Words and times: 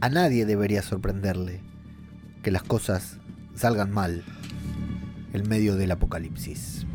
A 0.00 0.08
nadie 0.08 0.46
debería 0.46 0.82
sorprenderle 0.82 1.60
que 2.42 2.50
las 2.50 2.62
cosas 2.62 3.18
salgan 3.54 3.92
mal 3.92 4.24
en 5.32 5.48
medio 5.48 5.76
del 5.76 5.90
apocalipsis. 5.92 6.86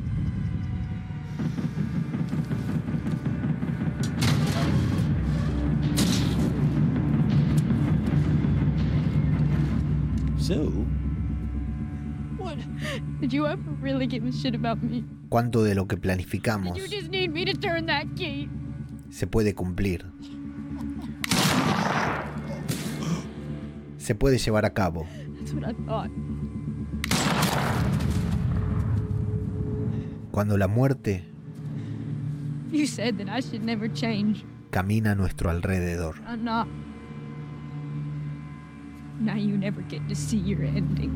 So, 10.37 10.71
What? 12.37 12.57
Did 13.19 13.33
you 13.33 13.46
ever 13.47 13.71
really 13.82 14.07
give 14.07 14.25
a 14.25 14.32
shit 14.32 14.55
about 14.55 14.82
me? 14.82 15.04
¿Cuánto 15.29 15.64
de 15.64 15.75
lo 15.75 15.87
que 15.87 15.96
Did 15.97 16.04
planificamos 16.04 16.78
you 16.78 16.87
just 16.87 17.09
need 17.09 17.32
me 17.33 17.43
to 17.46 17.54
turn 17.54 17.86
that 17.87 18.05
key? 18.15 18.50
se 19.09 19.25
puede 19.28 19.54
cumplir? 19.55 20.05
Se 24.07 24.16
puede 24.16 24.38
llevar 24.38 24.64
a 24.64 24.74
cabo. 24.74 25.06
Cuando 30.32 30.57
la 30.57 30.70
muerte 30.70 31.25
You 32.72 32.88
said 32.88 33.16
that 33.16 33.28
I 33.28 33.42
should 33.42 33.66
never 33.66 33.92
change. 33.92 34.45
camina 34.70 35.11
a 35.11 35.16
nuestro 35.16 35.50
alrededor. 35.50 36.16
Ending. 40.64 41.11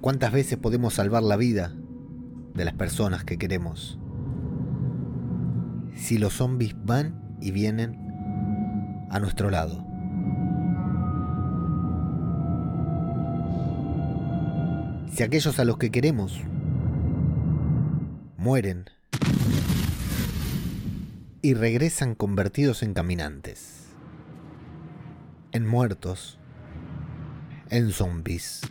¿Cuántas 0.00 0.32
veces 0.32 0.56
podemos 0.56 0.94
salvar 0.94 1.24
la 1.24 1.36
vida 1.36 1.74
de 2.54 2.64
las 2.64 2.74
personas 2.74 3.24
que 3.24 3.38
queremos? 3.38 3.98
Si 5.96 6.16
los 6.16 6.34
zombies 6.34 6.76
van 6.84 7.36
y 7.40 7.50
vienen 7.50 7.98
a 9.10 9.18
nuestro 9.18 9.50
lado. 9.50 9.89
Si 15.20 15.24
aquellos 15.24 15.58
a 15.58 15.66
los 15.66 15.76
que 15.76 15.90
queremos. 15.90 16.40
Mueren. 18.38 18.88
Y 21.42 21.52
regresan 21.52 22.14
convertidos 22.14 22.82
en 22.82 22.94
caminantes, 22.94 23.88
en 25.52 25.66
muertos, 25.66 26.38
en 27.68 27.92
zombies. 27.92 28.62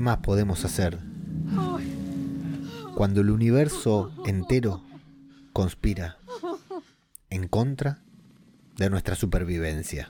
¿Qué 0.00 0.04
más 0.04 0.16
podemos 0.20 0.64
hacer 0.64 0.98
cuando 2.94 3.20
el 3.20 3.28
universo 3.28 4.10
entero 4.24 4.82
conspira 5.52 6.16
en 7.28 7.46
contra 7.48 7.98
de 8.78 8.88
nuestra 8.88 9.14
supervivencia? 9.14 10.08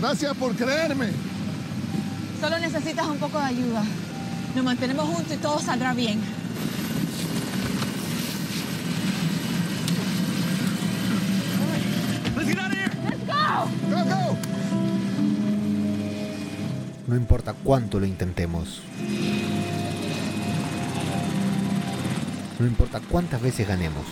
Gracias 0.00 0.34
por 0.38 0.56
creerme. 0.56 1.10
Solo 2.40 2.58
necesitas 2.58 3.06
un 3.06 3.18
poco 3.18 3.38
de 3.38 3.44
ayuda. 3.44 3.84
Nos 4.56 4.64
mantenemos 4.64 5.06
juntos 5.06 5.34
y 5.34 5.36
todo 5.36 5.58
saldrá 5.58 5.92
bien. 5.92 6.22
Go, 13.90 14.04
go. 14.04 14.61
No 17.12 17.18
importa 17.18 17.52
cuánto 17.52 18.00
lo 18.00 18.06
intentemos. 18.06 18.80
No 22.58 22.66
importa 22.66 23.02
cuántas 23.06 23.42
veces 23.42 23.68
ganemos. 23.68 24.06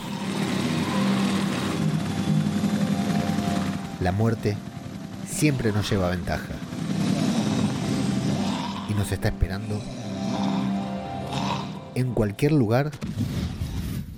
La 4.03 4.13
muerte 4.13 4.55
siempre 5.27 5.73
nos 5.73 5.91
lleva 5.91 6.11
ventaja. 6.11 6.53
Y 8.91 8.93
nos 8.93 9.11
está 9.13 9.29
esperando 9.29 9.81
en 11.95 12.13
cualquier 12.13 12.53
lugar 12.53 12.91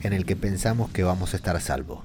en 0.01 0.13
el 0.13 0.27
que 0.27 0.35
pensamos 0.35 0.91
que 0.91 1.05
vamos 1.05 1.35
a 1.35 1.37
estar 1.37 1.55
a 1.55 1.61
salvo. 1.61 2.03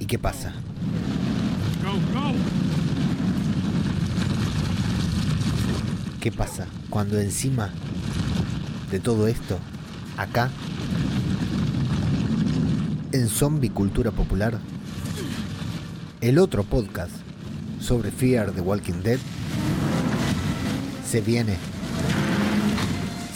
¿Y 0.00 0.06
qué 0.06 0.18
pasa? 0.18 0.52
¿Qué 6.20 6.32
pasa 6.32 6.66
cuando 6.98 7.20
encima 7.20 7.70
de 8.90 8.98
todo 8.98 9.28
esto, 9.28 9.56
acá, 10.16 10.50
en 13.12 13.28
Zombie 13.28 13.70
Cultura 13.70 14.10
Popular, 14.10 14.58
el 16.20 16.40
otro 16.40 16.64
podcast 16.64 17.12
sobre 17.80 18.10
Fear 18.10 18.50
the 18.50 18.62
Walking 18.62 19.00
Dead, 19.04 19.20
se 21.08 21.20
viene. 21.20 21.56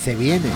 Se 0.03 0.17
viene. 0.17 0.50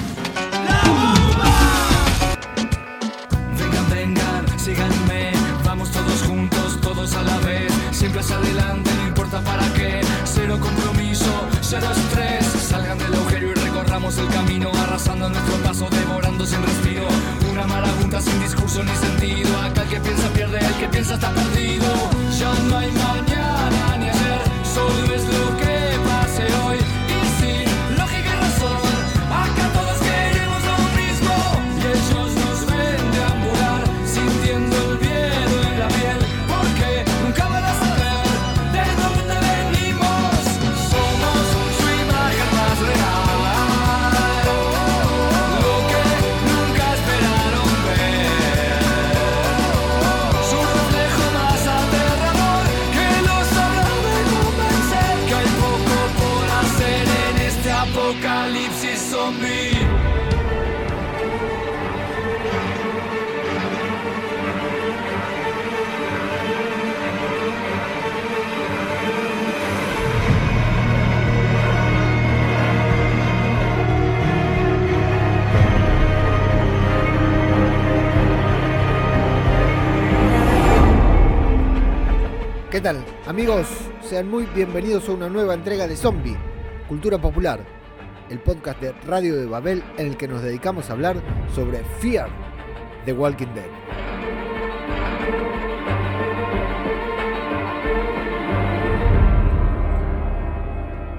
Camino, 15.16 15.26
arrasando 15.26 15.65
Amigos, 83.36 83.66
sean 84.00 84.30
muy 84.30 84.46
bienvenidos 84.46 85.10
a 85.10 85.12
una 85.12 85.28
nueva 85.28 85.52
entrega 85.52 85.86
de 85.86 85.94
Zombie, 85.94 86.38
Cultura 86.88 87.20
Popular, 87.20 87.60
el 88.30 88.40
podcast 88.40 88.80
de 88.80 88.92
Radio 88.92 89.36
de 89.36 89.44
Babel 89.44 89.84
en 89.98 90.06
el 90.06 90.16
que 90.16 90.26
nos 90.26 90.40
dedicamos 90.40 90.88
a 90.88 90.94
hablar 90.94 91.22
sobre 91.54 91.84
Fear 92.00 92.30
the 93.04 93.12
Walking 93.12 93.48
Dead. 93.48 93.66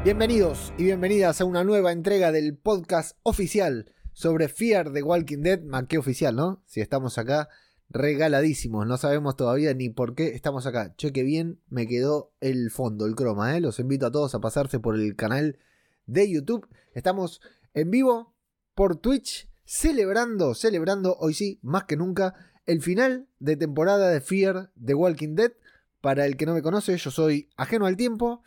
Bienvenidos 0.03 0.73
y 0.75 0.85
bienvenidas 0.85 1.39
a 1.39 1.45
una 1.45 1.63
nueva 1.63 1.91
entrega 1.91 2.31
del 2.31 2.57
podcast 2.57 3.15
oficial 3.21 3.93
sobre 4.13 4.47
Fear 4.47 4.89
de 4.89 5.03
Walking 5.03 5.43
Dead. 5.43 5.59
Qué 5.87 5.99
oficial, 5.99 6.35
¿no? 6.35 6.63
Si 6.65 6.81
estamos 6.81 7.19
acá 7.19 7.47
regaladísimos, 7.89 8.85
no 8.85 8.97
sabemos 8.97 9.35
todavía 9.35 9.73
ni 9.73 9.89
por 9.89 10.15
qué 10.15 10.29
estamos 10.29 10.65
acá. 10.65 10.93
Cheque 10.97 11.23
bien, 11.23 11.61
me 11.69 11.87
quedó 11.87 12.33
el 12.41 12.69
fondo, 12.71 13.05
el 13.05 13.15
croma, 13.15 13.55
¿eh? 13.55 13.61
Los 13.61 13.79
invito 13.79 14.05
a 14.05 14.11
todos 14.11 14.35
a 14.35 14.39
pasarse 14.39 14.79
por 14.79 14.95
el 14.95 15.15
canal 15.15 15.57
de 16.05 16.29
YouTube. 16.29 16.67
Estamos 16.93 17.41
en 17.73 17.91
vivo 17.91 18.33
por 18.75 18.97
Twitch, 18.97 19.49
celebrando, 19.65 20.53
celebrando, 20.53 21.15
hoy 21.19 21.33
sí, 21.33 21.59
más 21.61 21.85
que 21.85 21.97
nunca, 21.97 22.33
el 22.65 22.81
final 22.81 23.27
de 23.39 23.55
temporada 23.55 24.09
de 24.09 24.21
Fear 24.21 24.71
de 24.75 24.93
Walking 24.93 25.35
Dead. 25.35 25.53
Para 26.01 26.25
el 26.25 26.37
que 26.37 26.45
no 26.45 26.53
me 26.53 26.61
conoce, 26.61 26.95
yo 26.97 27.09
soy 27.09 27.49
ajeno 27.57 27.85
al 27.85 27.97
tiempo, 27.97 28.43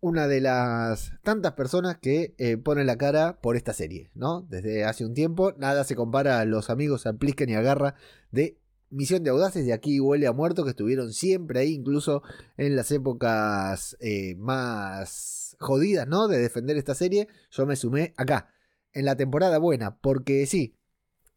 una 0.00 0.26
de 0.26 0.40
las 0.40 1.12
tantas 1.22 1.52
personas 1.52 1.98
que 1.98 2.34
eh, 2.38 2.56
pone 2.56 2.84
la 2.84 2.98
cara 2.98 3.40
por 3.40 3.56
esta 3.56 3.72
serie, 3.72 4.10
¿no? 4.14 4.42
Desde 4.42 4.84
hace 4.84 5.04
un 5.04 5.14
tiempo, 5.14 5.52
nada 5.58 5.84
se 5.84 5.96
compara 5.96 6.40
a 6.40 6.44
los 6.44 6.70
amigos 6.70 7.06
a 7.06 7.12
Plisken 7.12 7.50
y 7.50 7.54
a 7.54 7.62
Garra 7.62 7.94
de 8.30 8.58
Misión 8.90 9.22
de 9.22 9.30
Audaces, 9.30 9.66
de 9.66 9.72
aquí 9.72 10.00
huele 10.00 10.26
a 10.26 10.32
muerto, 10.32 10.64
que 10.64 10.70
estuvieron 10.70 11.12
siempre 11.12 11.60
ahí, 11.60 11.74
incluso 11.74 12.22
en 12.56 12.74
las 12.76 12.90
épocas 12.90 13.96
eh, 14.00 14.34
más 14.36 15.56
jodidas, 15.60 16.08
¿no? 16.08 16.28
De 16.28 16.38
defender 16.38 16.76
esta 16.76 16.94
serie, 16.94 17.28
yo 17.50 17.66
me 17.66 17.76
sumé 17.76 18.14
acá, 18.16 18.50
en 18.92 19.04
la 19.04 19.16
temporada 19.16 19.58
buena, 19.58 19.98
porque 19.98 20.46
sí, 20.46 20.76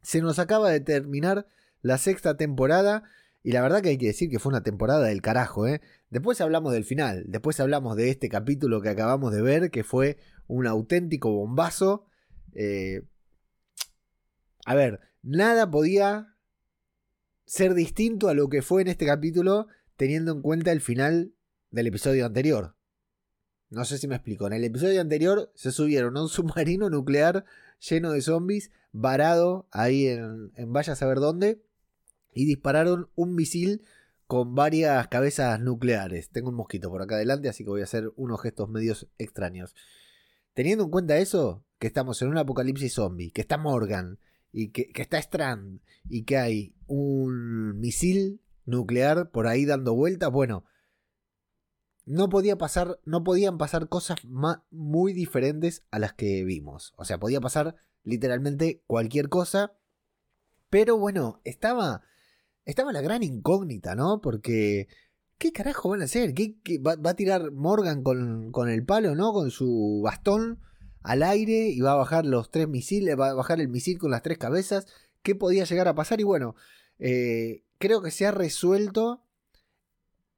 se 0.02 0.22
nos 0.22 0.40
acaba 0.40 0.70
de 0.70 0.80
terminar 0.80 1.46
la 1.82 1.98
sexta 1.98 2.38
temporada. 2.38 3.04
Y 3.44 3.54
la 3.54 3.62
verdad 3.62 3.82
que 3.82 3.90
hay 3.90 3.98
que 3.98 4.08
decir 4.08 4.30
que 4.30 4.38
fue 4.38 4.52
una 4.52 4.64
temporada 4.64 5.08
del 5.08 5.22
carajo, 5.22 5.68
¿eh? 5.68 5.82
Después 6.12 6.40
hablamos 6.42 6.74
del 6.74 6.86
final, 6.86 7.26
después 7.28 7.60
hablamos 7.60 7.96
de 7.96 8.10
este 8.10 8.30
capítulo 8.30 8.82
que 8.82 8.90
acabamos 8.90 9.34
de 9.34 9.42
ver, 9.42 9.72
que 9.72 9.84
fue 9.84 10.18
un 10.48 10.68
auténtico 10.68 11.32
bombazo. 11.32 12.06
Eh, 12.54 13.02
a 14.66 14.76
ver, 14.76 15.00
nada 15.24 15.72
podía 15.72 16.31
ser 17.52 17.74
distinto 17.74 18.30
a 18.30 18.34
lo 18.34 18.48
que 18.48 18.62
fue 18.62 18.82
en 18.82 18.88
este 18.88 19.06
capítulo 19.06 19.68
teniendo 19.98 20.32
en 20.32 20.42
cuenta 20.42 20.72
el 20.72 20.80
final 20.80 21.34
del 21.70 21.88
episodio 21.88 22.26
anterior. 22.26 22.78
No 23.70 23.84
sé 23.84 23.98
si 23.98 24.08
me 24.08 24.16
explico. 24.16 24.48
En 24.48 24.54
el 24.54 24.64
episodio 24.64 25.02
anterior 25.02 25.52
se 25.54 25.74
subieron 25.74 26.16
a 26.16 26.22
un 26.22 26.30
submarino 26.30 26.90
nuclear 26.90 27.44
lleno 27.90 28.12
de 28.14 28.22
zombies, 28.22 28.72
varado 28.94 29.68
ahí 29.70 30.08
en, 30.08 30.54
en 30.56 30.72
vaya 30.72 30.94
a 30.94 30.96
saber 30.96 31.18
dónde 31.18 31.62
y 32.34 32.46
dispararon 32.46 33.10
un 33.16 33.36
misil 33.36 33.84
con 34.28 34.56
varias 34.56 35.10
cabezas 35.10 35.60
nucleares. 35.60 36.30
Tengo 36.30 36.52
un 36.52 36.56
mosquito 36.56 36.90
por 36.90 37.02
acá 37.02 37.16
adelante, 37.16 37.50
así 37.50 37.66
que 37.66 37.70
voy 37.70 37.82
a 37.82 37.84
hacer 37.84 38.14
unos 38.16 38.42
gestos 38.42 38.70
medios 38.70 39.10
extraños. 39.18 39.76
Teniendo 40.54 40.86
en 40.86 40.90
cuenta 40.90 41.18
eso, 41.18 41.66
que 41.80 41.88
estamos 41.88 42.22
en 42.22 42.30
un 42.30 42.38
apocalipsis 42.38 42.94
zombie, 42.94 43.32
que 43.32 43.42
está 43.42 43.58
Morgan, 43.58 44.20
y 44.52 44.70
que, 44.70 44.92
está 44.96 45.18
Strand, 45.18 45.82
y 46.10 46.24
que 46.24 46.38
hay 46.38 46.76
un 46.88 47.80
misil 47.80 48.42
nuclear 48.66 49.32
por 49.32 49.48
ahí 49.48 49.66
dando 49.66 49.94
vueltas, 49.94 50.32
bueno, 50.32 50.66
no 52.06 52.30
podía 52.30 52.58
pasar, 52.58 53.00
no 53.06 53.24
podían 53.24 53.58
pasar 53.58 53.88
cosas 53.88 54.20
muy 54.72 55.14
diferentes 55.14 55.86
a 55.92 56.00
las 56.00 56.14
que 56.14 56.44
vimos. 56.44 56.94
O 56.98 57.06
sea, 57.06 57.20
podía 57.20 57.40
pasar 57.40 57.76
literalmente 58.04 58.84
cualquier 58.88 59.30
cosa. 59.30 59.74
Pero 60.70 60.98
bueno, 60.98 61.42
estaba 61.44 62.04
estaba 62.66 62.92
la 62.92 63.02
gran 63.02 63.24
incógnita, 63.24 63.96
¿no? 63.96 64.22
Porque, 64.22 64.88
¿qué 65.38 65.52
carajo 65.52 65.90
van 65.90 66.02
a 66.02 66.06
hacer? 66.06 66.34
¿Qué, 66.34 66.56
va, 66.80 66.96
a 67.10 67.14
tirar 67.16 67.52
Morgan 67.52 68.04
con, 68.04 68.52
con, 68.52 68.70
el 68.70 68.86
palo, 68.86 69.16
¿no? 69.16 69.34
Con 69.34 69.52
su 69.52 70.02
bastón 70.04 70.60
al 71.02 71.24
aire 71.24 71.70
y 71.70 71.80
va 71.82 71.94
a 71.94 71.96
bajar 71.96 72.26
los 72.26 72.52
tres 72.52 72.68
misiles, 72.68 73.20
va 73.20 73.30
a 73.30 73.34
bajar 73.34 73.60
el 73.60 73.68
misil 73.68 73.98
con 73.98 74.12
las 74.12 74.22
tres 74.22 74.38
cabezas. 74.38 74.88
¿Qué 75.24 75.36
podía 75.36 75.66
llegar 75.66 75.88
a 75.88 75.96
pasar? 75.96 76.20
Y 76.20 76.24
bueno, 76.24 76.56
eh, 77.00 77.64
creo 77.78 78.02
que 78.02 78.12
se 78.12 78.26
ha 78.26 78.32
resuelto 78.32 79.24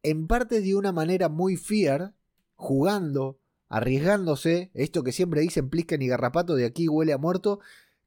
en 0.01 0.27
parte 0.27 0.62
de 0.62 0.75
una 0.75 0.92
manera 0.92 1.30
muy 1.30 1.56
fier, 1.56 2.13
jugando, 2.56 3.39
arriesgándose, 3.69 4.71
esto 4.74 5.04
que 5.04 5.12
siempre 5.12 5.42
dicen 5.42 5.69
Plisken 5.69 6.01
y 6.01 6.07
Garrapato 6.07 6.56
de 6.56 6.66
aquí 6.66 6.88
huele 6.88 7.13
a 7.13 7.18
muerto, 7.18 7.59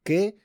que 0.05 0.37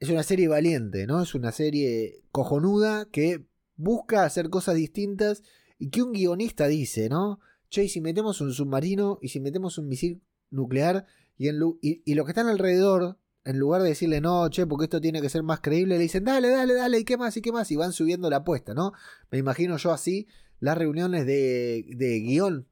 es 0.00 0.08
una 0.08 0.22
serie 0.22 0.48
valiente, 0.48 1.06
¿no? 1.06 1.22
Es 1.22 1.34
una 1.34 1.52
serie 1.52 2.24
cojonuda 2.32 3.06
que 3.10 3.46
busca 3.76 4.24
hacer 4.24 4.48
cosas 4.48 4.74
distintas 4.74 5.42
y 5.78 5.90
que 5.90 6.02
un 6.02 6.12
guionista 6.12 6.66
dice, 6.66 7.08
¿no? 7.08 7.40
Che, 7.68 7.88
si 7.88 8.00
metemos 8.00 8.40
un 8.40 8.52
submarino 8.52 9.18
y 9.22 9.28
si 9.28 9.40
metemos 9.40 9.78
un 9.78 9.88
misil 9.88 10.22
nuclear 10.50 11.06
y, 11.40 11.48
en 11.48 11.58
y, 11.80 12.14
los 12.16 12.26
que 12.26 12.32
están 12.32 12.48
alrededor, 12.48 13.16
en 13.44 13.58
lugar 13.58 13.80
de 13.80 13.88
decirle, 13.88 14.20
no, 14.20 14.46
che, 14.50 14.66
porque 14.66 14.84
esto 14.84 15.00
tiene 15.00 15.22
que 15.22 15.30
ser 15.30 15.42
más 15.42 15.60
creíble, 15.60 15.96
le 15.96 16.02
dicen, 16.02 16.22
dale, 16.22 16.50
dale, 16.50 16.74
dale, 16.74 16.98
y 16.98 17.04
qué 17.04 17.16
más, 17.16 17.34
y 17.38 17.40
qué 17.40 17.50
más, 17.50 17.70
y 17.70 17.76
van 17.76 17.94
subiendo 17.94 18.28
la 18.28 18.36
apuesta, 18.36 18.74
¿no? 18.74 18.92
Me 19.30 19.38
imagino 19.38 19.78
yo 19.78 19.90
así 19.90 20.26
las 20.58 20.76
reuniones 20.76 21.24
de, 21.24 21.86
de 21.96 22.20
guion 22.20 22.68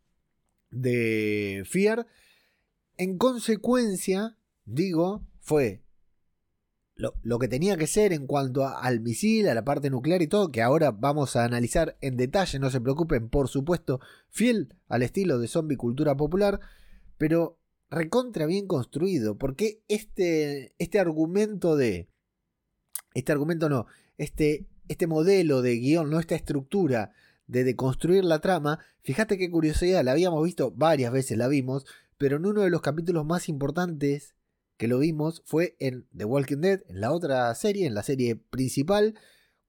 de 0.70 1.62
Fear. 1.64 2.06
En 2.98 3.16
consecuencia, 3.16 4.36
digo, 4.66 5.26
fue 5.40 5.82
lo, 6.94 7.38
que 7.38 7.48
tenía 7.48 7.78
que 7.78 7.86
ser 7.86 8.12
en 8.12 8.26
cuanto 8.26 8.66
al 8.68 9.00
misil, 9.00 9.48
a 9.48 9.54
la 9.54 9.64
parte 9.64 9.88
nuclear 9.88 10.20
y 10.20 10.26
todo, 10.26 10.52
que 10.52 10.60
ahora 10.60 10.90
vamos 10.90 11.36
a 11.36 11.44
analizar 11.44 11.96
en 12.02 12.18
detalle, 12.18 12.58
no 12.58 12.68
se 12.68 12.82
preocupen, 12.82 13.30
por 13.30 13.48
supuesto, 13.48 13.98
fiel 14.28 14.74
al 14.88 15.02
estilo 15.02 15.38
de 15.38 15.48
zombie 15.48 15.78
cultura 15.78 16.18
popular, 16.18 16.60
pero 17.16 17.57
recontra 17.90 18.46
bien 18.46 18.66
construido, 18.66 19.38
porque 19.38 19.82
este, 19.88 20.74
este 20.78 20.98
argumento 20.98 21.76
de... 21.76 22.08
Este 23.14 23.32
argumento 23.32 23.68
no, 23.68 23.86
este, 24.16 24.66
este 24.88 25.06
modelo 25.06 25.62
de 25.62 25.76
guion, 25.76 26.10
no 26.10 26.20
esta 26.20 26.34
estructura 26.34 27.12
de 27.46 27.64
deconstruir 27.64 28.24
la 28.24 28.40
trama, 28.40 28.78
fíjate 29.02 29.38
qué 29.38 29.50
curiosidad, 29.50 30.04
la 30.04 30.12
habíamos 30.12 30.44
visto 30.44 30.70
varias 30.70 31.12
veces, 31.12 31.38
la 31.38 31.48
vimos, 31.48 31.86
pero 32.18 32.36
en 32.36 32.46
uno 32.46 32.60
de 32.60 32.70
los 32.70 32.82
capítulos 32.82 33.24
más 33.24 33.48
importantes 33.48 34.34
que 34.76 34.88
lo 34.88 34.98
vimos 34.98 35.42
fue 35.46 35.76
en 35.80 36.06
The 36.16 36.26
Walking 36.26 36.58
Dead, 36.58 36.82
en 36.88 37.00
la 37.00 37.12
otra 37.12 37.52
serie, 37.54 37.86
en 37.86 37.94
la 37.94 38.02
serie 38.02 38.36
principal, 38.36 39.14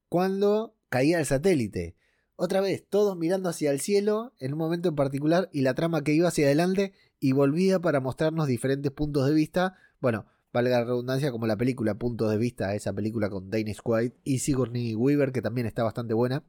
cuando 0.09 0.75
caía 0.89 1.19
el 1.19 1.25
satélite. 1.25 1.95
Otra 2.35 2.61
vez, 2.61 2.85
todos 2.87 3.17
mirando 3.17 3.49
hacia 3.49 3.71
el 3.71 3.79
cielo 3.79 4.33
en 4.39 4.53
un 4.53 4.59
momento 4.59 4.89
en 4.89 4.95
particular 4.95 5.49
y 5.51 5.61
la 5.61 5.73
trama 5.73 6.03
que 6.03 6.13
iba 6.13 6.27
hacia 6.27 6.45
adelante 6.45 6.93
y 7.19 7.33
volvía 7.33 7.79
para 7.79 7.99
mostrarnos 7.99 8.47
diferentes 8.47 8.91
puntos 8.91 9.27
de 9.27 9.33
vista. 9.33 9.75
Bueno, 9.99 10.25
valga 10.53 10.79
la 10.79 10.85
redundancia, 10.85 11.31
como 11.31 11.47
la 11.47 11.57
película 11.57 11.95
Puntos 11.95 12.31
de 12.31 12.37
Vista, 12.37 12.75
esa 12.75 12.93
película 12.93 13.29
con 13.29 13.49
Danish 13.49 13.79
White 13.83 14.17
y 14.23 14.39
Sigourney 14.39 14.95
Weaver, 14.95 15.31
que 15.31 15.41
también 15.41 15.67
está 15.67 15.83
bastante 15.83 16.13
buena. 16.13 16.43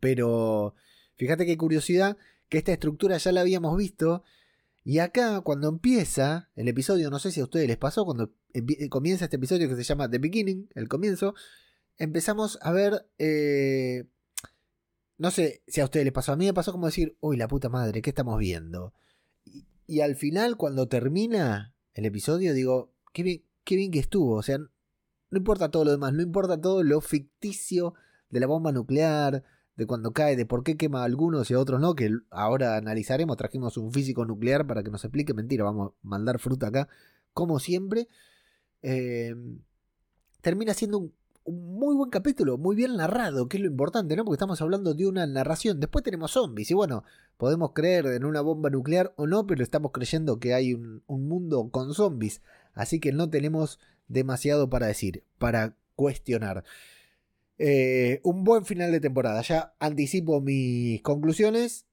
Pero 0.00 0.74
fíjate 1.16 1.46
qué 1.46 1.56
curiosidad 1.56 2.16
que 2.48 2.58
esta 2.58 2.72
estructura 2.72 3.16
ya 3.16 3.32
la 3.32 3.40
habíamos 3.40 3.76
visto 3.76 4.22
y 4.86 5.00
acá, 5.00 5.40
cuando 5.40 5.68
empieza 5.68 6.48
el 6.54 6.68
episodio, 6.68 7.10
no 7.10 7.18
sé 7.18 7.32
si 7.32 7.40
a 7.40 7.42
ustedes 7.42 7.66
les 7.66 7.76
pasó, 7.76 8.04
cuando 8.04 8.30
comienza 8.88 9.24
este 9.24 9.34
episodio 9.34 9.68
que 9.68 9.74
se 9.74 9.82
llama 9.82 10.08
The 10.08 10.18
Beginning, 10.18 10.68
el 10.76 10.86
comienzo, 10.86 11.34
empezamos 11.98 12.56
a 12.62 12.70
ver. 12.70 13.04
Eh, 13.18 14.04
no 15.18 15.32
sé 15.32 15.64
si 15.66 15.80
a 15.80 15.84
ustedes 15.86 16.04
les 16.04 16.12
pasó, 16.12 16.30
a 16.30 16.36
mí 16.36 16.46
me 16.46 16.54
pasó 16.54 16.70
como 16.70 16.86
decir, 16.86 17.16
uy, 17.18 17.36
la 17.36 17.48
puta 17.48 17.68
madre, 17.68 18.00
¿qué 18.00 18.10
estamos 18.10 18.38
viendo? 18.38 18.94
Y, 19.86 20.00
al 20.00 20.16
final, 20.16 20.56
cuando 20.56 20.88
termina 20.88 21.74
el 21.94 22.06
episodio, 22.06 22.54
digo, 22.54 22.92
qué 23.12 23.22
bien, 23.22 23.42
qué 23.64 23.76
bien 23.76 23.90
que 23.90 23.98
estuvo. 23.98 24.34
O 24.34 24.42
sea, 24.42 24.58
no 24.58 25.38
importa 25.38 25.70
todo 25.70 25.84
lo 25.84 25.90
demás, 25.92 26.12
no 26.12 26.22
importa 26.22 26.60
todo 26.60 26.82
lo 26.82 27.00
ficticio 27.00 27.94
de 28.30 28.40
la 28.40 28.46
bomba 28.46 28.72
nuclear, 28.72 29.44
de 29.76 29.86
cuando 29.86 30.12
cae, 30.12 30.36
de 30.36 30.46
por 30.46 30.64
qué 30.64 30.76
quema 30.76 31.02
a 31.02 31.04
algunos 31.04 31.50
y 31.50 31.54
a 31.54 31.60
otros 31.60 31.80
no, 31.80 31.94
que 31.94 32.10
ahora 32.30 32.76
analizaremos, 32.76 33.36
trajimos 33.36 33.76
un 33.76 33.92
físico 33.92 34.24
nuclear 34.24 34.66
para 34.66 34.82
que 34.82 34.90
nos 34.90 35.04
explique, 35.04 35.34
mentira, 35.34 35.64
vamos 35.64 35.92
a 35.92 35.94
mandar 36.02 36.38
fruta 36.38 36.68
acá, 36.68 36.88
como 37.32 37.58
siempre. 37.58 38.08
Em, 38.82 39.60
termina 40.40 40.74
siendo 40.74 40.98
un, 40.98 41.14
muy 41.46 41.94
buen 41.94 42.10
capítulo, 42.10 42.58
muy 42.58 42.76
bien 42.76 42.96
narrado, 42.96 43.48
que 43.48 43.56
es 43.56 43.62
lo 43.62 43.68
importante, 43.68 44.16
¿no? 44.16 44.24
Porque 44.24 44.36
estamos 44.36 44.60
hablando 44.60 44.94
de 44.94 45.06
una 45.06 45.26
narración. 45.26 45.80
Después 45.80 46.02
tenemos 46.02 46.32
zombies, 46.32 46.70
y 46.70 46.74
bueno, 46.74 47.04
podemos 47.36 47.72
creer 47.72 48.06
en 48.06 48.24
una 48.24 48.40
bomba 48.40 48.70
nuclear 48.70 49.12
o 49.16 49.26
no, 49.26 49.46
pero 49.46 49.62
estamos 49.62 49.92
creyendo 49.92 50.38
que 50.38 50.54
hay 50.54 50.74
un, 50.74 51.02
un 51.06 51.28
mundo 51.28 51.68
con 51.70 51.94
zombies. 51.94 52.42
Así 52.74 53.00
que 53.00 53.12
no 53.12 53.30
tenemos 53.30 53.78
demasiado 54.08 54.68
para 54.68 54.86
decir, 54.86 55.24
para 55.38 55.76
cuestionar. 55.94 56.64
Eh, 57.58 58.20
un 58.22 58.44
buen 58.44 58.64
final 58.64 58.92
de 58.92 59.00
temporada. 59.00 59.40
Ya 59.42 59.74
anticipo 59.78 60.40
mis 60.40 61.00
conclusiones. 61.02 61.86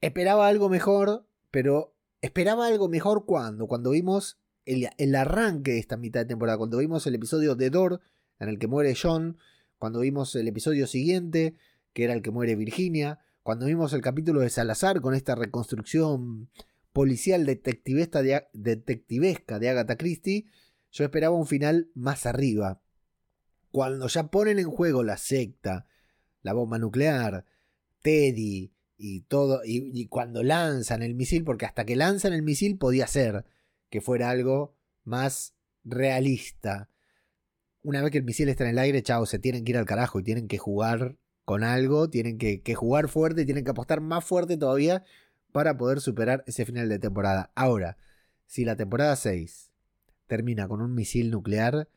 Esperaba 0.00 0.48
algo 0.48 0.68
mejor, 0.68 1.26
pero 1.50 1.94
esperaba 2.20 2.66
algo 2.66 2.88
mejor 2.88 3.26
cuando, 3.26 3.66
cuando 3.66 3.90
vimos 3.90 4.38
el, 4.66 4.88
el, 4.98 5.14
arranque 5.14 5.72
de 5.72 5.78
esta 5.78 5.96
mitad 5.96 6.20
de 6.20 6.26
temporada, 6.26 6.58
cuando 6.58 6.78
vimos 6.78 7.06
el 7.06 7.14
episodio 7.14 7.54
de 7.54 7.70
Dor, 7.70 8.00
en 8.38 8.48
el 8.48 8.58
que 8.58 8.66
muere 8.66 8.94
John, 9.00 9.38
cuando 9.78 10.00
vimos 10.00 10.34
el 10.34 10.48
episodio 10.48 10.86
siguiente, 10.86 11.54
que 11.92 12.04
era 12.04 12.14
el 12.14 12.22
que 12.22 12.30
muere 12.30 12.56
Virginia, 12.56 13.20
cuando 13.42 13.66
vimos 13.66 13.92
el 13.92 14.00
capítulo 14.00 14.40
de 14.40 14.50
Salazar 14.50 15.00
con 15.00 15.14
esta 15.14 15.34
reconstrucción 15.34 16.48
policial 16.92 17.44
detectivesca 17.44 18.22
de, 18.22 19.68
Agatha 19.68 19.96
Christie, 19.96 20.46
yo 20.90 21.04
esperaba 21.04 21.36
un 21.36 21.46
final 21.46 21.90
más 21.94 22.24
arriba. 22.24 22.80
Cuando 23.70 24.06
ya 24.08 24.28
ponen 24.28 24.58
en 24.58 24.70
juego 24.70 25.02
la 25.02 25.16
secta, 25.16 25.86
la 26.42 26.52
bomba 26.52 26.78
nuclear, 26.78 27.44
Teddy 28.00 28.72
y 28.96 29.20
todo, 29.22 29.60
y 29.64 30.06
cuando 30.06 30.42
lanzan 30.42 31.02
el 31.02 31.14
misil, 31.14 31.44
porque 31.44 31.66
hasta 31.66 31.84
que 31.84 31.96
lanzan 31.96 32.32
el 32.32 32.42
misil 32.42 32.78
podía 32.78 33.06
ser 33.06 33.44
que 33.90 34.00
fuera 34.00 34.30
algo 34.30 34.74
más 35.02 35.54
realista. 35.84 36.88
Una 37.84 38.00
vez 38.00 38.12
que 38.12 38.18
el 38.18 38.24
misil 38.24 38.48
está 38.48 38.64
en 38.64 38.70
el 38.70 38.78
aire, 38.78 39.02
chao, 39.02 39.26
se 39.26 39.38
tienen 39.38 39.62
que 39.62 39.72
ir 39.72 39.76
al 39.76 39.84
carajo 39.84 40.18
y 40.18 40.22
tienen 40.22 40.48
que 40.48 40.56
jugar 40.56 41.18
con 41.44 41.62
algo, 41.62 42.08
tienen 42.08 42.38
que, 42.38 42.74
jugar 42.74 43.08
fuerte, 43.08 43.44
tienen 43.44 43.62
que 43.62 43.72
apostar 43.72 44.00
más 44.00 44.24
fuerte 44.24 44.56
todavía 44.56 45.04
para 45.52 45.76
poder 45.76 46.00
superar 46.00 46.42
ese 46.46 46.64
final 46.64 46.88
de 46.88 46.98
temporada. 46.98 47.52
Ahora, 47.54 47.98
si 48.46 48.64
la 48.64 48.76
temporada 48.76 49.14
6 49.16 49.70
termina 50.26 50.66
con 50.66 50.80
un 50.80 50.94
misil 50.94 51.30
nuclear, 51.30 51.90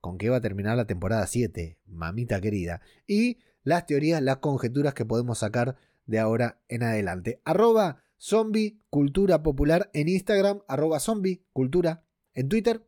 ¿con 0.00 0.18
qué 0.18 0.30
va 0.30 0.38
a 0.38 0.40
terminar 0.40 0.76
la 0.76 0.88
temporada 0.88 1.24
7? 1.28 1.78
Mamita 1.86 2.40
querida. 2.40 2.80
Y 3.06 3.38
las 3.62 3.86
teorías, 3.86 4.20
las 4.20 4.38
conjeturas 4.38 4.94
que 4.94 5.04
podemos 5.04 5.38
sacar 5.38 5.76
de 6.06 6.18
ahora 6.18 6.60
en 6.66 6.82
adelante. 6.82 7.40
Arroba 7.44 8.02
zombie 8.18 8.80
cultura 8.90 9.44
popular 9.44 9.90
en 9.94 10.08
Instagram, 10.08 10.62
arroba 10.66 10.98
zombie 10.98 11.44
cultura 11.52 12.04
en 12.34 12.48
Twitter, 12.48 12.84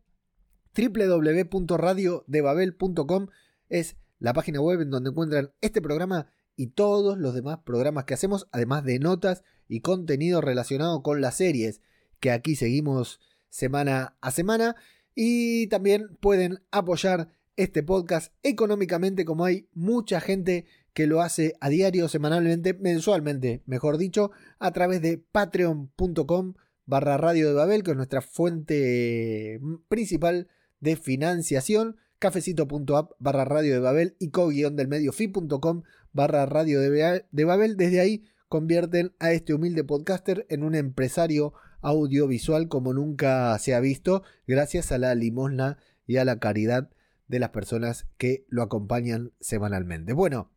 www.radiodebabel.com 0.77 3.27
es 3.69 3.97
la 4.19 4.33
página 4.33 4.61
web 4.61 4.81
en 4.81 4.91
donde 4.91 5.11
encuentran 5.11 5.53
este 5.61 5.83
programa 5.83 6.29
y 6.57 6.69
todos 6.69 7.19
los 7.19 7.35
demás 7.35 7.59
programas 7.65 8.05
que 8.05 8.15
hacemos, 8.15 8.49
además 8.53 8.85
de 8.85 8.99
notas 8.99 9.43
y 9.69 9.81
contenido 9.81 10.41
relacionado 10.41 11.03
con 11.03 11.21
las 11.21 11.37
series 11.37 11.81
que 12.21 12.31
aquí 12.31 12.57
seguimos 12.57 13.21
semana 13.49 14.17
a 14.21 14.31
semana. 14.31 14.77
Y 15.15 15.67
también 15.67 16.17
pueden 16.21 16.63
apoyar 16.71 17.29
este 17.57 17.83
podcast 17.83 18.33
económicamente 18.43 19.25
como 19.25 19.45
hay 19.45 19.69
mucha 19.75 20.21
gente 20.21 20.67
que 20.95 21.07
lo 21.07 21.21
hace 21.21 21.55
a 21.61 21.69
diario, 21.69 22.09
semanalmente, 22.09 22.75
mensualmente, 22.75 23.63
mejor 23.67 23.99
dicho, 23.99 24.31
a 24.59 24.73
través 24.73 25.03
de 25.03 25.19
patreon.com 25.19 26.55
barra 26.85 27.17
radio 27.17 27.49
de 27.49 27.55
Babel, 27.55 27.83
que 27.83 27.93
es 27.93 27.97
nuestra 27.97 28.21
fuente 28.21 29.61
principal 29.89 30.49
de 30.83 30.97
financiación, 30.97 31.97
cafecito.app 32.19 33.13
barra 33.19 33.45
radio 33.45 33.73
de 33.73 33.79
Babel 33.79 34.17
y 34.19 34.31
co-del 34.31 34.89
medio 34.89 35.13
fi.com 35.13 35.85
barra 36.13 36.45
radio 36.45 36.81
de 36.81 37.45
Babel. 37.45 37.77
Desde 37.77 38.01
ahí 38.01 38.25
convierten 38.49 39.15
a 39.21 39.33
este 39.33 39.55
humilde 39.55 39.85
podcaster 39.85 40.45
en 40.51 40.65
un 40.65 40.75
empresario 40.75 41.55
audiovisual 41.81 42.69
como 42.69 42.93
nunca 42.93 43.57
se 43.59 43.75
ha 43.75 43.81
visto, 43.81 44.25
gracias 44.47 44.93
a 44.93 44.99
la 44.99 45.15
limosna 45.15 45.79
y 46.07 46.17
a 46.17 46.25
la 46.25 46.39
caridad 46.39 46.91
de 47.29 47.39
las 47.39 47.51
personas 47.51 48.07
que 48.19 48.45
lo 48.49 48.63
acompañan 48.63 49.33
semanalmente. 49.41 50.13
Bueno, 50.13 50.51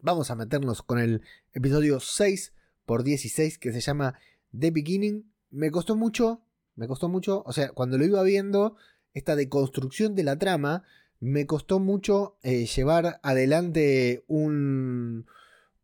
vamos 0.00 0.30
a 0.32 0.34
meternos 0.34 0.82
con 0.82 0.98
el 0.98 1.22
episodio 1.52 2.00
6 2.00 2.52
por 2.84 3.04
16 3.04 3.58
que 3.58 3.72
se 3.72 3.80
llama 3.80 4.18
The 4.56 4.72
Beginning. 4.72 5.32
Me 5.50 5.70
costó 5.70 5.94
mucho, 5.94 6.42
me 6.74 6.88
costó 6.88 7.08
mucho, 7.08 7.44
o 7.46 7.52
sea, 7.52 7.70
cuando 7.70 7.98
lo 7.98 8.04
iba 8.04 8.22
viendo, 8.24 8.76
esta 9.14 9.36
deconstrucción 9.36 10.14
de 10.14 10.24
la 10.24 10.38
trama, 10.38 10.84
me 11.20 11.46
costó 11.46 11.80
mucho 11.80 12.36
eh, 12.42 12.66
llevar 12.66 13.20
adelante 13.22 14.24
un, 14.26 15.26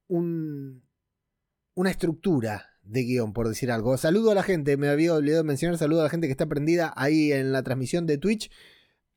un, 0.09 0.83
una 1.75 1.91
estructura 1.91 2.67
de 2.83 3.05
guion, 3.05 3.33
por 3.33 3.49
decir 3.49 3.71
algo. 3.71 3.97
Saludo 3.97 4.33
a 4.33 4.35
la 4.35 4.43
gente, 4.43 4.77
me 4.77 4.89
había 4.89 5.15
olvidado 5.15 5.45
mencionar, 5.45 5.79
saludo 5.79 6.01
a 6.01 6.05
la 6.05 6.11
gente 6.11 6.27
que 6.27 6.33
está 6.33 6.47
prendida 6.47 6.93
ahí 6.97 7.33
en 7.33 7.53
la 7.53 7.63
transmisión 7.63 8.07
de 8.07 8.19
Twitch. 8.19 8.51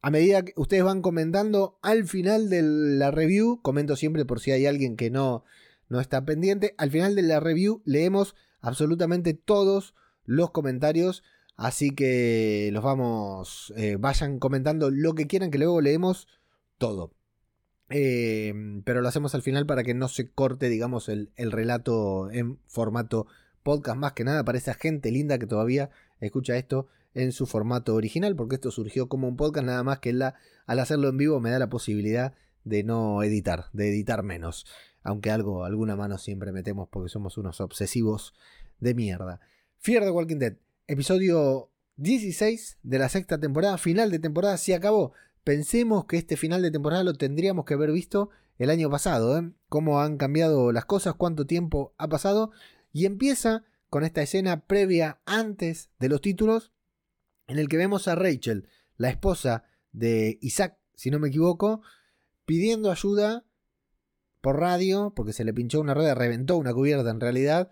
A 0.01 0.11
medida 0.11 0.43
que 0.43 0.53
ustedes 0.57 0.83
van 0.83 1.01
comentando, 1.01 1.79
al 1.81 2.05
final 2.05 2.49
de 2.49 2.61
la 2.61 3.09
review, 3.09 3.61
comento 3.61 3.95
siempre 3.95 4.25
por 4.25 4.39
si 4.39 4.51
hay 4.51 4.65
alguien 4.65 4.95
que 4.95 5.09
no, 5.09 5.43
no 5.89 5.99
está 5.99 6.23
pendiente, 6.25 6.75
al 6.77 6.91
final 6.91 7.15
de 7.15 7.23
la 7.23 7.39
review 7.39 7.81
leemos 7.85 8.35
absolutamente 8.61 9.33
todos 9.33 9.95
los 10.25 10.51
comentarios, 10.51 11.23
así 11.55 11.91
que 11.91 12.69
los 12.73 12.83
vamos, 12.83 13.73
eh, 13.77 13.97
vayan 13.99 14.39
comentando 14.39 14.89
lo 14.91 15.13
que 15.15 15.27
quieran, 15.27 15.51
que 15.51 15.57
luego 15.57 15.81
leemos 15.81 16.27
todo. 16.77 17.13
Eh, 17.89 18.53
pero 18.85 19.01
lo 19.01 19.07
hacemos 19.07 19.35
al 19.35 19.41
final 19.41 19.65
para 19.65 19.83
que 19.83 19.93
no 19.93 20.07
se 20.07 20.31
corte, 20.31 20.69
digamos, 20.69 21.09
el, 21.09 21.31
el 21.35 21.51
relato 21.51 22.31
en 22.31 22.59
formato 22.67 23.27
podcast 23.61 23.97
más 23.97 24.13
que 24.13 24.23
nada 24.23 24.43
para 24.43 24.57
esa 24.57 24.73
gente 24.73 25.11
linda 25.11 25.39
que 25.39 25.47
todavía 25.47 25.89
escucha 26.19 26.57
esto 26.57 26.87
en 27.13 27.31
su 27.31 27.45
formato 27.45 27.95
original, 27.95 28.35
porque 28.35 28.55
esto 28.55 28.71
surgió 28.71 29.07
como 29.07 29.27
un 29.27 29.37
podcast, 29.37 29.65
nada 29.65 29.83
más 29.83 29.99
que 29.99 30.13
la, 30.13 30.35
al 30.65 30.79
hacerlo 30.79 31.09
en 31.09 31.17
vivo 31.17 31.39
me 31.39 31.51
da 31.51 31.59
la 31.59 31.69
posibilidad 31.69 32.33
de 32.63 32.83
no 32.83 33.23
editar, 33.23 33.65
de 33.73 33.89
editar 33.89 34.23
menos. 34.23 34.65
Aunque 35.03 35.31
algo, 35.31 35.65
alguna 35.65 35.95
mano 35.95 36.17
siempre 36.17 36.51
metemos 36.51 36.87
porque 36.89 37.09
somos 37.09 37.37
unos 37.37 37.61
obsesivos 37.61 38.33
de 38.79 38.95
mierda. 38.95 39.41
Fear 39.79 40.03
the 40.03 40.11
Walking 40.11 40.37
Dead, 40.37 40.55
episodio 40.93 41.71
16 41.97 42.77
de 42.83 42.99
la 42.99 43.09
sexta 43.09 43.39
temporada, 43.39 43.77
final 43.77 44.11
de 44.11 44.19
temporada, 44.19 44.57
se 44.57 44.75
acabó. 44.75 45.13
Pensemos 45.43 46.05
que 46.05 46.17
este 46.17 46.37
final 46.37 46.61
de 46.61 46.71
temporada 46.71 47.03
lo 47.03 47.15
tendríamos 47.15 47.65
que 47.65 47.73
haber 47.73 47.91
visto 47.91 48.29
el 48.59 48.69
año 48.69 48.89
pasado, 48.89 49.37
¿eh? 49.37 49.51
Cómo 49.69 50.01
han 50.01 50.17
cambiado 50.17 50.71
las 50.71 50.85
cosas, 50.85 51.15
cuánto 51.15 51.45
tiempo 51.45 51.93
ha 51.97 52.07
pasado 52.07 52.51
y 52.91 53.05
empieza 53.05 53.63
con 53.89 54.03
esta 54.03 54.21
escena 54.21 54.65
previa 54.67 55.19
antes 55.25 55.89
de 55.99 56.09
los 56.09 56.21
títulos 56.21 56.71
en 57.47 57.57
el 57.57 57.69
que 57.69 57.77
vemos 57.77 58.07
a 58.07 58.15
Rachel, 58.15 58.67
la 58.95 59.09
esposa 59.09 59.63
de 59.91 60.37
Isaac, 60.41 60.77
si 60.95 61.09
no 61.09 61.19
me 61.19 61.29
equivoco, 61.29 61.81
pidiendo 62.45 62.91
ayuda 62.91 63.45
por 64.41 64.59
radio, 64.59 65.11
porque 65.15 65.33
se 65.33 65.43
le 65.43 65.53
pinchó 65.53 65.81
una 65.81 65.95
rueda, 65.95 66.13
reventó 66.13 66.57
una 66.57 66.73
cubierta 66.73 67.09
en 67.09 67.19
realidad, 67.19 67.71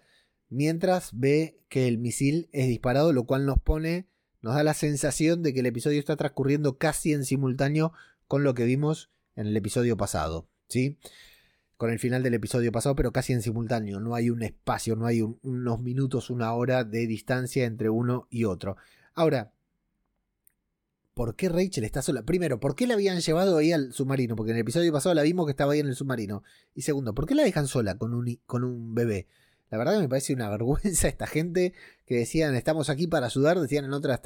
mientras 0.51 1.09
ve 1.13 1.57
que 1.69 1.87
el 1.87 1.97
misil 1.97 2.49
es 2.51 2.67
disparado, 2.67 3.13
lo 3.13 3.23
cual 3.23 3.47
nos 3.47 3.57
pone, 3.59 4.07
nos 4.41 4.53
da 4.53 4.63
la 4.63 4.75
sensación 4.75 5.41
de 5.41 5.53
que 5.53 5.61
el 5.61 5.65
episodio 5.65 5.97
está 5.97 6.15
transcurriendo 6.15 6.77
casi 6.77 7.13
en 7.13 7.25
simultáneo 7.25 7.93
con 8.27 8.43
lo 8.43 8.53
que 8.53 8.65
vimos 8.65 9.09
en 9.35 9.47
el 9.47 9.57
episodio 9.57 9.97
pasado, 9.97 10.47
¿sí? 10.67 10.99
con 11.81 11.89
el 11.89 11.97
final 11.97 12.21
del 12.21 12.35
episodio 12.35 12.71
pasado, 12.71 12.95
pero 12.95 13.11
casi 13.11 13.33
en 13.33 13.41
simultáneo. 13.41 13.99
No 13.99 14.13
hay 14.13 14.29
un 14.29 14.43
espacio, 14.43 14.95
no 14.95 15.07
hay 15.07 15.23
unos 15.23 15.81
minutos, 15.81 16.29
una 16.29 16.53
hora 16.53 16.83
de 16.83 17.07
distancia 17.07 17.65
entre 17.65 17.89
uno 17.89 18.27
y 18.29 18.43
otro. 18.43 18.77
Ahora, 19.15 19.51
¿por 21.15 21.35
qué 21.35 21.49
Rachel 21.49 21.83
está 21.83 22.03
sola? 22.03 22.21
Primero, 22.21 22.59
¿por 22.59 22.75
qué 22.75 22.85
la 22.85 22.93
habían 22.93 23.19
llevado 23.19 23.57
ahí 23.57 23.71
al 23.71 23.93
submarino? 23.93 24.35
Porque 24.35 24.51
en 24.51 24.57
el 24.57 24.61
episodio 24.61 24.93
pasado 24.93 25.15
la 25.15 25.23
vimos 25.23 25.47
que 25.47 25.51
estaba 25.53 25.73
ahí 25.73 25.79
en 25.79 25.87
el 25.87 25.95
submarino. 25.95 26.43
Y 26.75 26.83
segundo, 26.83 27.15
¿por 27.15 27.25
qué 27.25 27.33
la 27.33 27.41
dejan 27.41 27.65
sola 27.65 27.97
con 27.97 28.13
un, 28.13 28.39
con 28.45 28.63
un 28.63 28.93
bebé? 28.93 29.27
La 29.71 29.77
verdad 29.77 29.99
me 29.99 30.09
parece 30.09 30.33
una 30.33 30.49
vergüenza 30.51 31.07
esta 31.07 31.25
gente 31.25 31.73
que 32.05 32.17
decían 32.17 32.55
estamos 32.55 32.89
aquí 32.89 33.07
para 33.07 33.25
ayudar, 33.25 33.59
decían 33.59 33.85
en 33.85 33.93
otras, 33.93 34.21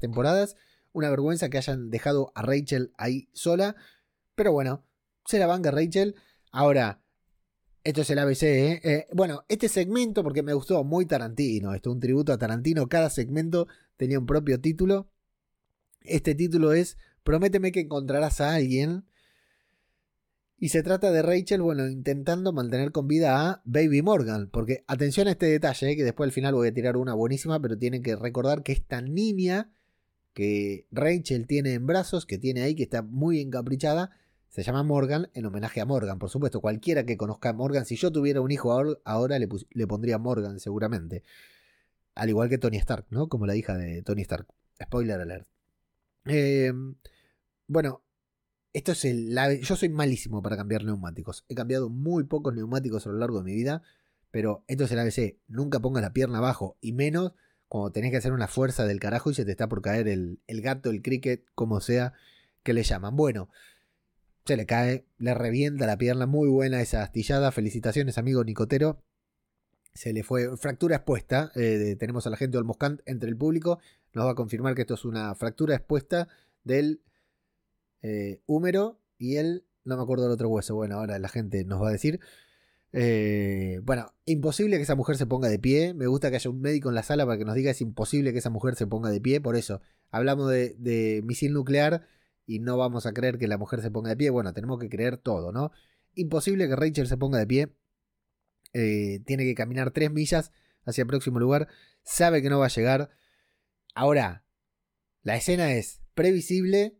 temporadas. 0.00 0.56
Una 0.92 1.10
vergüenza 1.10 1.48
que 1.48 1.58
hayan 1.58 1.90
dejado 1.90 2.30
a 2.34 2.42
Rachel 2.42 2.92
ahí 2.98 3.28
sola. 3.32 3.76
Pero 4.34 4.52
bueno, 4.52 4.84
se 5.24 5.38
la 5.38 5.46
banca 5.46 5.70
Rachel. 5.70 6.16
Ahora, 6.50 7.00
esto 7.82 8.02
es 8.02 8.10
el 8.10 8.18
ABC, 8.18 8.42
¿eh? 8.42 8.80
¿eh? 8.84 9.06
Bueno, 9.12 9.44
este 9.48 9.68
segmento, 9.68 10.22
porque 10.22 10.42
me 10.42 10.54
gustó 10.54 10.84
muy 10.84 11.06
Tarantino, 11.06 11.74
esto 11.74 11.90
es 11.90 11.94
un 11.94 12.00
tributo 12.00 12.32
a 12.32 12.38
Tarantino, 12.38 12.88
cada 12.88 13.10
segmento 13.10 13.66
tenía 13.96 14.18
un 14.18 14.26
propio 14.26 14.60
título. 14.60 15.08
Este 16.00 16.34
título 16.34 16.72
es 16.72 16.96
Prométeme 17.22 17.72
que 17.72 17.80
encontrarás 17.80 18.40
a 18.40 18.54
alguien. 18.54 19.04
Y 20.56 20.68
se 20.68 20.82
trata 20.82 21.10
de 21.10 21.22
Rachel, 21.22 21.62
bueno, 21.62 21.88
intentando 21.88 22.52
mantener 22.52 22.92
con 22.92 23.08
vida 23.08 23.48
a 23.48 23.62
Baby 23.64 24.02
Morgan. 24.02 24.48
Porque 24.50 24.84
atención 24.86 25.28
a 25.28 25.32
este 25.32 25.46
detalle, 25.46 25.90
¿eh? 25.90 25.96
que 25.96 26.04
después 26.04 26.28
al 26.28 26.32
final 26.32 26.54
voy 26.54 26.68
a 26.68 26.74
tirar 26.74 26.96
una 26.96 27.14
buenísima, 27.14 27.60
pero 27.60 27.76
tienen 27.76 28.02
que 28.02 28.16
recordar 28.16 28.62
que 28.62 28.72
esta 28.72 29.00
niña 29.00 29.70
que 30.32 30.86
Rachel 30.90 31.46
tiene 31.46 31.74
en 31.74 31.86
brazos, 31.86 32.26
que 32.26 32.38
tiene 32.38 32.62
ahí, 32.62 32.74
que 32.74 32.82
está 32.82 33.02
muy 33.02 33.40
encaprichada, 33.40 34.10
se 34.54 34.62
llama 34.62 34.84
Morgan 34.84 35.30
en 35.34 35.46
homenaje 35.46 35.80
a 35.80 35.84
Morgan, 35.84 36.20
por 36.20 36.30
supuesto. 36.30 36.60
Cualquiera 36.60 37.04
que 37.04 37.16
conozca 37.16 37.48
a 37.48 37.52
Morgan, 37.52 37.86
si 37.86 37.96
yo 37.96 38.12
tuviera 38.12 38.40
un 38.40 38.52
hijo 38.52 38.72
ahora, 39.04 39.38
le, 39.40 39.86
pondría 39.88 40.18
Morgan 40.18 40.60
seguramente. 40.60 41.24
Al 42.14 42.28
igual 42.28 42.48
que 42.48 42.58
Tony 42.58 42.76
Stark, 42.76 43.06
¿no? 43.10 43.28
Como 43.28 43.46
la 43.46 43.56
hija 43.56 43.76
de 43.76 44.02
Tony 44.02 44.22
Stark. 44.22 44.46
Spoiler 44.80 45.20
alert. 45.20 45.48
Em, 46.24 46.94
bueno, 47.66 48.03
esto 48.74 48.92
es 48.92 49.04
el. 49.06 49.34
yo 49.62 49.76
soy 49.76 49.88
malísimo 49.88 50.42
para 50.42 50.56
cambiar 50.56 50.84
neumáticos. 50.84 51.46
He 51.48 51.54
cambiado 51.54 51.88
muy 51.88 52.24
pocos 52.24 52.54
neumáticos 52.54 53.06
a 53.06 53.10
lo 53.10 53.16
largo 53.16 53.38
de 53.38 53.44
mi 53.44 53.54
vida. 53.54 53.82
Pero 54.30 54.64
esto 54.66 54.84
es 54.84 54.92
el 54.92 54.98
ABC. 54.98 55.38
Nunca 55.48 55.80
pongas 55.80 56.02
la 56.02 56.12
pierna 56.12 56.38
abajo. 56.38 56.76
Y 56.82 56.92
menos 56.92 57.32
cuando 57.68 57.92
tenés 57.92 58.10
que 58.10 58.18
hacer 58.18 58.32
una 58.32 58.48
fuerza 58.48 58.84
del 58.84 59.00
carajo 59.00 59.30
y 59.30 59.34
se 59.34 59.46
te 59.46 59.52
está 59.52 59.68
por 59.68 59.80
caer 59.80 60.08
el, 60.08 60.40
el 60.46 60.60
gato, 60.60 60.90
el 60.90 61.02
cricket, 61.02 61.46
como 61.54 61.80
sea 61.80 62.12
que 62.62 62.74
le 62.74 62.82
llaman. 62.82 63.16
Bueno 63.16 63.48
se 64.44 64.56
le 64.56 64.66
cae, 64.66 65.06
le 65.18 65.34
revienta 65.34 65.86
la 65.86 65.96
pierna. 65.96 66.26
Muy 66.26 66.48
buena 66.48 66.80
esa 66.80 67.02
astillada. 67.02 67.50
Felicitaciones, 67.52 68.18
amigo 68.18 68.44
Nicotero. 68.44 69.02
se 69.94 70.12
le 70.12 70.22
fue 70.22 70.56
fractura 70.56 70.96
expuesta. 70.96 71.50
eh, 71.54 71.96
tenemos 71.98 72.26
al 72.26 72.34
agente 72.34 72.58
Olmoscant 72.58 73.00
entre 73.06 73.28
el 73.28 73.36
público. 73.36 73.78
Nos 74.12 74.26
va 74.26 74.32
a 74.32 74.34
confirmar 74.34 74.74
que 74.74 74.82
esto 74.82 74.94
es 74.94 75.04
una 75.04 75.34
fractura 75.34 75.76
expuesta 75.76 76.28
del 76.62 77.00
eh, 78.04 78.42
húmero 78.46 79.00
y 79.18 79.36
el. 79.36 79.64
No 79.84 79.96
me 79.96 80.02
acuerdo 80.02 80.24
del 80.24 80.32
otro 80.32 80.48
hueso. 80.48 80.74
Bueno, 80.74 80.96
ahora 80.96 81.18
la 81.18 81.28
gente 81.28 81.64
nos 81.64 81.82
va 81.82 81.88
a 81.88 81.92
decir. 81.92 82.20
Eh, 82.92 83.80
bueno, 83.82 84.14
imposible 84.26 84.76
que 84.76 84.82
esa 84.82 84.94
mujer 84.94 85.16
se 85.16 85.26
ponga 85.26 85.48
de 85.48 85.58
pie. 85.58 85.94
Me 85.94 86.06
gusta 86.06 86.30
que 86.30 86.36
haya 86.36 86.50
un 86.50 86.60
médico 86.60 86.90
en 86.90 86.94
la 86.94 87.02
sala 87.02 87.24
para 87.26 87.38
que 87.38 87.44
nos 87.44 87.54
diga 87.54 87.70
es 87.70 87.80
imposible 87.80 88.32
que 88.32 88.38
esa 88.38 88.50
mujer 88.50 88.76
se 88.76 88.86
ponga 88.86 89.10
de 89.10 89.20
pie. 89.20 89.40
Por 89.40 89.56
eso, 89.56 89.80
hablamos 90.10 90.50
de, 90.50 90.76
de 90.78 91.22
misil 91.24 91.52
nuclear 91.54 92.06
y 92.46 92.60
no 92.60 92.76
vamos 92.76 93.06
a 93.06 93.12
creer 93.12 93.38
que 93.38 93.48
la 93.48 93.58
mujer 93.58 93.80
se 93.80 93.90
ponga 93.90 94.10
de 94.10 94.16
pie. 94.16 94.30
Bueno, 94.30 94.52
tenemos 94.52 94.78
que 94.78 94.88
creer 94.88 95.16
todo, 95.16 95.50
¿no? 95.50 95.72
Imposible 96.14 96.68
que 96.68 96.76
Rachel 96.76 97.08
se 97.08 97.16
ponga 97.16 97.38
de 97.38 97.46
pie. 97.46 97.74
Eh, 98.74 99.20
tiene 99.24 99.44
que 99.44 99.54
caminar 99.54 99.92
tres 99.92 100.10
millas 100.10 100.52
hacia 100.84 101.02
el 101.02 101.08
próximo 101.08 101.38
lugar. 101.38 101.68
Sabe 102.02 102.42
que 102.42 102.50
no 102.50 102.58
va 102.58 102.66
a 102.66 102.68
llegar. 102.70 103.10
Ahora, 103.94 104.44
la 105.22 105.36
escena 105.36 105.72
es 105.72 106.02
previsible 106.14 106.98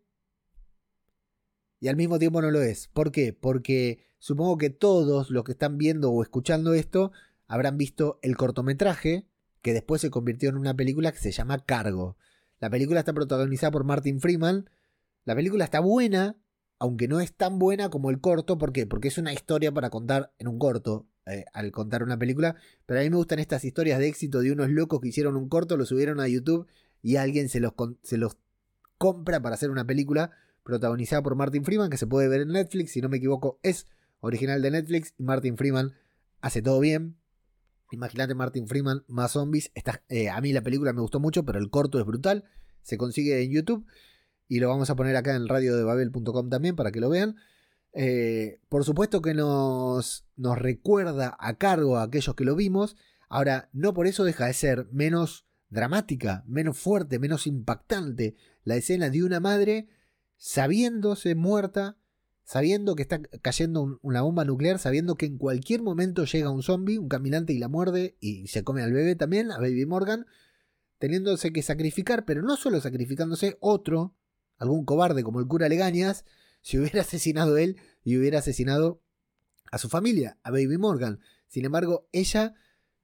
y 1.84 1.88
al 1.88 1.96
mismo 1.96 2.18
tiempo 2.18 2.40
no 2.40 2.50
lo 2.50 2.62
es. 2.62 2.88
¿Por 2.88 3.12
qué? 3.12 3.34
Porque 3.34 4.06
supongo 4.18 4.56
que 4.56 4.70
todos 4.70 5.28
los 5.28 5.44
que 5.44 5.52
están 5.52 5.76
viendo 5.76 6.10
o 6.10 6.22
escuchando 6.22 6.72
esto 6.72 7.12
habrán 7.46 7.76
visto 7.76 8.18
el 8.22 8.38
cortometraje 8.38 9.26
que 9.60 9.74
después 9.74 10.00
se 10.00 10.08
convirtió 10.08 10.48
en 10.48 10.56
una 10.56 10.72
película 10.74 11.12
que 11.12 11.18
se 11.18 11.30
llama 11.30 11.58
Cargo. 11.66 12.16
La 12.58 12.70
película 12.70 13.00
está 13.00 13.12
protagonizada 13.12 13.70
por 13.70 13.84
Martin 13.84 14.18
Freeman. 14.18 14.70
La 15.26 15.34
película 15.34 15.64
está 15.64 15.80
buena, 15.80 16.38
aunque 16.78 17.06
no 17.06 17.20
es 17.20 17.34
tan 17.34 17.58
buena 17.58 17.90
como 17.90 18.08
el 18.08 18.18
corto. 18.18 18.56
¿Por 18.56 18.72
qué? 18.72 18.86
Porque 18.86 19.08
es 19.08 19.18
una 19.18 19.34
historia 19.34 19.70
para 19.70 19.90
contar 19.90 20.32
en 20.38 20.48
un 20.48 20.58
corto. 20.58 21.06
eh, 21.26 21.44
al 21.52 21.70
contar 21.70 22.02
una 22.02 22.18
película, 22.18 22.56
pero 22.86 23.00
a 23.00 23.02
mí 23.02 23.10
me 23.10 23.16
gustan 23.16 23.38
estas 23.40 23.62
historias 23.64 23.98
de 23.98 24.08
éxito 24.08 24.40
de 24.40 24.52
unos 24.52 24.70
locos 24.70 25.00
que 25.02 25.08
hicieron 25.08 25.36
un 25.36 25.48
corto, 25.50 25.76
lo 25.76 25.84
subieron 25.86 26.18
a 26.20 26.28
YouTube 26.28 26.66
y 27.02 27.16
alguien 27.16 27.48
se 27.50 27.60
los, 27.60 27.72
con- 27.74 27.98
se 28.02 28.16
los 28.18 28.36
compra 28.98 29.40
para 29.40 29.54
hacer 29.54 29.70
una 29.70 29.86
película 29.86 30.30
protagonizada 30.64 31.22
por 31.22 31.36
Martin 31.36 31.64
Freeman, 31.64 31.90
que 31.90 31.96
se 31.96 32.06
puede 32.06 32.28
ver 32.28 32.40
en 32.40 32.48
Netflix, 32.48 32.92
si 32.92 33.00
no 33.00 33.08
me 33.08 33.18
equivoco, 33.18 33.60
es 33.62 33.86
original 34.20 34.62
de 34.62 34.70
Netflix 34.70 35.14
y 35.18 35.22
Martin 35.22 35.56
Freeman 35.56 35.92
hace 36.40 36.62
todo 36.62 36.80
bien. 36.80 37.16
Imagínate 37.92 38.34
Martin 38.34 38.66
Freeman 38.66 39.04
más 39.06 39.32
zombies. 39.32 39.70
Está, 39.74 40.02
eh, 40.08 40.30
a 40.30 40.40
mí 40.40 40.52
la 40.52 40.62
película 40.62 40.92
me 40.92 41.02
gustó 41.02 41.20
mucho, 41.20 41.44
pero 41.44 41.58
el 41.58 41.70
corto 41.70 42.00
es 42.00 42.06
brutal. 42.06 42.44
Se 42.82 42.98
consigue 42.98 43.42
en 43.42 43.52
YouTube 43.52 43.86
y 44.48 44.58
lo 44.60 44.68
vamos 44.68 44.90
a 44.90 44.96
poner 44.96 45.14
acá 45.16 45.36
en 45.36 45.46
radiodebabel.com 45.46 46.48
también 46.48 46.74
para 46.76 46.90
que 46.90 47.00
lo 47.00 47.08
vean. 47.08 47.36
Eh, 47.92 48.58
por 48.68 48.84
supuesto 48.84 49.22
que 49.22 49.34
nos, 49.34 50.26
nos 50.36 50.58
recuerda 50.58 51.36
a 51.38 51.56
cargo 51.56 51.98
a 51.98 52.02
aquellos 52.02 52.34
que 52.34 52.44
lo 52.44 52.56
vimos. 52.56 52.96
Ahora, 53.28 53.68
no 53.72 53.94
por 53.94 54.06
eso 54.06 54.24
deja 54.24 54.46
de 54.46 54.54
ser 54.54 54.88
menos 54.90 55.46
dramática, 55.68 56.44
menos 56.46 56.78
fuerte, 56.78 57.18
menos 57.18 57.46
impactante 57.46 58.36
la 58.64 58.76
escena 58.76 59.10
de 59.10 59.22
una 59.22 59.40
madre 59.40 59.88
sabiéndose 60.46 61.34
muerta, 61.34 61.96
sabiendo 62.42 62.96
que 62.96 63.00
está 63.02 63.22
cayendo 63.40 63.80
un- 63.80 63.98
una 64.02 64.20
bomba 64.20 64.44
nuclear, 64.44 64.78
sabiendo 64.78 65.14
que 65.14 65.24
en 65.24 65.38
cualquier 65.38 65.80
momento 65.80 66.26
llega 66.26 66.50
un 66.50 66.62
zombie, 66.62 66.98
un 66.98 67.08
caminante 67.08 67.54
y 67.54 67.58
la 67.58 67.68
muerde 67.68 68.18
y 68.20 68.46
se 68.48 68.62
come 68.62 68.82
al 68.82 68.92
bebé 68.92 69.16
también, 69.16 69.50
a 69.50 69.56
Baby 69.56 69.86
Morgan, 69.86 70.26
teniéndose 70.98 71.50
que 71.50 71.62
sacrificar, 71.62 72.26
pero 72.26 72.42
no 72.42 72.58
solo 72.58 72.82
sacrificándose, 72.82 73.56
otro, 73.60 74.14
algún 74.58 74.84
cobarde 74.84 75.24
como 75.24 75.40
el 75.40 75.46
cura 75.46 75.66
Legañas, 75.70 76.26
si 76.60 76.78
hubiera 76.78 77.00
asesinado 77.08 77.56
él 77.56 77.78
y 78.04 78.18
hubiera 78.18 78.40
asesinado 78.40 79.00
a 79.70 79.78
su 79.78 79.88
familia, 79.88 80.36
a 80.42 80.50
Baby 80.50 80.76
Morgan. 80.76 81.20
Sin 81.46 81.64
embargo, 81.64 82.06
ella 82.12 82.54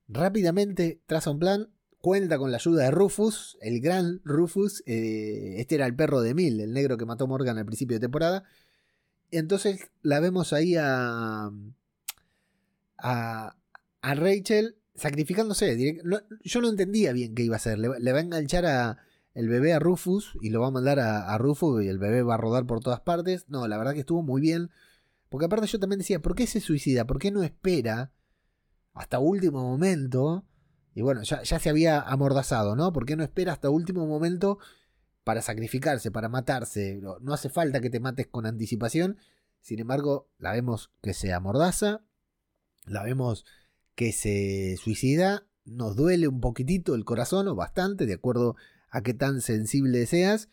rápidamente 0.09 1.01
traza 1.07 1.31
un 1.31 1.39
plan, 1.39 1.71
cuenta 2.01 2.39
con 2.39 2.51
la 2.51 2.57
ayuda 2.57 2.85
de 2.85 2.91
Rufus, 2.91 3.59
el 3.61 3.81
gran 3.81 4.21
Rufus, 4.25 4.83
eh, 4.87 5.57
este 5.59 5.75
era 5.77 5.87
el 5.87 5.95
perro 5.95 6.21
de 6.23 6.35
Mil, 6.35 6.61
el 6.61 6.73
negro 6.73 6.97
que 6.97 7.07
mató 7.07 7.27
Morgan 7.27 7.59
al 7.59 7.67
principio 7.67 7.97
de 7.97 8.01
temporada. 8.01 8.45
Entonces 9.31 9.91
la 10.03 10.21
vemos 10.21 10.53
ahí 10.53 10.77
a, 10.77 11.51
a, 12.99 13.57
a 14.03 14.15
Rachel 14.15 14.77
sacrificándose. 14.95 16.01
yo 16.45 16.61
no 16.61 16.69
entendía 16.69 17.13
bien 17.13 17.35
qué 17.35 17.43
iba 17.45 17.57
a 17.57 17.59
hacer. 17.59 17.79
Le, 17.79 17.89
va- 17.89 17.99
le 17.99 18.13
va 18.13 18.19
a 18.19 18.23
enganchar 18.23 18.67
a, 18.67 18.99
el 19.35 19.49
bebé 19.49 19.73
a 19.73 19.79
Rufus 19.79 20.37
y 20.43 20.51
lo 20.51 20.61
va 20.61 20.69
a 20.69 20.73
mandar 20.73 20.99
a, 21.01 21.33
a 21.33 21.39
Rufus 21.39 21.83
y 21.85 21.89
el 21.89 21.99
bebé 21.99 22.23
va 22.23 22.35
a 22.35 22.39
rodar 22.39 22.67
por 22.67 22.81
todas 22.81 23.01
partes. 23.01 23.47
No, 23.49 23.67
la 23.69 23.79
verdad 23.79 23.95
que 23.95 24.01
estuvo 24.01 24.23
muy 24.23 24.41
bien. 24.41 24.71
Porque 25.29 25.47
aparte 25.47 25.67
yo 25.69 25.79
también 25.79 25.99
decía, 26.01 26.21
¿por 26.21 26.35
qué 26.35 26.47
se 26.47 26.61
suicida? 26.61 27.07
¿Por 27.07 27.19
qué 27.21 27.31
no 27.31 27.43
espera 27.45 28.11
hasta 28.95 29.21
último 29.21 29.63
momento? 29.63 30.45
Y 30.95 31.03
bueno, 31.03 31.23
ya, 31.23 31.43
ya 31.43 31.59
se 31.59 31.71
había 31.71 32.01
amordazado, 32.01 32.77
¿no? 32.77 32.93
¿Por 32.93 33.07
qué 33.07 33.17
no 33.17 33.23
espera 33.23 33.53
hasta 33.53 33.71
último 33.71 34.07
momento 34.07 34.59
para 35.25 35.43
sacrificarse, 35.43 36.11
para 36.11 36.29
matarse? 36.29 37.01
No, 37.01 37.33
hace 37.33 37.49
falta 37.49 37.81
que 37.81 37.91
te 37.91 38.01
mates 38.01 38.27
con 38.27 38.47
anticipación. 38.47 39.19
Sin 39.61 39.79
embargo, 39.79 40.29
la 40.39 40.53
vemos 40.53 40.91
que 41.03 41.15
se 41.15 41.33
amordaza, 41.33 42.03
la 42.87 43.03
vemos 43.05 43.45
que 43.95 44.13
se 44.13 44.77
suicida, 44.83 45.47
nos 45.65 45.95
duele 45.95 46.27
un 46.27 46.41
poquitito 46.41 46.95
el 46.95 47.05
corazón 47.05 47.47
o 47.49 47.55
bastante, 47.55 48.07
de 48.07 48.15
acuerdo 48.15 48.57
a 48.91 49.03
qué 49.03 49.15
tan 49.15 49.41
sensible 49.41 50.07
seas, 50.07 50.49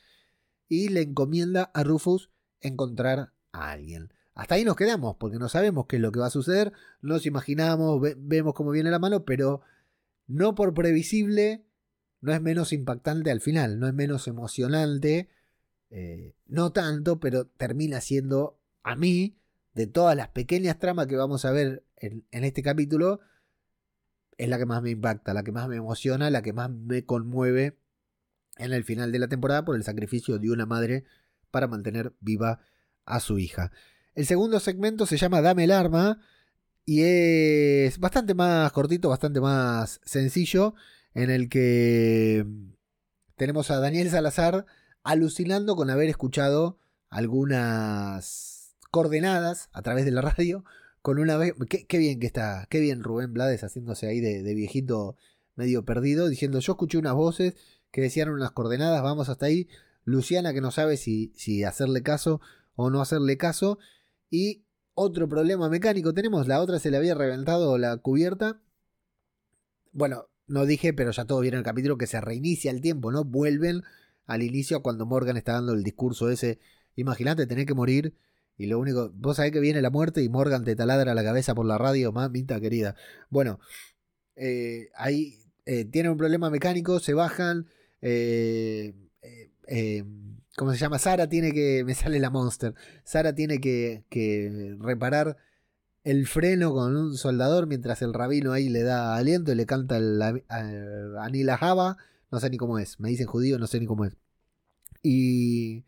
y 0.67 0.89
le 0.89 1.01
encomienda 1.01 1.71
a 1.73 1.83
Rufus 1.83 2.29
encontrar 2.59 3.31
a 3.53 3.71
alguien. 3.71 4.13
Hasta 4.35 4.55
ahí 4.55 4.65
nos 4.65 4.75
quedamos, 4.75 5.15
porque 5.17 5.39
no 5.39 5.49
sabemos 5.49 5.85
qué 5.87 5.95
es 5.95 6.01
lo 6.01 6.11
que 6.11 6.19
va 6.19 6.27
a 6.27 6.29
suceder, 6.29 6.73
nos 7.01 7.25
imaginamos, 7.25 7.99
ve- 8.01 8.15
vemos 8.19 8.53
cómo 8.53 8.71
viene 8.71 8.91
la 8.91 8.99
mano, 8.99 9.23
pero 9.23 9.61
no 10.27 10.55
por 10.55 10.73
previsible, 10.73 11.65
no 12.21 12.33
es 12.33 12.41
menos 12.41 12.73
impactante 12.73 13.31
al 13.31 13.41
final, 13.41 13.79
no 13.79 13.87
es 13.87 13.93
menos 13.93 14.27
emocionante, 14.27 15.29
eh, 15.89 16.35
no 16.45 16.71
tanto, 16.71 17.19
pero 17.19 17.47
termina 17.47 18.01
siendo 18.01 18.59
a 18.83 18.95
mí, 18.95 19.37
de 19.73 19.87
todas 19.87 20.15
las 20.15 20.29
pequeñas 20.29 20.79
tramas 20.79 21.07
que 21.07 21.15
vamos 21.15 21.45
a 21.45 21.51
ver 21.51 21.85
en, 21.97 22.25
en 22.31 22.43
este 22.43 22.63
capítulo, 22.63 23.19
es 24.37 24.49
la 24.49 24.57
que 24.57 24.65
más 24.65 24.81
me 24.81 24.91
impacta, 24.91 25.33
la 25.33 25.43
que 25.43 25.51
más 25.51 25.67
me 25.67 25.77
emociona, 25.77 26.29
la 26.29 26.41
que 26.41 26.53
más 26.53 26.69
me 26.69 27.05
conmueve 27.05 27.77
en 28.57 28.73
el 28.73 28.83
final 28.83 29.11
de 29.11 29.19
la 29.19 29.27
temporada 29.27 29.65
por 29.65 29.75
el 29.75 29.83
sacrificio 29.83 30.39
de 30.39 30.51
una 30.51 30.65
madre 30.65 31.05
para 31.51 31.67
mantener 31.67 32.13
viva 32.19 32.59
a 33.05 33.19
su 33.19 33.39
hija. 33.39 33.71
El 34.15 34.25
segundo 34.25 34.59
segmento 34.59 35.05
se 35.05 35.17
llama 35.17 35.41
Dame 35.41 35.63
el 35.63 35.71
arma 35.71 36.19
y 36.87 37.03
es 37.03 37.99
bastante 37.99 38.33
más 38.33 38.71
cortito, 38.71 39.09
bastante 39.09 39.41
más 39.41 39.99
sencillo, 40.05 40.73
en 41.13 41.29
el 41.29 41.49
que 41.49 42.45
tenemos 43.35 43.69
a 43.71 43.81
Daniel 43.81 44.09
Salazar 44.09 44.65
alucinando 45.03 45.75
con 45.75 45.89
haber 45.89 46.07
escuchado 46.07 46.79
algunas 47.09 48.77
coordenadas 48.89 49.67
a 49.73 49.81
través 49.81 50.05
de 50.05 50.11
la 50.11 50.21
radio 50.21 50.63
con 51.01 51.19
una 51.19 51.35
vez 51.35 51.55
qué, 51.69 51.85
qué 51.85 51.97
bien 51.97 52.21
que 52.21 52.27
está 52.27 52.67
qué 52.69 52.79
bien 52.79 53.03
Rubén 53.03 53.33
Blades 53.33 53.65
haciéndose 53.65 54.07
ahí 54.07 54.21
de, 54.21 54.41
de 54.41 54.55
viejito 54.55 55.17
medio 55.55 55.83
perdido 55.83 56.29
diciendo 56.29 56.59
yo 56.59 56.71
escuché 56.71 56.97
unas 56.97 57.15
voces 57.15 57.55
que 57.91 57.99
decían 57.99 58.29
unas 58.29 58.51
coordenadas 58.51 59.03
vamos 59.03 59.27
hasta 59.27 59.47
ahí. 59.47 59.67
Luciana 60.05 60.53
que 60.53 60.61
no 60.61 60.71
sabe 60.71 60.95
si, 60.95 61.33
si 61.35 61.65
hacerle 61.65 62.01
caso 62.01 62.39
o 62.75 62.89
no 62.89 63.01
hacerle 63.01 63.35
caso 63.35 63.77
y 64.29 64.63
otro 64.97 65.29
problema 65.29 65.69
mecánico 65.69 66.13
tenemos 66.13 66.47
la 66.47 66.59
otra 66.59 66.79
se 66.79 66.91
le 66.91 66.97
había 66.97 67.15
reventado 67.15 67.77
la 67.77 67.95
cubierta 67.97 68.59
bueno 69.91 70.27
no 70.47 70.65
dije 70.65 70.93
pero 70.93 71.11
ya 71.11 71.25
todos 71.25 71.41
vieron 71.41 71.59
el 71.59 71.65
capítulo 71.65 71.97
que 71.97 72.07
se 72.07 72.19
reinicia 72.19 72.71
el 72.71 72.81
tiempo 72.81 73.11
no 73.11 73.23
vuelven 73.23 73.83
al 74.25 74.41
inicio 74.43 74.81
cuando 74.81 75.05
Morgan 75.05 75.37
está 75.37 75.53
dando 75.53 75.73
el 75.73 75.83
discurso 75.83 76.29
ese 76.29 76.59
Imagínate 76.97 77.45
tener 77.45 77.65
que 77.67 77.75
morir 77.75 78.15
y 78.57 78.65
lo 78.65 78.79
único, 78.79 79.11
vos 79.13 79.37
sabés 79.37 79.51
que 79.51 79.59
viene 79.59 79.81
la 79.81 79.91
muerte 79.91 80.23
y 80.23 80.29
Morgan 80.29 80.63
te 80.65 80.75
taladra 80.75 81.13
la 81.13 81.23
cabeza 81.23 81.53
por 81.53 81.65
la 81.67 81.77
radio, 81.77 82.11
mamita 82.11 82.59
querida. 82.59 82.95
Bueno, 83.29 83.59
eh, 84.35 84.89
ahí 84.95 85.37
eh, 85.65 85.85
tienen 85.85 86.11
un 86.11 86.17
problema 86.17 86.49
mecánico, 86.49 86.99
se 86.99 87.13
bajan. 87.13 87.67
eh, 88.01 88.95
eh, 89.21 89.51
eh, 89.67 90.03
¿Cómo 90.57 90.71
se 90.71 90.79
llama? 90.79 90.97
Sara 90.97 91.29
tiene 91.29 91.51
que. 91.51 91.83
Me 91.85 91.93
sale 91.93 92.19
la 92.19 92.31
monster. 92.31 92.73
Sara 93.03 93.35
tiene 93.35 93.59
que, 93.61 94.05
que 94.09 94.75
reparar 94.79 95.37
el 96.03 96.25
freno 96.25 96.73
con 96.73 96.95
un 96.95 97.15
soldador 97.15 97.67
mientras 97.67 98.01
el 98.01 98.11
rabino 98.11 98.53
ahí 98.53 98.67
le 98.67 98.81
da 98.81 99.15
aliento 99.15 99.51
y 99.51 99.55
le 99.55 99.67
canta 99.67 99.97
el 99.97 100.19
a- 100.19 101.57
Java. 101.57 101.97
No 102.31 102.39
sé 102.39 102.49
ni 102.49 102.57
cómo 102.57 102.79
es. 102.79 102.99
Me 102.99 103.09
dicen 103.09 103.27
judío, 103.27 103.59
no 103.59 103.67
sé 103.67 103.79
ni 103.79 103.85
cómo 103.85 104.03
es. 104.05 104.17
Y. 105.03 105.85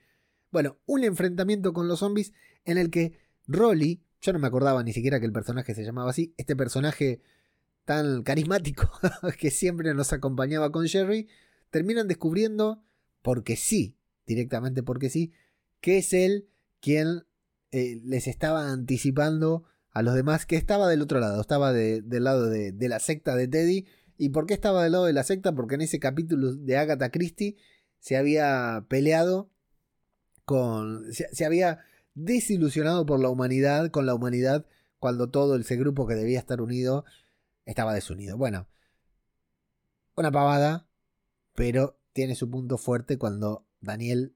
Bueno, 0.52 0.78
un 0.86 1.04
enfrentamiento 1.04 1.74
con 1.74 1.88
los 1.88 1.98
zombies 2.00 2.32
en 2.64 2.78
el 2.78 2.92
que 2.92 3.18
Rolly, 3.48 4.04
yo 4.22 4.34
no 4.34 4.40
me 4.40 4.48
acordaba 4.48 4.84
ni 4.84 4.94
siquiera 4.94 5.20
que 5.20 5.26
el 5.26 5.34
personaje 5.34 5.74
se 5.74 5.84
llamaba 5.84 6.12
así, 6.12 6.36
este 6.38 6.56
personaje 6.56 7.24
tan 7.86 8.22
carismático 8.22 8.92
que 9.40 9.50
siempre 9.50 9.96
nos 9.96 10.14
acompañaba 10.14 10.72
con 10.72 10.88
Jerry, 10.88 11.28
terminan 11.72 12.08
descubriendo, 12.08 12.84
porque 13.24 13.56
sí, 13.56 13.99
directamente 14.30 14.84
porque 14.84 15.10
sí, 15.10 15.34
que 15.82 15.98
es 15.98 16.14
él 16.14 16.48
quien 16.80 17.26
eh, 17.72 18.00
les 18.06 18.28
estaba 18.28 18.72
anticipando 18.72 19.64
a 19.92 20.04
los 20.04 20.14
demás 20.14 20.46
que 20.46 20.56
estaba 20.56 20.88
del 20.88 21.02
otro 21.02 21.20
lado, 21.20 21.42
estaba 21.42 21.74
de- 21.74 22.02
del 22.04 22.24
lado 22.26 22.48
de, 22.48 22.72
de 22.72 22.88
la 22.90 23.00
secta 23.00 23.36
de 23.36 23.48
Teddy. 23.48 23.88
¿Y 24.18 24.30
por 24.30 24.46
qué 24.46 24.54
estaba 24.54 24.84
del 24.84 24.92
lado 24.94 25.06
de 25.06 25.14
la 25.14 25.24
secta? 25.24 25.54
Porque 25.56 25.76
en 25.76 25.82
ese 25.82 26.00
capítulo 26.00 26.54
de 26.54 26.78
Agatha 26.78 27.10
Christie 27.10 27.58
se 28.00 28.18
había 28.18 28.86
peleado 28.88 29.50
con. 30.46 31.12
se, 31.12 31.28
se 31.34 31.46
había 31.46 31.80
desilusionado 32.14 33.06
por 33.06 33.20
la 33.20 33.30
humanidad, 33.30 33.90
con 33.92 34.06
la 34.06 34.14
humanidad, 34.14 34.66
cuando 35.00 35.30
todo 35.30 35.56
ese 35.56 35.76
grupo 35.76 36.06
que 36.06 36.16
debía 36.16 36.38
estar 36.40 36.62
unido 36.62 37.04
estaba 37.66 37.94
desunido. 37.96 38.38
Bueno, 38.38 38.68
una 40.16 40.32
pavada, 40.32 40.88
pero 41.56 42.00
tiene 42.14 42.36
su 42.36 42.50
punto 42.50 42.78
fuerte 42.78 43.18
cuando 43.18 43.66
Daniel, 43.82 44.36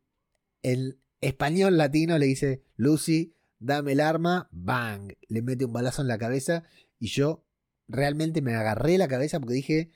el 0.62 1.00
español 1.22 1.78
latino, 1.78 2.18
le 2.18 2.26
dice: 2.26 2.64
Lucy, 2.76 3.36
dame 3.60 3.94
el 3.94 4.02
arma, 4.02 4.50
bang, 4.52 5.14
le 5.28 5.42
mete 5.42 5.66
un 5.66 5.74
balazo 5.74 6.02
en 6.02 6.08
la 6.08 6.18
cabeza 6.18 6.64
y 7.00 7.08
yo 7.08 7.46
realmente 7.88 8.42
me 8.42 8.56
agarré 8.56 8.98
la 8.98 9.08
cabeza 9.08 9.40
porque 9.40 9.56
dije, 9.56 9.92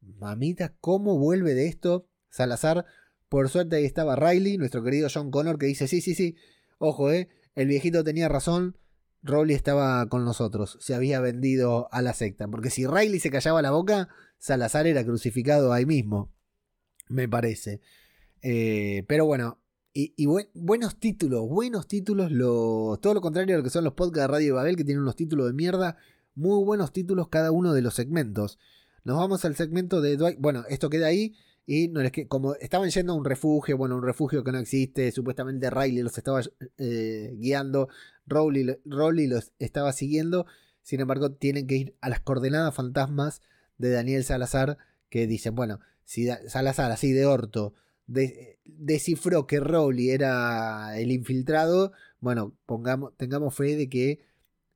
mamita, 0.00 0.74
¿cómo 0.80 1.18
vuelve 1.18 1.54
de 1.54 1.68
esto 1.68 2.08
Salazar? 2.30 2.86
Por 3.28 3.48
suerte 3.48 3.76
ahí 3.76 3.84
estaba 3.84 4.16
Riley, 4.16 4.58
nuestro 4.58 4.82
querido 4.82 5.08
John 5.12 5.30
Connor, 5.30 5.58
que 5.58 5.66
dice, 5.66 5.88
sí, 5.88 6.00
sí, 6.00 6.14
sí, 6.14 6.36
ojo, 6.78 7.10
eh, 7.10 7.28
el 7.54 7.68
viejito 7.68 8.04
tenía 8.04 8.28
razón, 8.28 8.78
Rowley 9.22 9.56
estaba 9.56 10.06
con 10.08 10.24
nosotros, 10.24 10.78
se 10.80 10.94
había 10.94 11.20
vendido 11.20 11.88
a 11.92 12.02
la 12.02 12.12
secta, 12.12 12.46
porque 12.48 12.70
si 12.70 12.86
Riley 12.86 13.20
se 13.20 13.30
callaba 13.30 13.62
la 13.62 13.70
boca, 13.70 14.08
Salazar 14.38 14.86
era 14.86 15.04
crucificado 15.04 15.72
ahí 15.72 15.86
mismo, 15.86 16.32
me 17.08 17.28
parece. 17.28 17.80
Eh, 18.46 19.04
pero 19.08 19.24
bueno, 19.24 19.58
y, 19.94 20.12
y 20.18 20.26
buen- 20.26 20.50
buenos 20.52 21.00
títulos, 21.00 21.48
buenos 21.48 21.88
títulos, 21.88 22.30
lo, 22.30 22.98
todo 23.00 23.14
lo 23.14 23.22
contrario 23.22 23.54
a 23.54 23.58
lo 23.58 23.64
que 23.64 23.70
son 23.70 23.84
los 23.84 23.94
podcasts 23.94 24.28
de 24.28 24.34
Radio 24.34 24.54
Babel, 24.56 24.76
que 24.76 24.84
tienen 24.84 25.00
unos 25.02 25.16
títulos 25.16 25.46
de 25.46 25.54
mierda, 25.54 25.96
muy 26.34 26.62
buenos 26.62 26.92
títulos 26.92 27.28
cada 27.28 27.50
uno 27.52 27.72
de 27.72 27.80
los 27.80 27.94
segmentos. 27.94 28.58
Nos 29.02 29.16
vamos 29.16 29.46
al 29.46 29.56
segmento 29.56 30.02
de 30.02 30.18
Dwight, 30.18 30.38
bueno, 30.38 30.64
esto 30.68 30.90
queda 30.90 31.06
ahí, 31.06 31.34
y 31.64 31.88
no 31.88 32.02
les 32.02 32.12
que, 32.12 32.28
como 32.28 32.54
estaban 32.56 32.90
yendo 32.90 33.14
a 33.14 33.16
un 33.16 33.24
refugio, 33.24 33.78
bueno, 33.78 33.96
un 33.96 34.02
refugio 34.02 34.44
que 34.44 34.52
no 34.52 34.58
existe, 34.58 35.10
supuestamente 35.10 35.70
Riley 35.70 36.02
los 36.02 36.18
estaba 36.18 36.42
eh, 36.76 37.32
guiando, 37.38 37.88
Rowley, 38.26 38.76
Rowley 38.84 39.26
los 39.26 39.52
estaba 39.58 39.94
siguiendo, 39.94 40.44
sin 40.82 41.00
embargo 41.00 41.32
tienen 41.32 41.66
que 41.66 41.76
ir 41.76 41.96
a 42.02 42.10
las 42.10 42.20
coordenadas 42.20 42.74
fantasmas 42.74 43.40
de 43.78 43.88
Daniel 43.90 44.22
Salazar, 44.24 44.76
que 45.08 45.26
dicen, 45.26 45.54
bueno, 45.54 45.80
si 46.04 46.28
Salazar 46.48 46.90
así 46.90 47.12
de 47.12 47.24
orto 47.24 47.72
de- 48.06 48.58
descifró 48.64 49.46
que 49.46 49.60
Rowley 49.60 50.10
era 50.10 50.98
el 50.98 51.12
infiltrado, 51.12 51.92
bueno, 52.20 52.54
pongamos, 52.66 53.12
tengamos 53.16 53.54
fe 53.54 53.76
de 53.76 53.88
que 53.88 54.20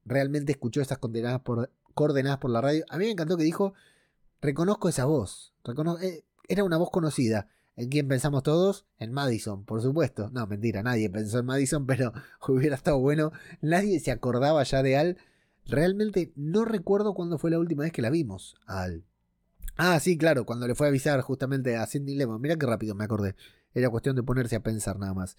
realmente 0.04 0.52
escuchó 0.52 0.80
estas 0.80 0.98
coordenadas 0.98 1.40
por, 1.40 1.70
coordenadas 1.94 2.38
por 2.38 2.50
la 2.50 2.60
radio. 2.60 2.84
A 2.88 2.98
mí 2.98 3.04
me 3.06 3.10
encantó 3.10 3.36
que 3.36 3.44
dijo, 3.44 3.74
reconozco 4.40 4.88
esa 4.88 5.04
voz, 5.04 5.54
eh, 6.02 6.24
era 6.48 6.64
una 6.64 6.76
voz 6.76 6.90
conocida. 6.90 7.48
¿En 7.76 7.90
quién 7.90 8.08
pensamos 8.08 8.42
todos? 8.42 8.86
En 8.98 9.12
Madison, 9.12 9.64
por 9.64 9.80
supuesto. 9.80 10.30
No, 10.32 10.48
mentira, 10.48 10.82
nadie 10.82 11.08
pensó 11.10 11.38
en 11.38 11.46
Madison, 11.46 11.86
pero 11.86 12.12
hubiera 12.48 12.74
estado 12.74 12.98
bueno. 12.98 13.30
Nadie 13.60 14.00
se 14.00 14.10
acordaba 14.10 14.62
ya 14.64 14.82
de 14.82 14.96
Al. 14.96 15.16
Realmente 15.64 16.32
no 16.34 16.64
recuerdo 16.64 17.14
cuándo 17.14 17.38
fue 17.38 17.50
la 17.52 17.58
última 17.60 17.84
vez 17.84 17.92
que 17.92 18.02
la 18.02 18.10
vimos 18.10 18.56
Al. 18.66 19.04
Ah, 19.80 20.00
sí, 20.00 20.18
claro, 20.18 20.44
cuando 20.44 20.66
le 20.66 20.74
fue 20.74 20.88
a 20.88 20.90
avisar 20.90 21.20
justamente 21.20 21.76
a 21.76 21.86
Cindy 21.86 22.16
Lemon. 22.16 22.40
Mira 22.40 22.56
qué 22.56 22.66
rápido 22.66 22.94
me 22.96 23.04
acordé. 23.04 23.36
Era 23.74 23.90
cuestión 23.90 24.16
de 24.16 24.24
ponerse 24.24 24.56
a 24.56 24.62
pensar 24.62 24.98
nada 24.98 25.14
más. 25.14 25.36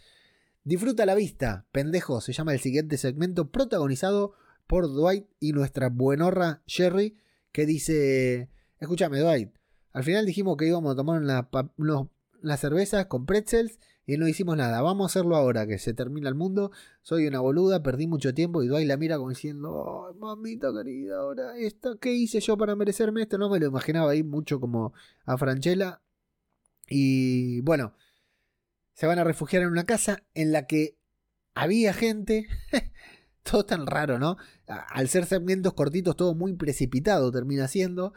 Disfruta 0.64 1.06
la 1.06 1.14
vista, 1.16 1.66
pendejo, 1.72 2.22
se 2.22 2.32
llama 2.34 2.54
el 2.54 2.60
siguiente 2.60 2.98
segmento 2.98 3.52
protagonizado 3.52 4.34
por 4.66 4.88
Dwight 4.88 5.26
y 5.40 5.52
nuestra 5.52 5.90
buenorra 5.90 6.62
Sherry, 6.68 7.18
que 7.52 7.66
dice, 7.66 8.50
escúchame 8.80 9.20
Dwight, 9.20 9.52
al 9.92 10.04
final 10.04 10.26
dijimos 10.26 10.58
que 10.58 10.68
íbamos 10.68 10.94
a 10.94 10.96
tomar 10.96 11.22
una 11.22 11.50
unos- 11.78 12.08
unas 12.44 12.60
cervezas 12.60 13.08
con 13.08 13.26
pretzels 13.26 13.80
y 14.14 14.18
no 14.18 14.28
hicimos 14.28 14.58
nada, 14.58 14.82
vamos 14.82 15.06
a 15.06 15.08
hacerlo 15.08 15.36
ahora 15.36 15.68
que 15.68 15.78
se 15.78 15.94
termina 15.94 16.30
el 16.30 16.36
mundo, 16.36 16.72
soy 17.02 17.28
una 17.28 17.40
boluda, 17.42 17.84
perdí 17.84 18.08
mucho 18.08 18.34
tiempo 18.34 18.64
y 18.64 18.68
Dwight 18.68 18.88
la 18.88 18.98
mira 18.98 19.18
como 19.18 19.30
diciendo, 19.30 20.08
"Ay, 20.10 20.16
mamita 20.20 20.74
querida, 20.74 21.20
ahora 21.20 21.58
esto, 21.58 22.00
¿qué 22.00 22.14
hice 22.14 22.40
yo 22.40 22.58
para 22.58 22.76
merecerme 22.76 23.22
esto? 23.22 23.38
No 23.38 23.50
me 23.50 23.60
lo 23.60 23.68
imaginaba 23.68 24.12
ahí 24.12 24.24
mucho 24.24 24.60
como 24.60 24.94
a 25.26 25.38
Franchella. 25.38 26.02
Y 26.88 27.62
bueno, 27.62 27.94
se 28.94 29.06
van 29.06 29.20
a 29.20 29.24
refugiar 29.24 29.62
en 29.62 29.70
una 29.70 29.86
casa 29.86 30.24
en 30.34 30.52
la 30.52 30.66
que 30.66 30.98
había 31.54 31.94
gente. 31.94 32.48
todo 33.44 33.64
tan 33.66 33.86
raro, 33.88 34.20
¿no? 34.20 34.38
Al 34.68 35.08
ser 35.08 35.26
segmentos 35.26 35.74
cortitos, 35.74 36.16
todo 36.16 36.34
muy 36.36 36.54
precipitado 36.54 37.32
termina 37.32 37.68
siendo. 37.68 38.14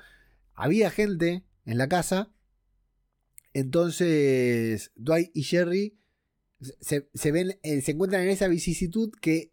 Había 0.55 0.91
gente 0.91 1.45
en 1.65 1.79
la 1.79 1.89
casa. 1.89 2.31
Entonces, 3.55 4.93
Dwight 4.97 5.31
y 5.35 5.43
Jerry 5.43 5.99
se, 6.81 7.09
se 7.13 7.33
ven, 7.33 7.59
eh, 7.63 7.81
se 7.83 7.93
encuentran 7.93 8.23
en 8.23 8.31
esa 8.31 8.49
vicisitud 8.49 9.11
que 9.21 9.53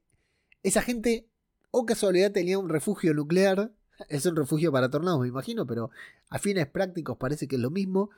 esa 0.64 0.82
gente, 0.82 1.28
o 1.72 1.86
casualidad, 1.86 2.32
tenía 2.32 2.60
un 2.60 2.70
refugio 2.70 3.14
nuclear. 3.14 3.74
Es 4.08 4.26
un 4.26 4.38
refugio 4.38 4.72
para 4.72 4.90
tornados, 4.90 5.20
me 5.20 5.28
imagino, 5.28 5.68
pero 5.68 5.92
a 6.30 6.40
fines 6.40 6.68
prácticos 6.68 7.18
parece 7.18 7.50
que 7.50 7.58
es 7.58 7.62
lo 7.62 7.70
mismo. 7.70 8.12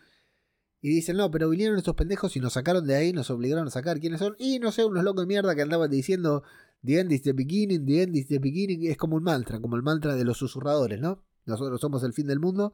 Y 0.80 0.90
dicen, 0.90 1.18
no, 1.18 1.32
pero 1.32 1.50
vinieron 1.50 1.76
estos 1.76 1.96
pendejos 1.96 2.36
y 2.36 2.40
nos 2.40 2.54
sacaron 2.54 2.86
de 2.86 2.96
ahí, 2.96 3.14
nos 3.14 3.32
obligaron 3.32 3.68
a 3.68 3.72
sacar 3.72 4.00
quiénes 4.00 4.20
son. 4.20 4.36
Y 4.38 4.60
no 4.60 4.72
sé, 4.72 4.86
unos 4.86 5.04
locos 5.04 5.24
de 5.24 5.28
mierda 5.28 5.56
que 5.56 5.64
andaban 5.64 5.90
diciendo, 5.90 6.44
The 6.84 7.00
end 7.00 7.12
is 7.12 7.24
the 7.24 7.34
beginning, 7.34 7.86
the 7.86 8.04
end 8.04 8.16
is 8.16 8.28
the 8.28 8.38
beginning. 8.38 8.90
Es 8.90 8.98
como 8.98 9.16
un 9.16 9.24
mantra, 9.24 9.60
como 9.60 9.76
el 9.76 9.82
mantra 9.82 10.16
de 10.16 10.24
los 10.24 10.38
susurradores, 10.38 11.00
¿no? 11.00 11.24
Nosotros 11.46 11.82
somos 11.82 12.04
el 12.04 12.14
fin 12.14 12.28
del 12.28 12.40
mundo. 12.40 12.74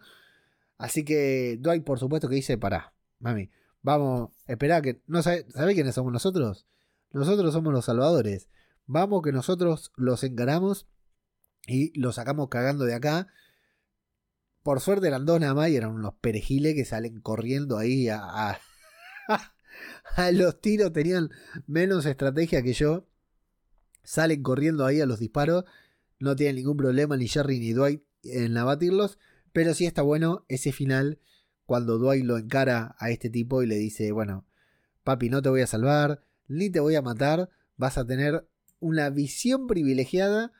Así 0.77 1.03
que 1.03 1.57
Dwight, 1.61 1.83
por 1.83 1.99
supuesto, 1.99 2.29
que 2.29 2.35
dice, 2.35 2.57
pará, 2.57 2.93
mami, 3.19 3.49
vamos, 3.81 4.31
esperá 4.47 4.81
que... 4.81 5.01
¿No 5.07 5.21
sabe, 5.21 5.45
¿sabe 5.51 5.73
quiénes 5.73 5.95
somos 5.95 6.13
nosotros? 6.13 6.67
Nosotros 7.11 7.53
somos 7.53 7.73
los 7.73 7.85
salvadores. 7.85 8.49
Vamos 8.85 9.21
que 9.21 9.31
nosotros 9.31 9.91
los 9.95 10.23
encaramos 10.23 10.87
y 11.65 11.97
los 11.99 12.15
sacamos 12.15 12.49
cagando 12.49 12.85
de 12.85 12.95
acá. 12.95 13.27
Por 14.63 14.81
suerte 14.81 15.07
eran 15.07 15.25
dos 15.25 15.39
nada 15.39 15.53
más 15.53 15.69
y 15.69 15.75
eran 15.75 15.91
unos 15.91 16.15
perejiles 16.15 16.75
que 16.75 16.85
salen 16.85 17.21
corriendo 17.21 17.77
ahí 17.77 18.09
a, 18.09 18.21
a 18.25 18.59
los 20.31 20.61
tiros. 20.61 20.93
Tenían 20.93 21.29
menos 21.65 22.05
estrategia 22.05 22.61
que 22.63 22.73
yo. 22.73 23.07
Salen 24.03 24.43
corriendo 24.43 24.85
ahí 24.85 25.01
a 25.01 25.05
los 25.05 25.19
disparos. 25.19 25.65
No 26.19 26.35
tienen 26.35 26.55
ningún 26.55 26.77
problema 26.77 27.17
ni 27.17 27.27
Jerry 27.27 27.59
ni 27.59 27.73
Dwight 27.73 28.03
en 28.23 28.57
abatirlos. 28.57 29.19
Pero 29.53 29.73
sí 29.73 29.85
está 29.85 30.01
bueno 30.01 30.45
ese 30.49 30.71
final 30.71 31.19
cuando 31.67 31.99
Dwight 31.99 32.23
lo 32.23 32.37
encara 32.37 32.95
a 32.97 33.11
este 33.11 33.29
tipo 33.29 33.61
y 33.61 33.67
le 33.67 33.75
dice, 33.75 34.13
bueno, 34.13 34.47
papi, 35.03 35.29
no 35.29 35.41
te 35.41 35.49
voy 35.49 35.61
a 35.61 35.67
salvar, 35.67 36.23
ni 36.47 36.69
te 36.69 36.79
voy 36.79 36.95
a 36.95 37.01
matar, 37.01 37.49
vas 37.75 37.97
a 37.97 38.07
tener 38.07 38.47
una 38.79 39.09
visión 39.09 39.67
privilegiada 39.67 40.53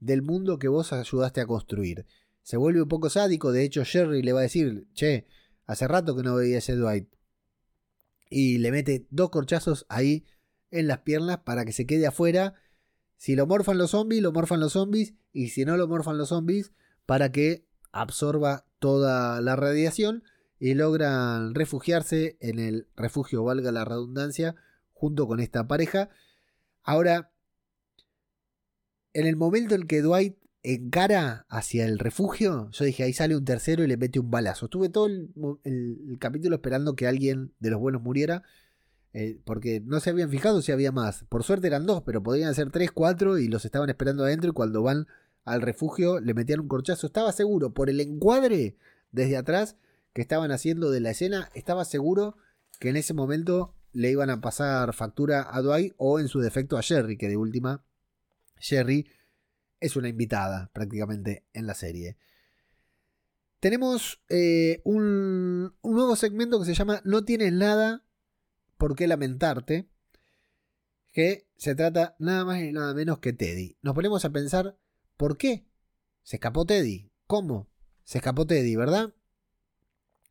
del 0.00 0.22
mundo 0.22 0.58
que 0.58 0.68
vos 0.68 0.94
ayudaste 0.94 1.42
a 1.42 1.46
construir. 1.46 2.06
Se 2.42 2.56
vuelve 2.56 2.80
un 2.80 2.88
poco 2.88 3.10
sádico, 3.10 3.52
de 3.52 3.62
hecho 3.62 3.84
Jerry 3.84 4.22
le 4.22 4.32
va 4.32 4.40
a 4.40 4.44
decir, 4.44 4.88
che, 4.94 5.26
hace 5.66 5.86
rato 5.86 6.16
que 6.16 6.22
no 6.22 6.34
veía 6.34 6.58
ese 6.58 6.76
Dwight. 6.76 7.12
Y 8.30 8.56
le 8.56 8.72
mete 8.72 9.06
dos 9.10 9.28
corchazos 9.28 9.84
ahí 9.90 10.24
en 10.70 10.88
las 10.88 11.00
piernas 11.00 11.40
para 11.44 11.66
que 11.66 11.72
se 11.72 11.86
quede 11.86 12.06
afuera. 12.06 12.54
Si 13.18 13.36
lo 13.36 13.46
morfan 13.46 13.76
los 13.76 13.90
zombies, 13.90 14.22
lo 14.22 14.32
morfan 14.32 14.60
los 14.60 14.72
zombies. 14.72 15.12
Y 15.30 15.50
si 15.50 15.66
no 15.66 15.76
lo 15.76 15.88
morfan 15.88 16.16
los 16.16 16.30
zombies, 16.30 16.72
para 17.04 17.30
que 17.30 17.66
absorba 17.92 18.66
toda 18.78 19.42
la 19.42 19.56
radiación 19.56 20.24
y 20.64 20.72
logran 20.72 21.54
refugiarse 21.54 22.38
en 22.40 22.58
el 22.58 22.86
refugio, 22.96 23.44
valga 23.44 23.70
la 23.70 23.84
redundancia, 23.84 24.54
junto 24.94 25.26
con 25.26 25.40
esta 25.40 25.68
pareja. 25.68 26.08
Ahora, 26.82 27.30
en 29.12 29.26
el 29.26 29.36
momento 29.36 29.74
en 29.74 29.86
que 29.86 30.00
Dwight 30.00 30.38
encara 30.62 31.44
hacia 31.50 31.84
el 31.84 31.98
refugio, 31.98 32.70
yo 32.70 32.86
dije, 32.86 33.02
ahí 33.02 33.12
sale 33.12 33.36
un 33.36 33.44
tercero 33.44 33.84
y 33.84 33.88
le 33.88 33.98
mete 33.98 34.18
un 34.18 34.30
balazo. 34.30 34.64
Estuve 34.64 34.88
todo 34.88 35.06
el, 35.06 36.16
capítulo 36.18 36.56
esperando 36.56 36.96
que 36.96 37.06
alguien 37.06 37.52
de 37.58 37.68
los 37.68 37.78
buenos 37.78 38.00
muriera, 38.00 38.42
eh, 39.12 39.38
porque 39.44 39.82
no 39.84 40.00
se 40.00 40.08
habían 40.08 40.30
fijado 40.30 40.62
si 40.62 40.72
había 40.72 40.92
más. 40.92 41.24
Por 41.24 41.42
suerte 41.42 41.66
eran 41.66 41.84
dos, 41.84 42.04
pero 42.06 42.22
podían 42.22 42.54
ser 42.54 42.70
tres, 42.70 42.90
cuatro, 42.90 43.36
y 43.36 43.48
los 43.48 43.66
estaban 43.66 43.90
esperando 43.90 44.24
adentro, 44.24 44.48
y 44.48 44.54
cuando 44.54 44.82
van 44.82 45.08
al 45.44 45.60
refugio 45.60 46.20
le 46.20 46.32
metían 46.32 46.60
un 46.60 46.68
corchazo. 46.68 47.06
Estaba 47.06 47.32
seguro, 47.32 47.74
por 47.74 47.90
el 47.90 48.00
encuadre 48.00 48.78
desde 49.12 49.36
atrás 49.36 49.76
que 50.14 50.22
estaban 50.22 50.50
haciendo 50.50 50.90
de 50.90 51.00
la 51.00 51.10
escena, 51.10 51.50
estaba 51.54 51.84
seguro 51.84 52.36
que 52.80 52.88
en 52.88 52.96
ese 52.96 53.12
momento 53.12 53.74
le 53.92 54.10
iban 54.10 54.30
a 54.30 54.40
pasar 54.40 54.94
factura 54.94 55.46
a 55.54 55.60
Dwight 55.60 55.94
o 55.98 56.18
en 56.18 56.28
su 56.28 56.40
defecto 56.40 56.78
a 56.78 56.82
Jerry, 56.82 57.18
que 57.18 57.28
de 57.28 57.36
última 57.36 57.84
Jerry 58.56 59.10
es 59.80 59.96
una 59.96 60.08
invitada 60.08 60.70
prácticamente 60.72 61.44
en 61.52 61.66
la 61.66 61.74
serie. 61.74 62.16
Tenemos 63.60 64.22
eh, 64.30 64.80
un, 64.84 65.74
un 65.82 65.94
nuevo 65.94 66.16
segmento 66.16 66.58
que 66.58 66.66
se 66.66 66.74
llama 66.74 67.02
No 67.04 67.24
tienes 67.24 67.52
nada 67.52 68.04
por 68.78 68.96
qué 68.96 69.06
lamentarte, 69.06 69.88
que 71.12 71.46
se 71.56 71.74
trata 71.74 72.16
nada 72.18 72.44
más 72.44 72.62
y 72.62 72.72
nada 72.72 72.94
menos 72.94 73.18
que 73.18 73.32
Teddy. 73.32 73.76
Nos 73.82 73.94
ponemos 73.94 74.24
a 74.24 74.30
pensar 74.30 74.78
¿Por 75.16 75.36
qué? 75.36 75.66
Se 76.22 76.36
escapó 76.36 76.64
Teddy. 76.64 77.10
¿Cómo? 77.26 77.68
Se 78.02 78.18
escapó 78.18 78.46
Teddy, 78.46 78.76
¿verdad? 78.76 79.14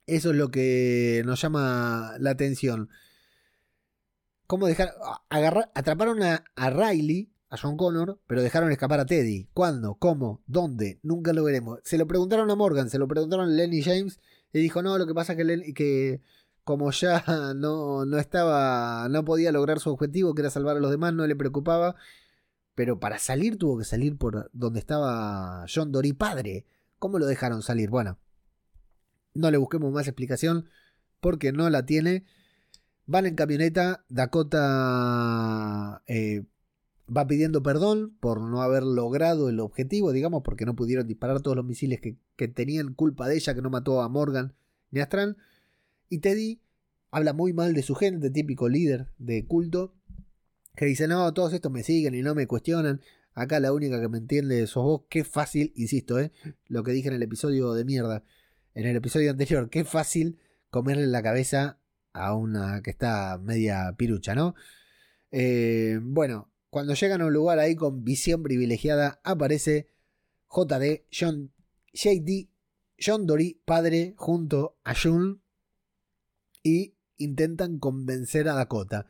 Eso 0.06 0.32
es 0.32 0.36
lo 0.36 0.50
que 0.52 1.24
nos 1.26 1.42
llama 1.42 2.16
la 2.20 2.32
atención. 2.32 2.90
¿Cómo 4.48 4.68
dejar, 4.68 4.94
agarrar, 5.30 5.72
atraparon 5.74 6.22
a, 6.22 6.44
Riley, 6.70 7.32
a 7.50 7.58
John 7.58 7.78
Connor, 7.78 8.20
pero 8.28 8.42
dejaron 8.42 8.72
escapar 8.72 9.00
a 9.00 9.06
Teddy. 9.06 9.48
¿Cuándo? 9.54 9.96
¿Cómo? 9.96 10.44
¿Dónde? 10.48 11.00
Nunca 11.04 11.34
lo 11.34 11.44
veremos. 11.44 11.80
Se 11.84 11.98
lo 11.98 12.08
preguntaron 12.08 12.52
a 12.52 12.56
Morgan, 12.56 12.90
se 12.90 13.00
lo 13.00 13.08
preguntaron 13.08 13.50
a 13.50 13.52
Lenny 13.54 13.82
James 13.82 14.20
y 14.52 14.60
dijo, 14.60 14.82
no, 14.82 14.98
lo 14.98 15.08
que 15.08 15.14
pasa 15.14 15.34
es 15.34 15.74
que 15.74 16.22
como 16.64 16.92
ya 16.92 17.24
no, 17.56 18.06
no 18.06 18.18
estaba, 18.18 19.08
no 19.10 19.24
podía 19.26 19.52
lograr 19.52 19.80
su 19.80 19.92
objetivo, 19.92 20.34
que 20.34 20.42
era 20.42 20.50
salvar 20.50 20.78
a 20.78 20.80
los 20.80 20.92
demás, 20.92 21.14
no 21.14 21.26
le 21.28 21.36
preocupaba. 21.36 21.96
Pero 22.76 23.00
para 23.00 23.20
salir 23.20 23.58
tuvo 23.58 23.78
que 23.78 23.86
salir 23.86 24.18
por 24.18 24.50
donde 24.54 24.80
estaba 24.80 25.66
John 25.74 25.92
Dory 25.92 26.14
padre. 26.14 26.66
¿Cómo 27.00 27.20
lo 27.20 27.26
dejaron 27.28 27.62
salir? 27.62 27.90
Bueno, 27.90 28.18
no 29.34 29.52
le 29.52 29.58
busquemos 29.58 29.92
más 29.92 30.08
explicación 30.08 30.70
porque 31.20 31.52
no 31.52 31.70
la 31.70 31.86
tiene. 31.86 32.26
Van 33.06 33.26
en 33.26 33.36
camioneta, 33.36 34.06
Dakota 34.10 36.04
eh, 36.08 36.44
va 37.16 37.28
pidiendo 37.28 37.64
perdón 37.64 38.16
por 38.20 38.42
no 38.42 38.62
haber 38.62 38.84
logrado 38.84 39.50
el 39.50 39.60
objetivo, 39.60 40.12
digamos, 40.12 40.44
porque 40.44 40.66
no 40.66 40.76
pudieron 40.76 41.08
disparar 41.08 41.42
todos 41.42 41.58
los 41.58 41.66
misiles 41.66 42.00
que, 42.00 42.18
que 42.36 42.48
tenían 42.48 42.94
culpa 42.94 43.28
de 43.28 43.36
ella, 43.36 43.54
que 43.54 43.62
no 43.62 43.70
mató 43.70 44.02
a 44.02 44.10
Morgan 44.10 44.54
ni 44.92 45.02
a 45.02 45.04
Strand. 45.04 45.36
Y 46.10 46.20
Teddy 46.20 46.62
habla 47.12 47.34
muy 47.34 47.54
mal 47.54 47.74
de 47.74 47.84
su 47.84 47.96
gente, 47.96 48.30
típico 48.30 48.70
líder 48.70 49.08
de 49.18 49.46
culto, 49.46 49.94
que 50.76 50.86
dice, 50.86 51.08
no, 51.08 51.32
todos 51.34 51.54
estos 51.54 51.72
me 51.72 51.84
siguen 51.84 52.16
y 52.16 52.22
no 52.22 52.36
me 52.36 52.48
cuestionan. 52.48 53.02
Acá 53.34 53.60
la 53.60 53.74
única 53.74 54.00
que 54.00 54.10
me 54.10 54.20
entiende 54.20 54.66
sos 54.68 54.84
vos. 54.84 55.02
Qué 55.10 55.24
fácil, 55.24 55.74
insisto, 55.76 56.20
¿eh? 56.20 56.32
lo 56.68 56.84
que 56.84 56.92
dije 56.92 57.10
en 57.10 57.16
el 57.16 57.24
episodio 57.24 57.74
de 57.74 57.84
mierda, 57.86 58.24
en 58.76 58.88
el 58.88 58.96
episodio 58.96 59.32
anterior, 59.32 59.70
qué 59.70 59.84
fácil 59.84 60.40
comerle 60.70 61.08
la 61.08 61.22
cabeza 61.22 61.80
a 62.14 62.36
una 62.36 62.82
que 62.82 62.92
está 62.92 63.38
media 63.38 63.94
pirucha, 63.98 64.36
¿no? 64.36 64.56
Eh, 65.32 66.00
bueno, 66.02 66.52
cuando 66.70 66.94
llegan 66.94 67.22
a 67.22 67.26
un 67.26 67.34
lugar 67.34 67.60
ahí 67.60 67.76
con 67.76 68.04
visión 68.04 68.44
privilegiada, 68.44 69.20
aparece 69.24 69.88
JD, 70.50 71.06
John, 71.12 71.52
JD, 71.94 72.50
John 73.04 73.26
Dory, 73.26 73.62
padre, 73.66 74.14
junto 74.18 74.78
a 74.84 74.94
June, 74.96 75.38
y 76.62 76.96
intentan 77.18 77.80
convencer 77.80 78.48
a 78.48 78.54
Dakota. 78.54 79.08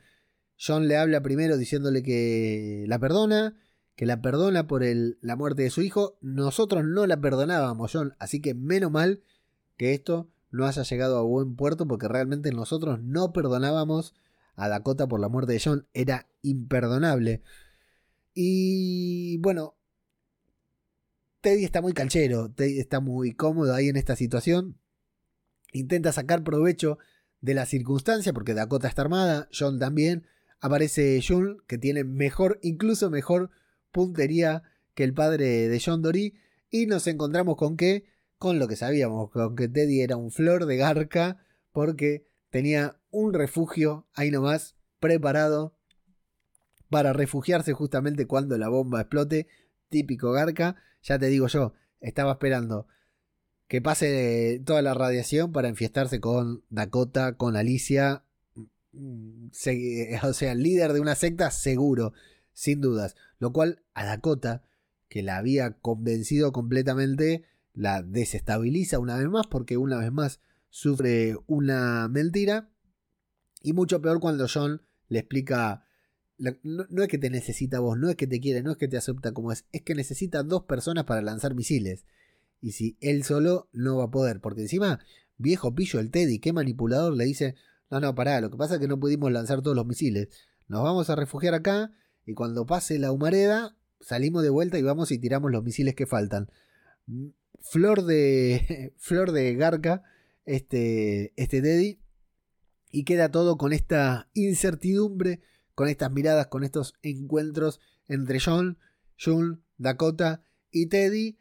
John 0.57 0.87
le 0.87 0.97
habla 0.97 1.21
primero 1.21 1.57
diciéndole 1.57 2.03
que 2.03 2.85
la 2.87 2.99
perdona, 2.99 3.57
que 3.95 4.05
la 4.05 4.21
perdona 4.21 4.67
por 4.67 4.83
la 4.83 5.35
muerte 5.35 5.63
de 5.63 5.69
su 5.69 5.81
hijo. 5.81 6.17
Nosotros 6.21 6.83
no 6.85 7.05
la 7.05 7.19
perdonábamos, 7.19 7.91
John, 7.91 8.15
así 8.19 8.41
que 8.41 8.53
menos 8.53 8.91
mal 8.91 9.21
que 9.83 9.93
esto 9.93 10.29
no 10.49 10.65
haya 10.65 10.83
llegado 10.83 11.17
a 11.17 11.23
buen 11.23 11.57
puerto 11.57 11.85
porque 11.85 12.07
realmente 12.07 12.51
nosotros 12.51 13.01
no 13.03 13.33
perdonábamos 13.33 14.13
a 14.55 14.69
Dakota 14.69 15.07
por 15.07 15.19
la 15.19 15.27
muerte 15.27 15.51
de 15.51 15.61
John. 15.61 15.87
Era 15.93 16.29
imperdonable. 16.41 17.41
Y 18.33 19.39
bueno, 19.39 19.75
Teddy 21.41 21.65
está 21.65 21.81
muy 21.81 21.91
canchero, 21.91 22.49
Teddy 22.49 22.79
está 22.79 23.01
muy 23.01 23.33
cómodo 23.33 23.75
ahí 23.75 23.89
en 23.89 23.97
esta 23.97 24.15
situación. 24.15 24.79
Intenta 25.73 26.13
sacar 26.13 26.45
provecho 26.45 26.97
de 27.41 27.55
la 27.55 27.65
circunstancia 27.65 28.31
porque 28.31 28.53
Dakota 28.53 28.87
está 28.87 29.01
armada, 29.01 29.49
John 29.51 29.79
también. 29.79 30.27
Aparece 30.61 31.21
June, 31.21 31.57
que 31.67 31.77
tiene 31.77 32.05
mejor, 32.05 32.59
incluso 32.61 33.09
mejor 33.09 33.49
puntería 33.91 34.63
que 34.95 35.03
el 35.03 35.13
padre 35.13 35.67
de 35.67 35.81
John 35.85 36.01
Dory. 36.01 36.35
Y 36.69 36.85
nos 36.85 37.05
encontramos 37.07 37.57
con 37.57 37.75
que, 37.75 38.12
con 38.43 38.59
lo 38.59 38.67
que 38.67 38.75
sabíamos, 38.75 39.31
con 39.31 39.55
que 39.55 39.69
Teddy 39.69 40.01
era 40.01 40.17
un 40.17 40.29
flor 40.29 40.65
de 40.65 40.75
garca 40.75 41.37
porque 41.71 42.27
tenía 42.49 42.99
un 43.09 43.33
refugio 43.33 44.05
ahí 44.15 44.31
nomás 44.31 44.75
preparado 44.99 45.77
para 46.89 47.13
refugiarse 47.13 47.71
justamente 47.71 48.27
cuando 48.27 48.57
la 48.57 48.67
bomba 48.67 48.99
explote. 48.99 49.47
Típico 49.87 50.33
garca, 50.33 50.75
ya 51.01 51.17
te 51.17 51.27
digo 51.27 51.47
yo, 51.47 51.71
estaba 52.01 52.33
esperando 52.33 52.85
que 53.69 53.81
pase 53.81 54.61
toda 54.65 54.81
la 54.81 54.93
radiación 54.93 55.53
para 55.53 55.69
enfiestarse 55.69 56.19
con 56.19 56.65
Dakota, 56.69 57.37
con 57.37 57.55
Alicia. 57.55 58.25
O 60.21 60.33
sea, 60.33 60.53
líder 60.53 60.91
de 60.91 60.99
una 60.99 61.15
secta 61.15 61.49
seguro, 61.49 62.11
sin 62.51 62.81
dudas. 62.81 63.15
Lo 63.39 63.53
cual 63.53 63.83
a 63.93 64.03
Dakota, 64.03 64.63
que 65.07 65.23
la 65.23 65.37
había 65.37 65.77
convencido 65.77 66.51
completamente, 66.51 67.45
la 67.73 68.03
desestabiliza 68.03 68.99
una 68.99 69.17
vez 69.17 69.27
más 69.27 69.47
porque 69.47 69.77
una 69.77 69.99
vez 69.99 70.11
más 70.11 70.39
sufre 70.69 71.37
una 71.47 72.07
mentira. 72.07 72.69
Y 73.61 73.73
mucho 73.73 74.01
peor 74.01 74.19
cuando 74.19 74.47
John 74.51 74.81
le 75.07 75.19
explica... 75.19 75.85
No, 76.37 76.55
no 76.89 77.03
es 77.03 77.07
que 77.07 77.19
te 77.19 77.29
necesita 77.29 77.79
vos, 77.79 77.97
no 77.97 78.09
es 78.09 78.15
que 78.15 78.27
te 78.27 78.41
quiere, 78.41 78.63
no 78.63 78.71
es 78.71 78.77
que 78.77 78.87
te 78.87 78.97
acepta 78.97 79.31
como 79.33 79.51
es, 79.51 79.65
es 79.71 79.83
que 79.83 79.95
necesita 79.95 80.43
dos 80.43 80.63
personas 80.63 81.05
para 81.05 81.21
lanzar 81.21 81.53
misiles. 81.53 82.05
Y 82.59 82.71
si 82.71 82.97
él 83.01 83.23
solo 83.23 83.69
no 83.71 83.97
va 83.97 84.05
a 84.05 84.11
poder, 84.11 84.41
porque 84.41 84.61
encima, 84.61 84.99
viejo 85.37 85.75
pillo 85.75 85.99
el 85.99 86.11
Teddy, 86.11 86.39
qué 86.39 86.51
manipulador, 86.51 87.15
le 87.15 87.25
dice, 87.25 87.55
no, 87.89 87.99
no, 87.99 88.15
pará, 88.15 88.41
lo 88.41 88.49
que 88.49 88.57
pasa 88.57 88.75
es 88.75 88.79
que 88.79 88.87
no 88.87 88.99
pudimos 88.99 89.31
lanzar 89.31 89.61
todos 89.61 89.75
los 89.75 89.85
misiles. 89.85 90.29
Nos 90.67 90.83
vamos 90.83 91.09
a 91.09 91.15
refugiar 91.15 91.53
acá 91.53 91.91
y 92.25 92.33
cuando 92.33 92.65
pase 92.65 92.97
la 92.99 93.11
humareda, 93.11 93.77
salimos 94.01 94.43
de 94.43 94.49
vuelta 94.49 94.79
y 94.79 94.81
vamos 94.81 95.11
y 95.11 95.19
tiramos 95.19 95.51
los 95.51 95.63
misiles 95.63 95.93
que 95.93 96.07
faltan. 96.07 96.49
Flor 97.63 98.03
de. 98.03 98.93
Flor 98.97 99.31
de 99.31 99.55
Garca, 99.55 100.03
este, 100.45 101.33
este 101.35 101.61
Teddy. 101.61 101.99
Y 102.91 103.05
queda 103.05 103.31
todo 103.31 103.57
con 103.57 103.73
esta 103.73 104.29
incertidumbre, 104.33 105.41
con 105.73 105.87
estas 105.87 106.11
miradas, 106.11 106.47
con 106.47 106.63
estos 106.63 106.93
encuentros 107.01 107.79
entre 108.07 108.39
John, 108.39 108.77
June, 109.17 109.57
Dakota 109.77 110.43
y 110.69 110.85
Teddy 110.87 111.37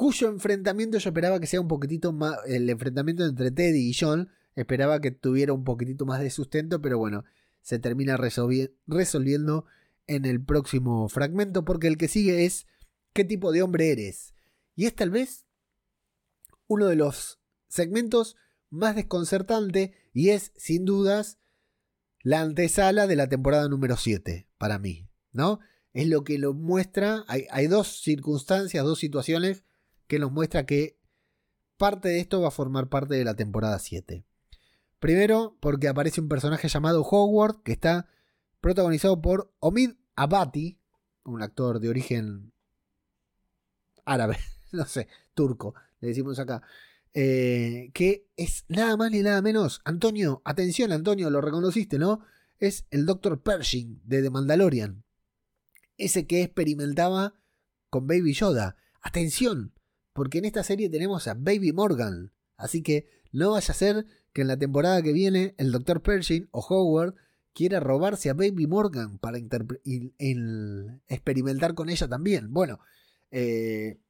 cuyo 0.00 0.28
enfrentamiento 0.28 0.96
yo 0.96 1.10
esperaba 1.10 1.40
que 1.40 1.46
sea 1.46 1.60
un 1.60 1.68
poquitito 1.68 2.10
más, 2.10 2.38
el 2.46 2.70
enfrentamiento 2.70 3.26
entre 3.26 3.50
Teddy 3.50 3.90
y 3.90 3.92
John, 3.92 4.30
esperaba 4.56 4.98
que 4.98 5.10
tuviera 5.10 5.52
un 5.52 5.62
poquitito 5.62 6.06
más 6.06 6.20
de 6.20 6.30
sustento, 6.30 6.80
pero 6.80 6.96
bueno, 6.96 7.24
se 7.60 7.78
termina 7.78 8.16
resolvi- 8.16 8.72
resolviendo 8.86 9.66
en 10.06 10.24
el 10.24 10.42
próximo 10.42 11.06
fragmento, 11.10 11.66
porque 11.66 11.86
el 11.86 11.98
que 11.98 12.08
sigue 12.08 12.46
es 12.46 12.66
¿qué 13.12 13.24
tipo 13.24 13.52
de 13.52 13.62
hombre 13.62 13.92
eres? 13.92 14.34
Y 14.74 14.86
es 14.86 14.94
tal 14.94 15.10
vez 15.10 15.46
uno 16.66 16.86
de 16.86 16.96
los 16.96 17.40
segmentos 17.68 18.36
más 18.70 18.94
desconcertante 18.94 19.94
y 20.12 20.30
es 20.30 20.52
sin 20.56 20.84
dudas 20.84 21.38
la 22.22 22.40
antesala 22.40 23.06
de 23.06 23.16
la 23.16 23.28
temporada 23.28 23.68
número 23.68 23.96
7 23.96 24.48
para 24.58 24.78
mí, 24.78 25.08
¿no? 25.32 25.60
Es 25.92 26.06
lo 26.06 26.22
que 26.22 26.38
lo 26.38 26.54
muestra, 26.54 27.24
hay, 27.26 27.66
dos 27.66 28.02
circunstancias, 28.02 28.84
dos 28.84 29.00
situaciones 29.00 29.64
que 30.06 30.18
nos 30.18 30.30
muestra 30.30 30.64
que 30.64 31.00
parte 31.76 32.08
de 32.08 32.20
esto 32.20 32.40
va 32.40 32.48
a 32.48 32.52
formar 32.52 32.88
parte 32.88 33.16
de 33.16 33.24
la 33.24 33.34
temporada 33.34 33.78
7. 33.78 34.24
Primero, 35.00 35.56
porque 35.60 35.88
aparece 35.88 36.20
un 36.20 36.28
personaje 36.28 36.68
llamado 36.68 37.02
Howard, 37.02 37.62
que 37.64 37.72
está 37.72 38.08
protagonizado 38.60 39.20
por 39.20 39.52
Omid 39.58 39.92
Abati, 40.14 40.78
un 41.24 41.42
actor 41.42 41.80
de 41.80 41.88
origen 41.88 42.52
árabe, 44.04 44.38
no 44.72 44.84
sé, 44.86 45.08
turco, 45.34 45.74
le 46.00 46.08
decimos 46.08 46.38
acá, 46.38 46.62
eh, 47.12 47.90
que 47.92 48.28
es 48.36 48.64
nada 48.68 48.96
más 48.96 49.10
ni 49.10 49.20
nada 49.20 49.42
menos, 49.42 49.80
Antonio, 49.84 50.42
atención 50.44 50.92
Antonio, 50.92 51.30
lo 51.30 51.40
reconociste, 51.40 51.98
¿no? 51.98 52.20
Es 52.58 52.86
el 52.90 53.06
Dr. 53.06 53.42
Pershing 53.42 54.00
de 54.04 54.22
The 54.22 54.30
Mandalorian, 54.30 55.04
ese 55.96 56.26
que 56.26 56.42
experimentaba 56.42 57.34
con 57.90 58.06
Baby 58.06 58.32
Yoda. 58.32 58.76
Atención, 59.02 59.72
porque 60.12 60.38
en 60.38 60.46
esta 60.46 60.62
serie 60.62 60.88
tenemos 60.88 61.28
a 61.28 61.34
Baby 61.34 61.72
Morgan. 61.72 62.32
Así 62.56 62.82
que 62.82 63.08
no 63.32 63.52
vaya 63.52 63.72
a 63.72 63.76
ser 63.76 64.06
que 64.32 64.42
en 64.42 64.48
la 64.48 64.56
temporada 64.58 65.02
que 65.02 65.12
viene 65.12 65.54
el 65.58 65.72
Dr. 65.72 66.02
Pershing 66.02 66.48
o 66.52 66.60
Howard 66.60 67.14
quiera 67.52 67.80
robarse 67.80 68.30
a 68.30 68.34
Baby 68.34 68.66
Morgan 68.66 69.18
para 69.18 69.38
experimentar 71.08 71.74
con 71.74 71.88
ella 71.88 72.08
también. 72.08 72.52
Bueno, 72.52 72.80
eh, 73.30 74.00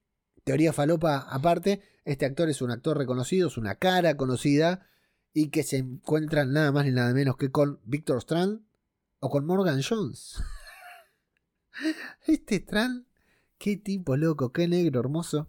teoría 0.44 0.72
falopa 0.72 1.18
aparte, 1.18 1.82
este 2.04 2.26
actor 2.26 2.48
es 2.48 2.62
un 2.62 2.70
actor 2.70 2.96
reconocido, 2.96 3.48
es 3.48 3.56
una 3.56 3.76
cara 3.76 4.16
conocida 4.16 4.86
y 5.32 5.50
que 5.50 5.62
se 5.62 5.78
encuentra 5.78 6.44
nada 6.44 6.72
más 6.72 6.84
ni 6.86 6.92
nada 6.92 7.12
menos 7.12 7.36
que 7.36 7.50
con 7.50 7.80
Victor 7.84 8.18
Strand 8.18 8.62
o 9.20 9.30
con 9.30 9.46
Morgan 9.46 9.80
Jones. 9.86 10.42
Este 12.26 12.56
Strand, 12.56 13.06
qué 13.58 13.76
tipo 13.76 14.16
loco, 14.16 14.52
qué 14.52 14.66
negro 14.66 15.00
hermoso. 15.00 15.48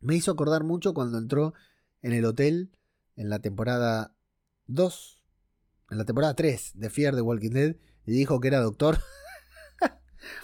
Me 0.00 0.14
hizo 0.14 0.30
acordar 0.30 0.64
mucho 0.64 0.94
cuando 0.94 1.18
entró 1.18 1.54
en 2.00 2.12
el 2.12 2.24
hotel 2.24 2.70
en 3.16 3.28
la 3.28 3.40
temporada 3.40 4.14
2, 4.66 5.22
en 5.90 5.98
la 5.98 6.04
temporada 6.04 6.34
3 6.34 6.72
de 6.74 6.90
Fear 6.90 7.14
the 7.14 7.20
Walking 7.20 7.50
Dead 7.50 7.76
y 8.06 8.12
dijo 8.12 8.40
que 8.40 8.48
era 8.48 8.60
doctor. 8.60 8.98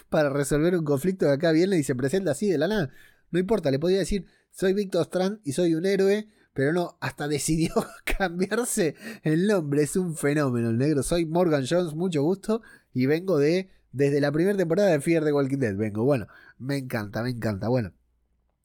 para 0.09 0.29
resolver 0.29 0.75
un 0.75 0.85
conflicto 0.85 1.25
que 1.25 1.31
acá 1.31 1.51
viene 1.51 1.77
y 1.77 1.83
se 1.83 1.95
presenta 1.95 2.31
así 2.31 2.49
de 2.49 2.57
la 2.57 2.67
nada. 2.67 2.89
No 3.31 3.39
importa, 3.39 3.71
le 3.71 3.79
podía 3.79 3.99
decir, 3.99 4.25
soy 4.51 4.73
Victor 4.73 5.05
Strand 5.05 5.39
y 5.43 5.53
soy 5.53 5.75
un 5.75 5.85
héroe, 5.85 6.27
pero 6.53 6.73
no, 6.73 6.97
hasta 6.99 7.27
decidió 7.29 7.73
cambiarse 8.17 8.95
el 9.23 9.47
nombre. 9.47 9.83
Es 9.83 9.95
un 9.95 10.15
fenómeno 10.15 10.69
el 10.69 10.77
negro. 10.77 11.03
Soy 11.03 11.25
Morgan 11.25 11.65
Jones, 11.69 11.93
mucho 11.93 12.23
gusto, 12.23 12.61
y 12.93 13.05
vengo 13.05 13.37
de, 13.37 13.69
desde 13.91 14.21
la 14.21 14.31
primera 14.31 14.57
temporada 14.57 14.89
de 14.89 15.01
Fear 15.01 15.23
de 15.23 15.33
Walking 15.33 15.57
Dead. 15.57 15.75
Vengo, 15.75 16.03
bueno, 16.03 16.27
me 16.57 16.77
encanta, 16.77 17.23
me 17.23 17.29
encanta. 17.29 17.69
Bueno, 17.69 17.93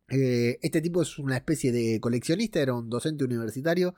eh, 0.09 0.59
este 0.63 0.81
tipo 0.81 1.03
es 1.03 1.19
una 1.19 1.37
especie 1.37 1.73
de 1.73 2.01
coleccionista, 2.01 2.61
era 2.61 2.75
un 2.75 2.91
docente 2.91 3.25
universitario. 3.25 3.95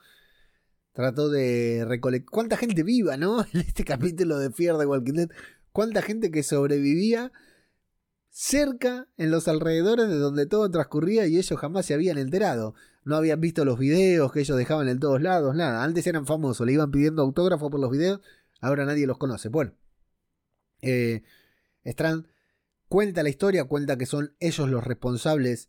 Trató 0.92 1.29
de 1.29 1.85
recolectar. 1.87 2.31
¿Cuánta 2.31 2.57
gente 2.57 2.83
viva, 2.83 3.16
no? 3.16 3.44
En 3.52 3.61
este 3.61 3.85
capítulo 3.85 4.38
de 4.38 4.50
Fear 4.50 4.79
de 4.79 4.87
Walking 4.87 5.12
Dead. 5.14 5.29
¿Cuánta 5.77 6.01
gente 6.01 6.31
que 6.31 6.43
sobrevivía 6.43 7.33
cerca, 8.31 9.09
en 9.19 9.31
los 9.31 9.47
alrededores 9.47 10.09
de 10.09 10.17
donde 10.17 10.47
todo 10.47 10.71
transcurría 10.71 11.27
y 11.27 11.37
ellos 11.37 11.61
jamás 11.61 11.85
se 11.85 11.93
habían 11.93 12.17
enterado? 12.17 12.75
No 13.05 13.15
habían 13.15 13.43
visto 13.43 13.62
los 13.67 13.79
videos 13.79 14.33
que 14.33 14.41
ellos 14.41 14.57
dejaban 14.57 14.89
en 14.89 15.01
todos 15.01 15.21
lados, 15.21 15.55
nada. 15.55 15.85
Antes 15.85 16.07
eran 16.07 16.25
famosos, 16.25 16.67
le 16.67 16.73
iban 16.73 16.91
pidiendo 16.91 17.21
autógrafo 17.21 17.69
por 17.69 17.79
los 17.79 17.91
videos, 17.91 18.23
ahora 18.62 18.87
nadie 18.87 19.07
los 19.07 19.19
conoce. 19.19 19.51
Bueno, 19.51 19.75
eh, 20.81 21.25
Strand 21.85 22.27
cuenta 22.89 23.23
la 23.23 23.29
historia, 23.29 23.65
cuenta 23.65 23.99
que 23.99 24.07
son 24.07 24.35
ellos 24.41 24.71
los 24.71 24.83
responsables 24.83 25.69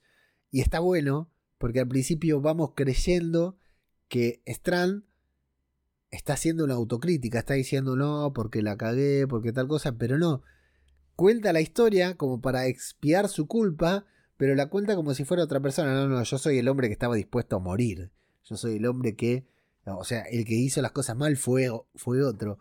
y 0.52 0.62
está 0.62 0.80
bueno 0.80 1.30
porque 1.58 1.82
al 1.82 1.88
principio 1.90 2.40
vamos 2.40 2.72
creyendo 2.78 3.58
que 4.08 4.42
Strand 4.46 5.04
está 6.18 6.34
haciendo 6.34 6.64
una 6.64 6.74
autocrítica, 6.74 7.40
está 7.40 7.54
diciendo 7.54 7.96
no, 7.96 8.34
porque 8.34 8.62
la 8.62 8.76
cagué, 8.76 9.28
porque 9.28 9.54
tal 9.54 9.68
cosa, 9.68 9.94
pero 9.94 10.18
no. 10.18 10.42
Cuenta 11.16 11.54
la 11.54 11.62
historia 11.62 12.16
como 12.16 12.42
para 12.42 12.66
expiar 12.66 13.30
su 13.30 13.48
culpa, 13.48 14.06
pero 14.36 14.56
la 14.56 14.68
cuenta 14.70 14.96
como 14.96 15.14
si 15.14 15.24
fuera 15.24 15.44
otra 15.44 15.60
persona. 15.60 15.94
No, 15.94 16.08
no, 16.08 16.22
yo 16.24 16.38
soy 16.38 16.58
el 16.58 16.68
hombre 16.68 16.88
que 16.88 16.94
estaba 16.94 17.16
dispuesto 17.16 17.56
a 17.56 17.60
morir. 17.60 18.12
Yo 18.44 18.58
soy 18.58 18.78
el 18.78 18.86
hombre 18.86 19.16
que, 19.16 19.46
o 19.86 20.04
sea, 20.04 20.22
el 20.24 20.46
que 20.46 20.56
hizo 20.56 20.82
las 20.82 20.92
cosas 20.92 21.16
mal 21.16 21.38
fue, 21.38 21.70
fue 21.96 22.24
otro. 22.24 22.60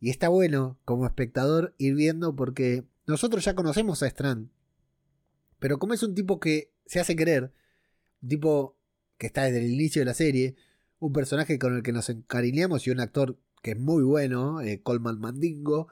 Y 0.00 0.10
está 0.10 0.28
bueno 0.28 0.78
como 0.84 1.06
espectador 1.06 1.74
ir 1.78 1.94
viendo 1.94 2.34
porque 2.36 2.84
nosotros 3.06 3.44
ya 3.44 3.54
conocemos 3.54 4.02
a 4.02 4.08
Strand. 4.08 4.50
Pero 5.58 5.78
como 5.78 5.94
es 5.94 6.02
un 6.02 6.14
tipo 6.14 6.38
que 6.38 6.72
se 6.86 7.00
hace 7.00 7.16
querer, 7.16 7.52
un 8.20 8.28
tipo 8.28 8.76
que 9.16 9.26
está 9.26 9.44
desde 9.44 9.64
el 9.64 9.72
inicio 9.72 10.00
de 10.00 10.06
la 10.06 10.14
serie, 10.14 10.56
un 11.06 11.12
personaje 11.12 11.58
con 11.58 11.76
el 11.76 11.82
que 11.82 11.92
nos 11.92 12.08
encariñamos 12.08 12.86
y 12.86 12.90
un 12.90 13.00
actor 13.00 13.38
que 13.62 13.72
es 13.72 13.78
muy 13.78 14.02
bueno, 14.02 14.60
eh, 14.60 14.80
Coleman 14.82 15.18
Mandingo, 15.18 15.88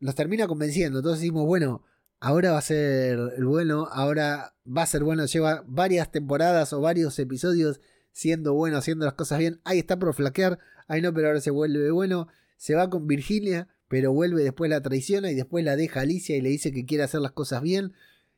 nos 0.00 0.14
termina 0.14 0.46
convenciendo. 0.46 0.98
Entonces 0.98 1.20
decimos, 1.20 1.46
bueno, 1.46 1.84
ahora 2.20 2.52
va 2.52 2.58
a 2.58 2.62
ser 2.62 3.18
bueno, 3.42 3.88
ahora 3.90 4.54
va 4.66 4.82
a 4.82 4.86
ser 4.86 5.04
bueno, 5.04 5.26
lleva 5.26 5.64
varias 5.66 6.10
temporadas 6.10 6.72
o 6.72 6.80
varios 6.80 7.18
episodios 7.18 7.80
siendo 8.12 8.54
bueno, 8.54 8.76
haciendo 8.76 9.04
las 9.04 9.14
cosas 9.14 9.38
bien. 9.38 9.60
Ahí 9.64 9.78
está 9.78 9.98
por 9.98 10.14
flaquear, 10.14 10.58
ahí 10.88 11.00
no, 11.00 11.12
pero 11.14 11.28
ahora 11.28 11.40
se 11.40 11.50
vuelve 11.50 11.90
bueno. 11.90 12.28
Se 12.56 12.74
va 12.74 12.90
con 12.90 13.06
Virgilia, 13.06 13.68
pero 13.88 14.12
vuelve 14.12 14.44
después 14.44 14.70
la 14.70 14.82
traiciona 14.82 15.30
y 15.30 15.34
después 15.34 15.64
la 15.64 15.76
deja 15.76 16.00
Alicia 16.00 16.36
y 16.36 16.40
le 16.40 16.50
dice 16.50 16.72
que 16.72 16.86
quiere 16.86 17.04
hacer 17.04 17.20
las 17.20 17.32
cosas 17.32 17.62
bien. 17.62 17.92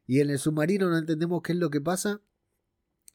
Y 0.06 0.20
en 0.20 0.30
el 0.30 0.38
submarino 0.38 0.88
no 0.88 0.98
entendemos 0.98 1.42
qué 1.42 1.52
es 1.52 1.58
lo 1.58 1.70
que 1.70 1.80
pasa. 1.80 2.20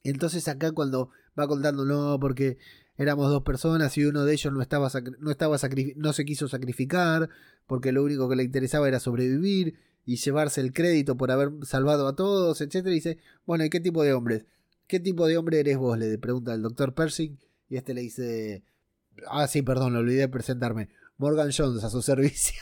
Entonces 0.04 0.48
acá 0.48 0.72
cuando 0.72 1.10
va 1.38 1.48
contando, 1.48 1.84
no, 1.84 2.18
porque 2.20 2.58
éramos 2.96 3.30
dos 3.30 3.42
personas 3.42 3.96
y 3.96 4.04
uno 4.04 4.24
de 4.24 4.34
ellos 4.34 4.52
no, 4.52 4.60
estaba 4.60 4.90
no, 5.18 5.30
estaba 5.30 5.56
no 5.96 6.12
se 6.12 6.24
quiso 6.24 6.48
sacrificar, 6.48 7.30
porque 7.66 7.92
lo 7.92 8.02
único 8.04 8.28
que 8.28 8.36
le 8.36 8.44
interesaba 8.44 8.88
era 8.88 9.00
sobrevivir 9.00 9.78
y 10.04 10.16
llevarse 10.16 10.60
el 10.60 10.72
crédito 10.72 11.16
por 11.16 11.30
haber 11.30 11.50
salvado 11.62 12.08
a 12.08 12.16
todos, 12.16 12.60
etc. 12.60 12.86
Y 12.86 12.90
dice, 12.90 13.18
bueno, 13.46 13.64
¿y 13.64 13.70
qué 13.70 13.80
tipo 13.80 14.02
de 14.02 14.12
hombres? 14.12 14.44
¿Qué 14.86 15.00
tipo 15.00 15.26
de 15.26 15.36
hombre 15.36 15.60
eres 15.60 15.78
vos? 15.78 15.96
Le 15.98 16.18
pregunta 16.18 16.52
el 16.52 16.62
doctor 16.62 16.94
Pershing 16.94 17.38
y 17.68 17.76
este 17.76 17.94
le 17.94 18.00
dice, 18.02 18.64
ah, 19.28 19.46
sí, 19.46 19.62
perdón, 19.62 19.96
olvidé 19.96 20.20
de 20.20 20.28
presentarme. 20.28 20.88
Morgan 21.16 21.50
Jones 21.56 21.84
a 21.84 21.90
su 21.90 22.02
servicio. 22.02 22.60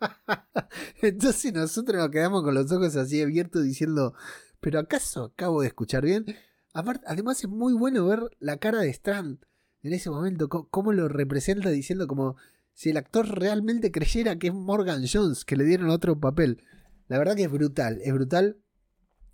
Entonces 1.02 1.52
nosotros 1.52 1.98
nos 1.98 2.10
quedamos 2.10 2.42
con 2.42 2.54
los 2.54 2.70
ojos 2.72 2.96
así 2.96 3.20
abiertos 3.20 3.64
diciendo, 3.64 4.14
pero 4.60 4.78
¿acaso 4.78 5.24
acabo 5.24 5.60
de 5.60 5.68
escuchar 5.68 6.04
bien? 6.04 6.24
Además 6.72 7.42
es 7.42 7.48
muy 7.48 7.72
bueno 7.72 8.06
ver 8.06 8.20
la 8.38 8.58
cara 8.58 8.80
de 8.80 8.90
Strand 8.90 9.38
en 9.82 9.92
ese 9.92 10.10
momento, 10.10 10.48
cómo 10.48 10.92
lo 10.92 11.08
representa 11.08 11.70
diciendo 11.70 12.06
como 12.06 12.36
si 12.74 12.90
el 12.90 12.96
actor 12.96 13.38
realmente 13.38 13.90
creyera 13.90 14.38
que 14.38 14.48
es 14.48 14.54
Morgan 14.54 15.04
Jones, 15.10 15.44
que 15.44 15.56
le 15.56 15.64
dieron 15.64 15.90
otro 15.90 16.18
papel. 16.20 16.62
La 17.08 17.18
verdad 17.18 17.36
que 17.36 17.44
es 17.44 17.50
brutal, 17.50 18.00
es 18.04 18.12
brutal 18.12 18.58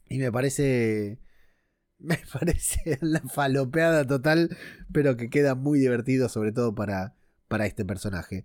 y 0.09 0.19
me 0.19 0.33
parece... 0.33 1.21
Me 1.99 2.19
parece 2.31 2.99
la 3.01 3.21
falopeada 3.21 4.07
total, 4.07 4.55
pero 4.93 5.17
que 5.17 5.31
queda 5.31 5.55
muy 5.55 5.79
divertido 5.79 6.29
sobre 6.29 6.53
todo 6.53 6.75
para, 6.75 7.15
para 7.49 7.67
este 7.67 7.85
personaje. 7.85 8.45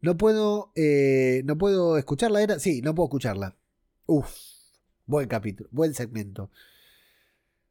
No 0.00 0.16
puedo, 0.16 0.70
eh, 0.76 1.42
no 1.44 1.58
puedo 1.58 1.96
escucharla, 1.96 2.42
era, 2.42 2.60
sí, 2.60 2.80
no 2.82 2.94
puedo 2.94 3.08
escucharla. 3.08 3.56
Uf, 4.06 4.30
buen 5.06 5.28
capítulo, 5.28 5.68
buen 5.72 5.94
segmento. 5.94 6.50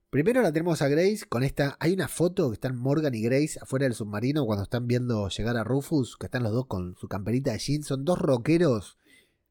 Primero 0.10 0.41
la 0.41 0.54
tenemos 0.54 0.82
a 0.82 0.88
Grace 0.88 1.26
con 1.28 1.43
esta. 1.43 1.76
Hay 1.82 1.91
una 1.91 2.08
foto 2.08 2.50
que 2.50 2.54
están 2.54 2.78
Morgan 2.78 3.13
y 3.13 3.22
Grace 3.22 3.60
afuera 3.62 3.84
del 3.84 3.93
submarino 3.93 4.46
cuando 4.46 4.63
están 4.63 4.88
viendo 4.88 5.28
llegar 5.28 5.58
a 5.58 5.65
Rufus, 5.65 6.15
que 6.15 6.28
están 6.28 6.43
los 6.43 6.54
dos 6.54 6.67
con 6.67 6.96
su 6.96 7.10
camperita 7.10 7.52
de 7.52 7.60
jeans. 7.60 7.88
Son 7.88 8.06
dos 8.06 8.17
rockeros. 8.17 8.98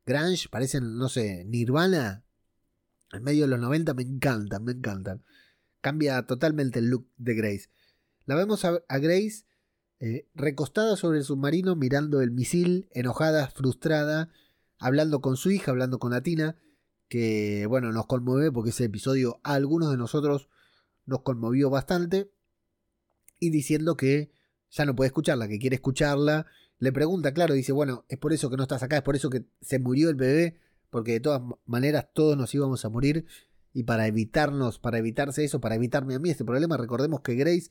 Grange, 0.07 0.49
parecen, 0.49 0.97
no 0.97 1.11
sé, 1.11 1.45
Nirvana. 1.45 2.25
En 3.13 3.23
medio 3.23 3.43
de 3.43 3.49
los 3.49 3.61
90 3.61 3.93
me 3.93 4.03
encantan, 4.03 4.65
me 4.65 4.73
encantan. 4.73 5.23
Cambia 5.83 6.23
totalmente 6.27 6.79
el 6.79 6.87
look 6.87 7.07
de 7.19 7.35
Grace. 7.35 7.69
La 8.25 8.35
vemos 8.35 8.65
a, 8.65 8.81
Grace 8.89 9.45
eh, 10.01 10.27
recostada 10.35 10.97
sobre 10.97 11.19
el 11.19 11.25
submarino 11.25 11.77
mirando 11.77 12.23
el 12.23 12.31
misil, 12.31 12.89
enojada, 12.93 13.49
frustrada, 13.49 14.31
hablando 14.79 15.21
con 15.21 15.37
su 15.37 15.51
hija, 15.51 15.71
hablando 15.71 15.99
con 15.99 16.15
Atina 16.15 16.57
que 17.09 17.67
bueno, 17.67 17.93
nos 17.93 18.07
conmueve 18.07 18.51
porque 18.51 18.71
ese 18.71 18.85
episodio 18.85 19.41
a 19.43 19.55
algunos 19.55 19.91
de 19.91 19.97
nosotros 19.97 20.49
nos 21.05 21.23
conmovió 21.23 21.71
bastante 21.71 22.31
y 23.39 23.51
diciendo 23.51 23.97
que 23.97 24.31
ya 24.71 24.85
no 24.85 24.97
puede 24.97 25.09
escucharla, 25.09 25.49
que 25.49 25.59
quiere 25.59 25.77
escucharla, 25.77 26.47
le 26.79 26.93
pregunta, 26.93 27.33
claro, 27.33 27.55
dice, 27.55 27.73
bueno, 27.73 28.05
es 28.09 28.19
por 28.19 28.33
eso 28.33 28.51
que 28.51 28.57
no 28.57 28.65
estás 28.65 28.83
acá, 28.83 28.97
es 28.97 29.03
por 29.03 29.17
eso 29.17 29.31
que 29.31 29.45
se 29.61 29.79
murió 29.79 30.11
el 30.11 30.17
bebé, 30.17 30.59
porque 30.91 31.13
de 31.13 31.21
todas 31.21 31.43
maneras 31.65 32.09
todos 32.13 32.37
nos 32.37 32.55
íbamos 32.55 32.85
a 32.85 32.89
morir 32.89 33.27
y 33.73 33.85
para 33.85 34.07
evitarnos, 34.07 34.79
para 34.79 34.99
evitarse 34.99 35.45
eso, 35.45 35.61
para 35.61 35.75
evitarme 35.75 36.15
a 36.15 36.19
mí 36.19 36.31
este 36.31 36.45
problema, 36.45 36.77
recordemos 36.77 37.21
que 37.21 37.35
Grace, 37.35 37.71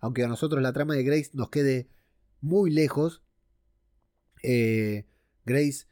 aunque 0.00 0.24
a 0.24 0.28
nosotros 0.28 0.62
la 0.62 0.72
trama 0.72 0.94
de 0.94 1.04
Grace 1.04 1.30
nos 1.32 1.50
quede 1.50 1.88
muy 2.40 2.70
lejos, 2.70 3.22
eh, 4.42 5.06
Grace 5.44 5.86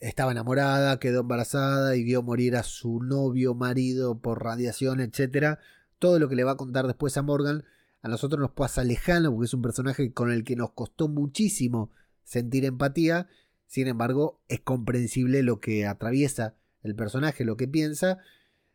estaba 0.00 0.32
enamorada, 0.32 0.98
quedó 0.98 1.20
embarazada 1.20 1.96
y 1.96 2.04
vio 2.04 2.22
morir 2.22 2.56
a 2.56 2.62
su 2.62 3.00
novio, 3.00 3.54
marido 3.54 4.20
por 4.20 4.42
radiación, 4.42 5.00
etc. 5.00 5.58
Todo 5.98 6.18
lo 6.18 6.28
que 6.28 6.36
le 6.36 6.44
va 6.44 6.52
a 6.52 6.56
contar 6.56 6.86
después 6.86 7.16
a 7.16 7.22
Morgan 7.22 7.64
a 8.02 8.08
nosotros 8.08 8.40
nos 8.40 8.52
pasa 8.52 8.84
lejano 8.84 9.32
porque 9.32 9.46
es 9.46 9.54
un 9.54 9.62
personaje 9.62 10.12
con 10.12 10.30
el 10.30 10.44
que 10.44 10.54
nos 10.54 10.72
costó 10.72 11.08
muchísimo 11.08 11.90
sentir 12.24 12.64
empatía. 12.64 13.28
Sin 13.66 13.88
embargo, 13.88 14.40
es 14.48 14.60
comprensible 14.60 15.42
lo 15.42 15.60
que 15.60 15.86
atraviesa 15.86 16.54
el 16.82 16.94
personaje, 16.94 17.44
lo 17.44 17.56
que 17.56 17.66
piensa. 17.66 18.18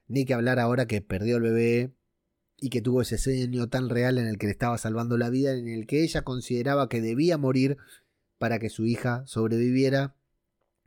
Ni 0.07 0.26
que 0.26 0.34
hablar 0.34 0.59
ahora 0.59 0.88
que 0.88 1.01
perdió 1.01 1.38
el 1.38 1.43
bebé 1.43 1.93
y 2.59 2.69
que 2.69 2.82
tuvo 2.82 3.01
ese 3.01 3.17
sueño 3.17 3.69
tan 3.69 3.89
real 3.89 4.17
en 4.17 4.28
el 4.28 4.38
que 4.38 4.47
le 4.47 4.51
estaba 4.51 4.78
salvando 4.78 5.17
la 5.17 5.30
vida, 5.30 5.53
en 5.53 5.69
el 5.69 5.88
que 5.88 6.03
ella 6.03 6.24
consideraba 6.24 6.89
que 6.89 6.99
debía 6.99 7.38
morir 7.38 7.78
para 8.38 8.59
que 8.59 8.69
su 8.69 8.86
hija 8.86 9.24
sobreviviera 9.26 10.15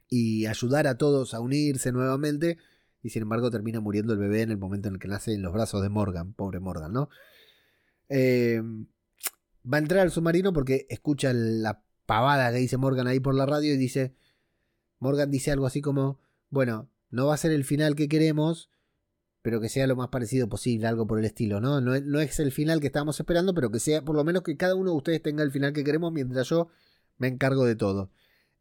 y 0.09 0.47
ayudar 0.47 0.87
a 0.87 0.97
todos 0.99 1.35
a 1.35 1.41
unirse 1.41 1.93
nuevamente. 1.93 2.59
Y 3.03 3.11
sin 3.11 3.23
embargo 3.23 3.51
termina 3.51 3.81
muriendo 3.81 4.15
el 4.15 4.19
bebé 4.19 4.43
en 4.43 4.51
el 4.51 4.59
momento 4.59 4.89
en 4.89 4.95
el 4.95 5.01
que 5.01 5.09
nace 5.09 5.35
en 5.35 5.43
los 5.43 5.53
brazos 5.53 5.83
de 5.83 5.89
Morgan, 5.89 6.33
pobre 6.33 6.61
Morgan, 6.61 6.93
¿no? 6.93 7.09
Eh, 8.09 8.63
va 9.71 9.79
a 9.79 9.81
entrar 9.81 10.01
al 10.01 10.11
submarino 10.11 10.53
porque 10.53 10.87
escucha 10.89 11.33
la 11.33 11.83
pavada 12.07 12.51
que 12.53 12.59
dice 12.59 12.77
Morgan 12.77 13.07
ahí 13.07 13.21
por 13.21 13.35
la 13.35 13.47
radio 13.47 13.75
y 13.75 13.77
dice, 13.77 14.15
Morgan 14.99 15.31
dice 15.31 15.51
algo 15.51 15.67
así 15.67 15.81
como, 15.81 16.21
bueno, 16.51 16.89
no 17.11 17.27
va 17.27 17.35
a 17.35 17.39
ser 17.39 17.53
el 17.53 17.65
final 17.65 17.95
que 17.95 18.09
queremos, 18.09 18.71
pero 19.43 19.61
que 19.61 19.69
sea 19.69 19.87
lo 19.87 19.97
más 19.97 20.09
parecido 20.09 20.49
posible, 20.49 20.87
algo 20.87 21.07
por 21.07 21.19
el 21.19 21.25
estilo, 21.25 21.61
¿no? 21.61 21.81
No, 21.81 21.99
no 22.01 22.21
es 22.21 22.41
el 22.41 22.53
final 22.53 22.81
que 22.81 22.87
estábamos 22.87 23.21
esperando, 23.21 23.55
pero 23.55 23.71
que 23.71 23.81
sea 23.81 24.03
por 24.03 24.17
lo 24.17 24.25
menos 24.25 24.43
que 24.43 24.57
cada 24.57 24.75
uno 24.75 24.91
de 24.91 24.97
ustedes 24.97 25.23
tenga 25.23 25.43
el 25.43 25.51
final 25.51 25.73
que 25.73 25.85
queremos 25.85 26.13
mientras 26.13 26.49
yo 26.49 26.69
me 27.19 27.29
encargo 27.29 27.65
de 27.65 27.77
todo. 27.77 28.11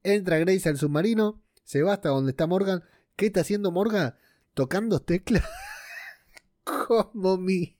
Entra 0.04 0.38
Grace 0.39 0.68
al 0.70 0.78
submarino, 0.78 1.41
se 1.64 1.82
va 1.82 1.93
hasta 1.93 2.10
donde 2.10 2.32
está 2.32 2.47
Morgan. 2.47 2.84
¿Qué 3.16 3.28
está 3.28 3.41
haciendo 3.41 3.72
Morgan? 3.72 4.16
Tocando 4.54 5.01
teclas. 5.01 5.43
como 6.64 7.38
mi. 7.38 7.78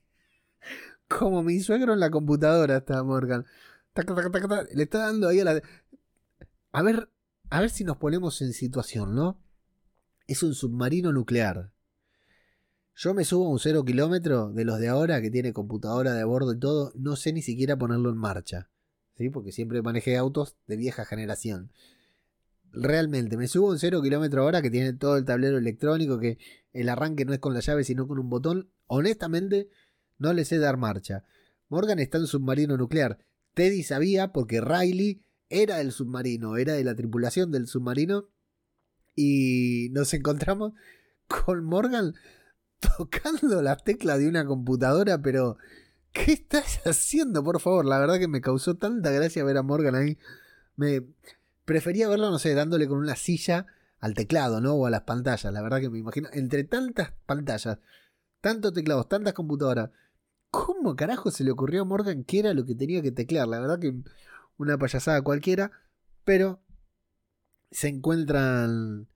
Como 1.08 1.42
mi 1.42 1.60
suegro 1.60 1.92
en 1.92 2.00
la 2.00 2.10
computadora 2.10 2.78
está 2.78 3.02
Morgan. 3.02 3.44
Le 4.72 4.82
está 4.82 4.98
dando 4.98 5.28
ahí 5.28 5.40
a 5.40 5.44
la. 5.44 5.62
A 6.72 6.82
ver, 6.82 7.08
a 7.50 7.60
ver 7.60 7.70
si 7.70 7.84
nos 7.84 7.98
ponemos 7.98 8.40
en 8.42 8.52
situación, 8.52 9.14
¿no? 9.14 9.44
es 10.26 10.42
un 10.42 10.54
submarino 10.54 11.12
nuclear. 11.12 11.70
Yo 12.96 13.12
me 13.12 13.24
subo 13.24 13.46
a 13.46 13.50
un 13.50 13.58
cero 13.58 13.84
kilómetro 13.84 14.52
de 14.52 14.64
los 14.64 14.78
de 14.78 14.88
ahora 14.88 15.20
que 15.20 15.30
tiene 15.30 15.52
computadora 15.52 16.14
de 16.14 16.24
bordo 16.24 16.52
y 16.52 16.58
todo, 16.58 16.92
no 16.94 17.16
sé 17.16 17.32
ni 17.32 17.42
siquiera 17.42 17.76
ponerlo 17.76 18.10
en 18.10 18.16
marcha. 18.16 18.70
¿sí? 19.16 19.30
Porque 19.30 19.52
siempre 19.52 19.82
manejé 19.82 20.16
autos 20.16 20.56
de 20.66 20.76
vieja 20.76 21.04
generación. 21.04 21.72
Realmente, 22.76 23.36
me 23.36 23.46
subo 23.46 23.68
un 23.68 23.78
cero 23.78 24.02
kilómetro 24.02 24.44
hora 24.44 24.60
que 24.60 24.70
tiene 24.70 24.92
todo 24.94 25.16
el 25.16 25.24
tablero 25.24 25.58
electrónico, 25.58 26.18
que 26.18 26.38
el 26.72 26.88
arranque 26.88 27.24
no 27.24 27.32
es 27.32 27.38
con 27.38 27.54
la 27.54 27.60
llave 27.60 27.84
sino 27.84 28.08
con 28.08 28.18
un 28.18 28.28
botón. 28.28 28.70
Honestamente, 28.86 29.68
no 30.18 30.32
le 30.32 30.44
sé 30.44 30.58
dar 30.58 30.76
marcha. 30.76 31.24
Morgan 31.68 32.00
está 32.00 32.18
en 32.18 32.26
submarino 32.26 32.76
nuclear. 32.76 33.18
Teddy 33.54 33.84
sabía 33.84 34.32
porque 34.32 34.60
Riley 34.60 35.22
era 35.48 35.78
del 35.78 35.92
submarino, 35.92 36.56
era 36.56 36.74
de 36.74 36.82
la 36.82 36.96
tripulación 36.96 37.52
del 37.52 37.68
submarino. 37.68 38.28
Y 39.14 39.90
nos 39.92 40.12
encontramos 40.12 40.72
con 41.28 41.64
Morgan 41.64 42.14
tocando 42.96 43.62
las 43.62 43.84
teclas 43.84 44.18
de 44.18 44.28
una 44.28 44.44
computadora, 44.44 45.22
pero 45.22 45.58
¿qué 46.12 46.32
estás 46.32 46.80
haciendo, 46.84 47.44
por 47.44 47.60
favor? 47.60 47.84
La 47.84 48.00
verdad 48.00 48.18
que 48.18 48.28
me 48.28 48.40
causó 48.40 48.76
tanta 48.76 49.12
gracia 49.12 49.44
ver 49.44 49.58
a 49.58 49.62
Morgan 49.62 49.94
ahí. 49.94 50.18
Me 50.76 51.04
prefería 51.64 52.08
verlo, 52.08 52.30
no 52.30 52.38
sé, 52.38 52.54
dándole 52.54 52.86
con 52.88 52.98
una 52.98 53.16
silla 53.16 53.66
al 54.00 54.14
teclado, 54.14 54.60
¿no? 54.60 54.74
O 54.74 54.86
a 54.86 54.90
las 54.90 55.02
pantallas. 55.02 55.52
La 55.52 55.62
verdad 55.62 55.80
que 55.80 55.90
me 55.90 55.98
imagino, 55.98 56.28
entre 56.32 56.64
tantas 56.64 57.12
pantallas, 57.26 57.78
tantos 58.40 58.72
teclados, 58.72 59.08
tantas 59.08 59.32
computadoras, 59.32 59.90
¿cómo 60.50 60.96
carajo 60.96 61.30
se 61.30 61.44
le 61.44 61.50
ocurrió 61.50 61.82
a 61.82 61.84
Morgan 61.86 62.24
qué 62.24 62.40
era 62.40 62.54
lo 62.54 62.66
que 62.66 62.74
tenía 62.74 63.02
que 63.02 63.12
teclear? 63.12 63.48
La 63.48 63.60
verdad 63.60 63.78
que 63.78 63.94
una 64.58 64.78
payasada 64.78 65.22
cualquiera, 65.22 65.72
pero 66.24 66.60
se 67.70 67.88
encuentran 67.88 69.08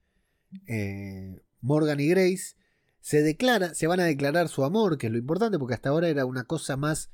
eh, 0.67 1.41
Morgan 1.61 1.99
y 1.99 2.07
Grace 2.07 2.55
se 3.01 3.21
declara, 3.21 3.73
se 3.73 3.87
van 3.87 3.99
a 3.99 4.05
declarar 4.05 4.49
su 4.49 4.63
amor, 4.63 4.97
que 4.97 5.07
es 5.07 5.13
lo 5.13 5.19
importante, 5.19 5.57
porque 5.57 5.73
hasta 5.73 5.89
ahora 5.89 6.09
era 6.09 6.25
una 6.25 6.43
cosa 6.43 6.77
más 6.77 7.09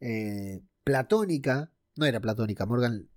eh, 0.00 0.62
platónica. 0.84 1.72
No 1.96 2.06
era 2.06 2.20
platónica, 2.20 2.64
Morgan 2.66 3.08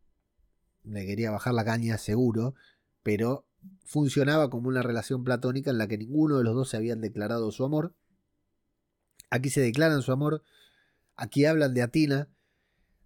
le 0.86 1.06
quería 1.06 1.32
bajar 1.32 1.54
la 1.54 1.66
caña 1.66 1.98
seguro, 1.98 2.56
pero 3.04 3.46
funcionaba 3.84 4.50
como 4.50 4.68
una 4.68 4.82
relación 4.82 5.24
platónica 5.24 5.72
en 5.72 5.78
la 5.78 5.88
que 5.88 5.98
ninguno 5.98 6.38
de 6.38 6.44
los 6.44 6.56
dos 6.56 6.70
se 6.70 6.78
habían 6.78 7.02
declarado 7.02 7.52
su 7.52 7.64
amor. 7.64 7.94
Aquí 9.30 9.50
se 9.50 9.62
declaran 9.62 10.02
su 10.02 10.12
amor, 10.12 10.44
aquí 11.16 11.46
hablan 11.46 11.74
de 11.74 11.82
Atina, 11.82 12.30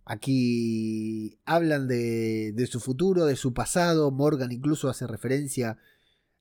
aquí 0.06 1.40
hablan 1.46 1.88
de, 1.88 2.52
de 2.54 2.68
su 2.68 2.80
futuro, 2.80 3.26
de 3.26 3.36
su 3.36 3.54
pasado, 3.54 4.12
Morgan 4.12 4.52
incluso 4.52 4.90
hace 4.90 5.08
referencia 5.08 5.78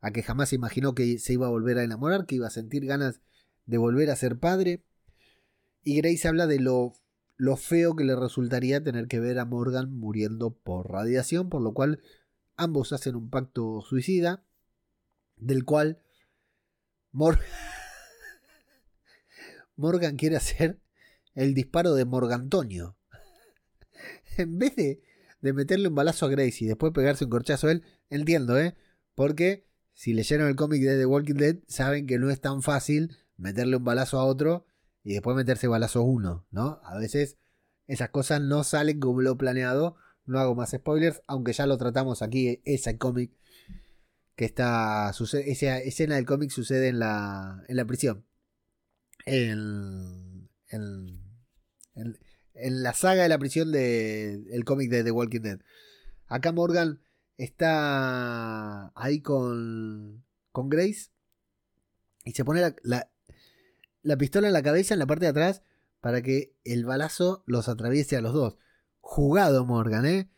a 0.00 0.10
que 0.10 0.22
jamás 0.22 0.52
imaginó 0.52 0.94
que 0.94 1.18
se 1.18 1.32
iba 1.32 1.46
a 1.46 1.50
volver 1.50 1.78
a 1.78 1.84
enamorar, 1.84 2.26
que 2.26 2.36
iba 2.36 2.46
a 2.46 2.50
sentir 2.50 2.86
ganas 2.86 3.20
de 3.66 3.78
volver 3.78 4.10
a 4.10 4.16
ser 4.16 4.38
padre. 4.38 4.82
Y 5.82 5.96
Grace 5.96 6.28
habla 6.28 6.46
de 6.46 6.60
lo, 6.60 6.94
lo 7.38 7.56
feo 7.56 7.96
que 7.96 8.04
le 8.04 8.16
resultaría 8.16 8.82
tener 8.82 9.06
que 9.06 9.20
ver 9.20 9.38
a 9.38 9.44
Morgan 9.44 9.96
muriendo 9.96 10.50
por 10.50 10.90
radiación, 10.90 11.48
por 11.48 11.62
lo 11.62 11.72
cual 11.72 12.02
ambos 12.56 12.92
hacen 12.92 13.14
un 13.14 13.30
pacto 13.30 13.80
suicida, 13.80 14.44
del 15.36 15.64
cual 15.64 16.02
Morgan 19.76 20.16
quiere 20.16 20.36
hacer 20.36 20.80
el 21.34 21.54
disparo 21.54 21.94
de 21.94 22.04
Morgantonio. 22.04 22.98
en 24.36 24.58
vez 24.58 24.74
de, 24.74 25.00
de 25.40 25.52
meterle 25.52 25.88
un 25.88 25.94
balazo 25.94 26.26
a 26.26 26.30
Grace 26.30 26.64
y 26.64 26.66
después 26.66 26.92
pegarse 26.92 27.24
un 27.24 27.30
corchazo 27.30 27.68
a 27.68 27.72
él, 27.72 27.84
entiendo, 28.10 28.58
¿eh? 28.58 28.76
Porque 29.14 29.68
si 29.92 30.12
leyeron 30.12 30.48
el 30.48 30.56
cómic 30.56 30.82
de 30.82 30.98
The 30.98 31.06
Walking 31.06 31.34
Dead, 31.34 31.56
saben 31.68 32.08
que 32.08 32.18
no 32.18 32.30
es 32.30 32.40
tan 32.40 32.62
fácil 32.62 33.16
meterle 33.36 33.76
un 33.76 33.84
balazo 33.84 34.18
a 34.18 34.24
otro 34.24 34.66
y 35.02 35.14
después 35.14 35.36
meterse 35.36 35.68
balazo 35.68 36.02
uno, 36.02 36.46
¿no? 36.50 36.80
A 36.84 36.98
veces 36.98 37.38
esas 37.86 38.10
cosas 38.10 38.40
no 38.40 38.64
salen 38.64 39.00
como 39.00 39.20
lo 39.22 39.36
planeado. 39.36 39.96
No 40.26 40.38
hago 40.38 40.54
más 40.54 40.70
spoilers, 40.70 41.22
aunque 41.26 41.54
ya 41.54 41.66
lo 41.66 41.78
tratamos 41.78 42.20
aquí, 42.20 42.60
ese 42.66 42.98
cómic 42.98 43.32
que 44.36 44.44
está. 44.44 45.10
esa 45.10 45.78
escena 45.78 46.16
del 46.16 46.26
cómic 46.26 46.50
sucede 46.50 46.88
en 46.88 46.98
la, 46.98 47.64
en 47.66 47.76
la 47.76 47.86
prisión. 47.86 48.26
En, 49.24 50.48
en, 50.68 51.22
en, 51.94 52.82
la 52.82 52.92
saga 52.92 53.22
de 53.22 53.28
la 53.28 53.38
prisión 53.38 53.72
del 53.72 54.64
cómic 54.64 54.90
de 54.90 55.02
The 55.02 55.10
Walking 55.10 55.40
Dead. 55.40 55.60
Acá 56.26 56.52
Morgan 56.52 57.00
está 57.38 58.92
ahí 58.94 59.22
con, 59.22 60.24
con 60.52 60.68
Grace 60.68 61.10
y 62.24 62.32
se 62.32 62.44
pone 62.44 62.74
la, 62.82 63.10
pistola 64.18 64.48
en 64.48 64.52
la 64.52 64.62
cabeza 64.62 64.94
en 64.94 65.00
la 65.00 65.06
parte 65.06 65.26
de 65.26 65.30
atrás 65.30 65.62
para 66.00 66.22
que 66.22 66.56
el 66.64 66.84
balazo 66.84 67.42
los 67.46 67.68
atraviese 67.68 68.16
a 68.16 68.20
los 68.20 68.32
dos. 68.32 68.56
Jugado 69.00 69.64
Morgan, 69.64 70.06
¿eh? 70.06 70.30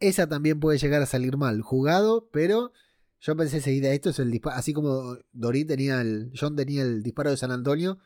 Esa 0.00 0.28
también 0.28 0.60
puede 0.60 0.78
llegar 0.78 1.02
a 1.02 1.06
salir 1.06 1.36
mal. 1.36 1.60
Jugado, 1.62 2.28
pero 2.32 2.72
yo 3.20 3.36
pensé 3.36 3.56
enseguida, 3.56 3.92
esto 3.92 4.10
es 4.10 4.18
el 4.18 4.30
disparo, 4.30 4.56
así 4.56 4.72
como 4.72 5.18
Dorit 5.32 5.68
tenía 5.68 6.00
el, 6.00 6.32
John 6.38 6.56
tenía 6.56 6.82
el 6.82 7.02
disparo 7.02 7.30
de 7.30 7.36
San 7.36 7.50
Antonio, 7.50 7.98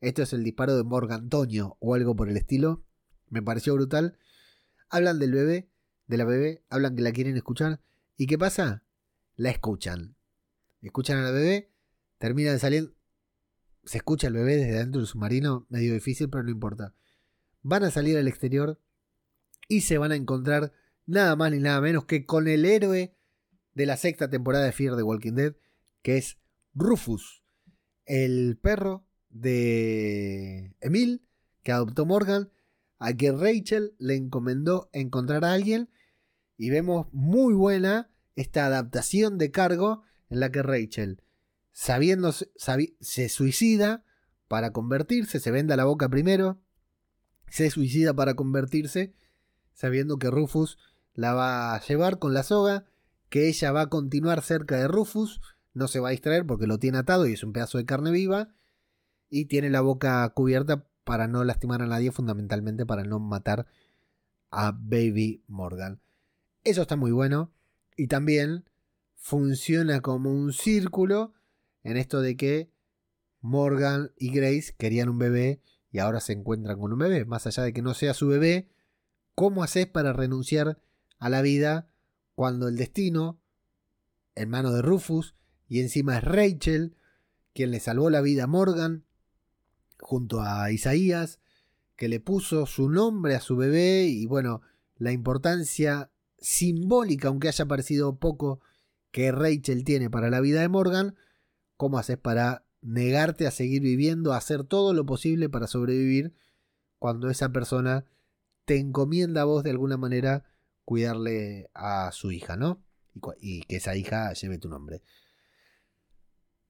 esto 0.00 0.22
es 0.22 0.32
el 0.32 0.44
disparo 0.44 0.76
de 0.76 0.84
Morgan 0.84 1.22
Antonio 1.22 1.76
o 1.80 1.94
algo 1.94 2.14
por 2.16 2.28
el 2.28 2.36
estilo. 2.36 2.84
Me 3.28 3.42
pareció 3.42 3.74
brutal. 3.74 4.18
Hablan 4.88 5.18
del 5.18 5.32
bebé 5.32 5.72
de 6.06 6.16
la 6.18 6.24
bebé, 6.24 6.64
hablan 6.68 6.94
que 6.94 7.02
la 7.02 7.12
quieren 7.12 7.36
escuchar. 7.36 7.80
¿Y 8.16 8.26
qué 8.26 8.38
pasa? 8.38 8.84
La 9.36 9.50
escuchan. 9.50 10.16
Escuchan 10.82 11.18
a 11.18 11.22
la 11.22 11.30
bebé, 11.30 11.72
terminan 12.18 12.58
saliendo. 12.58 12.92
Se 13.84 13.98
escucha 13.98 14.28
el 14.28 14.34
bebé 14.34 14.56
desde 14.56 14.78
dentro 14.78 15.00
del 15.00 15.08
submarino, 15.08 15.66
medio 15.68 15.94
difícil, 15.94 16.30
pero 16.30 16.42
no 16.42 16.50
importa. 16.50 16.94
Van 17.62 17.84
a 17.84 17.90
salir 17.90 18.16
al 18.16 18.28
exterior 18.28 18.80
y 19.68 19.82
se 19.82 19.98
van 19.98 20.12
a 20.12 20.16
encontrar 20.16 20.72
nada 21.06 21.36
más 21.36 21.50
ni 21.50 21.58
nada 21.58 21.80
menos 21.80 22.04
que 22.04 22.26
con 22.26 22.48
el 22.48 22.64
héroe 22.64 23.14
de 23.74 23.86
la 23.86 23.96
sexta 23.96 24.28
temporada 24.28 24.64
de 24.64 24.72
Fear 24.72 24.96
the 24.96 25.02
Walking 25.02 25.32
Dead, 25.32 25.54
que 26.02 26.16
es 26.18 26.38
Rufus, 26.74 27.42
el 28.06 28.58
perro 28.60 29.06
de 29.30 30.74
Emil, 30.80 31.26
que 31.62 31.72
adoptó 31.72 32.06
Morgan, 32.06 32.50
a 32.98 33.14
que 33.14 33.32
Rachel 33.32 33.94
le 33.98 34.14
encomendó 34.14 34.88
encontrar 34.92 35.44
a 35.44 35.52
alguien 35.52 35.90
y 36.56 36.70
vemos 36.70 37.06
muy 37.12 37.54
buena 37.54 38.10
esta 38.36 38.66
adaptación 38.66 39.38
de 39.38 39.50
cargo 39.50 40.02
en 40.28 40.40
la 40.40 40.52
que 40.52 40.62
Rachel, 40.62 41.22
sabiendo, 41.72 42.32
se 42.32 43.28
suicida 43.28 44.04
para 44.48 44.72
convertirse, 44.72 45.40
se 45.40 45.50
venda 45.50 45.76
la 45.76 45.84
boca 45.84 46.08
primero, 46.08 46.60
se 47.48 47.70
suicida 47.70 48.14
para 48.14 48.34
convertirse, 48.34 49.14
sabiendo 49.72 50.18
que 50.18 50.30
Rufus 50.30 50.78
la 51.14 51.34
va 51.34 51.74
a 51.74 51.80
llevar 51.80 52.18
con 52.18 52.34
la 52.34 52.42
soga, 52.42 52.84
que 53.28 53.48
ella 53.48 53.72
va 53.72 53.82
a 53.82 53.88
continuar 53.88 54.42
cerca 54.42 54.78
de 54.78 54.88
Rufus, 54.88 55.40
no 55.74 55.88
se 55.88 56.00
va 56.00 56.08
a 56.08 56.12
distraer 56.12 56.46
porque 56.46 56.66
lo 56.66 56.78
tiene 56.78 56.98
atado 56.98 57.26
y 57.26 57.32
es 57.32 57.42
un 57.42 57.52
pedazo 57.52 57.78
de 57.78 57.86
carne 57.86 58.10
viva, 58.10 58.54
y 59.30 59.46
tiene 59.46 59.70
la 59.70 59.80
boca 59.80 60.28
cubierta 60.30 60.86
para 61.04 61.26
no 61.26 61.42
lastimar 61.42 61.80
a 61.80 61.86
nadie, 61.86 62.12
fundamentalmente 62.12 62.84
para 62.84 63.04
no 63.04 63.18
matar 63.18 63.66
a 64.50 64.72
Baby 64.72 65.42
Morgan. 65.48 66.00
Eso 66.64 66.82
está 66.82 66.96
muy 66.96 67.10
bueno. 67.10 67.50
Y 67.96 68.06
también 68.08 68.68
funciona 69.16 70.00
como 70.00 70.30
un 70.30 70.52
círculo 70.52 71.32
en 71.84 71.96
esto 71.96 72.20
de 72.20 72.36
que 72.36 72.70
Morgan 73.40 74.12
y 74.16 74.30
Grace 74.30 74.74
querían 74.76 75.08
un 75.08 75.18
bebé 75.18 75.60
y 75.90 75.98
ahora 75.98 76.20
se 76.20 76.32
encuentran 76.32 76.78
con 76.78 76.92
un 76.92 76.98
bebé. 76.98 77.24
Más 77.24 77.46
allá 77.46 77.62
de 77.62 77.72
que 77.72 77.82
no 77.82 77.94
sea 77.94 78.14
su 78.14 78.28
bebé, 78.28 78.70
¿cómo 79.34 79.62
haces 79.62 79.86
para 79.86 80.12
renunciar 80.12 80.80
a 81.18 81.28
la 81.28 81.42
vida 81.42 81.88
cuando 82.34 82.68
el 82.68 82.76
destino, 82.76 83.40
en 84.34 84.48
manos 84.48 84.74
de 84.74 84.82
Rufus, 84.82 85.34
y 85.68 85.80
encima 85.80 86.18
es 86.18 86.24
Rachel, 86.24 86.96
quien 87.54 87.70
le 87.70 87.80
salvó 87.80 88.10
la 88.10 88.20
vida 88.20 88.44
a 88.44 88.46
Morgan, 88.46 89.04
junto 90.00 90.40
a 90.40 90.70
Isaías, 90.70 91.38
que 91.96 92.08
le 92.08 92.20
puso 92.20 92.66
su 92.66 92.88
nombre 92.88 93.34
a 93.34 93.40
su 93.40 93.56
bebé 93.56 94.06
y 94.06 94.26
bueno, 94.26 94.62
la 94.96 95.12
importancia 95.12 96.10
simbólica, 96.38 97.28
aunque 97.28 97.48
haya 97.48 97.66
parecido 97.66 98.18
poco, 98.18 98.60
que 99.10 99.30
Rachel 99.30 99.84
tiene 99.84 100.10
para 100.10 100.30
la 100.30 100.40
vida 100.40 100.62
de 100.62 100.68
Morgan, 100.68 101.14
¿cómo 101.76 101.98
haces 101.98 102.18
para 102.18 102.64
negarte 102.80 103.46
a 103.46 103.50
seguir 103.50 103.82
viviendo, 103.82 104.32
a 104.32 104.38
hacer 104.38 104.64
todo 104.64 104.92
lo 104.92 105.06
posible 105.06 105.48
para 105.48 105.66
sobrevivir 105.66 106.34
cuando 106.98 107.30
esa 107.30 107.50
persona 107.50 108.06
te 108.64 108.78
encomienda 108.78 109.42
a 109.42 109.44
vos 109.44 109.62
de 109.62 109.70
alguna 109.70 109.96
manera 109.96 110.44
cuidarle 110.84 111.70
a 111.74 112.10
su 112.12 112.32
hija, 112.32 112.56
¿no? 112.56 112.84
Y, 113.40 113.62
que 113.62 113.76
esa 113.76 113.96
hija 113.96 114.32
lleve 114.32 114.58
tu 114.58 114.68
nombre. 114.68 115.02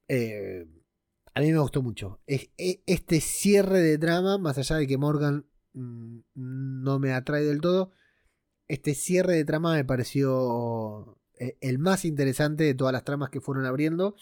Eh, 0.09 0.67
a 1.35 1.41
mí 1.41 1.53
me 1.53 1.59
gustó 1.59 1.83
mucho. 1.83 2.21
E, 2.27 2.51
este 2.87 3.21
cierre 3.21 3.81
de 3.81 3.99
drama, 3.99 4.39
más 4.39 4.59
allá 4.59 4.77
de 4.77 4.87
que 4.87 4.99
Morgan 4.99 5.47
mm, 5.73 6.21
no 6.35 6.99
me 6.99 7.13
atrae 7.13 7.45
del 7.45 7.61
todo, 7.61 7.93
este 8.69 8.95
cierre 8.95 9.35
de 9.35 9.45
trama 9.45 9.75
me 9.75 9.85
pareció 9.85 11.19
eh, 11.39 11.57
el 11.61 11.79
más 11.79 12.05
interesante 12.05 12.65
de 12.65 12.75
todas 12.75 12.93
las 12.93 13.05
tramas 13.05 13.31
que 13.31 13.41
fueron 13.41 13.67
abriendo. 13.67 14.17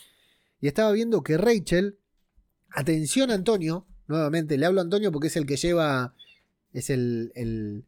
Y 0.60 0.68
estaba 0.68 0.92
viendo 0.92 1.22
que 1.22 1.38
Rachel, 1.38 1.98
atención 2.70 3.30
Antonio, 3.30 3.86
nuevamente 4.06 4.58
le 4.58 4.66
hablo 4.66 4.80
a 4.80 4.84
Antonio 4.84 5.10
porque 5.10 5.28
es 5.28 5.36
el 5.36 5.46
que 5.46 5.56
lleva, 5.56 6.14
es 6.72 6.90
el, 6.90 7.32
el, 7.34 7.84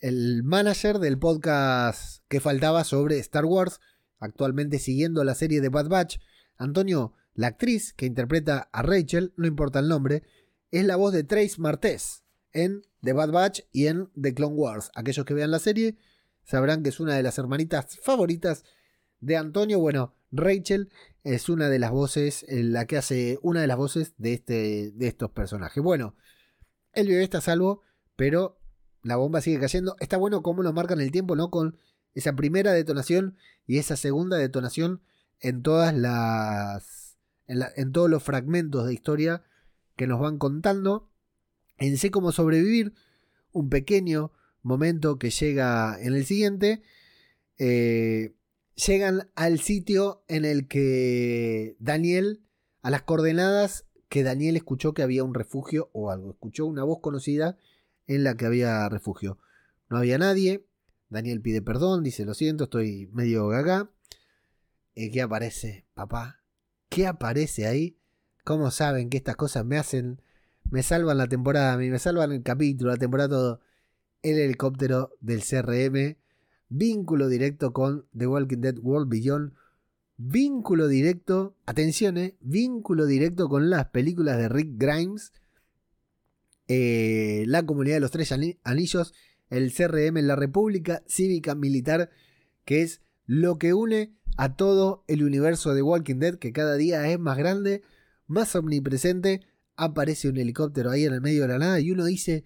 el 0.00 0.42
manager 0.42 0.98
del 0.98 1.18
podcast 1.18 2.22
que 2.28 2.40
faltaba 2.40 2.84
sobre 2.84 3.18
Star 3.18 3.44
Wars, 3.44 3.80
actualmente 4.18 4.78
siguiendo 4.78 5.22
la 5.24 5.34
serie 5.34 5.60
de 5.60 5.68
Bad 5.68 5.88
Batch. 5.88 6.18
Antonio, 6.56 7.12
la 7.34 7.48
actriz 7.48 7.92
que 7.92 8.06
interpreta 8.06 8.70
a 8.72 8.82
Rachel, 8.82 9.34
no 9.36 9.46
importa 9.46 9.78
el 9.78 9.88
nombre, 9.88 10.22
es 10.70 10.84
la 10.84 10.96
voz 10.96 11.12
de 11.12 11.24
Trace 11.24 11.56
Martés 11.58 12.22
en 12.52 12.82
The 13.02 13.12
Bad 13.12 13.30
Batch 13.30 13.60
y 13.72 13.86
en 13.86 14.08
The 14.20 14.32
Clone 14.32 14.54
Wars. 14.54 14.90
Aquellos 14.94 15.26
que 15.26 15.34
vean 15.34 15.50
la 15.50 15.58
serie 15.58 15.96
sabrán 16.44 16.82
que 16.82 16.88
es 16.88 17.00
una 17.00 17.14
de 17.14 17.22
las 17.22 17.38
hermanitas 17.38 17.98
favoritas 18.02 18.64
de 19.20 19.36
Antonio. 19.36 19.78
Bueno, 19.78 20.14
Rachel 20.36 20.90
es 21.24 21.48
una 21.48 21.68
de 21.68 21.78
las 21.78 21.90
voces, 21.90 22.44
eh, 22.48 22.62
la 22.62 22.86
que 22.86 22.96
hace 22.96 23.38
una 23.42 23.60
de 23.60 23.66
las 23.66 23.76
voces 23.76 24.14
de, 24.18 24.34
este, 24.34 24.92
de 24.92 25.06
estos 25.08 25.30
personajes. 25.30 25.82
Bueno, 25.82 26.14
el 26.92 27.08
bebé 27.08 27.22
está 27.22 27.38
a 27.38 27.42
salvo, 27.42 27.82
pero 28.16 28.58
la 29.02 29.16
bomba 29.16 29.40
sigue 29.40 29.60
cayendo. 29.60 29.96
Está 30.00 30.16
bueno 30.16 30.42
cómo 30.42 30.62
lo 30.62 30.72
marcan 30.72 31.00
el 31.00 31.10
tiempo, 31.10 31.36
¿no? 31.36 31.50
Con 31.50 31.78
esa 32.14 32.34
primera 32.34 32.72
detonación 32.72 33.36
y 33.66 33.78
esa 33.78 33.96
segunda 33.96 34.36
detonación 34.36 35.02
en 35.40 35.62
todas 35.62 35.94
las. 35.94 37.18
en, 37.46 37.62
en 37.76 37.92
todos 37.92 38.08
los 38.08 38.22
fragmentos 38.22 38.86
de 38.86 38.94
historia 38.94 39.42
que 39.96 40.06
nos 40.06 40.20
van 40.20 40.38
contando. 40.38 41.10
En 41.78 41.98
Sé 41.98 42.10
cómo 42.10 42.32
sobrevivir, 42.32 42.94
un 43.52 43.68
pequeño 43.68 44.32
momento 44.62 45.18
que 45.18 45.30
llega 45.30 45.98
en 46.00 46.14
el 46.14 46.24
siguiente. 46.24 46.82
Eh, 47.58 48.34
llegan 48.76 49.30
al 49.34 49.58
sitio 49.58 50.24
en 50.28 50.44
el 50.44 50.68
que 50.68 51.76
Daniel, 51.80 52.44
a 52.82 52.90
las 52.90 53.02
coordenadas 53.02 53.86
que 54.08 54.22
Daniel 54.22 54.56
escuchó 54.56 54.94
que 54.94 55.02
había 55.02 55.24
un 55.24 55.34
refugio 55.34 55.90
o 55.92 56.10
algo. 56.10 56.30
Escuchó 56.30 56.66
una 56.66 56.84
voz 56.84 57.00
conocida 57.00 57.56
en 58.06 58.22
la 58.22 58.36
que 58.36 58.46
había 58.46 58.88
refugio. 58.88 59.38
No 59.88 59.98
había 59.98 60.18
nadie. 60.18 60.66
Daniel 61.08 61.40
pide 61.40 61.62
perdón, 61.62 62.02
dice 62.02 62.24
lo 62.24 62.34
siento, 62.34 62.64
estoy 62.64 63.08
medio 63.12 63.48
gaga. 63.48 63.90
¿Y 64.94 65.10
qué 65.10 65.22
aparece, 65.22 65.86
papá? 65.94 66.42
¿Qué 66.88 67.06
aparece 67.06 67.66
ahí? 67.66 67.98
¿Cómo 68.44 68.70
saben 68.70 69.10
que 69.10 69.16
estas 69.16 69.36
cosas 69.36 69.64
me 69.64 69.76
hacen, 69.76 70.22
me 70.70 70.82
salvan 70.82 71.18
la 71.18 71.28
temporada, 71.28 71.76
me 71.76 71.98
salvan 71.98 72.32
el 72.32 72.42
capítulo, 72.42 72.90
la 72.90 72.96
temporada, 72.96 73.28
todo? 73.28 73.60
El 74.22 74.38
helicóptero 74.38 75.16
del 75.20 75.42
CRM, 75.42 76.16
vínculo 76.68 77.28
directo 77.28 77.72
con 77.72 78.06
The 78.16 78.26
Walking 78.26 78.60
Dead 78.60 78.78
World 78.80 79.08
Beyond, 79.08 79.52
vínculo 80.16 80.88
directo, 80.88 81.56
atención, 81.66 82.16
eh, 82.16 82.36
vínculo 82.40 83.06
directo 83.06 83.48
con 83.48 83.70
las 83.70 83.90
películas 83.90 84.38
de 84.38 84.48
Rick 84.48 84.70
Grimes, 84.76 85.32
eh, 86.68 87.44
la 87.46 87.64
comunidad 87.64 87.96
de 87.96 88.00
los 88.00 88.10
tres 88.10 88.32
anillos, 88.32 89.14
el 89.50 89.72
CRM 89.72 90.18
en 90.18 90.26
la 90.26 90.36
República 90.36 91.02
Cívica 91.06 91.54
Militar, 91.54 92.10
que 92.64 92.82
es 92.82 93.00
lo 93.26 93.58
que 93.58 93.74
une 93.74 94.14
a 94.36 94.56
todo 94.56 95.04
el 95.06 95.22
universo 95.22 95.74
de 95.74 95.82
Walking 95.82 96.18
Dead, 96.18 96.36
que 96.36 96.52
cada 96.52 96.74
día 96.76 97.08
es 97.10 97.18
más 97.18 97.38
grande, 97.38 97.82
más 98.26 98.54
omnipresente. 98.56 99.46
Aparece 99.76 100.28
un 100.28 100.38
helicóptero 100.38 100.90
ahí 100.90 101.04
en 101.04 101.12
el 101.12 101.20
medio 101.20 101.42
de 101.42 101.48
la 101.48 101.58
nada 101.58 101.80
y 101.80 101.90
uno 101.90 102.04
dice, 102.04 102.44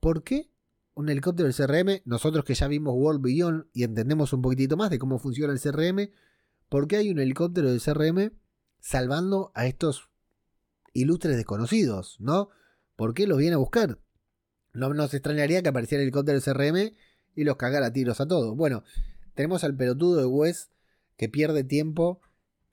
¿por 0.00 0.24
qué 0.24 0.51
un 0.94 1.08
helicóptero 1.08 1.48
del 1.48 1.54
CRM? 1.54 2.02
Nosotros 2.04 2.44
que 2.44 2.54
ya 2.54 2.68
vimos 2.68 2.94
World 2.96 3.22
Beyond 3.22 3.66
y 3.72 3.84
entendemos 3.84 4.32
un 4.32 4.42
poquitito 4.42 4.76
más 4.76 4.90
de 4.90 4.98
cómo 4.98 5.18
funciona 5.18 5.52
el 5.52 5.60
CRM, 5.60 6.10
¿por 6.68 6.86
qué 6.86 6.96
hay 6.96 7.10
un 7.10 7.18
helicóptero 7.18 7.70
del 7.70 7.80
CRM 7.80 8.32
salvando 8.80 9.52
a 9.54 9.66
estos 9.66 10.08
ilustres 10.92 11.36
desconocidos, 11.36 12.16
¿no? 12.20 12.50
¿Por 12.96 13.14
qué 13.14 13.26
los 13.26 13.38
viene 13.38 13.54
a 13.54 13.58
buscar? 13.58 13.98
No 14.72 14.92
nos 14.94 15.14
extrañaría 15.14 15.62
que 15.62 15.68
apareciera 15.68 16.02
el 16.02 16.08
helicóptero 16.08 16.38
del 16.40 16.54
CRM 16.54 16.96
y 17.34 17.44
los 17.44 17.56
cagara 17.56 17.86
a 17.86 17.92
tiros 17.92 18.20
a 18.20 18.28
todos. 18.28 18.56
Bueno, 18.56 18.84
tenemos 19.34 19.64
al 19.64 19.76
pelotudo 19.76 20.18
de 20.18 20.26
Wes 20.26 20.70
que 21.16 21.28
pierde 21.28 21.64
tiempo 21.64 22.20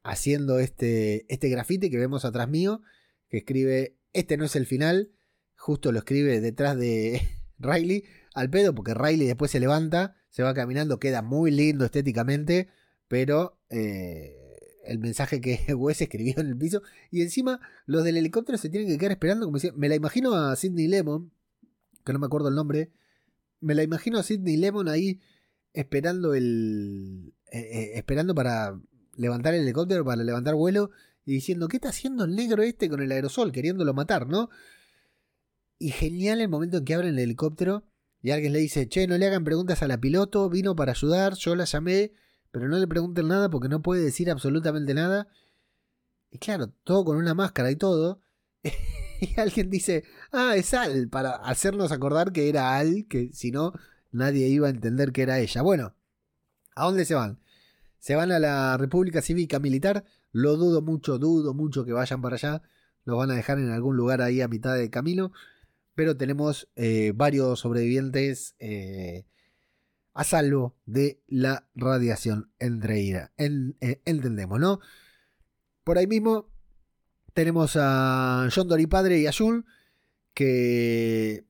haciendo 0.04 0.60
este, 0.60 1.26
este 1.34 1.50
grafite 1.50 1.90
que 1.90 1.98
vemos 1.98 2.26
atrás 2.26 2.50
mío, 2.50 2.82
que 3.30 3.38
escribe, 3.38 3.96
este 4.14 4.38
no 4.38 4.46
es 4.46 4.56
el 4.56 4.66
final, 4.66 5.12
justo 5.56 5.92
lo 5.92 6.00
escribe 6.00 6.42
detrás 6.42 6.78
de 6.78 7.22
Riley, 7.60 8.04
al 8.34 8.50
pedo, 8.50 8.74
porque 8.74 8.94
Riley 8.94 9.28
después 9.28 9.52
se 9.52 9.60
levanta, 9.60 10.16
se 10.30 10.44
va 10.44 10.54
caminando, 10.54 11.00
queda 11.00 11.22
muy 11.22 11.52
lindo 11.52 11.86
estéticamente, 11.86 12.70
pero 13.08 13.60
eh, 13.70 14.36
el 14.86 15.00
mensaje 15.00 15.42
que 15.42 15.74
Wes 15.76 16.02
escribió 16.02 16.36
en 16.38 16.48
el 16.48 16.58
piso, 16.58 16.82
y 17.12 17.22
encima 17.22 17.60
los 17.86 18.04
del 18.04 18.18
helicóptero 18.18 18.58
se 18.58 18.70
tienen 18.70 18.90
que 18.90 18.98
quedar 18.98 19.12
esperando, 19.12 19.46
como 19.46 19.60
si, 19.60 19.72
me 19.72 19.90
la 19.90 19.96
imagino 19.96 20.34
a 20.34 20.56
Sidney 20.56 20.88
Lemon, 20.88 21.32
que 22.06 22.14
no 22.14 22.20
me 22.20 22.26
acuerdo 22.26 22.50
el 22.50 22.56
nombre, 22.56 22.92
me 23.62 23.76
la 23.76 23.84
imagino 23.84 24.18
a 24.18 24.24
Sidney 24.24 24.58
Lemon 24.58 24.88
ahí 24.88 25.20
esperando 25.74 26.34
el... 26.34 27.34
Eh, 27.52 27.60
eh, 27.60 27.92
esperando 27.96 28.36
para 28.36 28.80
levantar 29.16 29.54
el 29.54 29.62
helicóptero, 29.62 30.06
para 30.06 30.24
levantar 30.24 30.56
vuelo, 30.56 30.92
y 31.26 31.34
diciendo, 31.34 31.68
¿qué 31.68 31.78
está 31.78 31.90
haciendo 31.90 32.26
el 32.26 32.36
negro 32.36 32.64
este 32.64 32.90
con 32.90 33.02
el 33.02 33.12
aerosol? 33.12 33.52
Queriéndolo 33.52 33.94
matar, 33.94 34.28
¿no? 34.28 34.50
Y 35.80 35.92
genial 35.92 36.42
el 36.42 36.50
momento 36.50 36.78
en 36.78 36.86
que 36.86 36.94
abren 36.94 37.14
el 37.14 37.20
helicóptero 37.20 37.84
y 38.22 38.32
alguien 38.32 38.52
le 38.52 38.60
dice, 38.60 38.90
che, 38.90 39.08
no 39.08 39.18
le 39.18 39.26
hagan 39.26 39.46
preguntas 39.46 39.82
a 39.82 39.88
la 39.88 40.00
piloto, 40.00 40.50
vino 40.50 40.76
para 40.76 40.92
ayudar, 40.92 41.36
yo 41.36 41.56
la 41.56 41.64
llamé, 41.64 42.12
pero 42.52 42.68
no 42.68 42.78
le 42.78 42.88
pregunten 42.88 43.30
nada 43.30 43.50
porque 43.50 43.70
no 43.70 43.82
puede 43.82 44.04
decir 44.04 44.30
absolutamente 44.30 44.94
nada. 44.94 45.30
Y 46.32 46.38
claro, 46.38 46.74
todo 46.84 47.06
con 47.06 47.18
una 47.18 47.34
máscara 47.34 47.72
y 47.72 47.78
todo. 47.78 48.22
y 49.22 49.40
alguien 49.40 49.70
dice, 49.70 50.04
ah, 50.34 50.56
es 50.58 50.74
Al, 50.74 51.08
para 51.08 51.36
hacernos 51.36 51.94
acordar 51.94 52.34
que 52.34 52.50
era 52.50 52.78
Al, 52.78 53.08
que 53.08 53.32
si 53.32 53.52
no, 53.52 53.74
nadie 54.12 54.48
iba 54.48 54.68
a 54.68 54.72
entender 54.72 55.14
que 55.14 55.22
era 55.22 55.40
ella. 55.40 55.62
Bueno, 55.62 55.96
¿a 56.76 56.86
dónde 56.86 57.06
se 57.06 57.16
van? 57.16 57.40
Se 58.00 58.16
van 58.16 58.34
a 58.34 58.40
la 58.40 58.78
República 58.78 59.22
Cívica 59.22 59.60
Militar. 59.60 60.04
Lo 60.32 60.58
dudo 60.58 60.82
mucho, 60.82 61.20
dudo 61.20 61.54
mucho 61.54 61.86
que 61.86 61.94
vayan 61.94 62.22
para 62.22 62.36
allá. 62.36 62.62
Los 63.06 63.18
van 63.18 63.32
a 63.32 63.36
dejar 63.36 63.60
en 63.60 63.72
algún 63.72 63.96
lugar 63.96 64.22
ahí 64.22 64.42
a 64.42 64.50
mitad 64.50 64.76
de 64.76 64.90
camino. 64.90 65.32
Pero 65.96 66.18
tenemos 66.18 66.70
eh, 66.76 67.12
varios 67.16 67.60
sobrevivientes 67.60 68.56
eh, 68.60 69.26
a 70.14 70.24
salvo 70.24 70.76
de 70.86 71.22
la 71.28 71.68
radiación 71.76 72.52
entreída. 72.60 73.32
En, 73.38 73.78
eh, 73.82 74.02
entendemos, 74.06 74.60
¿no? 74.60 74.80
Por 75.84 75.98
ahí 75.98 76.08
mismo 76.08 76.50
tenemos 77.34 77.76
a 77.76 78.50
John 78.54 78.68
Dory 78.68 78.88
padre 78.88 79.20
y 79.20 79.28
a 79.28 79.34
Jun 79.34 79.66
que 80.34 81.46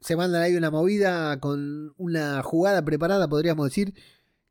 se 0.00 0.16
mandan 0.16 0.42
ahí 0.42 0.56
una 0.56 0.70
movida 0.70 1.38
con 1.40 1.92
una 1.96 2.42
jugada 2.42 2.84
preparada, 2.84 3.28
podríamos 3.28 3.68
decir, 3.68 3.94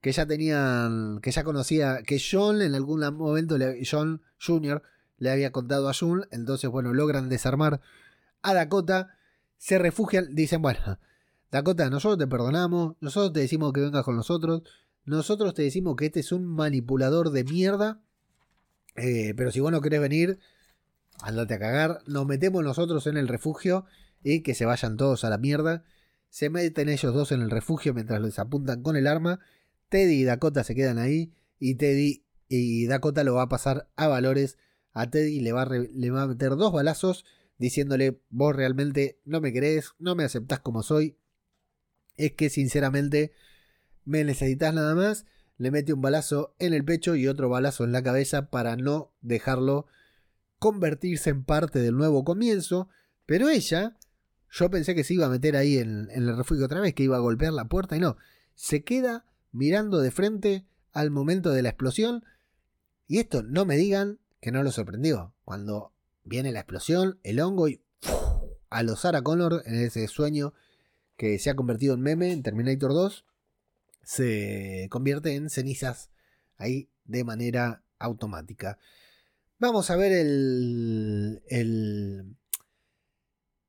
que 0.02 0.12
ya 0.12 0.26
tenían, 0.26 1.20
que 1.22 1.32
ya 1.32 1.44
conocía, 1.44 2.04
que 2.04 2.20
John 2.20 2.62
en 2.62 2.76
algún 2.76 3.02
momento, 3.16 3.58
John 3.90 4.22
Jr. 4.40 4.84
le 5.18 5.32
había 5.32 5.52
contado 5.52 5.90
a 5.90 5.94
Jun, 5.94 6.28
entonces 6.32 6.70
bueno, 6.70 6.94
logran 6.94 7.30
desarmar 7.30 7.82
a 8.48 8.54
Dakota, 8.54 9.10
se 9.58 9.78
refugian, 9.78 10.34
dicen, 10.34 10.62
bueno, 10.62 11.00
Dakota, 11.52 11.90
nosotros 11.90 12.18
te 12.18 12.28
perdonamos, 12.28 12.96
nosotros 13.02 13.34
te 13.34 13.42
decimos 13.42 13.74
que 13.74 13.82
vengas 13.82 14.06
con 14.06 14.16
nosotros, 14.16 14.64
nosotros 15.04 15.54
te 15.54 15.64
decimos 15.64 15.98
que 15.98 16.06
este 16.06 16.22
es 16.22 16.32
un 16.32 16.46
manipulador 16.46 17.32
de 17.32 17.44
mierda, 17.44 18.02
eh, 18.96 19.34
pero 19.36 19.52
si 19.52 19.60
vos 19.60 19.72
no 19.72 19.82
querés 19.82 20.00
venir, 20.00 20.40
andate 21.22 21.56
a 21.56 21.60
cagar, 21.60 22.00
nos 22.08 22.26
metemos 22.26 22.64
nosotros 22.64 23.06
en 23.08 23.18
el 23.18 23.28
refugio 23.28 23.86
y 24.24 24.44
que 24.44 24.56
se 24.56 24.66
vayan 24.66 24.96
todos 24.96 25.26
a 25.26 25.30
la 25.30 25.38
mierda. 25.38 25.84
Se 26.30 26.50
meten 26.50 26.88
ellos 26.88 27.14
dos 27.14 27.34
en 27.34 27.42
el 27.42 27.50
refugio 27.50 27.94
mientras 27.94 28.22
les 28.22 28.40
apuntan 28.40 28.82
con 28.82 28.96
el 28.96 29.08
arma. 29.08 29.40
Teddy 29.90 30.22
y 30.22 30.24
Dakota 30.24 30.64
se 30.64 30.74
quedan 30.74 31.00
ahí 31.00 31.34
y 31.60 31.76
Teddy 31.76 32.24
y 32.48 32.88
Dakota 32.88 33.26
lo 33.26 33.36
va 33.36 33.44
a 33.44 33.50
pasar 33.50 33.90
a 33.98 34.08
valores. 34.08 34.58
A 34.94 35.10
Teddy 35.10 35.42
le 35.42 35.52
le 35.94 36.12
va 36.12 36.22
a 36.22 36.28
meter 36.28 36.56
dos 36.56 36.72
balazos 36.72 37.26
diciéndole 37.58 38.22
vos 38.30 38.56
realmente 38.56 39.20
no 39.26 39.42
me 39.42 39.54
querés, 39.54 39.94
no 40.00 40.16
me 40.16 40.24
aceptás 40.24 40.60
como 40.60 40.84
soy. 40.84 41.18
Es 42.16 42.34
que 42.34 42.50
sinceramente 42.50 43.32
me 44.06 44.24
necesitas 44.24 44.74
nada 44.74 44.96
más. 44.96 45.26
Le 45.58 45.72
mete 45.72 45.94
un 45.94 46.02
balazo 46.02 46.56
en 46.60 46.74
el 46.74 46.86
pecho 46.86 47.16
y 47.16 47.28
otro 47.28 47.50
balazo 47.50 47.84
en 47.84 47.92
la 47.92 48.04
cabeza 48.04 48.50
para 48.50 48.76
no 48.76 49.14
dejarlo 49.22 49.88
convertirse 50.60 51.32
en 51.32 51.44
parte 51.44 51.80
del 51.80 51.96
nuevo 51.96 52.24
comienzo. 52.24 52.90
Pero 53.26 53.50
ella, 53.50 53.98
yo 54.52 54.70
pensé 54.70 54.96
que 54.96 55.04
se 55.04 55.16
iba 55.16 55.26
a 55.26 55.30
meter 55.30 55.56
ahí 55.56 55.78
en, 55.78 56.10
en 56.12 56.28
el 56.28 56.38
refugio 56.38 56.66
otra 56.66 56.80
vez, 56.80 56.94
que 56.94 57.04
iba 57.04 57.18
a 57.18 57.22
golpear 57.22 57.54
la 57.54 57.68
puerta 57.68 57.98
y 57.98 58.00
no. 58.00 58.18
Se 58.54 58.84
queda 58.84 59.26
mirando 59.52 60.00
de 60.00 60.12
frente 60.12 60.68
al 60.92 61.12
momento 61.12 61.52
de 61.52 61.64
la 61.64 61.70
explosión. 61.70 62.24
Y 63.08 63.20
esto 63.20 63.42
no 63.42 63.66
me 63.66 63.78
digan 63.78 64.20
que 64.42 64.52
no 64.52 64.64
lo 64.64 64.72
sorprendió. 64.72 65.34
Cuando 65.44 65.94
viene 66.28 66.52
la 66.52 66.60
explosión, 66.60 67.20
el 67.24 67.40
hongo 67.40 67.68
y 67.68 67.82
a 68.70 68.84
los 68.84 69.02
Sarah 69.02 69.22
Connor 69.22 69.64
en 69.66 69.76
ese 69.76 70.08
sueño 70.08 70.54
que 71.16 71.40
se 71.40 71.50
ha 71.50 71.56
convertido 71.56 71.96
en 71.96 72.02
meme 72.02 72.32
en 72.32 72.44
Terminator 72.44 72.94
2. 72.94 73.26
se 74.04 74.88
convierte 74.92 75.36
en 75.36 75.50
cenizas 75.50 76.12
ahí 76.58 76.90
de 77.06 77.24
manera 77.24 77.84
automática. 78.00 78.78
Vamos 79.60 79.90
a 79.90 79.96
ver 79.96 80.12
el, 80.12 81.42
el, 81.48 82.38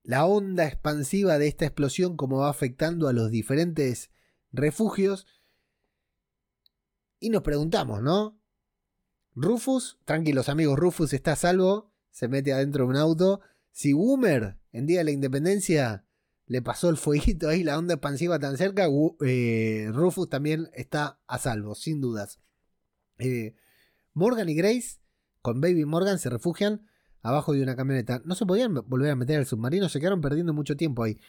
la 0.02 0.26
onda 0.26 0.66
expansiva 0.66 1.38
de 1.38 1.48
esta 1.48 1.64
explosión, 1.64 2.16
cómo 2.16 2.38
va 2.38 2.50
afectando 2.50 3.08
a 3.08 3.12
los 3.12 3.30
diferentes 3.30 4.10
refugios. 4.52 5.26
Y 7.20 7.30
nos 7.30 7.42
preguntamos, 7.42 8.02
¿no? 8.02 8.38
Rufus, 9.34 9.98
tranquilos 10.04 10.48
amigos, 10.48 10.78
Rufus 10.78 11.12
está 11.12 11.32
a 11.32 11.36
salvo, 11.36 11.92
se 12.18 12.26
mete 12.26 12.52
adentro 12.52 12.82
de 12.82 12.90
un 12.90 12.96
auto. 12.96 13.40
Si 13.70 13.92
Boomer, 13.92 14.58
en 14.72 14.86
Día 14.86 14.98
de 14.98 15.04
la 15.04 15.12
Independencia, 15.12 16.04
le 16.46 16.60
pasó 16.62 16.90
el 16.90 16.96
fueguito 16.96 17.48
ahí, 17.48 17.62
la 17.62 17.78
onda 17.78 17.94
expansiva 17.94 18.40
tan 18.40 18.56
cerca, 18.56 18.88
eh, 19.24 19.88
Rufus 19.92 20.28
también 20.28 20.68
está 20.72 21.20
a 21.28 21.38
salvo, 21.38 21.76
sin 21.76 22.00
dudas. 22.00 22.40
Eh, 23.18 23.54
Morgan 24.14 24.48
y 24.48 24.54
Grace, 24.54 24.98
con 25.42 25.60
Baby 25.60 25.84
Morgan, 25.84 26.18
se 26.18 26.28
refugian 26.28 26.88
abajo 27.22 27.52
de 27.52 27.62
una 27.62 27.76
camioneta. 27.76 28.20
No 28.24 28.34
se 28.34 28.46
podían 28.46 28.74
volver 28.74 29.12
a 29.12 29.14
meter 29.14 29.38
al 29.38 29.46
submarino, 29.46 29.88
se 29.88 30.00
quedaron 30.00 30.20
perdiendo 30.20 30.52
mucho 30.52 30.76
tiempo 30.76 31.04
ahí. 31.04 31.20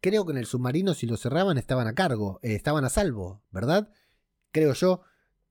Creo 0.00 0.24
que 0.24 0.32
en 0.32 0.38
el 0.38 0.46
submarino, 0.46 0.94
si 0.94 1.06
lo 1.06 1.18
cerraban, 1.18 1.58
estaban 1.58 1.88
a 1.88 1.94
cargo, 1.94 2.40
eh, 2.42 2.54
estaban 2.54 2.86
a 2.86 2.88
salvo, 2.88 3.42
¿verdad? 3.50 3.90
Creo 4.50 4.72
yo, 4.72 5.02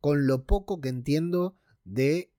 con 0.01 0.25
lo 0.25 0.47
poco 0.47 0.81
que 0.81 0.89
entiendo 0.89 1.55
de 1.83 2.33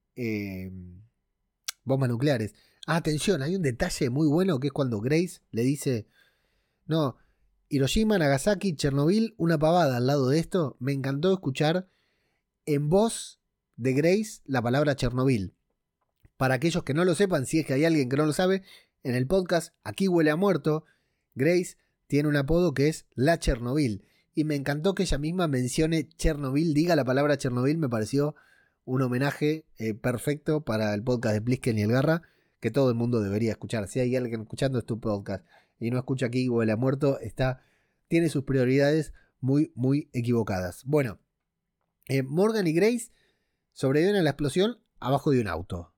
bombas 1.88 2.08
nucleares. 2.08 2.54
Ah, 2.86 2.96
atención, 2.96 3.42
hay 3.42 3.56
un 3.56 3.62
detalle 3.62 4.10
muy 4.10 4.28
bueno 4.28 4.60
que 4.60 4.68
es 4.68 4.72
cuando 4.72 5.00
Grace 5.00 5.40
le 5.50 5.62
dice 5.62 6.06
no, 6.88 7.16
Hiroshima, 7.68 8.18
Nagasaki, 8.18 8.74
Chernobyl, 8.74 9.34
una 9.36 9.58
pavada 9.58 9.98
al 9.98 10.06
lado 10.06 10.30
de 10.30 10.38
esto. 10.38 10.76
Me 10.80 10.92
encantó 10.92 11.32
escuchar 11.34 11.86
en 12.64 12.88
voz 12.88 13.40
de 13.76 13.92
Grace 13.92 14.40
la 14.46 14.62
palabra 14.62 14.96
Chernobyl. 14.96 15.54
Para 16.38 16.54
aquellos 16.54 16.82
que 16.84 16.94
no 16.94 17.04
lo 17.04 17.14
sepan, 17.14 17.44
si 17.44 17.58
es 17.58 17.66
que 17.66 17.74
hay 17.74 17.84
alguien 17.84 18.08
que 18.08 18.16
no 18.16 18.24
lo 18.24 18.32
sabe, 18.32 18.62
en 19.02 19.14
el 19.14 19.26
podcast 19.26 19.74
Aquí 19.84 20.08
huele 20.08 20.30
a 20.30 20.36
muerto, 20.36 20.86
Grace 21.34 21.76
tiene 22.06 22.30
un 22.30 22.36
apodo 22.36 22.72
que 22.72 22.88
es 22.88 23.04
La 23.14 23.38
Chernobyl. 23.38 24.02
Y 24.34 24.44
me 24.44 24.54
encantó 24.54 24.94
que 24.94 25.02
ella 25.02 25.18
misma 25.18 25.46
mencione 25.46 26.08
Chernobyl, 26.08 26.72
diga 26.72 26.96
la 26.96 27.04
palabra 27.04 27.36
Chernobyl, 27.36 27.76
me 27.76 27.90
pareció 27.90 28.34
un 28.88 29.02
homenaje 29.02 29.66
eh, 29.76 29.92
perfecto 29.92 30.62
para 30.62 30.94
el 30.94 31.04
podcast 31.04 31.34
de 31.34 31.42
Plisken 31.42 31.76
y 31.76 31.82
el 31.82 31.92
Garra, 31.92 32.22
que 32.58 32.70
todo 32.70 32.88
el 32.88 32.94
mundo 32.94 33.20
debería 33.20 33.50
escuchar. 33.50 33.86
Si 33.86 34.00
hay 34.00 34.16
alguien 34.16 34.40
escuchando 34.40 34.78
este 34.78 34.96
podcast 34.96 35.44
y 35.78 35.90
no 35.90 35.98
escucha 35.98 36.26
aquí 36.26 36.48
huele 36.48 36.72
a 36.72 36.76
muerto, 36.76 37.20
está, 37.20 37.62
tiene 38.08 38.30
sus 38.30 38.44
prioridades 38.44 39.12
muy, 39.40 39.72
muy 39.74 40.08
equivocadas. 40.14 40.84
Bueno, 40.86 41.20
eh, 42.06 42.22
Morgan 42.22 42.66
y 42.66 42.72
Grace 42.72 43.12
sobreviven 43.72 44.16
a 44.16 44.22
la 44.22 44.30
explosión 44.30 44.78
abajo 45.00 45.32
de 45.32 45.42
un 45.42 45.48
auto. 45.48 45.92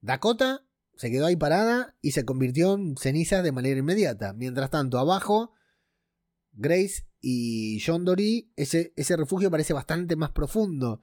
Dakota 0.00 0.64
se 0.94 1.10
quedó 1.10 1.26
ahí 1.26 1.34
parada 1.34 1.96
y 2.00 2.12
se 2.12 2.24
convirtió 2.24 2.74
en 2.74 2.96
ceniza 2.96 3.42
de 3.42 3.50
manera 3.50 3.80
inmediata. 3.80 4.34
Mientras 4.34 4.70
tanto, 4.70 5.00
abajo, 5.00 5.52
Grace 6.52 7.08
y 7.20 7.82
John 7.84 8.04
Dory, 8.04 8.52
ese, 8.54 8.92
ese 8.94 9.16
refugio 9.16 9.50
parece 9.50 9.72
bastante 9.72 10.14
más 10.14 10.30
profundo. 10.30 11.02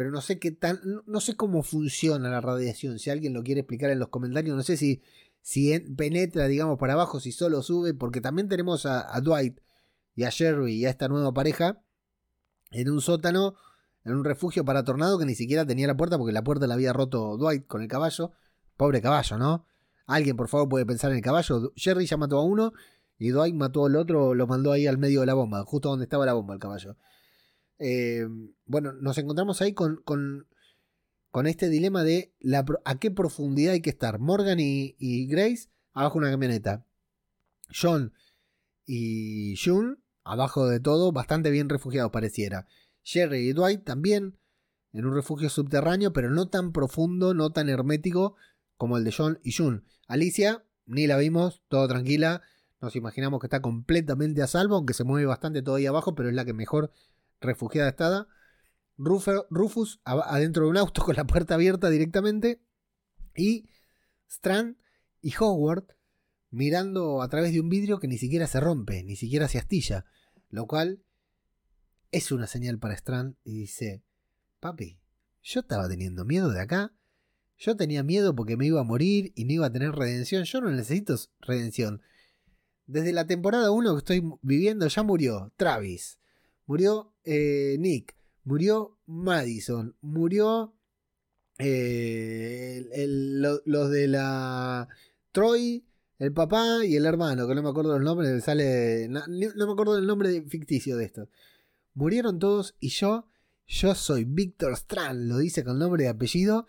Pero 0.00 0.12
no 0.12 0.22
sé 0.22 0.38
qué 0.38 0.50
tan. 0.50 0.80
No 1.04 1.20
sé 1.20 1.36
cómo 1.36 1.62
funciona 1.62 2.30
la 2.30 2.40
radiación. 2.40 2.98
Si 2.98 3.10
alguien 3.10 3.34
lo 3.34 3.42
quiere 3.42 3.60
explicar 3.60 3.90
en 3.90 3.98
los 3.98 4.08
comentarios, 4.08 4.56
no 4.56 4.62
sé 4.62 4.78
si 4.78 5.02
si 5.42 5.78
penetra, 5.78 6.46
digamos, 6.46 6.78
para 6.78 6.94
abajo, 6.94 7.20
si 7.20 7.32
solo 7.32 7.60
sube, 7.60 7.92
porque 7.92 8.22
también 8.22 8.48
tenemos 8.48 8.86
a, 8.86 9.20
Dwight 9.20 9.60
y 10.14 10.22
a 10.22 10.30
Jerry 10.30 10.76
y 10.76 10.86
a 10.86 10.88
esta 10.88 11.06
nueva 11.08 11.34
pareja 11.34 11.82
en 12.70 12.88
un 12.88 13.02
sótano, 13.02 13.56
en 14.06 14.14
un 14.14 14.24
refugio 14.24 14.64
para 14.64 14.84
tornado 14.84 15.18
que 15.18 15.26
ni 15.26 15.34
siquiera 15.34 15.66
tenía 15.66 15.86
la 15.86 15.98
puerta 15.98 16.16
porque 16.16 16.32
la 16.32 16.44
puerta 16.44 16.66
la 16.66 16.72
había 16.76 16.94
roto 16.94 17.36
Dwight 17.36 17.66
con 17.66 17.82
el 17.82 17.88
caballo. 17.88 18.32
Pobre 18.78 19.02
caballo, 19.02 19.36
¿no? 19.36 19.66
Alguien, 20.06 20.34
por 20.34 20.48
favor, 20.48 20.70
puede 20.70 20.86
pensar 20.86 21.10
en 21.10 21.18
el 21.18 21.22
caballo. 21.22 21.74
Jerry 21.76 22.06
ya 22.06 22.16
mató 22.16 22.38
a 22.38 22.42
uno 22.42 22.72
y 23.18 23.28
Dwight 23.28 23.54
mató 23.54 23.84
al 23.84 23.96
otro, 23.96 24.34
lo 24.34 24.46
mandó 24.46 24.72
ahí 24.72 24.86
al 24.86 24.96
medio 24.96 25.20
de 25.20 25.26
la 25.26 25.34
bomba, 25.34 25.62
justo 25.66 25.90
donde 25.90 26.04
estaba 26.04 26.24
la 26.24 26.32
bomba 26.32 26.54
el 26.54 26.60
caballo. 26.60 26.96
Eh, 27.80 28.28
bueno, 28.66 28.92
nos 28.92 29.18
encontramos 29.18 29.60
ahí 29.60 29.72
con, 29.72 29.96
con 30.04 30.46
con 31.30 31.46
este 31.46 31.68
dilema 31.68 32.02
de 32.02 32.34
a 32.84 32.98
qué 32.98 33.10
profundidad 33.10 33.74
hay 33.74 33.80
que 33.80 33.90
estar. 33.90 34.18
Morgan 34.18 34.58
y, 34.60 35.26
Grace 35.26 35.68
abajo 35.92 36.18
de 36.18 36.24
una 36.24 36.32
camioneta. 36.32 36.84
John 37.70 38.12
y 38.84 39.54
June 39.56 39.96
abajo 40.24 40.66
de 40.66 40.80
todo, 40.80 41.12
bastante 41.12 41.50
bien 41.50 41.68
refugiados 41.68 42.12
pareciera. 42.12 42.66
Jerry 43.02 43.48
y 43.48 43.52
Dwight 43.52 43.84
también 43.84 44.38
en 44.92 45.06
un 45.06 45.14
refugio 45.14 45.48
subterráneo, 45.48 46.12
pero 46.12 46.30
no 46.30 46.48
tan 46.48 46.72
profundo, 46.72 47.32
no 47.32 47.52
tan 47.52 47.68
hermético 47.68 48.36
como 48.76 48.96
el 48.96 49.04
de 49.04 49.14
John 49.16 49.38
y 49.42 49.52
June. 49.52 49.82
Alicia, 50.06 50.64
ni 50.86 51.06
la 51.06 51.16
vimos, 51.16 51.62
todo 51.68 51.86
tranquila. 51.86 52.42
Nos 52.80 52.96
imaginamos 52.96 53.40
que 53.40 53.46
está 53.46 53.62
completamente 53.62 54.42
a 54.42 54.46
salvo, 54.46 54.74
aunque 54.74 54.94
se 54.94 55.04
mueve 55.04 55.26
bastante 55.26 55.62
todavía 55.62 55.90
abajo, 55.90 56.14
pero 56.14 56.28
es 56.28 56.34
la 56.34 56.44
que 56.44 56.54
mejor 56.54 56.90
refugiada 57.40 57.90
está. 57.90 58.28
Rufus 58.96 60.00
adentro 60.04 60.64
de 60.64 60.70
un 60.70 60.76
auto 60.76 61.02
con 61.04 61.16
la 61.16 61.24
puerta 61.24 61.54
abierta 61.54 61.90
directamente. 61.90 62.60
Y 63.34 63.68
Strand 64.28 64.76
y 65.22 65.34
Howard 65.38 65.86
mirando 66.50 67.22
a 67.22 67.28
través 67.28 67.52
de 67.52 67.60
un 67.60 67.68
vidrio 67.68 68.00
que 68.00 68.08
ni 68.08 68.18
siquiera 68.18 68.46
se 68.46 68.60
rompe, 68.60 69.02
ni 69.04 69.16
siquiera 69.16 69.48
se 69.48 69.58
astilla. 69.58 70.04
Lo 70.48 70.66
cual 70.66 71.02
es 72.10 72.32
una 72.32 72.46
señal 72.46 72.78
para 72.78 72.94
Strand 72.94 73.36
y 73.44 73.60
dice, 73.60 74.02
papi, 74.58 74.98
yo 75.42 75.60
estaba 75.60 75.88
teniendo 75.88 76.24
miedo 76.24 76.50
de 76.50 76.60
acá. 76.60 76.92
Yo 77.56 77.76
tenía 77.76 78.02
miedo 78.02 78.34
porque 78.34 78.56
me 78.56 78.66
iba 78.66 78.80
a 78.80 78.84
morir 78.84 79.32
y 79.34 79.44
no 79.44 79.52
iba 79.52 79.66
a 79.66 79.72
tener 79.72 79.92
redención. 79.92 80.44
Yo 80.44 80.60
no 80.60 80.70
necesito 80.70 81.14
redención. 81.40 82.02
Desde 82.86 83.12
la 83.12 83.26
temporada 83.26 83.70
1 83.70 83.92
que 83.92 83.98
estoy 83.98 84.32
viviendo 84.42 84.86
ya 84.88 85.02
murió 85.02 85.52
Travis. 85.56 86.19
Murió 86.66 87.12
eh, 87.24 87.76
Nick 87.78 88.14
murió 88.44 88.98
Madison, 89.06 89.94
murió 90.00 90.74
eh, 91.58 92.84
los 93.64 93.90
de 93.90 94.08
la 94.08 94.88
Troy, 95.32 95.84
el 96.18 96.32
papá 96.32 96.84
y 96.84 96.96
el 96.96 97.06
hermano, 97.06 97.46
que 97.46 97.54
no 97.54 97.62
me 97.62 97.68
acuerdo 97.70 97.98
los 97.98 98.04
nombres, 98.04 98.42
sale, 98.42 99.08
no, 99.08 99.22
me 99.28 99.72
acuerdo 99.72 99.94
del 99.94 100.06
nombre 100.06 100.42
ficticio 100.42 100.96
de 100.96 101.04
estos. 101.04 101.28
Murieron 101.94 102.38
todos 102.38 102.76
y 102.80 102.88
yo, 102.88 103.28
yo 103.66 103.94
soy 103.94 104.24
Víctor 104.24 104.72
Strand, 104.72 105.28
lo 105.28 105.38
dice 105.38 105.64
con 105.64 105.78
nombre 105.78 106.04
y 106.04 106.06
apellido. 106.08 106.66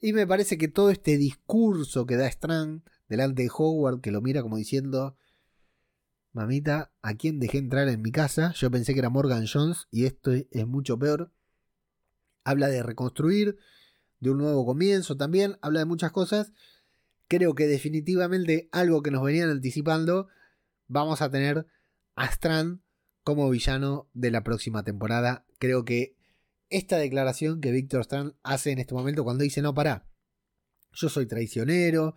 Y 0.00 0.12
me 0.12 0.26
parece 0.26 0.58
que 0.58 0.68
todo 0.68 0.90
este 0.90 1.16
discurso 1.16 2.06
que 2.06 2.16
da 2.16 2.26
Strand 2.26 2.82
delante 3.08 3.42
de 3.42 3.50
Howard, 3.52 4.00
que 4.00 4.10
lo 4.10 4.20
mira 4.20 4.42
como 4.42 4.56
diciendo, 4.56 5.16
Mamita, 6.36 6.92
¿a 7.00 7.14
quién 7.14 7.40
dejé 7.40 7.56
entrar 7.56 7.88
en 7.88 8.02
mi 8.02 8.12
casa? 8.12 8.52
Yo 8.58 8.70
pensé 8.70 8.92
que 8.92 8.98
era 8.98 9.08
Morgan 9.08 9.46
Jones 9.50 9.88
y 9.90 10.04
esto 10.04 10.32
es 10.32 10.66
mucho 10.66 10.98
peor. 10.98 11.32
Habla 12.44 12.68
de 12.68 12.82
reconstruir, 12.82 13.56
de 14.20 14.28
un 14.32 14.36
nuevo 14.36 14.66
comienzo 14.66 15.16
también, 15.16 15.56
habla 15.62 15.78
de 15.78 15.86
muchas 15.86 16.12
cosas. 16.12 16.52
Creo 17.26 17.54
que 17.54 17.66
definitivamente 17.66 18.68
algo 18.70 19.02
que 19.02 19.10
nos 19.10 19.24
venían 19.24 19.48
anticipando, 19.48 20.28
vamos 20.88 21.22
a 21.22 21.30
tener 21.30 21.68
a 22.16 22.26
Strand 22.26 22.82
como 23.24 23.48
villano 23.48 24.10
de 24.12 24.30
la 24.30 24.44
próxima 24.44 24.84
temporada. 24.84 25.46
Creo 25.58 25.86
que 25.86 26.18
esta 26.68 26.98
declaración 26.98 27.62
que 27.62 27.72
Víctor 27.72 28.02
Strand 28.02 28.34
hace 28.42 28.72
en 28.72 28.78
este 28.78 28.92
momento 28.92 29.24
cuando 29.24 29.42
dice, 29.42 29.62
no, 29.62 29.72
para, 29.72 30.06
yo 30.92 31.08
soy 31.08 31.24
traicionero, 31.24 32.14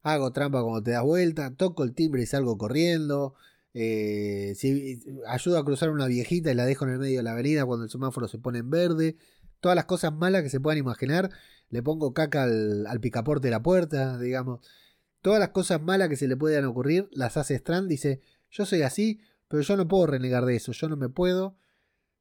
hago 0.00 0.32
trampa 0.32 0.62
cuando 0.62 0.82
te 0.82 0.92
das 0.92 1.04
vuelta, 1.04 1.54
toco 1.54 1.84
el 1.84 1.94
timbre 1.94 2.22
y 2.22 2.26
salgo 2.26 2.56
corriendo, 2.56 3.34
eh, 3.74 4.54
si 4.56 5.00
ayudo 5.26 5.58
a 5.58 5.64
cruzar 5.64 5.90
una 5.90 6.06
viejita 6.06 6.50
y 6.50 6.54
la 6.54 6.64
dejo 6.64 6.84
en 6.84 6.92
el 6.92 6.98
medio 6.98 7.18
de 7.18 7.22
la 7.22 7.32
avenida 7.32 7.64
cuando 7.64 7.84
el 7.84 7.90
semáforo 7.90 8.28
se 8.28 8.38
pone 8.38 8.58
en 8.58 8.70
verde. 8.70 9.16
Todas 9.60 9.76
las 9.76 9.84
cosas 9.84 10.12
malas 10.12 10.42
que 10.42 10.50
se 10.50 10.60
puedan 10.60 10.78
imaginar. 10.78 11.30
Le 11.68 11.82
pongo 11.82 12.14
caca 12.14 12.44
al, 12.44 13.00
picaporte 13.00 13.48
de 13.48 13.50
la 13.50 13.62
puerta, 13.62 14.18
digamos. 14.18 14.66
Todas 15.20 15.40
las 15.40 15.50
cosas 15.50 15.82
malas 15.82 16.08
que 16.08 16.16
se 16.16 16.28
le 16.28 16.36
puedan 16.36 16.64
ocurrir 16.64 17.08
las 17.12 17.36
hace 17.36 17.54
Strand. 17.56 17.88
Dice, 17.88 18.20
yo 18.50 18.64
soy 18.64 18.82
así, 18.82 19.20
pero 19.48 19.62
yo 19.62 19.76
no 19.76 19.86
puedo 19.86 20.06
renegar 20.06 20.44
de 20.46 20.56
eso. 20.56 20.72
Yo 20.72 20.88
no 20.88 20.96
me 20.96 21.08
puedo 21.08 21.56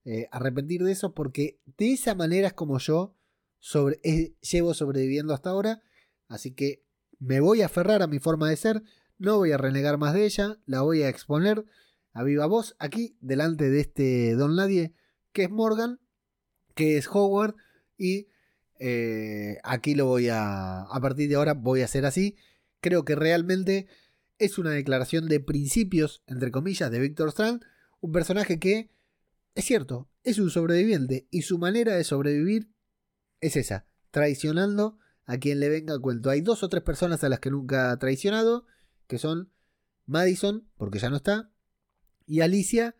eh, 0.04 0.28
arrepentir 0.32 0.84
de 0.84 0.92
eso 0.92 1.14
porque 1.14 1.60
de 1.78 1.94
esa 1.94 2.16
manera 2.16 2.48
es 2.48 2.54
como 2.54 2.80
yo 2.80 3.16
sobre, 3.60 4.00
llevo 4.42 4.74
sobreviviendo 4.74 5.34
hasta 5.34 5.52
ahora. 5.52 5.82
Así 6.28 6.54
que 6.54 6.84
me 7.20 7.40
voy 7.40 7.62
a 7.62 7.68
aferrar 7.68 8.02
a 8.02 8.08
mi 8.08 8.20
forma 8.20 8.50
de 8.50 8.58
ser. 8.58 8.84
No 9.18 9.38
voy 9.38 9.52
a 9.52 9.58
renegar 9.58 9.98
más 9.98 10.14
de 10.14 10.26
ella, 10.26 10.58
la 10.66 10.82
voy 10.82 11.02
a 11.02 11.10
exponer 11.10 11.66
a 12.14 12.24
viva 12.24 12.46
voz 12.46 12.76
aquí, 12.80 13.18
delante 13.22 13.70
de 13.70 13.80
este 13.80 14.36
Don 14.36 14.56
Nadie, 14.56 14.94
que 15.32 15.44
es 15.44 15.50
Morgan, 15.50 16.00
que 16.76 16.98
es 16.98 17.08
Howard, 17.08 17.56
y 17.98 18.28
eh, 18.80 19.58
aquí 19.64 19.96
lo 19.96 20.06
voy 20.06 20.30
a, 20.30 20.84
a 20.84 21.00
partir 21.02 21.30
de 21.30 21.36
ahora 21.36 21.54
voy 21.54 21.82
a 21.82 21.86
hacer 21.86 22.06
así. 22.06 22.36
Creo 22.80 23.06
que 23.06 23.16
realmente 23.16 23.88
es 24.40 24.58
una 24.58 24.72
declaración 24.72 25.28
de 25.28 25.40
principios, 25.40 26.24
entre 26.28 26.52
comillas, 26.52 26.92
de 26.92 27.00
Victor 27.00 27.30
Strand, 27.30 27.64
un 28.00 28.12
personaje 28.12 28.60
que 28.60 28.92
es 29.58 29.66
cierto, 29.66 30.08
es 30.22 30.38
un 30.38 30.52
sobreviviente 30.52 31.28
y 31.32 31.42
su 31.42 31.58
manera 31.58 31.96
de 31.96 32.04
sobrevivir 32.04 32.70
es 33.42 33.56
esa, 33.56 33.88
traicionando 34.12 35.00
a 35.26 35.40
quien 35.40 35.60
le 35.60 35.70
venga 35.70 35.96
a 35.96 36.00
cuento. 36.00 36.30
Hay 36.30 36.42
dos 36.42 36.62
o 36.62 36.70
tres 36.70 36.84
personas 36.84 37.24
a 37.24 37.30
las 37.30 37.40
que 37.40 37.50
nunca 37.50 37.90
ha 37.90 37.98
traicionado, 37.98 38.68
que 39.08 39.18
son 39.18 39.52
Madison, 40.06 40.68
porque 40.78 41.00
ya 41.00 41.10
no 41.10 41.18
está, 41.18 41.52
y 42.26 42.42
Alicia, 42.42 42.96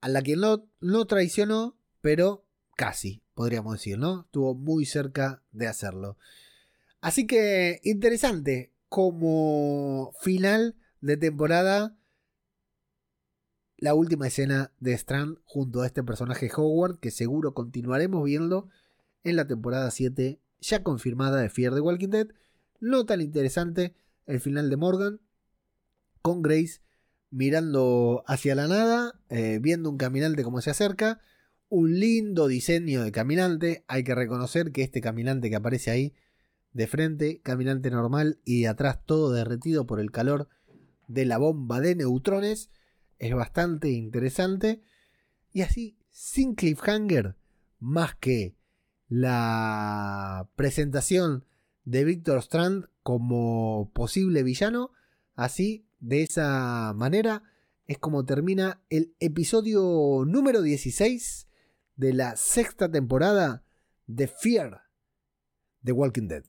a 0.00 0.08
la 0.08 0.22
que 0.22 0.36
no, 0.36 0.68
no 0.80 1.06
traicionó, 1.06 1.76
pero 2.00 2.44
casi, 2.76 3.22
podríamos 3.34 3.74
decir, 3.74 3.98
¿no? 3.98 4.22
Estuvo 4.22 4.54
muy 4.54 4.86
cerca 4.86 5.42
de 5.52 5.68
hacerlo. 5.68 6.16
Así 7.00 7.26
que 7.26 7.80
interesante 7.84 8.72
como 8.88 10.12
final 10.20 10.76
de 11.00 11.16
temporada 11.16 11.96
la 13.82 13.94
última 13.94 14.28
escena 14.28 14.72
de 14.78 14.92
Strand 14.92 15.38
junto 15.44 15.82
a 15.82 15.86
este 15.86 16.04
personaje 16.04 16.48
Howard 16.54 17.00
que 17.00 17.10
seguro 17.10 17.52
continuaremos 17.52 18.22
viendo 18.22 18.68
en 19.24 19.34
la 19.34 19.48
temporada 19.48 19.90
7 19.90 20.40
ya 20.60 20.82
confirmada 20.84 21.40
de 21.40 21.50
Fear 21.50 21.74
the 21.74 21.80
Walking 21.80 22.10
Dead. 22.10 22.28
No 22.78 23.04
tan 23.06 23.20
interesante 23.20 23.96
el 24.26 24.40
final 24.40 24.70
de 24.70 24.76
Morgan 24.76 25.20
con 26.22 26.42
Grace 26.42 26.80
mirando 27.30 28.22
hacia 28.26 28.54
la 28.54 28.68
nada, 28.68 29.18
eh, 29.30 29.58
viendo 29.60 29.90
un 29.90 29.96
caminante 29.96 30.44
como 30.44 30.60
se 30.60 30.70
acerca. 30.70 31.20
Un 31.68 31.98
lindo 31.98 32.46
diseño 32.46 33.02
de 33.02 33.10
caminante. 33.10 33.84
Hay 33.88 34.04
que 34.04 34.14
reconocer 34.14 34.72
que 34.72 34.82
este 34.82 35.00
caminante 35.00 35.48
que 35.48 35.56
aparece 35.56 35.90
ahí 35.90 36.14
de 36.72 36.86
frente, 36.86 37.40
caminante 37.40 37.90
normal 37.90 38.38
y 38.44 38.62
de 38.62 38.68
atrás 38.68 39.00
todo 39.04 39.32
derretido 39.32 39.86
por 39.86 39.98
el 39.98 40.10
calor 40.10 40.48
de 41.08 41.24
la 41.24 41.38
bomba 41.38 41.80
de 41.80 41.94
neutrones 41.96 42.70
es 43.18 43.34
bastante 43.34 43.90
interesante. 43.90 44.82
Y 45.52 45.62
así, 45.62 45.96
sin 46.10 46.54
cliffhanger, 46.54 47.36
más 47.78 48.14
que 48.16 48.54
la 49.08 50.48
presentación 50.56 51.46
de 51.84 52.04
Victor 52.04 52.38
Strand 52.38 52.86
como 53.02 53.90
posible 53.92 54.42
villano, 54.42 54.90
así, 55.34 55.86
de 56.00 56.22
esa 56.22 56.92
manera, 56.94 57.42
es 57.86 57.98
como 57.98 58.24
termina 58.24 58.82
el 58.90 59.14
episodio 59.20 60.24
número 60.26 60.62
16 60.62 61.48
de 61.96 62.12
la 62.12 62.36
sexta 62.36 62.90
temporada 62.90 63.64
de 64.06 64.26
Fear 64.28 64.82
The 65.84 65.92
Walking 65.92 66.28
Dead. 66.28 66.44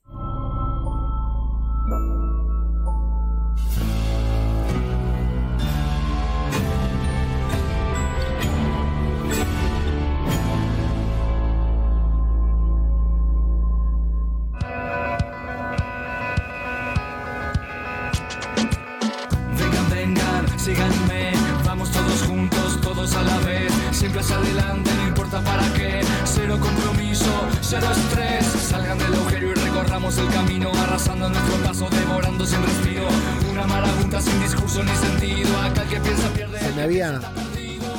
Compromiso, 27.73 27.79
cero 27.79 27.87
estrés, 27.91 28.45
salgan 28.45 28.97
del 28.97 29.13
agujero 29.13 29.51
y 29.51 29.53
recorramos 29.53 30.17
el 30.17 30.27
camino, 30.29 30.71
arrasando 30.73 31.29
nuestro 31.29 31.57
paso, 31.63 31.89
devorando 31.89 32.45
sin 32.45 32.61
respiro, 32.61 33.07
una 33.51 33.67
marabunta 33.67 34.21
sin 34.21 34.39
discurso 34.41 34.83
ni 34.83 34.95
sentido, 34.95 35.57
acá 35.59 35.83
el 35.83 35.89
que 35.89 35.99
piensa 35.99 36.29
pierde. 36.33 36.59
Se 36.59 36.71
me 36.73 36.81
había 36.81 37.21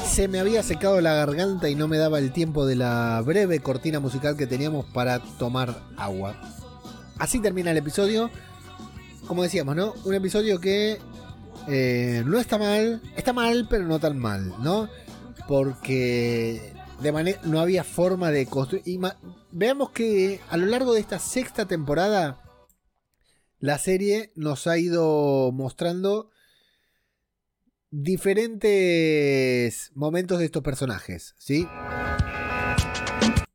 se 0.06 0.28
me 0.28 0.38
había 0.38 0.62
secado 0.62 1.00
la 1.00 1.14
garganta 1.14 1.68
y 1.68 1.74
no 1.74 1.88
me 1.88 1.98
daba 1.98 2.20
el 2.20 2.30
tiempo 2.30 2.66
de 2.66 2.76
la 2.76 3.20
breve 3.24 3.58
cortina 3.58 3.98
musical 3.98 4.36
que 4.36 4.46
teníamos 4.46 4.84
para 4.86 5.18
tomar 5.18 5.82
agua. 5.96 6.36
Así 7.18 7.40
termina 7.40 7.72
el 7.72 7.78
episodio. 7.78 8.30
Como 9.26 9.42
decíamos, 9.42 9.74
¿no? 9.74 9.94
Un 10.04 10.14
episodio 10.14 10.60
que 10.60 11.00
eh, 11.66 12.22
no 12.26 12.38
está 12.38 12.58
mal, 12.58 13.00
está 13.16 13.32
mal, 13.32 13.66
pero 13.68 13.86
no 13.86 13.98
tan 13.98 14.18
mal, 14.18 14.52
¿no? 14.62 14.88
Porque 15.48 16.74
de 17.00 17.12
manera 17.12 17.40
no 17.44 17.58
había 17.58 17.82
forma 17.82 18.30
de 18.30 18.46
construir. 18.46 18.84
Veamos 19.56 19.90
que 19.90 20.40
a 20.50 20.56
lo 20.56 20.66
largo 20.66 20.94
de 20.94 21.00
esta 21.00 21.20
sexta 21.20 21.68
temporada, 21.68 22.42
la 23.60 23.78
serie 23.78 24.32
nos 24.34 24.66
ha 24.66 24.78
ido 24.78 25.52
mostrando 25.52 26.32
diferentes 27.92 29.92
momentos 29.94 30.40
de 30.40 30.46
estos 30.46 30.64
personajes, 30.64 31.36
¿sí? 31.38 31.68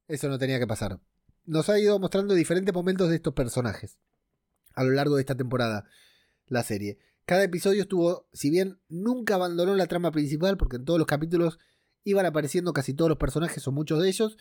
Eso 0.08 0.30
no 0.30 0.39
tenía 0.39 0.58
que 0.58 0.68
pasar. 0.68 1.02
Nos 1.43 1.68
ha 1.68 1.78
ido 1.78 2.00
mostrando 2.00 2.34
diferentes 2.34 2.74
momentos 2.74 3.10
de 3.10 3.18
estos 3.18 3.34
personajes 3.34 3.97
a 4.76 4.86
lo 4.86 4.91
largo 4.91 5.18
de 5.18 5.24
esta 5.24 5.36
temporada, 5.36 5.84
la 6.47 6.64
serie. 6.64 6.97
Cada 7.26 7.43
episodio 7.43 7.82
estuvo, 7.82 8.30
si 8.32 8.50
bien 8.50 8.80
nunca 8.88 9.36
abandonó 9.36 9.76
la 9.76 9.88
trama 9.88 10.12
principal, 10.12 10.56
porque 10.56 10.78
en 10.78 10.86
todos 10.86 10.97
los 10.97 11.08
capítulos 11.08 11.60
iban 12.06 12.26
apareciendo 12.26 12.72
casi 12.72 12.93
todos 12.93 13.10
los 13.10 13.18
personajes 13.18 13.68
o 13.68 13.74
muchos 13.74 14.02
de 14.02 14.08
ellos, 14.08 14.38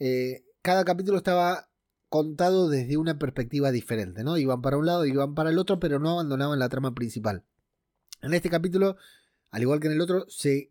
eh, 0.00 0.47
cada 0.68 0.84
capítulo 0.84 1.16
estaba 1.16 1.70
contado 2.10 2.68
desde 2.68 2.98
una 2.98 3.18
perspectiva 3.18 3.70
diferente, 3.70 4.22
¿no? 4.22 4.36
Iban 4.36 4.60
para 4.60 4.76
un 4.76 4.84
lado, 4.84 5.06
iban 5.06 5.34
para 5.34 5.48
el 5.48 5.56
otro, 5.56 5.80
pero 5.80 5.98
no 5.98 6.10
abandonaban 6.10 6.58
la 6.58 6.68
trama 6.68 6.94
principal. 6.94 7.42
En 8.20 8.34
este 8.34 8.50
capítulo, 8.50 8.98
al 9.50 9.62
igual 9.62 9.80
que 9.80 9.86
en 9.86 9.94
el 9.94 10.02
otro, 10.02 10.26
se 10.28 10.70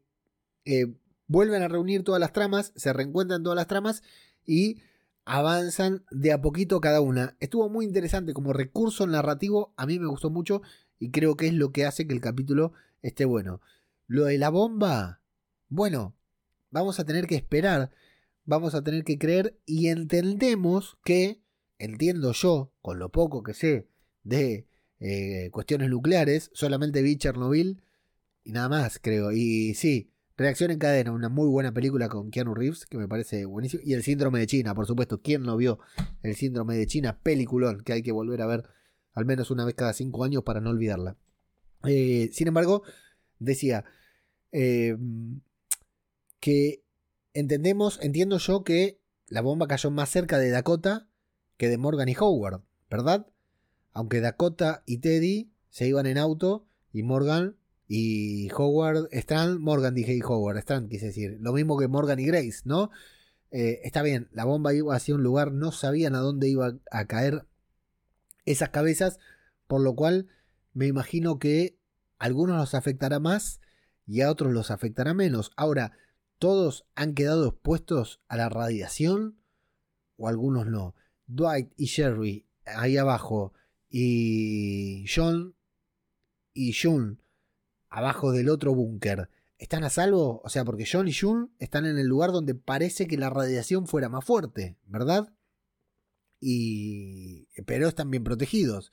eh, 0.66 0.94
vuelven 1.26 1.64
a 1.64 1.68
reunir 1.68 2.04
todas 2.04 2.20
las 2.20 2.32
tramas, 2.32 2.74
se 2.76 2.94
reencuentran 2.94 3.42
todas 3.42 3.56
las 3.56 3.66
tramas 3.66 4.04
y 4.46 4.84
avanzan 5.26 6.06
de 6.12 6.32
a 6.32 6.42
poquito 6.42 6.80
cada 6.80 7.02
una. 7.02 7.36
Estuvo 7.40 7.68
muy 7.68 7.84
interesante 7.84 8.36
como 8.36 8.54
recurso 8.54 9.08
narrativo, 9.08 9.74
a 9.78 9.88
mí 9.88 9.98
me 9.98 10.06
gustó 10.06 10.30
mucho 10.30 10.62
y 11.00 11.10
creo 11.10 11.36
que 11.36 11.48
es 11.48 11.54
lo 11.56 11.72
que 11.72 11.88
hace 11.88 12.06
que 12.06 12.14
el 12.14 12.22
capítulo 12.22 12.72
esté 13.02 13.26
bueno. 13.26 13.62
Lo 14.06 14.26
de 14.26 14.38
la 14.38 14.50
bomba, 14.50 15.24
bueno, 15.70 16.16
vamos 16.70 17.00
a 17.00 17.04
tener 17.04 17.26
que 17.26 17.34
esperar, 17.34 17.90
vamos 18.48 18.74
a 18.74 18.84
tener 18.84 19.04
que 19.04 19.20
creer 19.20 19.60
y 19.68 19.90
entendemos 19.90 20.98
que, 21.04 21.40
entiendo 21.78 22.32
yo, 22.32 22.74
con 22.82 22.98
lo 22.98 23.12
poco 23.12 23.44
que 23.44 23.54
sé 23.54 23.88
de 24.24 24.66
eh, 25.00 25.50
cuestiones 25.52 25.92
nucleares, 25.92 26.50
solamente 26.54 27.04
vi 27.04 27.18
Chernobyl 27.18 27.84
y 28.44 28.52
nada 28.54 28.70
más, 28.70 28.98
creo. 29.00 29.32
Y 29.32 29.76
sí, 29.76 30.10
Reacción 30.38 30.70
en 30.70 30.78
cadena, 30.78 31.12
una 31.12 31.30
muy 31.30 31.48
buena 31.48 31.74
película 31.74 32.10
con 32.10 32.30
Keanu 32.30 32.54
Reeves, 32.54 32.86
que 32.86 33.00
me 33.00 33.08
parece 33.08 33.46
buenísimo. 33.46 33.82
Y 33.84 33.94
el 33.94 34.04
síndrome 34.04 34.38
de 34.38 34.46
China, 34.46 34.76
por 34.76 34.86
supuesto. 34.86 35.20
¿Quién 35.20 35.42
no 35.42 35.58
vio 35.58 35.80
el 36.22 36.36
síndrome 36.36 36.78
de 36.78 36.86
China? 36.86 37.18
Peliculón, 37.24 37.82
que 37.82 37.94
hay 37.94 38.04
que 38.04 38.12
volver 38.12 38.44
a 38.44 38.46
ver 38.46 38.64
al 39.16 39.26
menos 39.26 39.50
una 39.50 39.66
vez 39.66 39.74
cada 39.74 39.94
cinco 39.94 40.24
años 40.24 40.44
para 40.44 40.62
no 40.62 40.70
olvidarla. 40.70 41.18
Eh, 41.86 42.30
sin 42.34 42.50
embargo, 42.50 42.84
decía 43.40 43.84
eh, 44.52 44.96
que 46.40 46.84
entendemos, 47.40 48.00
entiendo 48.02 48.40
yo 48.40 48.64
que 48.64 49.00
la 49.28 49.42
bomba 49.42 49.68
cayó 49.68 49.92
más 49.92 50.10
cerca 50.10 50.40
de 50.40 50.50
Dakota 50.50 51.08
que 51.58 51.70
de 51.70 51.78
Morgan 51.78 52.10
y 52.10 52.16
Howard, 52.20 52.62
¿verdad? 52.90 53.28
Aunque 53.92 54.22
Dakota 54.22 54.84
y 54.86 55.00
Teddy 55.00 55.52
se 55.70 55.88
iban 55.88 56.08
en 56.08 56.18
auto 56.18 56.66
y 56.92 57.04
Morgan 57.04 57.56
y 57.88 58.50
Howard, 58.52 59.10
Strand, 59.12 59.60
Morgan 59.60 59.94
dije 59.94 60.16
y 60.16 60.22
Howard, 60.22 60.58
Strand 60.58 60.90
quise 60.90 61.08
decir, 61.08 61.38
lo 61.40 61.54
mismo 61.54 61.78
que 61.78 61.88
Morgan 61.88 62.20
y 62.20 62.26
Grace, 62.26 62.62
¿no? 62.66 62.90
Eh, 63.52 63.82
está 63.84 64.02
bien, 64.02 64.30
la 64.32 64.44
bomba 64.44 64.74
iba 64.74 64.96
hacia 64.96 65.14
un 65.14 65.22
lugar, 65.24 65.52
no 65.52 65.72
sabían 65.72 66.16
a 66.16 66.20
dónde 66.20 66.50
iba 66.50 66.76
a 66.92 67.06
caer 67.06 67.46
esas 68.46 68.70
cabezas, 68.70 69.20
por 69.68 69.82
lo 69.82 69.96
cual 69.96 70.28
me 70.74 70.88
imagino 70.88 71.38
que 71.38 71.78
a 72.18 72.26
algunos 72.26 72.58
los 72.58 72.74
afectará 72.74 73.20
más 73.20 73.62
y 74.08 74.22
a 74.22 74.32
otros 74.32 74.52
los 74.54 74.72
afectará 74.72 75.14
menos. 75.14 75.52
Ahora, 75.56 75.94
¿todos 76.40 76.86
han 76.96 77.14
quedado 77.14 77.48
expuestos 77.48 78.22
a 78.28 78.38
la 78.38 78.50
radiación 78.50 79.38
o 80.18 80.28
algunos 80.28 80.68
no? 80.68 80.96
Dwight 81.28 81.72
y 81.78 81.86
Sherry 81.86 82.46
ahí 82.66 82.98
abajo 82.98 83.54
y 83.90 85.06
John 85.14 85.56
y 86.54 86.74
June 86.74 87.18
abajo 87.90 88.32
del 88.32 88.50
otro 88.50 88.74
búnker, 88.76 89.30
¿están 89.58 89.84
a 89.84 89.90
salvo? 89.90 90.42
O 90.44 90.50
sea, 90.50 90.66
porque 90.66 90.88
John 90.90 91.08
y 91.08 91.14
June 91.14 91.48
están 91.60 91.86
en 91.86 91.98
el 91.98 92.08
lugar 92.08 92.32
donde 92.32 92.56
parece 92.56 93.08
que 93.08 93.18
la 93.18 93.30
radiación 93.30 93.88
fuera 93.88 94.10
más 94.10 94.26
fuerte, 94.26 94.78
¿verdad? 94.86 95.34
Y 96.40 97.48
pero 97.66 97.88
están 97.88 98.12
bien 98.12 98.24
protegidos. 98.24 98.92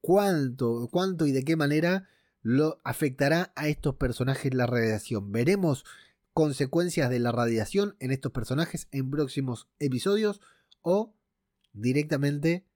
¿Cuánto, 0.00 0.88
cuánto 0.90 1.26
y 1.26 1.32
de 1.32 1.44
qué 1.44 1.56
manera 1.56 2.08
lo 2.42 2.80
afectará 2.84 3.52
a 3.56 3.68
estos 3.68 3.96
personajes 3.96 4.54
la 4.54 4.66
radiación? 4.66 5.32
Veremos 5.32 5.84
consecuencias 6.34 7.08
de 7.08 7.20
la 7.20 7.32
radiación 7.32 7.96
en 8.00 8.10
estos 8.10 8.32
personajes 8.32 8.88
en 8.90 9.10
próximos 9.10 9.68
episodios 9.78 10.40
o 10.82 11.14
directamente 11.72 12.66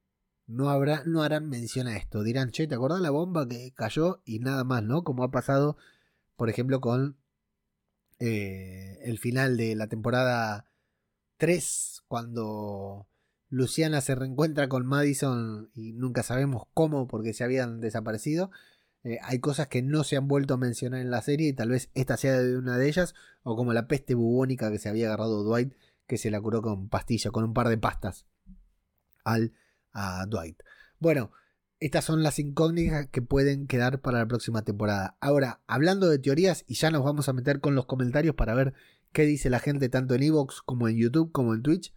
no, 0.46 0.70
habrá, 0.70 1.02
no 1.04 1.22
harán 1.22 1.48
mención 1.48 1.88
a 1.88 1.96
esto. 1.96 2.22
Dirán, 2.22 2.50
che, 2.50 2.66
¿te 2.66 2.74
acordás 2.74 3.00
la 3.00 3.10
bomba 3.10 3.46
que 3.46 3.72
cayó? 3.74 4.22
Y 4.24 4.38
nada 4.38 4.64
más, 4.64 4.82
¿no? 4.82 5.04
Como 5.04 5.24
ha 5.24 5.30
pasado, 5.30 5.76
por 6.36 6.48
ejemplo, 6.48 6.80
con 6.80 7.18
eh, 8.20 8.98
el 9.02 9.18
final 9.18 9.56
de 9.56 9.74
la 9.74 9.88
temporada 9.88 10.64
3, 11.36 12.04
cuando 12.08 13.08
Luciana 13.50 14.00
se 14.00 14.14
reencuentra 14.14 14.68
con 14.68 14.86
Madison 14.86 15.70
y 15.74 15.92
nunca 15.92 16.22
sabemos 16.22 16.64
cómo 16.74 17.08
porque 17.08 17.34
se 17.34 17.44
habían 17.44 17.80
desaparecido. 17.80 18.50
Eh, 19.08 19.18
hay 19.22 19.38
cosas 19.38 19.68
que 19.68 19.80
no 19.80 20.04
se 20.04 20.18
han 20.18 20.28
vuelto 20.28 20.52
a 20.52 20.58
mencionar 20.58 21.00
en 21.00 21.10
la 21.10 21.22
serie 21.22 21.48
y 21.48 21.52
tal 21.54 21.70
vez 21.70 21.88
esta 21.94 22.18
sea 22.18 22.38
de 22.42 22.58
una 22.58 22.76
de 22.76 22.88
ellas, 22.88 23.14
o 23.42 23.56
como 23.56 23.72
la 23.72 23.88
peste 23.88 24.14
bubónica 24.14 24.70
que 24.70 24.78
se 24.78 24.90
había 24.90 25.06
agarrado 25.06 25.44
Dwight, 25.44 25.72
que 26.06 26.18
se 26.18 26.30
la 26.30 26.38
curó 26.42 26.60
con 26.60 26.90
pastilla, 26.90 27.30
con 27.30 27.42
un 27.44 27.54
par 27.54 27.70
de 27.70 27.78
pastas 27.78 28.26
al 29.24 29.54
a 29.92 30.26
Dwight. 30.26 30.62
Bueno, 30.98 31.32
estas 31.80 32.04
son 32.04 32.22
las 32.22 32.38
incógnitas 32.38 33.06
que 33.06 33.22
pueden 33.22 33.66
quedar 33.66 34.02
para 34.02 34.18
la 34.18 34.28
próxima 34.28 34.62
temporada. 34.62 35.16
Ahora, 35.20 35.62
hablando 35.66 36.10
de 36.10 36.18
teorías, 36.18 36.64
y 36.66 36.74
ya 36.74 36.90
nos 36.90 37.02
vamos 37.02 37.30
a 37.30 37.32
meter 37.32 37.60
con 37.60 37.74
los 37.74 37.86
comentarios 37.86 38.34
para 38.34 38.52
ver 38.52 38.74
qué 39.12 39.22
dice 39.22 39.48
la 39.48 39.58
gente 39.58 39.88
tanto 39.88 40.14
en 40.16 40.22
Evox 40.22 40.60
como 40.60 40.86
en 40.86 40.98
YouTube 40.98 41.32
como 41.32 41.54
en 41.54 41.62
Twitch. 41.62 41.94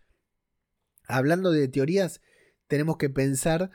Hablando 1.10 1.52
de 1.52 1.68
teorías, 1.68 2.22
tenemos 2.68 2.96
que 2.96 3.10
pensar 3.10 3.72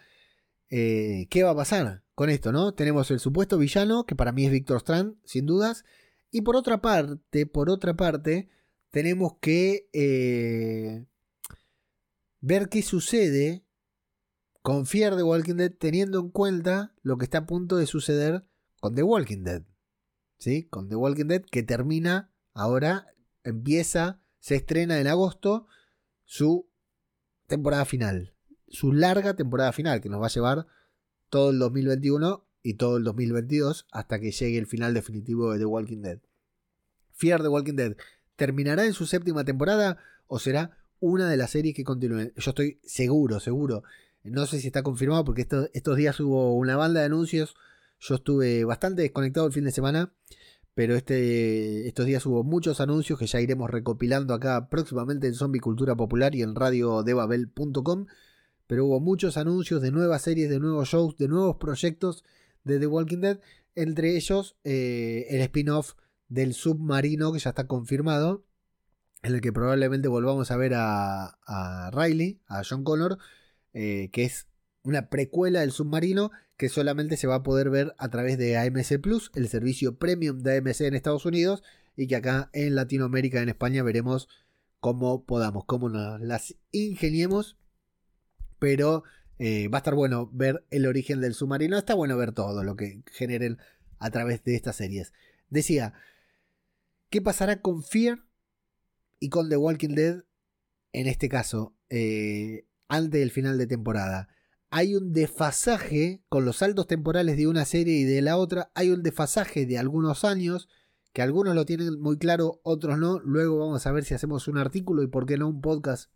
eh, 0.71 1.27
qué 1.31 1.43
va 1.43 1.51
a 1.51 1.57
pasar 1.57 2.03
con 2.15 2.31
esto, 2.31 2.53
¿no? 2.53 2.75
Tenemos 2.75 3.11
el 3.11 3.21
supuesto 3.21 3.59
villano, 3.59 4.05
que 4.05 4.17
para 4.17 4.33
mí 4.33 4.47
es 4.47 4.53
Victor 4.53 4.79
Strand, 4.79 5.17
sin 5.25 5.47
dudas. 5.47 5.85
Y 6.31 6.43
por 6.43 6.57
otra 6.57 6.81
parte, 6.81 7.47
por 7.47 7.71
otra 7.71 7.95
parte, 7.95 8.49
tenemos 8.91 9.35
que 9.41 9.89
eh, 9.93 11.07
ver 12.41 12.69
qué 12.69 12.83
sucede 12.83 13.65
confiar 14.63 15.17
The 15.17 15.23
Walking 15.23 15.57
Dead 15.57 15.73
teniendo 15.73 16.19
en 16.21 16.31
cuenta 16.31 16.95
lo 17.03 17.19
que 17.19 17.25
está 17.25 17.39
a 17.39 17.47
punto 17.47 17.77
de 17.77 17.87
suceder 17.87 18.47
con 18.81 18.95
The 18.95 19.03
Walking 19.03 19.45
Dead. 19.45 19.63
¿Sí? 20.39 20.65
Con 20.65 20.89
The 20.89 20.97
Walking 20.97 21.27
Dead 21.27 21.43
que 21.43 21.63
termina 21.63 22.33
ahora, 22.53 23.07
empieza, 23.45 24.21
se 24.39 24.57
estrena 24.57 24.99
en 24.99 25.07
agosto 25.07 25.67
su 26.25 26.69
temporada 27.47 27.85
final. 27.85 28.36
Su 28.69 28.93
larga 28.93 29.35
temporada 29.35 29.73
final 29.73 30.01
que 30.01 30.09
nos 30.09 30.21
va 30.21 30.27
a 30.27 30.31
llevar 30.31 30.67
todo 31.31 31.51
el 31.51 31.59
2021 31.59 32.45
y 32.63 32.75
todo 32.75 32.97
el 32.97 33.05
2022 33.05 33.87
hasta 33.93 34.21
que 34.21 34.33
llegue 34.33 34.59
el 34.59 34.67
final 34.67 34.95
definitivo 34.95 35.53
de 35.53 35.59
The 35.59 35.67
Walking 35.67 36.03
Dead. 36.03 36.19
Fear 37.13 37.43
The 37.43 37.49
Walking 37.49 37.77
Dead 37.77 37.97
terminará 38.37 38.85
en 38.85 38.93
su 38.93 39.07
séptima 39.07 39.45
temporada 39.45 39.99
o 40.27 40.39
será 40.39 40.77
una 40.99 41.29
de 41.29 41.37
las 41.37 41.51
series 41.51 41.75
que 41.75 41.85
continúen. 41.85 42.33
Yo 42.37 42.51
estoy 42.51 42.81
seguro, 42.83 43.41
seguro 43.41 43.83
no 44.31 44.47
sé 44.47 44.61
si 44.61 44.67
está 44.67 44.83
confirmado 44.83 45.25
porque 45.25 45.47
estos 45.73 45.97
días 45.97 46.19
hubo 46.21 46.55
una 46.57 46.77
banda 46.77 47.01
de 47.01 47.07
anuncios. 47.07 47.55
Yo 48.01 48.17
estuve 48.17 48.65
bastante 48.65 49.03
desconectado 49.03 49.47
el 49.47 49.53
fin 49.53 49.65
de 49.65 49.73
semana. 49.73 50.13
Pero 50.75 50.95
este, 50.95 51.89
estos 51.89 52.05
días 52.05 52.27
hubo 52.27 52.45
muchos 52.45 52.83
anuncios 52.83 53.19
que 53.19 53.27
ya 53.27 53.41
iremos 53.41 53.71
recopilando 53.71 54.35
acá 54.35 54.69
próximamente 54.69 55.27
en 55.27 55.35
Zombie 55.35 55.61
Cultura 55.61 55.95
Popular 55.97 56.35
y 56.35 56.43
en 56.43 56.55
radiodebabel.com. 56.55 58.07
Pero 58.67 58.87
hubo 58.87 59.01
muchos 59.01 59.37
anuncios 59.37 59.83
de 59.83 59.91
nuevas 59.91 60.23
series, 60.23 60.51
de 60.51 60.61
nuevos 60.61 60.89
shows, 60.89 61.17
de 61.17 61.29
nuevos 61.29 61.57
proyectos 61.57 62.25
de 62.65 62.79
The 62.79 62.87
Walking 62.87 63.21
Dead. 63.21 63.41
Entre 63.75 64.17
ellos 64.17 64.57
eh, 64.65 65.27
el 65.31 65.41
spin-off 65.43 65.95
del 66.29 66.55
submarino 66.55 67.33
que 67.33 67.39
ya 67.39 67.51
está 67.51 67.67
confirmado. 67.67 68.45
En 69.23 69.35
el 69.35 69.41
que 69.41 69.53
probablemente 69.53 70.09
volvamos 70.09 70.51
a 70.51 70.57
ver 70.57 70.73
a, 70.75 71.91
Riley, 71.93 72.41
a 72.47 72.63
John 72.69 72.85
Connor 72.85 73.19
eh, 73.79 74.09
que 74.11 74.25
es 74.25 74.47
una 74.85 75.11
precuela 75.11 75.61
del 75.61 75.71
submarino 75.71 76.31
que 76.57 76.71
solamente 76.71 77.19
se 77.19 77.27
va 77.27 77.35
a 77.35 77.43
poder 77.43 77.69
ver 77.69 77.95
a 77.99 78.09
través 78.09 78.39
de 78.39 78.57
AMC 78.57 79.03
Plus, 79.03 79.31
el 79.35 79.49
servicio 79.49 79.99
premium 79.99 80.39
de 80.39 80.57
AMC 80.57 80.81
en 80.81 80.95
Estados 80.95 81.27
Unidos, 81.27 81.63
y 81.95 82.07
que 82.07 82.17
acá 82.17 82.49
en 82.55 82.75
Latinoamérica, 82.75 83.43
en 83.43 83.51
España, 83.51 83.83
veremos 83.83 84.29
cómo 84.81 85.27
podamos, 85.27 85.67
cómo 85.67 85.91
nos 85.91 86.23
las 86.23 86.57
ingeniemos. 86.73 87.59
Pero 88.59 89.05
eh, 89.39 89.69
va 89.69 89.79
a 89.79 89.81
estar 89.81 89.95
bueno 89.95 90.31
ver 90.33 90.65
el 90.71 90.87
origen 90.87 91.21
del 91.21 91.35
submarino. 91.35 91.77
Está 91.77 91.95
bueno 91.95 92.17
ver 92.17 92.33
todo 92.33 92.65
lo 92.65 92.77
que 92.77 93.03
generen 93.13 93.59
a 93.99 94.11
través 94.11 94.45
de 94.45 94.55
estas 94.55 94.77
series. 94.77 95.13
Decía, 95.49 95.95
¿qué 97.11 97.21
pasará 97.21 97.61
con 97.61 97.83
Fear 97.83 98.25
y 99.21 99.29
con 99.29 99.49
The 99.49 99.57
Walking 99.57 99.95
Dead? 99.95 100.25
En 100.93 101.07
este 101.07 101.29
caso, 101.29 101.77
eh, 101.91 102.67
antes 102.89 103.21
del 103.21 103.31
final 103.31 103.59
de 103.59 103.67
temporada. 103.67 104.29
Hay 104.71 104.95
un 104.95 105.13
desfasaje 105.13 106.23
con 106.29 106.45
los 106.45 106.59
saltos 106.59 106.87
temporales 106.87 107.37
de 107.37 107.47
una 107.47 107.65
serie 107.65 107.95
y 107.99 108.05
de 108.05 108.23
la 108.23 108.37
otra. 108.37 108.71
Hay 108.75 108.91
un 108.91 109.03
desfasaje 109.03 109.65
de 109.67 109.79
algunos 109.79 110.25
años, 110.25 110.69
que 111.13 111.23
algunos 111.23 111.55
lo 111.55 111.65
tienen 111.65 112.01
muy 112.01 112.19
claro, 112.19 112.61
otros 112.63 112.99
no. 112.99 113.21
Luego 113.21 113.59
vamos 113.59 113.87
a 113.87 113.93
ver 113.93 114.05
si 114.05 114.15
hacemos 114.15 114.49
un 114.49 114.59
artículo 114.59 115.03
y 115.03 115.07
por 115.07 115.27
qué 115.27 115.39
no 115.39 115.49
un 115.49 115.61
podcast 115.61 116.11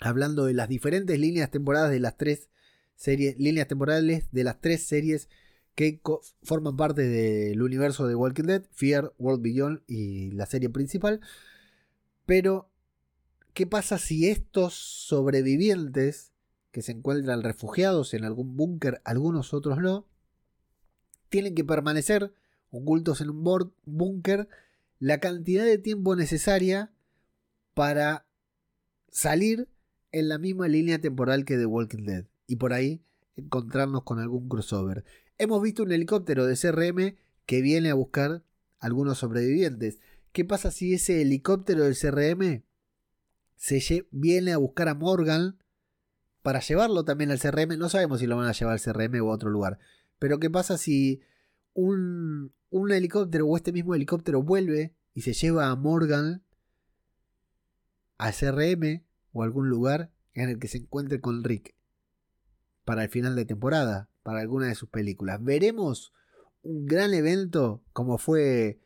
hablando 0.00 0.46
de 0.46 0.54
las 0.54 0.68
diferentes 0.68 1.18
líneas 1.18 1.50
temporales 1.50 1.90
de 1.90 2.00
las 2.00 2.16
tres 2.16 2.48
series, 2.96 3.38
líneas 3.38 3.68
temporales 3.68 4.28
de 4.32 4.44
las 4.44 4.60
tres 4.60 4.86
series 4.86 5.28
que 5.74 6.00
forman 6.42 6.76
parte 6.76 7.02
del 7.02 7.62
universo 7.62 8.06
de 8.06 8.14
Walking 8.14 8.44
Dead, 8.44 8.64
Fear, 8.72 9.12
World 9.18 9.42
Beyond 9.42 9.82
y 9.86 10.30
la 10.32 10.46
serie 10.46 10.68
principal. 10.68 11.20
Pero 12.26 12.70
¿Qué 13.54 13.66
pasa 13.66 13.98
si 13.98 14.28
estos 14.28 14.74
sobrevivientes 14.74 16.32
que 16.70 16.82
se 16.82 16.92
encuentran 16.92 17.42
refugiados 17.42 18.14
en 18.14 18.24
algún 18.24 18.56
búnker, 18.56 19.00
algunos 19.04 19.52
otros 19.52 19.78
no, 19.78 20.06
tienen 21.28 21.54
que 21.54 21.64
permanecer 21.64 22.32
ocultos 22.70 23.20
en 23.20 23.30
un 23.30 23.72
búnker 23.84 24.48
la 25.00 25.18
cantidad 25.18 25.64
de 25.64 25.78
tiempo 25.78 26.14
necesaria 26.14 26.92
para 27.74 28.26
salir 29.08 29.68
en 30.12 30.28
la 30.28 30.38
misma 30.38 30.68
línea 30.68 31.00
temporal 31.00 31.44
que 31.44 31.56
The 31.56 31.66
Walking 31.66 32.04
Dead 32.04 32.24
y 32.46 32.56
por 32.56 32.72
ahí 32.72 33.02
encontrarnos 33.36 34.02
con 34.04 34.18
algún 34.18 34.48
crossover. 34.48 35.04
Hemos 35.38 35.62
visto 35.62 35.82
un 35.82 35.92
helicóptero 35.92 36.46
de 36.46 36.56
CRM 36.56 37.16
que 37.46 37.62
viene 37.62 37.90
a 37.90 37.94
buscar 37.94 38.44
algunos 38.78 39.18
sobrevivientes. 39.18 40.00
¿Qué 40.32 40.44
pasa 40.44 40.70
si 40.70 40.94
ese 40.94 41.22
helicóptero 41.22 41.84
del 41.84 41.96
CRM 41.96 42.62
se 43.56 44.08
viene 44.10 44.52
a 44.52 44.56
buscar 44.56 44.88
a 44.88 44.94
Morgan 44.94 45.58
para 46.42 46.60
llevarlo 46.60 47.04
también 47.04 47.30
al 47.30 47.38
CRM. 47.38 47.78
No 47.78 47.90
sabemos 47.90 48.20
si 48.20 48.26
lo 48.26 48.36
van 48.36 48.48
a 48.48 48.52
llevar 48.52 48.72
al 48.74 48.80
CRM 48.80 49.20
o 49.22 49.30
a 49.30 49.34
otro 49.34 49.50
lugar. 49.50 49.78
Pero 50.18 50.38
¿qué 50.38 50.48
pasa 50.48 50.78
si 50.78 51.20
un, 51.74 52.54
un 52.70 52.92
helicóptero 52.92 53.46
o 53.46 53.56
este 53.56 53.72
mismo 53.72 53.94
helicóptero 53.94 54.42
vuelve 54.42 54.94
y 55.12 55.22
se 55.22 55.34
lleva 55.34 55.68
a 55.68 55.76
Morgan 55.76 56.42
al 58.16 58.34
CRM 58.34 59.04
o 59.32 59.42
algún 59.42 59.68
lugar 59.68 60.10
en 60.34 60.48
el 60.48 60.58
que 60.58 60.68
se 60.68 60.78
encuentre 60.78 61.20
con 61.20 61.44
Rick 61.44 61.74
para 62.84 63.04
el 63.04 63.10
final 63.10 63.36
de 63.36 63.44
temporada, 63.44 64.08
para 64.22 64.40
alguna 64.40 64.66
de 64.66 64.74
sus 64.74 64.88
películas. 64.88 65.42
Veremos 65.42 66.12
un 66.62 66.86
gran 66.86 67.14
evento 67.14 67.82
como 67.92 68.18
fue 68.18 68.80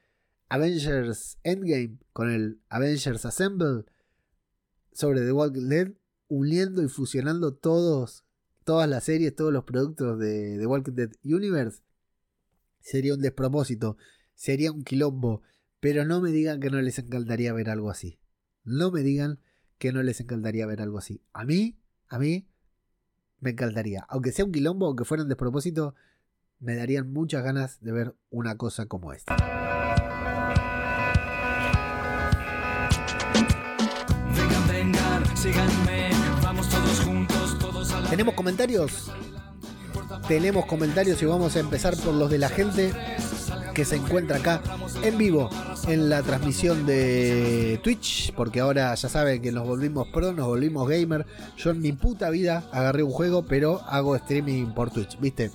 Avengers 0.49 1.39
Endgame 1.43 1.99
con 2.13 2.31
el 2.31 2.61
Avengers 2.69 3.25
Assemble 3.25 3.85
sobre 4.93 5.23
The 5.23 5.33
Walking 5.33 5.69
Dead, 5.69 5.93
uniendo 6.29 6.83
y 6.83 6.89
fusionando 6.89 7.55
todos, 7.55 8.25
todas 8.65 8.89
las 8.89 9.05
series, 9.05 9.35
todos 9.35 9.53
los 9.53 9.65
productos 9.65 10.19
de 10.19 10.57
The 10.59 10.67
Walking 10.67 10.93
Dead 10.93 11.11
Universe, 11.25 11.83
sería 12.81 13.15
un 13.15 13.21
despropósito, 13.21 13.97
sería 14.35 14.71
un 14.71 14.85
quilombo, 14.85 15.43
pero 15.81 16.05
no 16.05 16.21
me 16.21 16.31
digan 16.31 16.61
que 16.61 16.71
no 16.71 16.81
les 16.81 16.99
encantaría 16.99 17.53
ver 17.53 17.69
algo 17.69 17.91
así. 17.91 18.21
No 18.63 18.91
me 18.91 19.03
digan 19.03 19.41
que 19.79 19.93
no 19.93 20.03
les 20.03 20.21
encantaría 20.21 20.67
ver 20.67 20.81
algo 20.81 20.99
así. 20.99 21.23
A 21.33 21.45
mí, 21.45 21.77
a 22.09 22.19
mí, 22.19 22.47
me 23.41 23.51
encantaría. 23.51 24.05
Aunque 24.09 24.33
sea 24.33 24.45
un 24.45 24.53
quilombo, 24.53 24.87
aunque 24.87 25.05
fuera 25.05 25.23
un 25.23 25.29
despropósito, 25.29 25.95
me 26.61 26.77
darían 26.77 27.13
muchas 27.13 27.45
ganas 27.45 27.81
de 27.81 27.93
ver 27.93 28.15
una 28.31 28.57
cosa 28.57 28.87
como 28.87 29.13
esta. 29.13 29.37
¿Tenemos 38.09 38.35
comentarios? 38.35 39.13
Tenemos 40.29 40.67
comentarios 40.67 41.23
y 41.23 41.27
vamos 41.27 41.57
a 41.57 41.61
empezar 41.61 41.97
por 41.97 42.15
los 42.15 42.31
de 42.31 42.39
la 42.39 42.49
gente 42.49 42.93
que 43.75 43.85
se 43.85 43.97
encuentra 43.97 44.37
acá 44.37 44.63
en 45.03 45.19
vivo 45.19 45.51
en 45.89 46.09
la 46.09 46.23
transmisión 46.23 46.87
de 46.87 47.81
Twitch, 47.83 48.33
porque 48.35 48.61
ahora 48.61 48.95
ya 48.95 49.09
saben 49.09 49.43
que 49.43 49.51
nos 49.51 49.67
volvimos 49.67 50.07
pro, 50.09 50.33
nos 50.33 50.47
volvimos 50.47 50.89
gamer. 50.89 51.27
Yo 51.57 51.71
en 51.71 51.81
mi 51.81 51.93
puta 51.93 52.31
vida 52.31 52.65
agarré 52.73 53.03
un 53.03 53.11
juego, 53.11 53.43
pero 53.43 53.83
hago 53.89 54.15
streaming 54.15 54.67
por 54.75 54.91
Twitch, 54.91 55.19
¿viste? 55.19 55.51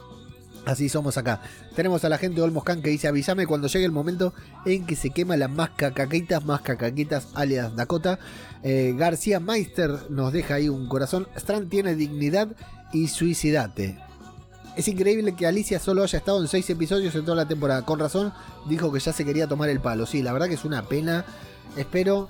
Así 0.66 0.90
somos 0.90 1.18
acá. 1.18 1.42
Tenemos 1.76 2.04
a 2.04 2.10
la 2.10 2.18
gente 2.18 2.36
de 2.36 2.42
Olmoscan 2.42 2.82
que 2.82 2.90
dice 2.90 3.08
avísame 3.08 3.48
cuando 3.48 3.68
llegue 3.68 3.86
el 3.86 3.94
momento 3.94 4.34
en 4.66 4.86
que 4.86 4.98
se 4.98 5.12
quema 5.12 5.38
la 5.38 5.48
más 5.48 5.70
cacaquitas, 5.72 6.44
más 6.44 6.62
cacaquitas, 6.62 7.30
alias 7.36 7.74
Dakota. 7.76 8.20
Eh, 8.64 8.94
García 8.98 9.40
Meister 9.40 9.92
nos 10.10 10.34
deja 10.34 10.56
ahí 10.56 10.68
un 10.68 10.90
corazón. 10.90 11.28
Strand 11.38 11.70
tiene 11.70 11.96
dignidad 11.96 12.50
y 12.92 13.08
suicidate. 13.08 14.09
Es 14.80 14.88
increíble 14.88 15.36
que 15.36 15.46
Alicia 15.46 15.78
solo 15.78 16.04
haya 16.04 16.20
estado 16.20 16.40
en 16.40 16.48
seis 16.48 16.70
episodios 16.70 17.14
en 17.14 17.26
toda 17.26 17.36
la 17.36 17.50
temporada. 17.50 17.84
Con 17.84 18.00
razón, 18.00 18.32
dijo 18.70 18.94
que 18.94 19.02
ya 19.02 19.12
se 19.12 19.26
quería 19.26 19.46
tomar 19.46 19.68
el 19.68 19.82
palo. 19.82 20.06
Sí, 20.06 20.22
la 20.22 20.32
verdad 20.32 20.48
que 20.48 20.54
es 20.54 20.64
una 20.64 20.88
pena. 20.88 21.26
Espero 21.76 22.30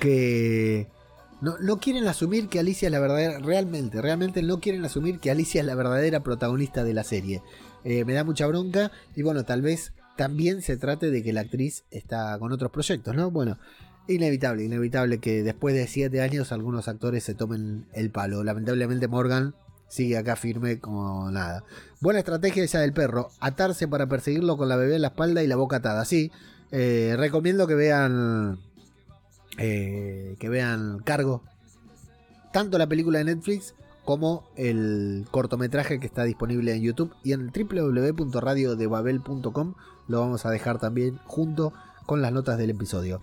que. 0.00 0.88
No, 1.40 1.56
no 1.60 1.78
quieren 1.78 2.08
asumir 2.08 2.48
que 2.48 2.58
Alicia 2.58 2.86
es 2.86 2.92
la 2.92 2.98
verdadera. 2.98 3.38
Realmente, 3.38 4.02
realmente 4.02 4.42
no 4.42 4.58
quieren 4.58 4.84
asumir 4.84 5.20
que 5.20 5.30
Alicia 5.30 5.60
es 5.60 5.68
la 5.68 5.76
verdadera 5.76 6.24
protagonista 6.24 6.82
de 6.82 6.94
la 6.94 7.04
serie. 7.04 7.42
Eh, 7.84 8.04
me 8.04 8.14
da 8.14 8.24
mucha 8.24 8.48
bronca. 8.48 8.90
Y 9.14 9.22
bueno, 9.22 9.44
tal 9.44 9.62
vez 9.62 9.92
también 10.16 10.62
se 10.62 10.78
trate 10.78 11.12
de 11.12 11.22
que 11.22 11.32
la 11.32 11.42
actriz 11.42 11.84
está 11.92 12.36
con 12.40 12.50
otros 12.50 12.72
proyectos, 12.72 13.14
¿no? 13.14 13.30
Bueno, 13.30 13.56
inevitable, 14.08 14.64
inevitable 14.64 15.18
que 15.18 15.44
después 15.44 15.76
de 15.76 15.86
siete 15.86 16.22
años 16.22 16.50
algunos 16.50 16.88
actores 16.88 17.22
se 17.22 17.34
tomen 17.34 17.86
el 17.92 18.10
palo. 18.10 18.42
Lamentablemente 18.42 19.06
Morgan 19.06 19.54
sigue 19.90 20.16
acá 20.16 20.36
firme 20.36 20.78
como 20.78 21.30
nada. 21.30 21.64
Buena 22.00 22.20
estrategia 22.20 22.64
esa 22.64 22.80
del 22.80 22.94
perro, 22.94 23.28
atarse 23.40 23.86
para 23.88 24.06
perseguirlo 24.06 24.56
con 24.56 24.70
la 24.70 24.76
bebé 24.76 24.94
en 24.94 25.02
la 25.02 25.08
espalda 25.08 25.42
y 25.42 25.46
la 25.46 25.56
boca 25.56 25.76
atada. 25.76 26.06
Sí, 26.06 26.32
eh, 26.70 27.16
recomiendo 27.18 27.66
que 27.66 27.74
vean 27.74 28.58
eh, 29.58 30.36
que 30.38 30.48
vean 30.48 31.00
Cargo, 31.04 31.42
tanto 32.52 32.78
la 32.78 32.86
película 32.86 33.18
de 33.18 33.24
Netflix 33.24 33.74
como 34.04 34.48
el 34.56 35.26
cortometraje 35.30 36.00
que 36.00 36.06
está 36.06 36.24
disponible 36.24 36.74
en 36.74 36.80
YouTube 36.82 37.14
y 37.22 37.32
en 37.32 37.52
www.radiodebabel.com 37.52 39.74
lo 40.08 40.20
vamos 40.20 40.46
a 40.46 40.50
dejar 40.50 40.78
también 40.78 41.18
junto 41.26 41.74
con 42.06 42.22
las 42.22 42.32
notas 42.32 42.56
del 42.58 42.70
episodio. 42.70 43.20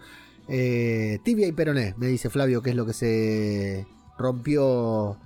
Eh, 0.47 1.17
tibia 1.23 1.47
y 1.47 1.53
peroné, 1.53 1.95
me 1.97 2.05
dice 2.07 2.29
Flavio, 2.29 2.61
que 2.61 2.69
es 2.69 2.75
lo 2.75 2.85
que 2.85 2.93
se 2.93 3.87
rompió 4.17 5.17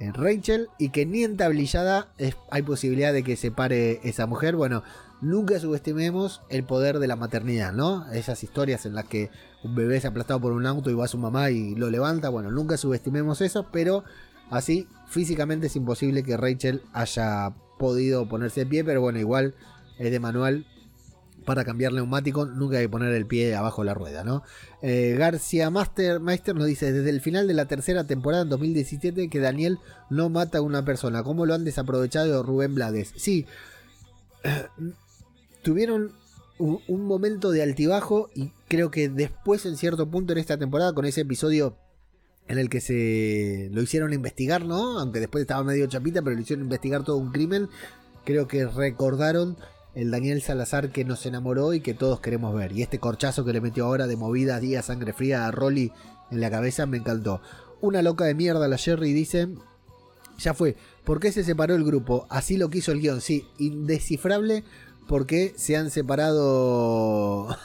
en 0.00 0.14
Rachel 0.14 0.68
y 0.78 0.90
que 0.90 1.06
ni 1.06 1.24
en 1.24 1.36
tablillada 1.36 2.08
hay 2.50 2.62
posibilidad 2.62 3.12
de 3.12 3.22
que 3.22 3.36
se 3.36 3.50
pare 3.50 4.00
esa 4.04 4.26
mujer. 4.26 4.56
Bueno, 4.56 4.82
nunca 5.20 5.58
subestimemos 5.58 6.42
el 6.48 6.64
poder 6.64 6.98
de 6.98 7.08
la 7.08 7.16
maternidad, 7.16 7.72
¿no? 7.72 8.10
Esas 8.12 8.42
historias 8.42 8.86
en 8.86 8.94
las 8.94 9.06
que 9.06 9.30
un 9.64 9.74
bebé 9.74 9.96
es 9.96 10.04
aplastado 10.04 10.40
por 10.40 10.52
un 10.52 10.66
auto 10.66 10.90
y 10.90 10.94
va 10.94 11.06
a 11.06 11.08
su 11.08 11.18
mamá 11.18 11.50
y 11.50 11.74
lo 11.74 11.90
levanta. 11.90 12.28
Bueno, 12.28 12.50
nunca 12.50 12.76
subestimemos 12.76 13.40
eso, 13.40 13.66
pero 13.72 14.04
así 14.50 14.86
físicamente 15.06 15.66
es 15.66 15.76
imposible 15.76 16.22
que 16.22 16.36
Rachel 16.36 16.82
haya 16.92 17.54
podido 17.78 18.28
ponerse 18.28 18.60
de 18.60 18.66
pie, 18.66 18.84
pero 18.84 19.00
bueno, 19.00 19.18
igual 19.18 19.54
es 19.98 20.10
de 20.10 20.20
manual 20.20 20.66
para 21.48 21.64
cambiar 21.64 21.94
neumático 21.94 22.44
nunca 22.44 22.76
hay 22.76 22.84
que 22.84 22.88
poner 22.90 23.14
el 23.14 23.24
pie 23.24 23.54
abajo 23.54 23.80
de 23.80 23.86
la 23.86 23.94
rueda, 23.94 24.22
¿no? 24.22 24.42
Eh, 24.82 25.16
García 25.18 25.70
Master, 25.70 26.20
Meister 26.20 26.54
nos 26.54 26.66
dice 26.66 26.92
desde 26.92 27.08
el 27.08 27.22
final 27.22 27.48
de 27.48 27.54
la 27.54 27.64
tercera 27.64 28.04
temporada 28.04 28.42
en 28.42 28.50
2017 28.50 29.30
que 29.30 29.40
Daniel 29.40 29.78
no 30.10 30.28
mata 30.28 30.58
a 30.58 30.60
una 30.60 30.84
persona. 30.84 31.22
¿Cómo 31.22 31.46
lo 31.46 31.54
han 31.54 31.64
desaprovechado 31.64 32.42
Rubén 32.42 32.74
Blades? 32.74 33.14
Sí, 33.16 33.46
tuvieron 35.62 36.12
un, 36.58 36.82
un, 36.86 37.06
momento 37.06 37.50
de 37.50 37.62
altibajo 37.62 38.28
y 38.34 38.52
creo 38.68 38.90
que 38.90 39.08
después 39.08 39.64
en 39.64 39.78
cierto 39.78 40.10
punto 40.10 40.34
en 40.34 40.40
esta 40.40 40.58
temporada 40.58 40.92
con 40.92 41.06
ese 41.06 41.22
episodio 41.22 41.78
en 42.46 42.58
el 42.58 42.68
que 42.68 42.82
se 42.82 43.70
lo 43.72 43.80
hicieron 43.80 44.12
investigar, 44.12 44.66
¿no? 44.66 44.98
Aunque 44.98 45.20
después 45.20 45.40
estaba 45.40 45.64
medio 45.64 45.86
chapita, 45.86 46.20
pero 46.20 46.36
lo 46.36 46.42
hicieron 46.42 46.64
investigar 46.64 47.04
todo 47.04 47.16
un 47.16 47.32
crimen. 47.32 47.70
Creo 48.26 48.46
que 48.46 48.66
recordaron 48.66 49.56
el 49.94 50.10
Daniel 50.10 50.42
Salazar 50.42 50.90
que 50.90 51.04
nos 51.04 51.26
enamoró 51.26 51.74
y 51.74 51.80
que 51.80 51.94
todos 51.94 52.20
queremos 52.20 52.54
ver. 52.54 52.72
Y 52.72 52.82
este 52.82 52.98
corchazo 52.98 53.44
que 53.44 53.52
le 53.52 53.60
metió 53.60 53.86
ahora 53.86 54.06
de 54.06 54.16
movida, 54.16 54.60
día, 54.60 54.82
sangre 54.82 55.12
fría 55.12 55.46
a 55.46 55.50
Rolly 55.50 55.92
en 56.30 56.40
la 56.40 56.50
cabeza 56.50 56.86
me 56.86 56.98
encantó. 56.98 57.40
Una 57.80 58.02
loca 58.02 58.24
de 58.24 58.34
mierda 58.34 58.68
la 58.68 58.76
Jerry 58.76 59.12
dice, 59.12 59.48
ya 60.38 60.54
fue, 60.54 60.76
¿por 61.04 61.20
qué 61.20 61.32
se 61.32 61.44
separó 61.44 61.74
el 61.74 61.84
grupo? 61.84 62.26
Así 62.28 62.56
lo 62.56 62.70
quiso 62.70 62.92
el 62.92 63.00
guion, 63.00 63.20
sí, 63.20 63.46
indescifrable 63.58 64.64
porque 65.06 65.54
se 65.56 65.76
han 65.76 65.90
separado... 65.90 67.48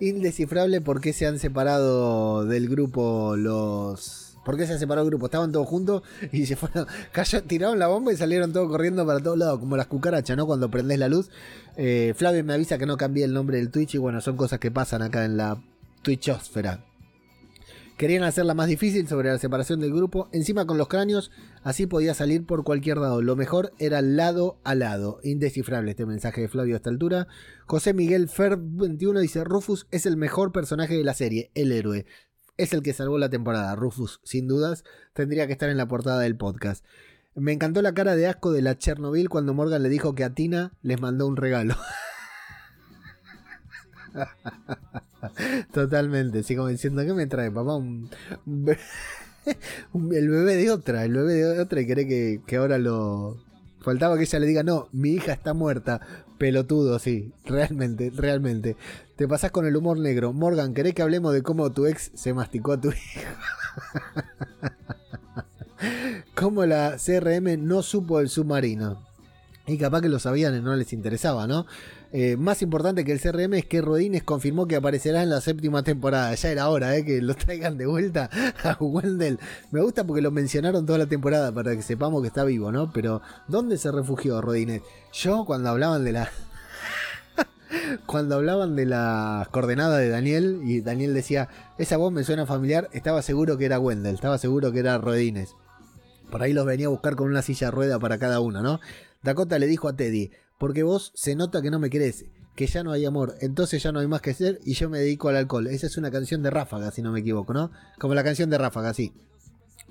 indescifrable 0.00 0.80
porque 0.80 1.12
se 1.12 1.26
han 1.26 1.38
separado 1.38 2.44
del 2.44 2.68
grupo 2.68 3.34
los 3.36 4.25
¿Por 4.46 4.56
qué 4.56 4.64
se 4.64 4.78
separó 4.78 5.02
el 5.02 5.08
grupo? 5.08 5.26
Estaban 5.26 5.50
todos 5.50 5.66
juntos 5.66 6.04
y 6.30 6.46
se 6.46 6.54
fueron, 6.54 6.86
tiraron 7.48 7.80
la 7.80 7.88
bomba 7.88 8.12
y 8.12 8.16
salieron 8.16 8.52
todos 8.52 8.68
corriendo 8.68 9.04
para 9.04 9.18
todos 9.18 9.36
lados, 9.36 9.58
como 9.58 9.76
las 9.76 9.88
cucarachas, 9.88 10.36
¿no? 10.36 10.46
Cuando 10.46 10.70
prendes 10.70 11.00
la 11.00 11.08
luz. 11.08 11.30
Eh, 11.76 12.14
Flavio 12.16 12.44
me 12.44 12.54
avisa 12.54 12.78
que 12.78 12.86
no 12.86 12.96
cambié 12.96 13.24
el 13.24 13.32
nombre 13.32 13.56
del 13.56 13.70
Twitch 13.72 13.96
y 13.96 13.98
bueno, 13.98 14.20
son 14.20 14.36
cosas 14.36 14.60
que 14.60 14.70
pasan 14.70 15.02
acá 15.02 15.24
en 15.24 15.36
la 15.36 15.60
Twitchosfera. 16.02 16.84
Querían 17.96 18.22
hacerla 18.22 18.54
más 18.54 18.68
difícil 18.68 19.08
sobre 19.08 19.30
la 19.30 19.38
separación 19.38 19.80
del 19.80 19.92
grupo, 19.92 20.28
encima 20.30 20.64
con 20.64 20.78
los 20.78 20.86
cráneos, 20.86 21.32
así 21.64 21.86
podía 21.86 22.14
salir 22.14 22.46
por 22.46 22.62
cualquier 22.62 22.98
lado. 22.98 23.22
Lo 23.22 23.34
mejor 23.34 23.72
era 23.80 24.00
lado 24.00 24.60
a 24.62 24.76
lado. 24.76 25.18
Indescifrable 25.24 25.90
este 25.90 26.06
mensaje 26.06 26.42
de 26.42 26.48
Flavio 26.48 26.74
a 26.74 26.76
esta 26.76 26.90
altura. 26.90 27.26
José 27.64 27.94
Miguel 27.94 28.28
Fer 28.28 28.58
21 28.60 29.18
dice: 29.18 29.42
Rufus 29.42 29.88
es 29.90 30.06
el 30.06 30.16
mejor 30.16 30.52
personaje 30.52 30.94
de 30.94 31.02
la 31.02 31.14
serie, 31.14 31.50
el 31.54 31.72
héroe 31.72 32.06
es 32.56 32.72
el 32.72 32.82
que 32.82 32.92
salvó 32.92 33.18
la 33.18 33.30
temporada. 33.30 33.74
Rufus, 33.74 34.20
sin 34.24 34.48
dudas, 34.48 34.84
tendría 35.12 35.46
que 35.46 35.52
estar 35.52 35.68
en 35.68 35.76
la 35.76 35.88
portada 35.88 36.20
del 36.20 36.36
podcast. 36.36 36.84
Me 37.34 37.52
encantó 37.52 37.82
la 37.82 37.94
cara 37.94 38.16
de 38.16 38.26
asco 38.26 38.52
de 38.52 38.62
la 38.62 38.78
Chernobyl 38.78 39.28
cuando 39.28 39.52
Morgan 39.54 39.82
le 39.82 39.88
dijo 39.88 40.14
que 40.14 40.24
a 40.24 40.34
Tina 40.34 40.72
les 40.82 41.00
mandó 41.00 41.26
un 41.26 41.36
regalo. 41.36 41.76
Totalmente, 45.72 46.42
sigo 46.42 46.66
diciendo 46.68 47.04
que 47.04 47.12
me 47.12 47.26
trae 47.26 47.50
papá 47.50 47.76
el 49.46 50.28
bebé 50.28 50.56
de 50.56 50.70
otra, 50.70 51.04
el 51.04 51.12
bebé 51.12 51.34
de 51.34 51.60
otra 51.60 51.80
y 51.80 51.86
cree 51.86 52.40
que 52.46 52.56
ahora 52.56 52.78
lo, 52.78 53.38
Faltaba 53.86 54.16
que 54.16 54.24
ella 54.24 54.40
le 54.40 54.48
diga, 54.48 54.64
no, 54.64 54.88
mi 54.90 55.10
hija 55.10 55.32
está 55.32 55.54
muerta. 55.54 56.00
Pelotudo, 56.38 56.98
sí, 56.98 57.32
realmente, 57.44 58.12
realmente. 58.14 58.76
Te 59.16 59.26
pasas 59.26 59.50
con 59.50 59.66
el 59.66 59.76
humor 59.76 59.98
negro. 59.98 60.32
Morgan, 60.32 60.74
¿querés 60.74 60.94
que 60.94 61.02
hablemos 61.02 61.32
de 61.32 61.42
cómo 61.42 61.72
tu 61.72 61.86
ex 61.86 62.10
se 62.14 62.34
masticó 62.34 62.72
a 62.72 62.80
tu 62.80 62.90
hija? 62.90 63.36
cómo 66.34 66.66
la 66.66 66.96
CRM 66.96 67.66
no 67.66 67.82
supo 67.82 68.20
el 68.20 68.28
submarino. 68.28 69.02
Y 69.66 69.78
capaz 69.78 70.02
que 70.02 70.08
lo 70.08 70.18
sabían 70.18 70.56
y 70.56 70.60
no 70.60 70.76
les 70.76 70.92
interesaba, 70.92 71.46
¿no? 71.46 71.66
Eh, 72.12 72.36
más 72.36 72.62
importante 72.62 73.04
que 73.04 73.12
el 73.12 73.20
CRM 73.20 73.54
es 73.54 73.66
que 73.66 73.82
Rodines 73.82 74.22
confirmó 74.22 74.66
que 74.66 74.76
aparecerá 74.76 75.22
en 75.22 75.30
la 75.30 75.40
séptima 75.40 75.82
temporada. 75.82 76.34
Ya 76.34 76.50
era 76.50 76.68
hora, 76.68 76.96
¿eh? 76.96 77.04
Que 77.04 77.20
lo 77.20 77.34
traigan 77.34 77.76
de 77.76 77.86
vuelta 77.86 78.30
a 78.62 78.76
Wendell. 78.80 79.38
Me 79.70 79.80
gusta 79.80 80.04
porque 80.04 80.22
lo 80.22 80.30
mencionaron 80.30 80.86
toda 80.86 80.98
la 80.98 81.06
temporada 81.06 81.52
para 81.52 81.74
que 81.74 81.82
sepamos 81.82 82.22
que 82.22 82.28
está 82.28 82.44
vivo, 82.44 82.70
¿no? 82.70 82.92
Pero, 82.92 83.22
¿dónde 83.48 83.76
se 83.78 83.90
refugió 83.90 84.40
Rodines? 84.40 84.82
Yo, 85.12 85.44
cuando 85.44 85.70
hablaban 85.70 86.04
de 86.04 86.12
la. 86.12 86.30
cuando 88.06 88.36
hablaban 88.36 88.76
de 88.76 88.86
las 88.86 89.48
coordenadas 89.48 89.98
de 89.98 90.08
Daniel 90.08 90.60
y 90.64 90.80
Daniel 90.80 91.12
decía, 91.12 91.48
esa 91.78 91.96
voz 91.96 92.12
me 92.12 92.24
suena 92.24 92.46
familiar, 92.46 92.88
estaba 92.92 93.20
seguro 93.22 93.58
que 93.58 93.66
era 93.66 93.80
Wendell, 93.80 94.14
estaba 94.14 94.38
seguro 94.38 94.72
que 94.72 94.78
era 94.78 94.98
Rodines. 94.98 95.54
Por 96.30 96.42
ahí 96.42 96.52
los 96.52 96.66
venía 96.66 96.86
a 96.86 96.90
buscar 96.90 97.16
con 97.16 97.28
una 97.28 97.42
silla 97.42 97.70
rueda 97.70 97.98
para 97.98 98.18
cada 98.18 98.40
uno, 98.40 98.62
¿no? 98.62 98.80
Dakota 99.22 99.58
le 99.58 99.66
dijo 99.66 99.88
a 99.88 99.96
Teddy, 99.96 100.30
porque 100.58 100.82
vos 100.82 101.12
se 101.14 101.34
nota 101.34 101.62
que 101.62 101.70
no 101.70 101.78
me 101.78 101.90
querés, 101.90 102.26
que 102.54 102.66
ya 102.66 102.82
no 102.82 102.92
hay 102.92 103.04
amor, 103.04 103.34
entonces 103.40 103.82
ya 103.82 103.92
no 103.92 104.00
hay 104.00 104.06
más 104.06 104.22
que 104.22 104.30
hacer 104.30 104.60
y 104.64 104.74
yo 104.74 104.88
me 104.88 104.98
dedico 104.98 105.28
al 105.28 105.36
alcohol. 105.36 105.66
Esa 105.66 105.86
es 105.86 105.96
una 105.96 106.10
canción 106.10 106.42
de 106.42 106.50
Ráfaga, 106.50 106.90
si 106.90 107.02
no 107.02 107.12
me 107.12 107.20
equivoco, 107.20 107.52
¿no? 107.52 107.70
Como 107.98 108.14
la 108.14 108.24
canción 108.24 108.50
de 108.50 108.58
Ráfaga, 108.58 108.94
sí. 108.94 109.12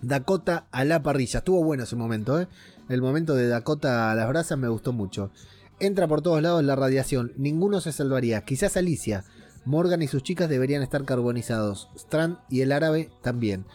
Dakota 0.02 0.68
a 0.72 0.84
la 0.84 1.04
parrilla. 1.04 1.40
Estuvo 1.40 1.64
bueno 1.64 1.84
ese 1.84 1.96
momento, 1.96 2.40
¿eh? 2.40 2.48
El 2.90 3.02
momento 3.02 3.36
de 3.36 3.48
Dakota 3.48 4.12
a 4.12 4.16
las 4.16 4.28
brasas 4.28 4.58
me 4.58 4.68
gustó 4.68 4.94
mucho. 4.94 5.32
Entra 5.80 6.08
por 6.08 6.22
todos 6.22 6.42
lados 6.42 6.64
la 6.64 6.76
radiación. 6.76 7.34
Ninguno 7.38 7.82
se 7.82 7.92
salvaría. 7.92 8.42
Quizás 8.42 8.78
Alicia. 8.78 9.24
Morgan 9.66 10.02
y 10.02 10.08
sus 10.08 10.24
chicas 10.24 10.50
deberían 10.50 10.84
estar 10.84 11.06
carbonizados. 11.06 11.90
Strand 11.96 12.38
y 12.50 12.62
el 12.62 12.72
árabe 12.72 13.10
también. 13.22 13.66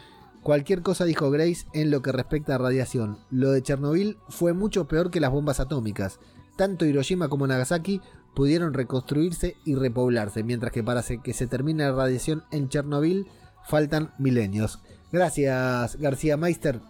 Cualquier 0.42 0.82
cosa 0.82 1.04
dijo 1.04 1.30
Grace 1.30 1.66
en 1.74 1.90
lo 1.90 2.00
que 2.00 2.12
respecta 2.12 2.54
a 2.54 2.58
radiación. 2.58 3.18
Lo 3.30 3.50
de 3.50 3.62
Chernobyl 3.62 4.16
fue 4.28 4.52
mucho 4.52 4.88
peor 4.88 5.10
que 5.10 5.20
las 5.20 5.30
bombas 5.30 5.60
atómicas 5.60 6.18
tanto 6.60 6.84
Hiroshima 6.84 7.30
como 7.30 7.46
Nagasaki 7.46 8.02
pudieron 8.34 8.74
reconstruirse 8.74 9.56
y 9.64 9.76
repoblarse, 9.76 10.42
mientras 10.42 10.72
que 10.72 10.84
para 10.84 11.02
que 11.02 11.32
se 11.32 11.46
termine 11.46 11.84
la 11.84 11.92
radiación 11.92 12.44
en 12.50 12.68
Chernobyl 12.68 13.26
faltan 13.66 14.12
milenios. 14.18 14.78
Gracias 15.10 15.96
García 15.96 16.36
Meister. 16.36 16.82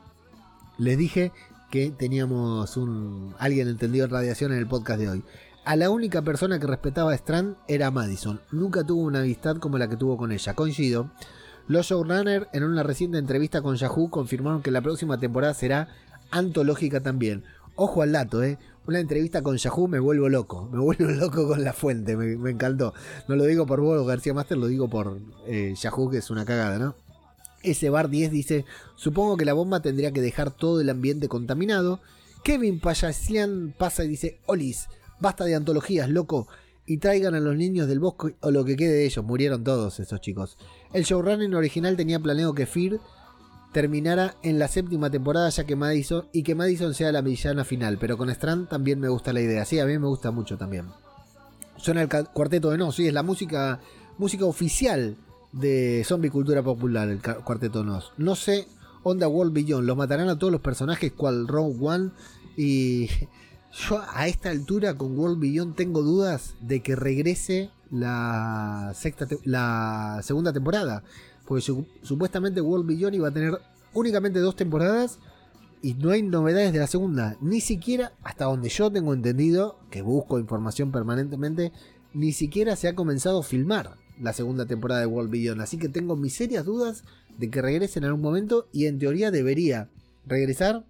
Les 0.77 0.99
dije 0.99 1.31
que 1.71 1.93
teníamos 1.93 2.77
un 2.77 3.33
alguien 3.39 3.69
entendido 3.69 4.07
en 4.07 4.11
radiación 4.11 4.51
en 4.51 4.59
el 4.59 4.67
podcast 4.67 4.99
de 4.99 5.09
hoy. 5.09 5.25
A 5.65 5.77
la 5.77 5.89
única 5.91 6.23
persona 6.23 6.59
que 6.59 6.67
respetaba 6.67 7.13
a 7.13 7.15
Strand 7.15 7.55
era 7.69 7.93
Madison. 7.93 8.41
Nunca 8.51 8.83
tuvo 8.83 9.03
una 9.03 9.21
amistad 9.21 9.59
como 9.59 9.79
la 9.79 9.89
que 9.89 9.97
tuvo 9.97 10.17
con 10.17 10.33
ella. 10.33 10.55
Coincido. 10.55 11.13
Los 11.69 11.87
showrunners 11.87 12.49
en 12.53 12.65
una 12.65 12.83
reciente 12.83 13.19
entrevista 13.19 13.63
con 13.63 13.77
Yahoo 13.77 14.11
confirmaron 14.11 14.63
que 14.63 14.73
la 14.73 14.81
próxima 14.81 15.21
temporada 15.21 15.55
será 15.55 15.87
antológica 16.33 16.99
también. 16.99 17.45
Ojo 17.77 18.03
al 18.03 18.11
dato, 18.11 18.43
¿eh? 18.43 18.59
Una 18.87 18.99
entrevista 18.99 19.43
con 19.43 19.57
Yahoo 19.57 19.89
me 19.89 19.99
vuelvo 19.99 20.29
loco. 20.29 20.69
Me 20.73 20.79
vuelvo 20.79 21.11
loco 21.11 21.49
con 21.49 21.63
la 21.63 21.73
fuente. 21.73 22.17
Me, 22.17 22.51
encantó. 22.51 22.95
No 23.29 23.37
lo 23.37 23.45
digo 23.45 23.67
por 23.67 23.81
vos, 23.81 24.07
García 24.07 24.35
Master, 24.35 24.59
lo 24.59 24.67
digo 24.67 24.89
por 24.89 25.19
eh, 25.47 25.75
Yahoo, 25.81 26.11
que 26.11 26.19
es 26.19 26.31
una 26.31 26.45
cagada, 26.45 26.79
¿no? 26.79 26.95
Ese 27.63 27.91
bar 27.91 28.09
10 28.09 28.31
dice, 28.31 28.65
supongo 28.97 29.37
que 29.37 29.45
la 29.45 29.53
bomba 29.53 29.81
tendría 29.81 30.13
que 30.13 30.23
dejar 30.23 30.51
todo 30.51 30.81
el 30.81 30.89
ambiente 30.89 31.29
contaminado. 31.29 32.01
Kevin 32.43 32.81
Payasian 32.81 33.75
pasa 33.77 34.03
y 34.05 34.09
dice, 34.09 34.41
Olis, 34.47 34.89
basta 35.21 35.45
de 35.45 35.55
antologías, 35.55 36.09
loco. 36.09 36.49
Y 36.87 36.97
traigan 36.97 37.35
a 37.35 37.41
los 37.41 37.55
niños 37.55 37.87
del 37.87 38.01
bosque 38.01 38.35
o 38.41 38.51
lo 38.51 38.65
que 38.65 38.77
quede 38.77 38.95
de 38.95 39.05
ellos. 39.05 39.25
Murieron 39.25 39.63
todos 39.63 40.01
esos 40.01 40.21
chicos. 40.21 40.57
El 40.93 41.05
showrunning 41.05 41.55
original 41.55 41.97
tenía 41.97 42.19
planeado 42.19 42.55
que 42.55 42.67
Fear 42.67 42.99
terminara 43.73 44.37
en 44.43 44.59
la 44.59 44.69
séptima 44.69 45.11
temporada 45.11 45.49
ya 45.49 45.65
que 45.65 45.77
Madison 45.77 46.27
y 46.33 46.43
que 46.43 46.55
Madison 46.55 46.95
sea 46.95 47.13
la 47.13 47.21
villana 47.21 47.65
final. 47.65 47.99
Pero 47.99 48.17
con 48.17 48.31
Strand 48.31 48.69
también 48.69 49.01
me 49.01 49.09
gusta 49.09 49.33
la 49.33 49.41
idea. 49.41 49.65
Sí, 49.65 49.79
a 49.79 49.87
mí 49.87 49.99
me 49.99 50.07
gusta 50.07 50.31
mucho 50.31 50.57
también. 50.57 50.87
Suena 51.77 52.03
el 52.03 52.09
cuarteto 52.09 52.71
de 52.71 52.79
no, 52.79 52.93
sí, 52.93 53.07
es 53.07 53.15
la 53.15 53.23
música, 53.23 53.81
música 54.19 54.45
oficial 54.45 55.17
de 55.53 56.03
Zombie 56.05 56.31
Cultura 56.31 56.63
Popular, 56.63 57.09
el 57.09 57.21
Cuarteto 57.21 57.85
Nos. 57.85 58.13
No 58.19 58.37
sé, 58.37 58.67
Onda 59.03 59.29
World 59.29 59.53
Beyond, 59.53 59.87
los 59.87 59.97
matarán 59.97 60.29
a 60.29 60.39
todos 60.39 60.53
los 60.53 60.61
personajes 60.61 61.13
cual 61.13 61.49
Rogue 61.49 61.77
One 61.81 62.11
y 62.57 63.09
yo 63.89 64.03
a 64.13 64.29
esta 64.29 64.51
altura 64.51 64.95
con 64.95 65.19
World 65.19 65.41
Beyond 65.41 65.75
tengo 65.75 66.03
dudas 66.03 66.55
de 66.61 66.83
que 66.83 66.97
regrese 66.97 67.71
la 67.91 68.93
sexta 68.95 69.27
la 69.45 70.21
segunda 70.23 70.53
temporada, 70.53 71.03
porque 71.51 71.65
supuestamente 72.03 72.61
World 72.61 72.87
Beyond 72.87 73.17
iba 73.17 73.27
a 73.27 73.33
tener 73.33 73.59
únicamente 73.93 74.39
dos 74.39 74.55
temporadas 74.55 75.19
y 75.83 75.95
no 75.95 76.11
hay 76.11 76.23
novedades 76.23 76.73
de 76.73 76.79
la 76.79 76.87
segunda, 76.87 77.37
ni 77.41 77.61
siquiera 77.61 78.13
hasta 78.23 78.45
donde 78.45 78.69
yo 78.69 78.93
tengo 78.93 79.13
entendido, 79.13 79.81
que 79.91 80.01
busco 80.01 80.39
información 80.39 80.93
permanentemente, 80.93 81.73
ni 82.15 82.31
siquiera 82.31 82.77
se 82.77 82.87
ha 82.87 82.95
comenzado 82.95 83.41
a 83.41 83.43
filmar 83.43 83.97
la 84.21 84.33
segunda 84.33 84.67
temporada 84.67 85.01
de 85.01 85.09
World 85.09 85.33
Beyond. 85.33 85.61
Así 85.61 85.77
que 85.77 85.89
tengo 85.89 86.15
mis 86.15 86.35
serias 86.35 86.65
dudas 86.65 87.03
de 87.37 87.51
que 87.51 87.61
regresen 87.61 88.05
en 88.05 88.11
algún 88.11 88.23
momento 88.23 88.69
y 88.73 88.87
en 88.87 89.01
teoría 89.01 89.33
debería 89.33 89.89
regresar 90.27 90.87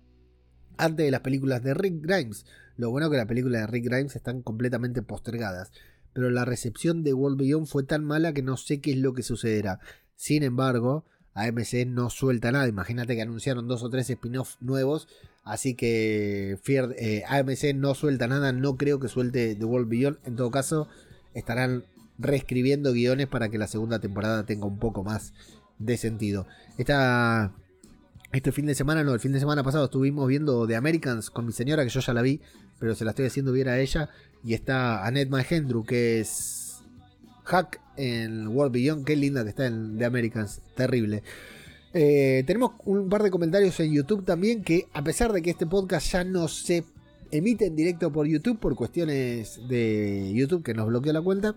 antes 0.76 1.06
de 1.06 1.10
las 1.10 1.22
películas 1.22 1.62
de 1.62 1.72
Rick 1.72 2.02
Grimes. 2.02 2.44
Lo 2.76 2.90
bueno 2.90 3.08
que 3.08 3.16
las 3.16 3.24
películas 3.24 3.62
de 3.62 3.66
Rick 3.66 3.86
Grimes 3.86 4.14
están 4.14 4.42
completamente 4.42 5.00
postergadas. 5.00 5.72
Pero 6.12 6.28
la 6.28 6.44
recepción 6.44 7.02
de 7.02 7.14
World 7.14 7.38
Beyond 7.38 7.66
fue 7.66 7.82
tan 7.84 8.04
mala 8.04 8.34
que 8.34 8.42
no 8.42 8.58
sé 8.58 8.82
qué 8.82 8.90
es 8.90 8.98
lo 8.98 9.14
que 9.14 9.22
sucederá. 9.22 9.80
Sin 10.20 10.42
embargo, 10.42 11.06
AMC 11.32 11.86
no 11.86 12.10
suelta 12.10 12.52
nada. 12.52 12.68
Imagínate 12.68 13.16
que 13.16 13.22
anunciaron 13.22 13.66
dos 13.68 13.82
o 13.82 13.88
tres 13.88 14.10
spin-offs 14.10 14.58
nuevos. 14.60 15.08
Así 15.44 15.72
que 15.74 16.58
eh, 16.68 17.24
AMC 17.26 17.74
no 17.74 17.94
suelta 17.94 18.28
nada. 18.28 18.52
No 18.52 18.76
creo 18.76 19.00
que 19.00 19.08
suelte 19.08 19.54
The 19.54 19.64
World 19.64 19.88
Beyond. 19.88 20.18
En 20.26 20.36
todo 20.36 20.50
caso, 20.50 20.88
estarán 21.32 21.84
reescribiendo 22.18 22.92
guiones 22.92 23.28
para 23.28 23.48
que 23.48 23.56
la 23.56 23.66
segunda 23.66 23.98
temporada 23.98 24.44
tenga 24.44 24.66
un 24.66 24.78
poco 24.78 25.02
más 25.02 25.32
de 25.78 25.96
sentido. 25.96 26.46
Esta, 26.76 27.54
este 28.30 28.52
fin 28.52 28.66
de 28.66 28.74
semana, 28.74 29.02
no, 29.02 29.14
el 29.14 29.20
fin 29.20 29.32
de 29.32 29.40
semana 29.40 29.64
pasado 29.64 29.86
estuvimos 29.86 30.28
viendo 30.28 30.66
The 30.66 30.76
Americans 30.76 31.30
con 31.30 31.46
mi 31.46 31.52
señora, 31.52 31.82
que 31.82 31.88
yo 31.88 32.00
ya 32.00 32.12
la 32.12 32.20
vi, 32.20 32.42
pero 32.78 32.94
se 32.94 33.06
la 33.06 33.12
estoy 33.12 33.24
haciendo 33.24 33.52
ver 33.52 33.70
a 33.70 33.80
ella. 33.80 34.10
Y 34.44 34.52
está 34.52 35.06
Annette 35.06 35.30
Mahendru, 35.30 35.82
que 35.82 36.20
es 36.20 36.59
Hack 37.44 37.80
en 37.96 38.48
World 38.48 38.72
Beyond. 38.72 39.04
Qué 39.04 39.16
linda 39.16 39.42
que 39.42 39.50
está 39.50 39.66
en 39.66 39.98
The 39.98 40.04
Americans, 40.04 40.60
terrible. 40.74 41.22
Eh, 41.92 42.44
tenemos 42.46 42.72
un 42.84 43.08
par 43.08 43.22
de 43.22 43.30
comentarios 43.30 43.78
en 43.80 43.92
YouTube 43.92 44.24
también 44.24 44.62
que 44.62 44.86
a 44.92 45.02
pesar 45.02 45.32
de 45.32 45.42
que 45.42 45.50
este 45.50 45.66
podcast 45.66 46.12
ya 46.12 46.24
no 46.24 46.46
se 46.46 46.84
emite 47.32 47.66
en 47.66 47.76
directo 47.76 48.12
por 48.12 48.26
YouTube 48.26 48.60
por 48.60 48.76
cuestiones 48.76 49.60
de 49.68 50.32
YouTube 50.32 50.62
que 50.62 50.74
nos 50.74 50.86
bloqueó 50.86 51.12
la 51.12 51.20
cuenta, 51.20 51.56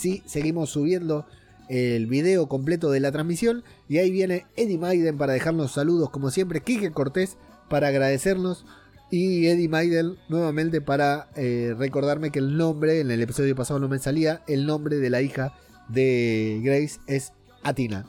Sí, 0.00 0.22
seguimos 0.24 0.70
subiendo 0.70 1.26
el 1.68 2.06
video 2.06 2.48
completo 2.48 2.90
de 2.90 3.00
la 3.00 3.12
transmisión. 3.12 3.62
Y 3.86 3.98
ahí 3.98 4.10
viene 4.10 4.46
Eddie 4.56 4.78
Maiden 4.78 5.18
para 5.18 5.34
dejarnos 5.34 5.72
saludos, 5.72 6.08
como 6.10 6.30
siempre. 6.30 6.62
Kike 6.62 6.90
Cortés 6.92 7.36
para 7.68 7.88
agradecernos. 7.88 8.64
Y 9.10 9.46
Eddie 9.46 9.68
Maiden 9.68 10.16
nuevamente 10.28 10.80
para 10.80 11.30
eh, 11.34 11.74
recordarme 11.76 12.30
que 12.30 12.38
el 12.38 12.56
nombre, 12.56 13.00
en 13.00 13.10
el 13.10 13.20
episodio 13.20 13.56
pasado 13.56 13.80
no 13.80 13.88
me 13.88 13.98
salía, 13.98 14.42
el 14.46 14.66
nombre 14.66 14.98
de 14.98 15.10
la 15.10 15.20
hija 15.20 15.52
de 15.88 16.60
Grace 16.62 17.00
es 17.08 17.32
Atina. 17.62 18.06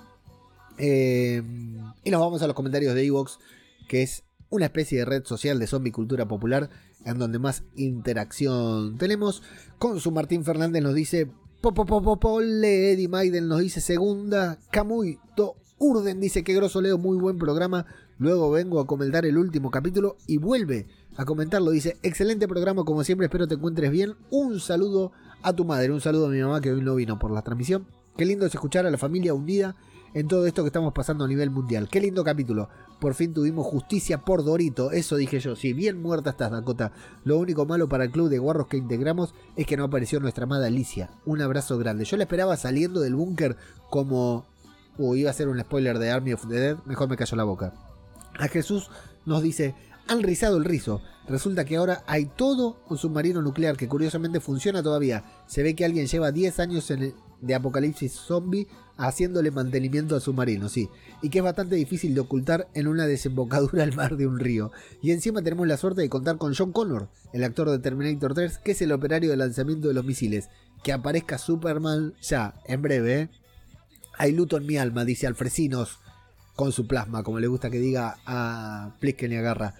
Eh, 0.77 1.41
y 2.03 2.11
nos 2.11 2.21
vamos 2.21 2.41
a 2.41 2.47
los 2.47 2.55
comentarios 2.55 2.93
de 2.93 3.05
Evox, 3.05 3.39
que 3.87 4.03
es 4.03 4.23
una 4.49 4.65
especie 4.65 4.99
de 4.99 5.05
red 5.05 5.25
social 5.25 5.57
de 5.59 5.67
zombie 5.67 5.91
cultura 5.91 6.27
popular 6.27 6.69
en 7.05 7.17
donde 7.17 7.39
más 7.39 7.63
interacción 7.75 8.97
tenemos. 8.97 9.41
Con 9.79 9.99
su 9.99 10.11
Martín 10.11 10.43
Fernández 10.43 10.83
nos 10.83 10.93
dice, 10.93 11.31
Popopopopole, 11.61 12.91
Eddie 12.91 13.07
Maiden 13.07 13.47
nos 13.47 13.59
dice 13.59 13.81
segunda. 13.81 14.59
Camuy 14.71 15.19
To 15.35 15.55
Urden 15.77 16.19
dice 16.19 16.43
que 16.43 16.53
grosso 16.53 16.81
Leo, 16.81 16.97
muy 16.97 17.17
buen 17.17 17.37
programa. 17.37 17.85
Luego 18.21 18.51
vengo 18.51 18.79
a 18.79 18.85
comentar 18.85 19.25
el 19.25 19.35
último 19.35 19.71
capítulo 19.71 20.15
y 20.27 20.37
vuelve 20.37 20.85
a 21.17 21.25
comentarlo. 21.25 21.71
Dice, 21.71 21.97
excelente 22.03 22.47
programa, 22.47 22.83
como 22.83 23.03
siempre, 23.03 23.25
espero 23.25 23.47
te 23.47 23.55
encuentres 23.55 23.89
bien. 23.89 24.13
Un 24.29 24.59
saludo 24.59 25.11
a 25.41 25.53
tu 25.53 25.65
madre, 25.65 25.91
un 25.91 26.01
saludo 26.01 26.27
a 26.27 26.29
mi 26.29 26.39
mamá 26.39 26.61
que 26.61 26.71
hoy 26.71 26.83
no 26.83 26.93
vino 26.93 27.17
por 27.17 27.31
la 27.31 27.41
transmisión. 27.41 27.87
Qué 28.15 28.25
lindo 28.25 28.45
es 28.45 28.53
escuchar 28.53 28.85
a 28.85 28.91
la 28.91 28.99
familia 28.99 29.33
unida 29.33 29.75
en 30.13 30.27
todo 30.27 30.45
esto 30.45 30.61
que 30.61 30.67
estamos 30.67 30.93
pasando 30.93 31.25
a 31.25 31.27
nivel 31.27 31.49
mundial. 31.49 31.89
Qué 31.89 31.99
lindo 31.99 32.23
capítulo. 32.23 32.69
Por 32.99 33.15
fin 33.15 33.33
tuvimos 33.33 33.65
justicia 33.65 34.19
por 34.19 34.45
Dorito. 34.45 34.91
Eso 34.91 35.15
dije 35.15 35.39
yo. 35.39 35.55
Si 35.55 35.73
bien 35.73 35.99
muerta 35.99 36.29
estás, 36.29 36.51
Dakota. 36.51 36.91
Lo 37.23 37.39
único 37.39 37.65
malo 37.65 37.89
para 37.89 38.03
el 38.03 38.11
club 38.11 38.29
de 38.29 38.37
guarros 38.37 38.67
que 38.67 38.77
integramos 38.77 39.33
es 39.55 39.65
que 39.65 39.77
no 39.77 39.85
apareció 39.85 40.19
nuestra 40.19 40.43
amada 40.43 40.67
Alicia. 40.67 41.09
Un 41.25 41.41
abrazo 41.41 41.75
grande. 41.79 42.05
Yo 42.05 42.17
la 42.17 42.25
esperaba 42.25 42.55
saliendo 42.55 42.99
del 42.99 43.15
búnker 43.15 43.57
como... 43.89 44.45
Uh, 44.99 45.15
iba 45.15 45.31
a 45.31 45.33
ser 45.33 45.47
un 45.47 45.59
spoiler 45.59 45.97
de 45.97 46.11
Army 46.11 46.33
of 46.33 46.47
the 46.47 46.53
Dead. 46.53 46.77
Mejor 46.85 47.09
me 47.09 47.17
cayó 47.17 47.35
la 47.35 47.45
boca. 47.45 47.73
A 48.39 48.47
Jesús 48.47 48.89
nos 49.25 49.41
dice... 49.41 49.75
Han 50.07 50.23
rizado 50.23 50.57
el 50.57 50.65
rizo. 50.65 51.01
Resulta 51.29 51.63
que 51.63 51.77
ahora 51.77 52.03
hay 52.05 52.25
todo 52.25 52.83
un 52.89 52.97
submarino 52.97 53.41
nuclear 53.41 53.77
que 53.77 53.87
curiosamente 53.87 54.41
funciona 54.41 54.83
todavía. 54.83 55.23
Se 55.47 55.63
ve 55.63 55.75
que 55.75 55.85
alguien 55.85 56.07
lleva 56.07 56.31
10 56.31 56.59
años 56.59 56.91
de 57.41 57.55
apocalipsis 57.55 58.11
zombie 58.11 58.67
haciéndole 58.97 59.51
mantenimiento 59.51 60.15
al 60.15 60.21
submarino, 60.21 60.69
sí. 60.69 60.89
Y 61.21 61.29
que 61.29 61.39
es 61.39 61.43
bastante 61.43 61.75
difícil 61.75 62.13
de 62.13 62.21
ocultar 62.21 62.67
en 62.73 62.87
una 62.87 63.07
desembocadura 63.07 63.83
al 63.83 63.95
mar 63.95 64.17
de 64.17 64.27
un 64.27 64.39
río. 64.39 64.71
Y 65.01 65.11
encima 65.11 65.41
tenemos 65.41 65.67
la 65.67 65.77
suerte 65.77 66.01
de 66.01 66.09
contar 66.09 66.37
con 66.37 66.53
John 66.55 66.71
Connor, 66.71 67.09
el 67.31 67.43
actor 67.43 67.69
de 67.69 67.79
Terminator 67.79 68.33
3, 68.33 68.57
que 68.59 68.71
es 68.71 68.81
el 68.81 68.91
operario 68.91 69.29
de 69.29 69.37
lanzamiento 69.37 69.87
de 69.87 69.93
los 69.93 70.05
misiles. 70.05 70.49
Que 70.83 70.91
aparezca 70.91 71.37
Superman 71.37 72.15
ya, 72.21 72.55
en 72.65 72.81
breve. 72.81 73.21
¿eh? 73.21 73.29
Hay 74.17 74.33
luto 74.33 74.57
en 74.57 74.65
mi 74.65 74.77
alma, 74.77 75.05
dice 75.05 75.25
Alfresinos, 75.25 75.99
con 76.61 76.71
su 76.71 76.85
plasma, 76.85 77.23
como 77.23 77.39
le 77.39 77.47
gusta 77.47 77.71
que 77.71 77.79
diga 77.79 78.19
a 78.23 78.95
Plisken 78.99 79.31
y 79.31 79.35
agarra. 79.35 79.73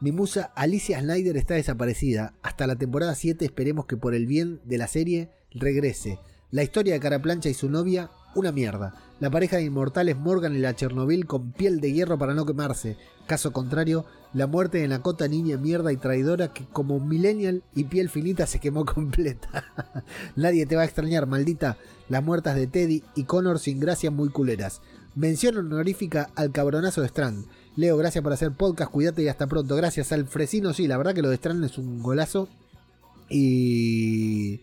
Mi 0.00 0.10
musa 0.10 0.52
Alicia 0.54 0.98
Snyder 0.98 1.36
está 1.36 1.52
desaparecida. 1.52 2.32
Hasta 2.42 2.66
la 2.66 2.76
temporada 2.76 3.14
7 3.14 3.44
esperemos 3.44 3.84
que 3.84 3.98
por 3.98 4.14
el 4.14 4.24
bien 4.24 4.58
de 4.64 4.78
la 4.78 4.86
serie 4.86 5.28
regrese. 5.50 6.18
La 6.50 6.62
historia 6.62 6.94
de 6.94 7.00
Caraplancha 7.00 7.50
y 7.50 7.54
su 7.54 7.68
novia, 7.68 8.10
una 8.34 8.52
mierda. 8.52 8.94
La 9.20 9.28
pareja 9.28 9.58
de 9.58 9.64
inmortales 9.64 10.16
Morgan 10.16 10.56
y 10.56 10.60
la 10.60 10.74
Chernobyl 10.74 11.26
con 11.26 11.52
piel 11.52 11.82
de 11.82 11.92
hierro 11.92 12.16
para 12.16 12.32
no 12.32 12.46
quemarse. 12.46 12.96
Caso 13.26 13.52
contrario, 13.52 14.06
la 14.32 14.46
muerte 14.46 14.78
de 14.78 14.88
Nakota 14.88 15.28
niña 15.28 15.58
mierda 15.58 15.92
y 15.92 15.98
traidora 15.98 16.54
que 16.54 16.64
como 16.64 17.00
millennial 17.00 17.64
y 17.74 17.84
piel 17.84 18.08
finita 18.08 18.46
se 18.46 18.60
quemó 18.60 18.84
completa. 18.86 19.64
Nadie 20.36 20.64
te 20.64 20.74
va 20.74 20.82
a 20.82 20.86
extrañar, 20.86 21.26
maldita. 21.26 21.76
Las 22.08 22.24
muertas 22.24 22.56
de 22.56 22.66
Teddy 22.66 23.02
y 23.14 23.24
Connor 23.24 23.58
sin 23.58 23.78
gracia 23.78 24.10
muy 24.10 24.30
culeras. 24.30 24.80
Mención 25.16 25.56
honorífica 25.56 26.30
al 26.34 26.50
cabronazo 26.50 27.00
de 27.00 27.06
Strand. 27.06 27.46
Leo, 27.76 27.96
gracias 27.96 28.22
por 28.22 28.32
hacer 28.32 28.50
podcast, 28.50 28.90
cuídate 28.90 29.22
y 29.22 29.28
hasta 29.28 29.46
pronto. 29.46 29.76
Gracias 29.76 30.10
al 30.10 30.26
Fresino, 30.26 30.72
sí, 30.72 30.88
la 30.88 30.96
verdad 30.96 31.14
que 31.14 31.22
lo 31.22 31.28
de 31.28 31.36
Strand 31.36 31.64
es 31.64 31.78
un 31.78 32.02
golazo. 32.02 32.48
Y 33.30 34.60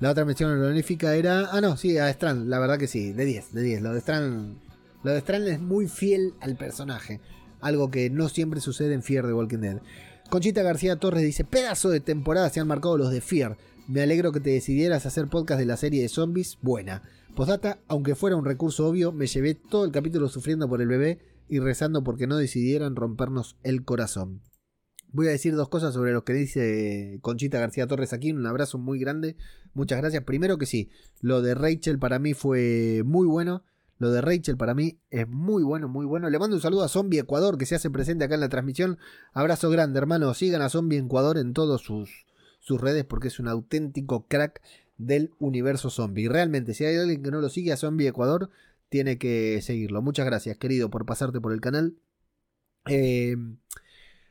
la 0.00 0.10
otra 0.10 0.26
mención 0.26 0.50
honorífica 0.50 1.14
era. 1.14 1.48
Ah, 1.52 1.62
no, 1.62 1.78
sí, 1.78 1.96
a 1.96 2.10
Strand, 2.10 2.48
la 2.48 2.58
verdad 2.58 2.78
que 2.78 2.86
sí, 2.86 3.12
de 3.12 3.24
10, 3.24 3.54
de 3.54 3.62
10. 3.62 3.82
Lo 3.82 3.92
de 3.94 4.00
Strand. 4.00 4.58
Lo 5.02 5.10
de 5.10 5.18
Strand 5.18 5.48
es 5.48 5.60
muy 5.60 5.88
fiel 5.88 6.34
al 6.40 6.56
personaje. 6.56 7.20
Algo 7.62 7.90
que 7.90 8.10
no 8.10 8.28
siempre 8.28 8.60
sucede 8.60 8.92
en 8.92 9.02
Fear 9.02 9.26
de 9.26 9.32
Walking 9.32 9.58
Dead. 9.58 9.78
Conchita 10.28 10.62
García 10.62 10.96
Torres 10.96 11.22
dice: 11.22 11.44
Pedazo 11.44 11.88
de 11.88 12.00
temporada 12.00 12.50
se 12.50 12.60
han 12.60 12.68
marcado 12.68 12.98
los 12.98 13.10
de 13.10 13.22
Fear. 13.22 13.56
Me 13.88 14.02
alegro 14.02 14.32
que 14.32 14.40
te 14.40 14.50
decidieras 14.50 15.06
a 15.06 15.08
hacer 15.08 15.28
podcast 15.28 15.58
de 15.60 15.66
la 15.66 15.78
serie 15.78 16.02
de 16.02 16.08
zombies. 16.10 16.58
Buena. 16.60 17.02
Postdata, 17.34 17.80
aunque 17.88 18.14
fuera 18.14 18.36
un 18.36 18.44
recurso 18.44 18.86
obvio, 18.86 19.10
me 19.10 19.26
llevé 19.26 19.54
todo 19.54 19.84
el 19.84 19.90
capítulo 19.90 20.28
sufriendo 20.28 20.68
por 20.68 20.80
el 20.80 20.86
bebé 20.86 21.18
y 21.48 21.58
rezando 21.58 22.04
porque 22.04 22.28
no 22.28 22.36
decidieran 22.36 22.94
rompernos 22.94 23.56
el 23.64 23.84
corazón. 23.84 24.40
Voy 25.10 25.26
a 25.26 25.30
decir 25.30 25.56
dos 25.56 25.68
cosas 25.68 25.94
sobre 25.94 26.12
lo 26.12 26.24
que 26.24 26.32
dice 26.32 27.18
Conchita 27.22 27.58
García 27.58 27.88
Torres 27.88 28.12
aquí. 28.12 28.32
Un 28.32 28.46
abrazo 28.46 28.78
muy 28.78 29.00
grande. 29.00 29.36
Muchas 29.72 30.00
gracias. 30.00 30.22
Primero 30.22 30.58
que 30.58 30.66
sí, 30.66 30.90
lo 31.20 31.42
de 31.42 31.56
Rachel 31.56 31.98
para 31.98 32.20
mí 32.20 32.34
fue 32.34 33.02
muy 33.04 33.26
bueno. 33.26 33.64
Lo 33.98 34.12
de 34.12 34.20
Rachel 34.20 34.56
para 34.56 34.74
mí 34.74 35.00
es 35.10 35.28
muy 35.28 35.64
bueno, 35.64 35.88
muy 35.88 36.06
bueno. 36.06 36.30
Le 36.30 36.38
mando 36.38 36.54
un 36.54 36.62
saludo 36.62 36.84
a 36.84 36.88
Zombie 36.88 37.18
Ecuador 37.18 37.58
que 37.58 37.66
se 37.66 37.74
hace 37.74 37.90
presente 37.90 38.24
acá 38.24 38.34
en 38.34 38.40
la 38.42 38.48
transmisión. 38.48 38.98
Abrazo 39.32 39.70
grande, 39.70 39.98
hermano. 39.98 40.34
Sigan 40.34 40.62
a 40.62 40.68
Zombie 40.68 40.98
Ecuador 40.98 41.38
en 41.38 41.52
todas 41.52 41.80
sus, 41.80 42.26
sus 42.60 42.80
redes 42.80 43.04
porque 43.04 43.28
es 43.28 43.40
un 43.40 43.48
auténtico 43.48 44.26
crack 44.28 44.60
del 44.96 45.32
universo 45.38 45.90
zombie. 45.90 46.28
Realmente, 46.28 46.74
si 46.74 46.84
hay 46.84 46.96
alguien 46.96 47.22
que 47.22 47.30
no 47.30 47.40
lo 47.40 47.48
sigue 47.48 47.72
a 47.72 47.76
Zombie 47.76 48.08
Ecuador, 48.08 48.50
tiene 48.88 49.18
que 49.18 49.60
seguirlo. 49.62 50.02
Muchas 50.02 50.26
gracias, 50.26 50.56
querido, 50.58 50.90
por 50.90 51.06
pasarte 51.06 51.40
por 51.40 51.52
el 51.52 51.60
canal. 51.60 51.96
Eh, 52.86 53.36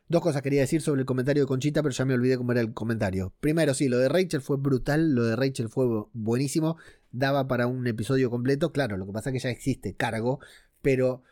dos 0.08 0.22
cosas 0.22 0.42
quería 0.42 0.62
decir 0.62 0.82
sobre 0.82 1.02
el 1.02 1.06
comentario 1.06 1.44
de 1.44 1.48
Conchita, 1.48 1.82
pero 1.82 1.94
ya 1.94 2.06
me 2.06 2.14
olvidé 2.14 2.38
cómo 2.38 2.52
era 2.52 2.62
el 2.62 2.74
comentario. 2.74 3.34
Primero, 3.40 3.74
sí, 3.74 3.90
lo 3.90 3.98
de 3.98 4.10
Rachel 4.10 4.42
fue 4.42 4.58
brutal, 4.58 5.14
lo 5.16 5.24
de 5.24 5.36
Rachel 5.36 5.70
fue 5.70 5.86
buenísimo, 6.14 6.78
daba 7.12 7.48
para 7.48 7.68
un 7.68 7.86
episodio 7.88 8.30
completo. 8.30 8.72
Claro, 8.72 8.98
lo 8.98 9.06
que 9.06 9.14
pasa 9.14 9.30
es 9.30 9.34
que 9.34 9.40
ya 9.40 9.50
existe 9.50 9.96
cargo, 9.96 10.40
pero 10.82 11.24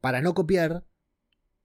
para 0.00 0.22
no 0.22 0.34
copiar, 0.34 0.84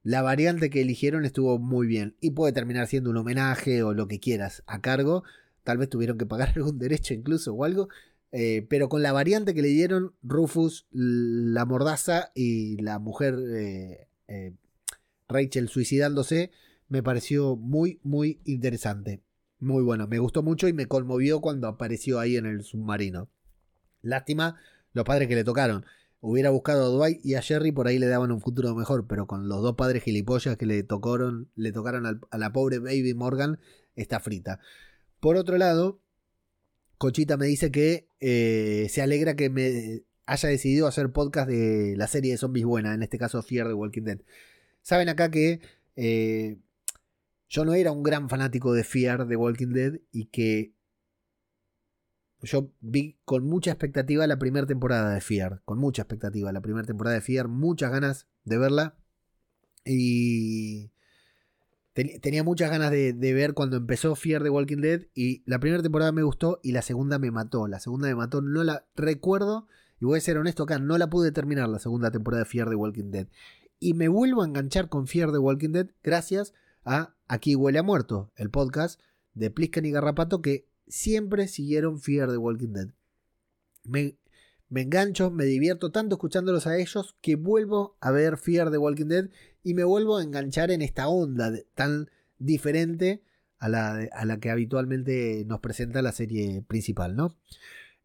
la 0.03 0.21
variante 0.21 0.69
que 0.69 0.81
eligieron 0.81 1.23
estuvo 1.23 1.59
muy 1.59 1.87
bien 1.87 2.17
y 2.19 2.31
puede 2.31 2.51
terminar 2.51 2.87
siendo 2.87 3.09
un 3.09 3.17
homenaje 3.17 3.83
o 3.83 3.93
lo 3.93 4.07
que 4.07 4.19
quieras 4.19 4.63
a 4.67 4.81
cargo. 4.81 5.23
Tal 5.63 5.77
vez 5.77 5.89
tuvieron 5.89 6.17
que 6.17 6.25
pagar 6.25 6.49
algún 6.55 6.77
derecho 6.79 7.13
incluso 7.13 7.53
o 7.53 7.63
algo. 7.63 7.89
Eh, 8.31 8.65
pero 8.67 8.89
con 8.89 9.03
la 9.03 9.11
variante 9.11 9.53
que 9.53 9.61
le 9.61 9.67
dieron 9.67 10.15
Rufus, 10.23 10.87
la 10.91 11.65
mordaza 11.65 12.31
y 12.33 12.77
la 12.81 12.97
mujer 12.97 13.35
eh, 13.55 14.07
eh, 14.27 14.55
Rachel 15.27 15.69
suicidándose, 15.69 16.51
me 16.89 17.03
pareció 17.03 17.55
muy, 17.55 17.99
muy 18.03 18.41
interesante. 18.43 19.21
Muy 19.59 19.83
bueno, 19.83 20.07
me 20.07 20.19
gustó 20.19 20.41
mucho 20.41 20.67
y 20.67 20.73
me 20.73 20.87
conmovió 20.87 21.41
cuando 21.41 21.67
apareció 21.67 22.19
ahí 22.19 22.35
en 22.35 22.47
el 22.47 22.63
submarino. 22.63 23.29
Lástima 24.01 24.57
los 24.93 25.05
padres 25.05 25.27
que 25.27 25.35
le 25.35 25.43
tocaron. 25.43 25.85
Hubiera 26.19 26.49
buscado 26.49 26.85
a 26.85 26.89
Dwight 26.89 27.23
y 27.23 27.35
a 27.35 27.41
Jerry, 27.41 27.71
por 27.71 27.87
ahí 27.87 27.99
le 27.99 28.07
daban 28.07 28.31
un 28.31 28.41
futuro 28.41 28.73
mejor, 28.73 29.07
pero 29.07 29.27
con 29.27 29.47
los 29.47 29.61
dos 29.61 29.75
padres 29.75 30.03
gilipollas 30.03 30.57
que 30.57 30.65
le 30.65 30.81
tocaron, 30.81 31.49
le 31.55 31.71
tocaron 31.71 32.21
a 32.29 32.37
la 32.37 32.53
pobre 32.53 32.79
Baby 32.79 33.13
Morgan, 33.13 33.59
está 33.95 34.19
frita. 34.19 34.59
Por 35.23 35.37
otro 35.37 35.57
lado, 35.57 36.01
Cochita 36.97 37.37
me 37.37 37.45
dice 37.45 37.71
que 37.71 38.09
eh, 38.19 38.87
se 38.89 39.01
alegra 39.01 39.37
que 39.37 39.49
me 39.49 40.01
haya 40.25 40.49
decidido 40.49 40.85
hacer 40.85 41.13
podcast 41.13 41.47
de 41.47 41.95
la 41.95 42.07
serie 42.07 42.31
de 42.31 42.37
zombies 42.37 42.65
buena, 42.65 42.93
en 42.93 43.03
este 43.03 43.17
caso 43.17 43.41
Fear 43.41 43.69
de 43.69 43.73
Walking 43.73 44.01
Dead. 44.01 44.19
Saben 44.81 45.07
acá 45.07 45.31
que 45.31 45.61
eh, 45.95 46.57
yo 47.47 47.63
no 47.63 47.73
era 47.73 47.93
un 47.93 48.03
gran 48.03 48.27
fanático 48.27 48.73
de 48.73 48.83
Fear 48.83 49.25
de 49.25 49.37
Walking 49.37 49.69
Dead 49.71 49.93
y 50.11 50.25
que 50.25 50.73
yo 52.41 52.73
vi 52.81 53.17
con 53.23 53.45
mucha 53.45 53.71
expectativa 53.71 54.27
la 54.27 54.39
primera 54.39 54.67
temporada 54.67 55.13
de 55.13 55.21
Fear, 55.21 55.61
con 55.63 55.79
mucha 55.79 56.01
expectativa 56.01 56.51
la 56.51 56.59
primera 56.59 56.85
temporada 56.85 57.15
de 57.15 57.21
Fear, 57.21 57.47
muchas 57.47 57.93
ganas 57.93 58.27
de 58.43 58.57
verla 58.57 58.97
y 59.85 60.91
tenía 61.93 62.43
muchas 62.43 62.71
ganas 62.71 62.91
de, 62.91 63.13
ver 63.33 63.53
cuando 63.53 63.77
empezó 63.77 64.15
Fear 64.15 64.43
de 64.43 64.49
Walking 64.49 64.77
Dead 64.77 65.01
y 65.13 65.43
la 65.45 65.59
primera 65.59 65.83
temporada 65.83 66.11
me 66.11 66.23
gustó 66.23 66.59
y 66.63 66.71
la 66.71 66.81
segunda 66.81 67.19
me 67.19 67.31
mató, 67.31 67.67
la 67.67 67.79
segunda 67.79 68.07
me 68.07 68.15
mató, 68.15 68.41
no 68.41 68.63
la 68.63 68.85
recuerdo 68.95 69.67
y 69.99 70.05
voy 70.05 70.17
a 70.17 70.21
ser 70.21 70.37
honesto 70.37 70.63
acá, 70.63 70.79
no 70.79 70.97
la 70.97 71.09
pude 71.09 71.31
terminar 71.31 71.69
la 71.69 71.79
segunda 71.79 72.11
temporada 72.11 72.43
de 72.43 72.49
Fear 72.49 72.69
de 72.69 72.75
Walking 72.75 73.11
Dead 73.11 73.27
y 73.79 73.93
me 73.93 74.07
vuelvo 74.07 74.41
a 74.41 74.45
enganchar 74.45 74.89
con 74.89 75.07
Fear 75.07 75.31
de 75.31 75.39
Walking 75.39 75.71
Dead 75.71 75.89
gracias 76.01 76.53
a 76.83 77.15
Aquí 77.27 77.55
huele 77.55 77.79
a 77.79 77.83
muerto, 77.83 78.31
el 78.35 78.49
podcast 78.49 78.99
de 79.33 79.49
Plisken 79.49 79.85
y 79.85 79.91
Garrapato 79.91 80.41
que 80.41 80.67
siempre 80.87 81.47
siguieron 81.47 81.99
Fear 81.99 82.31
de 82.31 82.37
Walking 82.37 82.73
Dead. 82.73 82.87
Me, 83.83 84.17
me 84.69 84.81
engancho, 84.81 85.31
me 85.31 85.45
divierto 85.45 85.91
tanto 85.91 86.15
escuchándolos 86.15 86.67
a 86.67 86.77
ellos 86.77 87.15
que 87.21 87.35
vuelvo 87.35 87.97
a 88.01 88.11
ver 88.11 88.37
Fear 88.37 88.69
de 88.69 88.77
Walking 88.77 89.07
Dead 89.07 89.29
y 89.63 89.73
me 89.73 89.83
vuelvo 89.83 90.17
a 90.17 90.23
enganchar 90.23 90.71
en 90.71 90.81
esta 90.81 91.07
onda 91.07 91.51
tan 91.73 92.09
diferente 92.37 93.23
a 93.57 93.69
la, 93.69 94.09
a 94.11 94.25
la, 94.25 94.39
que 94.39 94.49
habitualmente 94.49 95.45
nos 95.47 95.61
presenta 95.61 96.01
la 96.01 96.11
serie 96.11 96.61
principal, 96.67 97.15
¿no? 97.15 97.37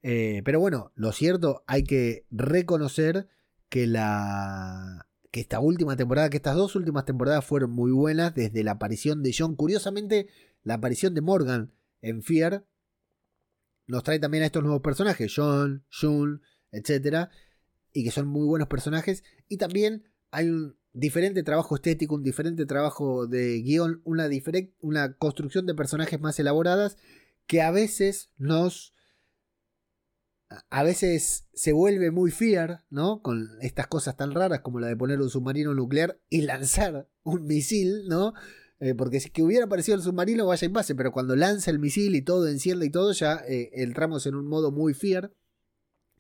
Eh, 0.03 0.43
pero 0.45 0.61
bueno, 0.61 0.93
lo 0.95 1.11
cierto, 1.13 1.65
hay 1.67 1.83
que 1.83 2.25
reconocer 2.31 3.29
que 3.69 3.87
la, 3.89 5.09
que 5.31 5.41
esta 5.41 5.61
última 5.61 5.97
temporada, 5.97 6.31
que 6.31 6.37
estas 6.37 6.57
dos 6.57 6.77
últimas 6.77 7.05
temporadas 7.05 7.45
fueron 7.45 7.73
muy 7.73 7.91
buenas 7.91 8.35
desde 8.35 8.63
la 8.63 8.73
aparición 8.73 9.23
de 9.23 9.35
John. 9.37 9.57
Curiosamente, 9.57 10.29
la 10.63 10.75
aparición 10.75 11.15
de 11.15 11.21
Morgan 11.21 11.73
en 12.01 12.23
Fear 12.23 12.65
nos 13.87 14.05
trae 14.05 14.19
también 14.19 14.45
a 14.45 14.47
estos 14.47 14.63
nuevos 14.63 14.83
personajes, 14.83 15.33
John, 15.35 15.85
June, 15.91 16.39
etc. 16.71 17.31
Y 17.93 18.05
que 18.05 18.11
son 18.11 18.29
muy 18.29 18.47
buenos 18.47 18.69
personajes. 18.69 19.25
Y 19.49 19.57
también 19.57 20.05
hay 20.31 20.49
un 20.49 20.77
diferente 20.99 21.43
trabajo 21.43 21.77
estético, 21.77 22.15
un 22.15 22.23
diferente 22.23 22.67
trabajo 22.67 23.27
de 23.27 23.61
guion, 23.63 24.03
una, 24.05 24.29
una 24.81 25.15
construcción 25.15 25.67
de 25.67 25.75
personajes 25.75 26.21
más 26.21 26.39
elaboradas 26.39 26.97
que 27.47 27.63
a 27.63 27.71
veces 27.71 28.31
nos 28.37 28.95
a 30.71 30.83
veces 30.83 31.47
se 31.53 31.73
vuelve 31.73 32.11
muy 32.11 32.31
fear, 32.31 32.85
¿no? 32.89 33.21
Con 33.21 33.49
estas 33.61 33.87
cosas 33.87 34.17
tan 34.17 34.33
raras 34.33 34.61
como 34.61 34.81
la 34.81 34.87
de 34.87 34.97
poner 34.97 35.21
un 35.21 35.29
submarino 35.29 35.75
nuclear 35.75 36.19
y 36.31 36.43
lanzar 36.43 37.09
un 37.23 37.47
misil, 37.47 38.09
¿no? 38.09 38.33
Eh, 38.81 38.95
porque 38.95 39.21
si 39.21 39.31
que 39.31 39.43
hubiera 39.43 39.67
aparecido 39.67 39.97
el 39.97 40.03
submarino, 40.03 40.47
vaya 40.47 40.65
en 40.65 40.73
pase, 40.73 40.95
pero 40.95 41.13
cuando 41.13 41.37
lanza 41.37 41.71
el 41.71 41.79
misil 41.79 42.15
y 42.15 42.23
todo, 42.23 42.49
enciende 42.49 42.87
y 42.87 42.91
todo, 42.91 43.13
ya 43.13 43.43
eh, 43.47 43.71
entramos 43.75 44.27
en 44.27 44.37
un 44.37 44.47
modo 44.47 44.71
muy 44.71 44.95
fear. 44.95 45.33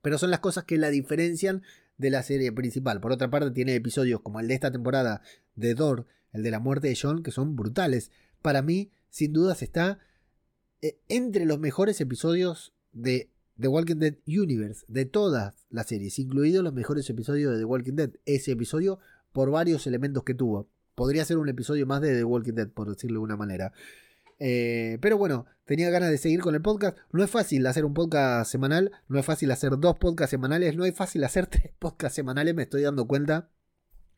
Pero 0.02 0.18
son 0.18 0.30
las 0.30 0.40
cosas 0.40 0.64
que 0.64 0.76
la 0.76 0.90
diferencian 0.90 1.62
de 1.98 2.10
la 2.10 2.22
serie 2.22 2.52
principal. 2.52 3.00
Por 3.00 3.12
otra 3.12 3.28
parte, 3.28 3.50
tiene 3.50 3.74
episodios 3.74 4.20
como 4.20 4.40
el 4.40 4.48
de 4.48 4.54
esta 4.54 4.70
temporada 4.70 5.20
de 5.56 5.74
Thor, 5.74 6.06
el 6.32 6.42
de 6.42 6.50
la 6.50 6.60
muerte 6.60 6.88
de 6.88 6.98
John, 7.00 7.22
que 7.22 7.30
son 7.30 7.56
brutales. 7.56 8.10
Para 8.40 8.62
mí, 8.62 8.90
sin 9.10 9.32
dudas, 9.32 9.62
está 9.62 9.98
eh, 10.80 10.98
entre 11.08 11.44
los 11.44 11.58
mejores 11.58 12.00
episodios 12.00 12.72
de 12.92 13.30
The 13.60 13.68
Walking 13.68 13.96
Dead 13.96 14.14
Universe, 14.26 14.84
de 14.88 15.04
todas 15.04 15.66
las 15.70 15.88
series, 15.88 16.18
incluidos 16.18 16.62
los 16.62 16.72
mejores 16.72 17.10
episodios 17.10 17.52
de 17.52 17.58
The 17.58 17.64
Walking 17.64 17.94
Dead. 17.94 18.10
Ese 18.24 18.52
episodio, 18.52 19.00
por 19.32 19.50
varios 19.50 19.86
elementos 19.86 20.22
que 20.22 20.34
tuvo. 20.34 20.68
Podría 20.94 21.24
ser 21.24 21.38
un 21.38 21.48
episodio 21.48 21.86
más 21.86 22.00
de 22.00 22.14
The 22.14 22.24
Walking 22.24 22.54
Dead, 22.54 22.68
por 22.68 22.88
decirlo 22.88 23.20
de 23.20 23.24
una 23.24 23.36
manera. 23.36 23.72
Eh, 24.38 24.98
pero 25.00 25.18
bueno, 25.18 25.46
tenía 25.64 25.90
ganas 25.90 26.10
de 26.10 26.18
seguir 26.18 26.40
con 26.40 26.54
el 26.54 26.62
podcast. 26.62 26.96
No 27.12 27.22
es 27.24 27.30
fácil 27.30 27.66
hacer 27.66 27.84
un 27.84 27.94
podcast 27.94 28.50
semanal, 28.50 28.92
no 29.08 29.18
es 29.18 29.26
fácil 29.26 29.50
hacer 29.50 29.72
dos 29.78 29.96
podcasts 29.98 30.30
semanales, 30.30 30.76
no 30.76 30.84
es 30.84 30.94
fácil 30.94 31.24
hacer 31.24 31.46
tres 31.48 31.72
podcasts 31.78 32.16
semanales, 32.16 32.54
me 32.54 32.62
estoy 32.62 32.82
dando 32.82 33.06
cuenta 33.06 33.50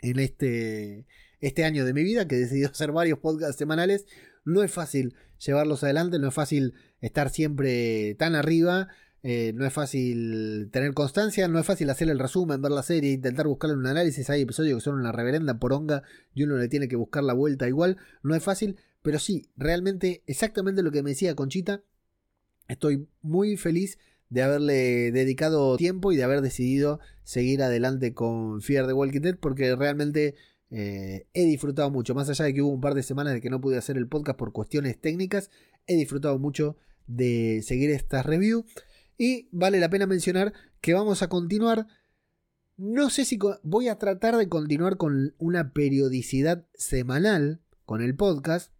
en 0.00 0.18
este, 0.18 1.06
este 1.40 1.64
año 1.64 1.84
de 1.84 1.92
mi 1.92 2.02
vida 2.02 2.26
que 2.26 2.36
he 2.36 2.40
decidido 2.40 2.70
hacer 2.72 2.92
varios 2.92 3.18
podcasts 3.18 3.56
semanales. 3.56 4.06
No 4.44 4.62
es 4.62 4.70
fácil 4.70 5.14
llevarlos 5.38 5.84
adelante, 5.84 6.18
no 6.18 6.28
es 6.28 6.34
fácil 6.34 6.74
estar 7.00 7.30
siempre 7.30 8.14
tan 8.18 8.34
arriba. 8.34 8.88
Eh, 9.22 9.52
no 9.54 9.66
es 9.66 9.72
fácil 9.72 10.70
tener 10.72 10.94
constancia, 10.94 11.46
no 11.46 11.58
es 11.58 11.66
fácil 11.66 11.90
hacer 11.90 12.08
el 12.08 12.18
resumen, 12.18 12.62
ver 12.62 12.72
la 12.72 12.82
serie, 12.82 13.12
intentar 13.12 13.46
buscarle 13.46 13.76
un 13.76 13.86
análisis. 13.86 14.30
Hay 14.30 14.42
episodios 14.42 14.78
que 14.78 14.84
son 14.84 14.98
una 14.98 15.12
reverenda 15.12 15.58
poronga 15.58 16.02
y 16.32 16.44
uno 16.44 16.56
le 16.56 16.68
tiene 16.68 16.88
que 16.88 16.96
buscar 16.96 17.22
la 17.22 17.34
vuelta 17.34 17.68
igual. 17.68 17.98
No 18.22 18.34
es 18.34 18.42
fácil, 18.42 18.78
pero 19.02 19.18
sí, 19.18 19.48
realmente 19.56 20.22
exactamente 20.26 20.82
lo 20.82 20.90
que 20.90 21.02
me 21.02 21.10
decía 21.10 21.34
Conchita. 21.34 21.82
Estoy 22.68 23.08
muy 23.22 23.56
feliz 23.56 23.98
de 24.28 24.42
haberle 24.42 25.10
dedicado 25.10 25.76
tiempo 25.76 26.12
y 26.12 26.16
de 26.16 26.22
haber 26.22 26.40
decidido 26.40 27.00
seguir 27.24 27.62
adelante 27.62 28.14
con 28.14 28.62
Fear 28.62 28.86
the 28.86 28.92
Walking 28.92 29.20
Dead 29.20 29.36
porque 29.36 29.74
realmente 29.74 30.36
eh, 30.70 31.26
he 31.34 31.44
disfrutado 31.44 31.90
mucho. 31.90 32.14
Más 32.14 32.28
allá 32.28 32.44
de 32.44 32.54
que 32.54 32.62
hubo 32.62 32.72
un 32.72 32.80
par 32.80 32.94
de 32.94 33.02
semanas 33.02 33.34
de 33.34 33.40
que 33.40 33.50
no 33.50 33.60
pude 33.60 33.76
hacer 33.76 33.96
el 33.96 34.08
podcast 34.08 34.38
por 34.38 34.52
cuestiones 34.52 35.00
técnicas, 35.00 35.50
he 35.86 35.96
disfrutado 35.96 36.38
mucho 36.38 36.76
de 37.06 37.62
seguir 37.64 37.90
estas 37.90 38.24
reviews. 38.24 38.64
Y 39.18 39.48
vale 39.52 39.80
la 39.80 39.90
pena 39.90 40.06
mencionar 40.06 40.54
que 40.80 40.94
vamos 40.94 41.22
a 41.22 41.28
continuar. 41.28 41.86
No 42.76 43.10
sé 43.10 43.24
si 43.24 43.38
voy 43.62 43.88
a 43.88 43.98
tratar 43.98 44.36
de 44.36 44.48
continuar 44.48 44.96
con 44.96 45.34
una 45.38 45.72
periodicidad 45.72 46.66
semanal 46.74 47.60
con 47.84 48.00
el 48.00 48.14
podcast. 48.14 48.72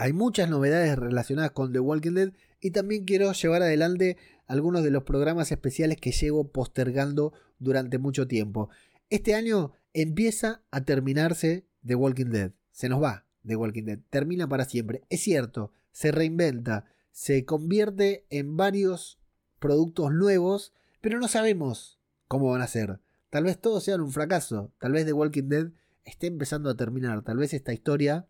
Hay 0.00 0.12
muchas 0.12 0.48
novedades 0.48 0.96
relacionadas 0.96 1.50
con 1.50 1.72
The 1.72 1.80
Walking 1.80 2.12
Dead 2.12 2.32
y 2.60 2.70
también 2.70 3.04
quiero 3.04 3.32
llevar 3.32 3.62
adelante 3.62 4.16
algunos 4.46 4.84
de 4.84 4.92
los 4.92 5.02
programas 5.02 5.50
especiales 5.50 5.96
que 5.96 6.12
llevo 6.12 6.52
postergando 6.52 7.32
durante 7.58 7.98
mucho 7.98 8.28
tiempo. 8.28 8.70
Este 9.10 9.34
año 9.34 9.72
empieza 9.94 10.62
a 10.70 10.84
terminarse 10.84 11.66
The 11.84 11.96
Walking 11.96 12.26
Dead. 12.26 12.52
Se 12.70 12.88
nos 12.88 13.02
va 13.02 13.26
The 13.44 13.56
Walking 13.56 13.86
Dead. 13.86 13.98
Termina 14.08 14.48
para 14.48 14.66
siempre. 14.66 15.02
Es 15.08 15.20
cierto, 15.20 15.72
se 15.90 16.12
reinventa, 16.12 16.84
se 17.10 17.44
convierte 17.44 18.24
en 18.30 18.56
varios 18.56 19.18
productos 19.58 20.12
nuevos, 20.12 20.74
pero 21.00 21.18
no 21.18 21.26
sabemos 21.26 21.98
cómo 22.28 22.52
van 22.52 22.62
a 22.62 22.68
ser. 22.68 23.00
Tal 23.30 23.42
vez 23.42 23.60
todos 23.60 23.82
sean 23.82 24.00
un 24.00 24.12
fracaso, 24.12 24.72
tal 24.78 24.92
vez 24.92 25.06
The 25.06 25.12
Walking 25.12 25.48
Dead 25.48 25.72
esté 26.04 26.28
empezando 26.28 26.70
a 26.70 26.76
terminar, 26.76 27.24
tal 27.24 27.38
vez 27.38 27.52
esta 27.52 27.72
historia 27.72 28.28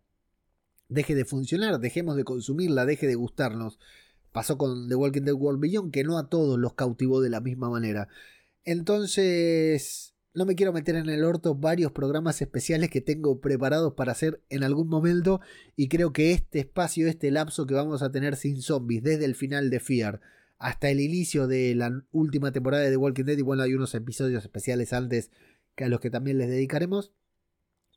deje 0.89 1.15
de 1.15 1.25
funcionar, 1.25 1.79
dejemos 1.81 2.17
de 2.17 2.25
consumirla, 2.25 2.87
deje 2.87 3.07
de 3.07 3.15
gustarnos. 3.15 3.79
Pasó 4.33 4.59
con 4.59 4.89
The 4.89 4.95
Walking 4.95 5.23
Dead 5.23 5.35
World 5.35 5.61
Beyond, 5.61 5.93
que 5.93 6.05
no 6.05 6.19
a 6.19 6.29
todos 6.29 6.59
los 6.59 6.75
cautivó 6.75 7.21
de 7.21 7.31
la 7.31 7.41
misma 7.41 7.71
manera. 7.71 8.09
Entonces, 8.65 10.15
no 10.35 10.45
me 10.47 10.55
quiero 10.55 10.73
meter 10.73 10.95
en 10.95 11.09
el 11.09 11.25
orto 11.25 11.55
varios 11.55 11.93
programas 11.93 12.41
especiales 12.43 12.91
que 12.91 13.01
tengo 13.01 13.41
preparados 13.41 13.95
para 13.95 14.13
hacer 14.13 14.43
en 14.51 14.63
algún 14.63 14.89
momento 14.89 15.41
y 15.75 15.89
creo 15.89 16.13
que 16.13 16.33
este 16.33 16.61
espacio, 16.61 17.09
este 17.09 17.31
lapso 17.31 17.67
que 17.67 17.75
vamos 17.75 18.03
a 18.03 18.13
tener 18.13 18.37
sin 18.37 18.61
zombies 18.61 19.03
desde 19.03 19.25
el 19.25 19.35
final 19.35 19.71
de 19.71 19.81
Fear 19.81 20.21
hasta 20.59 20.91
el 20.91 21.01
inicio 21.01 21.47
de 21.47 21.75
la 21.75 22.05
última 22.13 22.53
temporada 22.53 22.85
de 22.85 22.91
The 22.91 22.97
Walking 22.97 23.25
Dead 23.25 23.39
y 23.39 23.43
bueno, 23.43 23.63
hay 23.63 23.75
unos 23.75 23.95
episodios 23.95 24.45
especiales 24.45 24.93
antes 24.93 25.31
que 25.75 25.85
a 25.85 25.89
los 25.89 26.01
que 26.01 26.11
también 26.11 26.39
les 26.39 26.49
dedicaremos. 26.49 27.13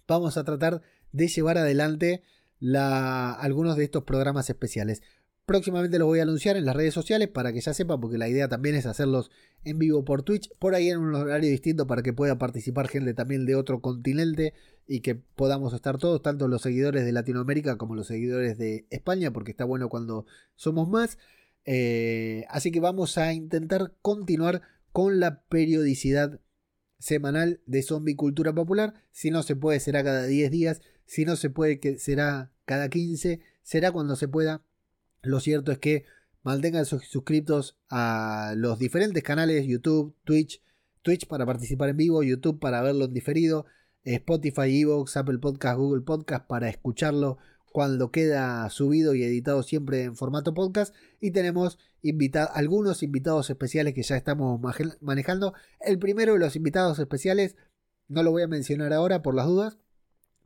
Vamos 0.08 0.38
a 0.38 0.44
tratar 0.44 0.82
de 1.12 1.28
llevar 1.28 1.58
adelante 1.58 2.24
algunos 2.62 3.78
de 3.78 3.84
estos 3.84 4.04
programas 4.04 4.50
especiales. 4.50 5.02
Próximamente 5.46 5.98
los 6.00 6.08
voy 6.08 6.20
a 6.20 6.24
anunciar 6.24 6.56
en 6.56 6.66
las 6.66 6.76
redes 6.76 6.94
sociales 6.94 7.28
para 7.28 7.52
que 7.52 7.62
ya 7.62 7.74
sepan, 7.74 8.00
porque 8.00 8.18
la 8.18 8.30
idea 8.30 8.48
también 8.48 8.76
es 8.76 8.86
hacerlos 8.86 9.32
en 9.64 9.80
vivo 9.80 10.06
por 10.06 10.24
Twitch, 10.24 10.50
por 10.60 10.76
ahí 10.76 10.90
en 10.90 11.00
un 11.00 11.16
horario 11.16 11.50
distinto 11.50 11.88
para 11.88 12.04
que 12.04 12.14
pueda 12.14 12.38
participar 12.38 12.88
gente 12.88 13.14
también 13.14 13.46
de 13.46 13.56
otro 13.56 13.82
continente 13.82 14.54
y 14.88 15.02
que 15.02 15.16
podamos 15.16 15.74
estar 15.74 15.98
todos, 15.98 16.22
tanto 16.22 16.48
los 16.48 16.62
seguidores 16.62 17.06
de 17.06 17.12
Latinoamérica 17.12 17.78
como 17.78 17.96
los 17.96 18.08
seguidores 18.08 18.58
de 18.58 18.86
España, 18.92 19.32
porque 19.32 19.52
está 19.52 19.66
bueno 19.66 19.90
cuando 19.90 20.26
somos 20.56 20.88
más. 20.88 21.18
Eh, 21.66 22.46
así 22.50 22.72
que 22.72 22.80
vamos 22.80 23.18
a 23.18 23.34
intentar 23.34 23.94
continuar 24.02 24.62
con 24.92 25.20
la 25.20 25.42
periodicidad 25.44 26.40
semanal 27.00 27.62
de 27.66 27.82
Zombie 27.82 28.16
Cultura 28.16 28.54
Popular. 28.54 28.94
Si 29.12 29.32
no 29.32 29.44
se 29.44 29.56
puede, 29.56 29.80
será 29.80 30.04
cada 30.04 30.26
10 30.28 30.52
días. 30.52 30.82
Si 31.12 31.26
no 31.26 31.36
se 31.36 31.50
puede, 31.50 31.82
que 31.82 32.00
será 32.00 32.54
cada 32.64 32.88
15. 32.88 33.42
Será 33.64 33.92
cuando 33.92 34.16
se 34.16 34.30
pueda 34.30 34.64
lo 35.24 35.42
cierto 35.42 35.74
es 35.74 35.78
que 35.78 36.06
mantengan 36.42 36.86
suscriptos 36.86 37.78
a 37.90 38.54
los 38.56 38.80
diferentes 38.80 39.22
canales 39.22 39.68
YouTube, 39.68 40.16
Twitch, 40.24 40.64
Twitch 41.02 41.28
para 41.28 41.46
participar 41.46 41.90
en 41.90 41.98
vivo, 41.98 42.24
YouTube 42.24 42.62
para 42.62 42.82
verlo 42.82 43.04
en 43.04 43.14
diferido, 43.14 43.66
Spotify, 44.06 44.82
Evox, 44.82 45.18
Apple 45.18 45.40
Podcast, 45.40 45.78
Google 45.78 46.02
Podcast 46.02 46.48
para 46.48 46.70
escucharlo 46.70 47.40
cuando 47.74 48.10
queda 48.10 48.70
subido 48.70 49.14
y 49.16 49.24
editado 49.24 49.64
siempre 49.64 50.04
en 50.04 50.16
formato 50.16 50.54
podcast. 50.54 50.96
Y 51.20 51.32
tenemos 51.32 51.78
algunos 52.54 53.04
invitados 53.04 53.50
especiales 53.50 53.94
que 53.94 54.04
ya 54.04 54.16
estamos 54.16 54.62
manejando. 55.02 55.56
El 55.82 56.00
primero 56.00 56.32
de 56.32 56.40
los 56.40 56.56
invitados 56.56 57.00
especiales 57.00 57.58
no 58.08 58.24
lo 58.24 58.32
voy 58.32 58.44
a 58.44 58.48
mencionar 58.48 58.94
ahora 58.94 59.22
por 59.22 59.36
las 59.36 59.48
dudas, 59.48 59.78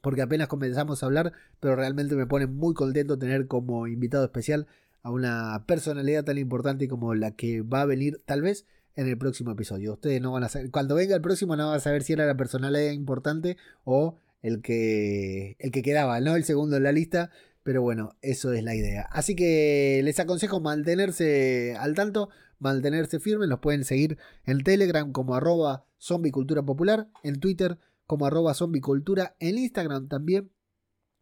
porque 0.05 0.21
apenas 0.21 0.47
comenzamos 0.47 1.01
a 1.01 1.07
hablar, 1.07 1.33
pero 1.59 1.75
realmente 1.75 2.13
me 2.15 2.27
pone 2.27 2.45
muy 2.45 2.75
contento 2.75 3.17
tener 3.17 3.47
como 3.47 3.87
invitado 3.87 4.23
especial 4.23 4.67
a 5.01 5.09
una 5.09 5.63
personalidad 5.65 6.23
tan 6.23 6.37
importante 6.37 6.87
como 6.87 7.15
la 7.15 7.31
que 7.31 7.63
va 7.63 7.81
a 7.81 7.85
venir 7.85 8.21
tal 8.27 8.43
vez 8.43 8.67
en 8.95 9.07
el 9.07 9.17
próximo 9.17 9.53
episodio. 9.53 9.93
Ustedes 9.93 10.21
no 10.21 10.31
van 10.31 10.43
a 10.43 10.49
saber, 10.49 10.69
cuando 10.69 10.93
venga 10.93 11.15
el 11.15 11.23
próximo 11.23 11.55
no 11.55 11.69
van 11.69 11.77
a 11.77 11.79
saber 11.79 12.03
si 12.03 12.13
era 12.13 12.27
la 12.27 12.37
personalidad 12.37 12.91
importante 12.91 13.57
o 13.83 14.19
el 14.43 14.61
que, 14.61 15.55
el 15.57 15.71
que 15.71 15.81
quedaba, 15.81 16.21
no 16.21 16.35
el 16.35 16.43
segundo 16.43 16.77
en 16.77 16.83
la 16.83 16.91
lista, 16.91 17.31
pero 17.63 17.81
bueno, 17.81 18.15
eso 18.21 18.53
es 18.53 18.63
la 18.63 18.75
idea. 18.75 19.09
Así 19.11 19.35
que 19.35 20.01
les 20.03 20.19
aconsejo 20.19 20.59
mantenerse 20.59 21.75
al 21.79 21.95
tanto, 21.95 22.29
mantenerse 22.59 23.19
firmes, 23.19 23.49
los 23.49 23.57
pueden 23.57 23.83
seguir 23.83 24.19
en 24.45 24.59
Telegram 24.59 25.11
como 25.11 25.33
arroba 25.33 25.87
zombicultura 25.97 26.61
popular, 26.61 27.07
en 27.23 27.39
Twitter 27.39 27.79
como 28.05 28.25
arroba 28.25 28.53
zombicultura, 28.53 29.35
en 29.39 29.57
Instagram 29.57 30.07
también 30.07 30.51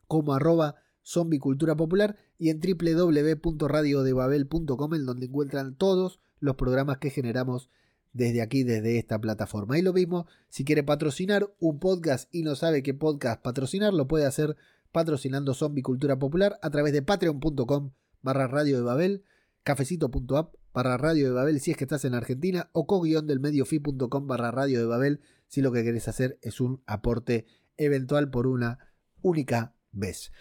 como 0.07 0.33
arroba 0.33 0.75
zombicultura 1.03 1.75
popular 1.75 2.17
y 2.37 2.49
en 2.49 2.59
www.radiodebabel.com 2.59 4.93
en 4.93 5.05
donde 5.05 5.27
encuentran 5.27 5.75
todos 5.75 6.19
los 6.39 6.55
programas 6.55 6.97
que 6.97 7.09
generamos 7.09 7.69
desde 8.13 8.41
aquí, 8.41 8.63
desde 8.63 8.99
esta 8.99 9.19
plataforma. 9.19 9.77
Y 9.77 9.81
lo 9.81 9.93
mismo, 9.93 10.27
si 10.49 10.63
quiere 10.63 10.83
patrocinar 10.83 11.53
un 11.59 11.79
podcast 11.79 12.33
y 12.33 12.43
no 12.43 12.55
sabe 12.55 12.83
qué 12.83 12.93
podcast 12.93 13.41
patrocinar, 13.41 13.93
lo 13.93 14.07
puede 14.07 14.25
hacer 14.25 14.55
patrocinando 14.91 15.53
Zombicultura 15.53 16.19
Popular 16.19 16.59
a 16.61 16.69
través 16.69 16.93
de 16.93 17.01
patreon.com 17.01 17.91
barra 18.21 18.47
radio 18.47 18.77
de 18.77 18.83
Babel, 18.83 19.23
cafecito.app 19.63 20.55
barra 20.73 20.97
radio 20.97 21.27
de 21.27 21.33
Babel 21.33 21.59
si 21.59 21.71
es 21.71 21.77
que 21.77 21.83
estás 21.83 22.05
en 22.05 22.13
Argentina 22.13 22.69
o 22.73 22.87
co-delmediofi.com 22.87 24.27
barra 24.27 24.51
radio 24.51 24.79
de 24.79 24.85
Babel 24.85 25.21
si 25.47 25.61
lo 25.61 25.71
que 25.71 25.83
querés 25.83 26.07
hacer 26.07 26.37
es 26.41 26.59
un 26.59 26.81
aporte 26.85 27.45
eventual 27.77 28.29
por 28.29 28.47
una 28.47 28.79
única 29.21 29.75
vez. 29.91 30.31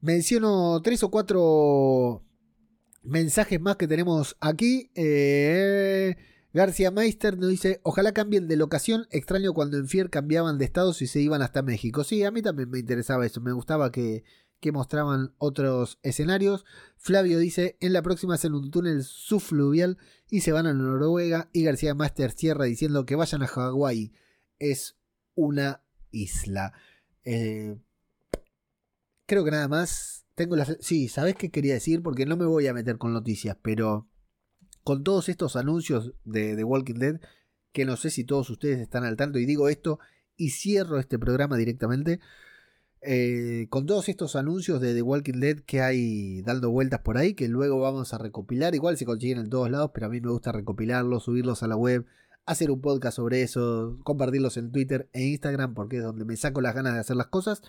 Menciono 0.00 0.80
tres 0.82 1.02
o 1.02 1.10
cuatro 1.10 2.24
mensajes 3.02 3.60
más 3.60 3.76
que 3.76 3.88
tenemos 3.88 4.36
aquí. 4.40 4.90
Eh, 4.94 6.16
García 6.52 6.90
Meister 6.90 7.38
nos 7.38 7.50
dice, 7.50 7.80
ojalá 7.82 8.12
cambien 8.12 8.46
de 8.46 8.56
locación, 8.56 9.06
extraño 9.10 9.54
cuando 9.54 9.78
en 9.78 9.88
Fier 9.88 10.10
cambiaban 10.10 10.58
de 10.58 10.64
estados 10.64 11.00
y 11.02 11.06
se 11.06 11.20
iban 11.20 11.40
hasta 11.40 11.62
México. 11.62 12.04
Sí, 12.04 12.24
a 12.24 12.30
mí 12.30 12.42
también 12.42 12.70
me 12.70 12.78
interesaba 12.78 13.24
eso, 13.24 13.40
me 13.40 13.52
gustaba 13.52 13.90
que, 13.90 14.24
que 14.60 14.70
mostraban 14.70 15.34
otros 15.38 15.98
escenarios. 16.02 16.64
Flavio 16.96 17.38
dice, 17.38 17.76
en 17.80 17.92
la 17.92 18.02
próxima 18.02 18.34
hacen 18.34 18.54
un 18.54 18.70
túnel 18.70 19.02
subfluvial 19.02 19.98
y 20.28 20.40
se 20.40 20.52
van 20.52 20.66
a 20.66 20.74
Noruega. 20.74 21.48
Y 21.52 21.64
García 21.64 21.94
Meister 21.94 22.32
cierra 22.32 22.66
diciendo 22.66 23.06
que 23.06 23.16
vayan 23.16 23.42
a 23.42 23.46
Hawái 23.46 24.12
es 24.70 24.96
una 25.34 25.82
isla. 26.10 26.72
Eh, 27.24 27.76
creo 29.26 29.44
que 29.44 29.50
nada 29.50 29.68
más. 29.68 30.20
Tengo 30.34 30.56
las. 30.56 30.78
Sí, 30.80 31.08
¿sabes 31.08 31.34
qué 31.36 31.50
quería 31.50 31.74
decir? 31.74 32.02
Porque 32.02 32.24
no 32.24 32.36
me 32.36 32.46
voy 32.46 32.66
a 32.66 32.74
meter 32.74 32.96
con 32.96 33.12
noticias, 33.12 33.56
pero 33.60 34.08
con 34.82 35.04
todos 35.04 35.28
estos 35.28 35.56
anuncios 35.56 36.14
de 36.24 36.56
The 36.56 36.64
Walking 36.64 36.94
Dead, 36.94 37.20
que 37.72 37.84
no 37.84 37.96
sé 37.96 38.10
si 38.10 38.24
todos 38.24 38.48
ustedes 38.48 38.80
están 38.80 39.04
al 39.04 39.16
tanto, 39.16 39.38
y 39.38 39.44
digo 39.44 39.68
esto 39.68 39.98
y 40.36 40.50
cierro 40.50 40.98
este 40.98 41.18
programa 41.18 41.56
directamente. 41.56 42.20
Eh, 43.04 43.66
con 43.68 43.84
todos 43.86 44.08
estos 44.08 44.36
anuncios 44.36 44.80
de 44.80 44.94
The 44.94 45.02
Walking 45.02 45.40
Dead 45.40 45.58
que 45.58 45.80
hay 45.80 46.40
dando 46.42 46.70
vueltas 46.70 47.00
por 47.00 47.18
ahí, 47.18 47.34
que 47.34 47.48
luego 47.48 47.80
vamos 47.80 48.14
a 48.14 48.18
recopilar, 48.18 48.74
igual 48.74 48.96
se 48.96 49.04
consiguen 49.04 49.38
en 49.38 49.50
todos 49.50 49.70
lados, 49.70 49.90
pero 49.92 50.06
a 50.06 50.08
mí 50.08 50.20
me 50.20 50.30
gusta 50.30 50.52
recopilarlos, 50.52 51.24
subirlos 51.24 51.62
a 51.62 51.66
la 51.66 51.76
web, 51.76 52.06
hacer 52.46 52.70
un 52.70 52.80
podcast 52.80 53.16
sobre 53.16 53.42
eso, 53.42 53.98
compartirlos 54.04 54.56
en 54.56 54.72
Twitter 54.72 55.08
e 55.12 55.24
Instagram, 55.24 55.74
porque 55.74 55.98
es 55.98 56.02
donde 56.02 56.24
me 56.24 56.36
saco 56.36 56.60
las 56.60 56.74
ganas 56.74 56.94
de 56.94 57.00
hacer 57.00 57.16
las 57.16 57.28
cosas. 57.28 57.62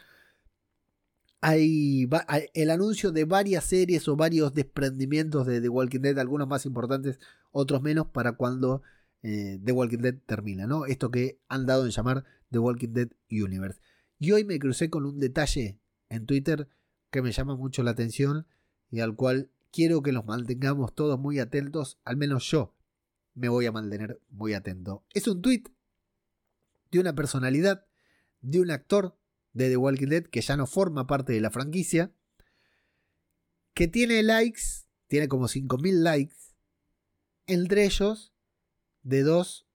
Hay, 1.42 2.10
el 2.54 2.70
anuncio 2.70 3.12
de 3.12 3.26
varias 3.26 3.66
series 3.66 4.08
o 4.08 4.16
varios 4.16 4.54
desprendimientos 4.54 5.46
de 5.46 5.60
The 5.60 5.70
Walking 5.70 6.00
Dead, 6.00 6.18
algunos 6.18 6.48
más 6.48 6.66
importantes, 6.66 7.20
otros 7.52 7.82
menos, 7.82 8.08
para 8.08 8.34
cuando 8.34 8.82
eh, 9.24 9.60
The 9.64 9.72
Walking 9.74 10.00
Dead 10.00 10.16
termina, 10.26 10.68
¿no? 10.68 10.86
Esto 10.86 11.12
que 11.12 11.40
han 11.50 11.66
dado 11.66 11.86
en 11.86 11.92
llamar 11.92 12.24
The 12.50 12.60
Walking 12.60 12.94
Dead 12.94 13.10
Universe. 13.30 13.80
Y 14.20 14.32
hoy 14.32 14.46
me 14.46 14.58
crucé 14.58 14.90
con 14.90 15.06
un 15.06 15.20
detalle 15.20 15.80
en 16.08 16.26
Twitter 16.26 16.70
que 17.12 17.22
me 17.22 17.32
llama 17.32 17.56
mucho 17.56 17.84
la 17.84 17.92
atención 17.92 18.48
y 18.90 19.02
al 19.02 19.16
cual 19.16 19.50
quiero 19.72 20.02
que 20.02 20.14
los 20.14 20.26
mantengamos 20.26 20.96
todos 20.96 21.20
muy 21.20 21.40
atentos, 21.40 22.00
al 22.06 22.16
menos 22.16 22.50
yo, 22.50 22.74
me 23.36 23.50
voy 23.50 23.66
a 23.66 23.72
mantener 23.72 24.20
muy 24.30 24.54
atento. 24.54 25.04
Es 25.14 25.28
un 25.28 25.42
tweet 25.42 25.64
de 26.92 27.00
una 27.00 27.16
personalidad, 27.16 27.86
de 28.42 28.60
un 28.60 28.72
actor 28.72 29.18
de 29.54 29.70
The 29.70 29.78
Walking 29.78 30.08
Dead 30.08 30.24
que 30.24 30.42
ya 30.42 30.58
no 30.58 30.68
forma 30.68 31.08
parte 31.08 31.34
de 31.34 31.42
la 31.42 31.52
franquicia, 31.52 32.14
que 33.74 33.88
tiene 33.88 34.22
likes, 34.24 34.62
tiene 35.08 35.28
como 35.28 35.48
5.000 35.48 36.02
likes, 36.02 36.36
entre 37.48 37.86
ellos 37.86 38.34
de 39.02 39.24
dos 39.24 39.68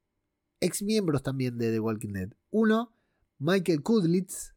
ex 0.61 0.83
miembros 0.83 1.23
también 1.23 1.59
de 1.59 1.71
The 1.71 1.81
Walking 1.81 2.13
Dead. 2.13 2.33
Uno, 2.51 2.95
Michael 3.39 3.83
Kudlitz, 3.83 4.55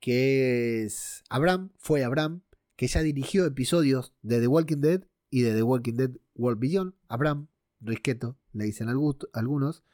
que 0.00 0.84
es 0.84 1.24
Abraham, 1.28 1.72
fue 1.78 2.04
Abraham, 2.04 2.42
que 2.76 2.86
ya 2.86 3.02
dirigió 3.02 3.44
episodios 3.46 4.14
de 4.22 4.40
The 4.40 4.46
Walking 4.46 4.80
Dead 4.80 5.04
y 5.30 5.42
de 5.42 5.54
The 5.54 5.62
Walking 5.62 5.94
Dead 5.94 6.10
World 6.34 6.60
Beyond. 6.60 6.94
Abraham 7.08 7.48
Risqueto, 7.80 8.38
le 8.52 8.64
dicen 8.64 8.88
algunos. 8.88 9.84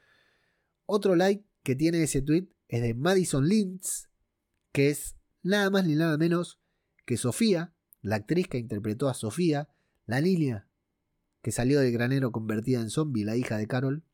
Otro 0.86 1.16
like 1.16 1.44
que 1.62 1.76
tiene 1.76 2.02
ese 2.02 2.22
tweet 2.22 2.48
es 2.68 2.82
de 2.82 2.94
Madison 2.94 3.46
Lintz, 3.46 4.08
que 4.72 4.90
es 4.90 5.16
nada 5.42 5.70
más 5.70 5.86
ni 5.86 5.94
nada 5.94 6.16
menos 6.18 6.60
que 7.06 7.16
Sofía, 7.16 7.74
la 8.00 8.16
actriz 8.16 8.48
que 8.48 8.58
interpretó 8.58 9.08
a 9.08 9.14
Sofía, 9.14 9.68
la 10.06 10.20
niña 10.20 10.68
que 11.42 11.52
salió 11.52 11.80
del 11.80 11.92
granero 11.92 12.30
convertida 12.30 12.80
en 12.80 12.90
zombie, 12.90 13.24
la 13.24 13.36
hija 13.36 13.58
de 13.58 13.66
Carol, 13.66 14.04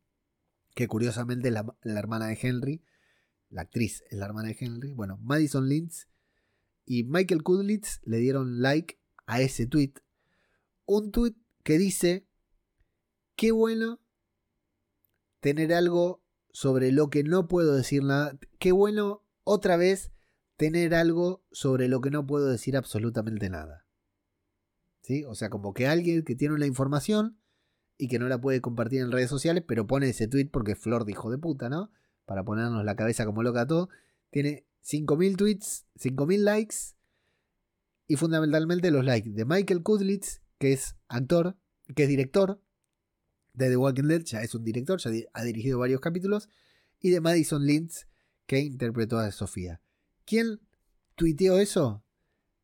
que 0.75 0.89
curiosamente 0.89 1.49
es 1.49 1.55
la, 1.55 1.77
hermana 1.83 2.27
de 2.27 2.39
Henry, 2.41 2.83
la 3.51 3.63
actriz 3.63 4.03
es 4.11 4.19
la 4.19 4.27
hermana 4.27 4.49
de 4.49 4.57
Henry. 4.59 4.93
Bueno, 4.93 5.19
Madison 5.19 5.69
Lintz 5.69 6.09
y 6.87 7.05
Michael 7.05 7.43
Kudlitz 7.43 8.01
le 8.05 8.19
dieron 8.19 8.63
like 8.63 8.99
a 9.27 9.41
ese 9.41 9.67
tweet. 9.67 9.95
Un 10.87 11.11
tweet 11.11 11.35
que 11.65 11.79
dice 11.79 12.28
qué 13.39 13.53
bueno 13.53 14.01
tener 15.39 15.73
algo 15.73 16.25
sobre 16.51 16.91
lo 16.91 17.09
que 17.09 17.23
no 17.23 17.47
puedo 17.47 17.77
decir 17.77 18.03
nada. 18.03 18.37
Qué 18.59 18.73
bueno 18.73 19.25
otra 19.45 19.77
vez 19.77 20.11
tener 20.57 20.93
algo 20.93 21.45
sobre 21.53 21.87
lo 21.87 22.01
que 22.01 22.11
no 22.11 22.27
puedo 22.27 22.49
decir 22.49 22.77
absolutamente 22.77 23.49
nada. 23.49 23.87
¿Sí? 25.03 25.25
O 25.25 25.37
sea, 25.37 25.51
como 25.51 25.73
que 25.73 25.87
alguien 25.87 26.25
que 26.25 26.35
tiene 26.35 26.57
una 26.57 26.67
información 26.67 27.39
y 27.97 28.09
que 28.09 28.19
no 28.19 28.29
la 28.29 28.41
puede 28.41 28.61
compartir 28.61 29.01
en 29.03 29.13
redes 29.13 29.31
sociales, 29.31 29.63
pero 29.67 29.87
pone 29.87 30.09
ese 30.09 30.27
tweet 30.27 30.51
porque 30.53 30.75
Flor 30.75 31.05
dijo 31.05 31.31
de 31.31 31.39
puta, 31.39 31.69
¿no? 31.69 31.93
Para 32.27 32.45
ponernos 32.45 32.85
la 32.85 32.97
cabeza 32.97 33.25
como 33.25 33.45
loca 33.45 33.69
todo. 33.69 33.89
Tiene 34.31 34.67
5.000 34.83 35.37
tweets, 35.37 35.87
5.000 35.97 36.39
likes 36.41 36.77
y 38.09 38.17
fundamentalmente 38.17 38.91
los 38.91 39.05
likes 39.05 39.31
de 39.31 39.45
Michael 39.45 39.85
Kudlitz, 39.85 40.43
que 40.59 40.73
es 40.73 40.97
actor, 41.07 41.57
que 41.95 42.03
es 42.03 42.09
director 42.09 42.61
de 43.59 43.71
The 43.71 43.77
Walking 43.77 44.05
Dead, 44.05 44.23
ya 44.23 44.43
es 44.43 44.55
un 44.55 44.63
director, 44.63 45.01
ya 45.01 45.11
ha 45.33 45.43
dirigido 45.43 45.81
varios 45.81 46.01
capítulos, 46.01 46.49
y 47.01 47.11
de 47.11 47.21
Madison 47.21 47.67
Lintz, 47.67 48.07
que 48.47 48.61
interpretó 48.61 49.19
a 49.19 49.31
Sofía. 49.33 49.83
¿Quién 50.25 50.61
tuiteó 51.17 51.59
eso? 51.59 52.05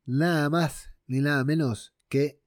Nada 0.07 0.49
más 0.49 0.91
ni 1.07 1.21
nada 1.21 1.45
menos 1.45 1.95
que 2.09 2.41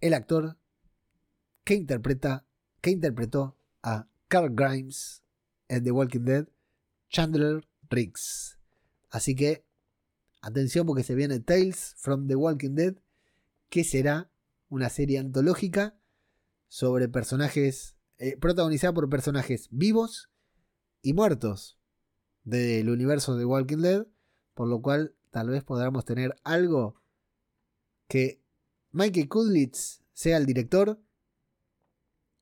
el 0.00 0.14
actor 0.14 0.56
que 1.64 1.74
interpreta, 1.74 2.46
que 2.80 2.90
interpretó 2.90 3.58
a 3.82 4.08
Carl 4.28 4.54
Grimes 4.54 5.24
en 5.68 5.82
The 5.82 5.90
Walking 5.90 6.24
Dead, 6.24 6.48
Chandler 7.08 7.68
Riggs. 7.90 8.56
Así 9.10 9.34
que, 9.34 9.66
atención 10.42 10.86
porque 10.86 11.02
se 11.02 11.16
viene 11.16 11.40
Tales 11.40 11.96
from 11.98 12.28
The 12.28 12.36
Walking 12.36 12.76
Dead, 12.76 12.94
que 13.68 13.82
será 13.82 14.29
una 14.70 14.88
serie 14.88 15.18
antológica 15.18 15.94
sobre 16.68 17.08
personajes, 17.08 17.96
eh, 18.18 18.38
protagonizada 18.38 18.94
por 18.94 19.10
personajes 19.10 19.68
vivos 19.70 20.30
y 21.02 21.12
muertos 21.12 21.78
del 22.44 22.88
universo 22.88 23.36
de 23.36 23.44
Walking 23.44 23.78
Dead, 23.78 24.06
por 24.54 24.68
lo 24.68 24.80
cual 24.80 25.14
tal 25.30 25.50
vez 25.50 25.62
podamos 25.64 26.04
tener 26.04 26.36
algo 26.44 27.00
que 28.08 28.40
Michael 28.92 29.28
Kudlitz 29.28 30.02
sea 30.12 30.36
el 30.36 30.46
director 30.46 31.00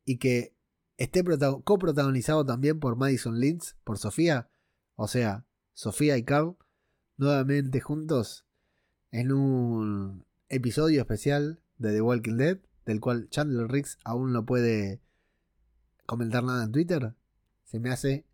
y 0.05 0.19
que 0.19 0.55
esté 0.97 1.23
coprotagonizado 1.65 2.45
también 2.45 2.81
por 2.81 2.97
Madison 2.97 3.39
Lintz, 3.39 3.77
por 3.85 3.99
Sofía, 3.99 4.51
o 4.97 5.09
sea, 5.09 5.47
Sofía 5.75 6.17
y 6.17 6.25
Carl, 6.25 6.57
nuevamente 7.17 7.81
juntos 7.81 8.45
en 9.11 9.33
un 9.33 10.25
episodio 10.49 11.01
especial 11.01 11.61
de 11.79 11.93
The 11.93 12.01
Walking 12.01 12.37
Dead, 12.37 12.59
del 12.85 13.01
cual 13.01 13.29
Chandler 13.31 13.71
Riggs 13.71 13.99
aún 14.05 14.33
no 14.33 14.45
puede 14.45 15.01
comentar 16.07 16.43
nada 16.43 16.65
en 16.65 16.73
Twitter, 16.73 17.15
se 17.65 17.81
me 17.81 17.91
hace 17.91 18.25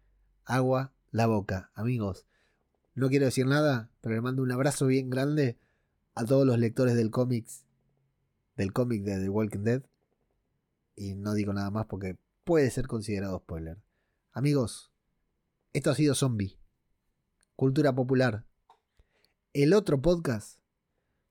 agua 0.44 0.92
la 1.10 1.26
boca, 1.26 1.70
amigos. 1.74 2.26
No 2.94 3.08
quiero 3.08 3.24
decir 3.24 3.46
nada, 3.46 3.90
pero 4.00 4.14
le 4.14 4.20
mando 4.20 4.42
un 4.42 4.52
abrazo 4.52 4.86
bien 4.86 5.10
grande 5.10 5.58
a 6.14 6.24
todos 6.24 6.46
los 6.46 6.58
lectores 6.58 6.94
del 6.94 7.10
cómics, 7.10 7.64
del 8.56 8.72
cómic 8.72 9.02
de 9.02 9.20
The 9.20 9.28
Walking 9.28 9.64
Dead. 9.64 9.82
Y 10.94 11.14
no 11.14 11.34
digo 11.34 11.52
nada 11.52 11.70
más 11.70 11.86
porque 11.86 12.16
puede 12.44 12.70
ser 12.70 12.86
considerado 12.86 13.38
spoiler. 13.38 13.78
Amigos, 14.32 14.92
esto 15.72 15.90
ha 15.90 15.94
sido 15.96 16.14
Zombie, 16.14 16.56
Cultura 17.56 17.92
Popular, 17.92 18.44
el 19.52 19.74
otro 19.74 20.00
podcast 20.00 20.60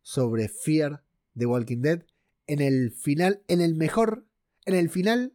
sobre 0.02 0.49
Fear 0.49 1.03
de 1.34 1.45
Walking 1.45 1.81
Dead 1.81 2.03
en 2.47 2.61
el 2.61 2.91
final, 2.91 3.43
en 3.47 3.61
el 3.61 3.76
mejor, 3.76 4.27
en 4.65 4.76
el 4.76 4.89
final 4.89 5.34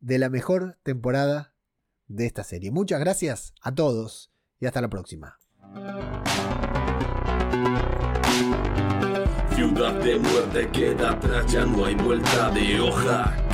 de 0.00 0.18
la 0.18 0.28
mejor 0.28 0.78
temporada 0.82 1.54
de 2.06 2.26
esta 2.26 2.44
serie. 2.44 2.70
Muchas 2.70 3.00
gracias 3.00 3.54
a 3.60 3.74
todos 3.74 4.30
y 4.60 4.66
hasta 4.66 4.80
la 4.80 4.88
próxima. 4.88 5.38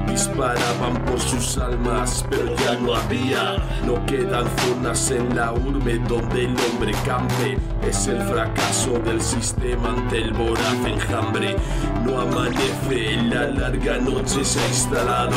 Disparaban 0.08 1.00
por 1.04 1.20
sus 1.20 1.56
almas, 1.58 2.24
pero 2.28 2.56
ya 2.56 2.74
no 2.80 2.96
había. 2.96 3.58
No 3.86 4.04
quedan 4.06 4.46
zonas 4.58 5.12
en 5.12 5.36
la 5.36 5.52
urbe 5.52 6.00
donde 6.08 6.46
el 6.46 6.56
hombre 6.58 6.92
campe. 7.04 7.56
Es 7.86 8.08
el 8.08 8.20
fracaso 8.22 8.98
del 8.98 9.22
sistema 9.22 9.90
ante 9.90 10.22
el 10.22 10.32
voraz 10.32 10.74
enjambre. 10.84 11.54
No 12.04 12.20
amanece, 12.20 13.16
la 13.28 13.46
larga 13.48 13.76
noche 13.85 14.44
se 14.44 14.61
ha 14.61 14.69
instalado. 14.69 15.36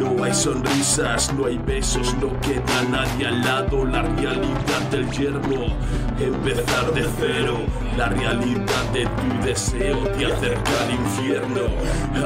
No 0.00 0.22
hay 0.22 0.34
sonrisas, 0.34 1.32
no 1.34 1.46
hay 1.46 1.58
besos, 1.58 2.14
no 2.20 2.28
queda 2.40 2.82
nadie 2.90 3.26
al 3.26 3.40
lado. 3.42 3.84
La 3.84 4.02
realidad 4.02 4.90
del 4.90 5.10
yermo, 5.10 5.66
empezar 6.18 6.92
de 6.92 7.06
cero. 7.18 7.58
La 7.96 8.08
realidad 8.08 8.92
de 8.92 9.04
tu 9.06 9.46
deseo 9.46 9.98
te 10.18 10.26
acerca 10.26 10.70
al 10.84 10.90
infierno. 10.92 11.62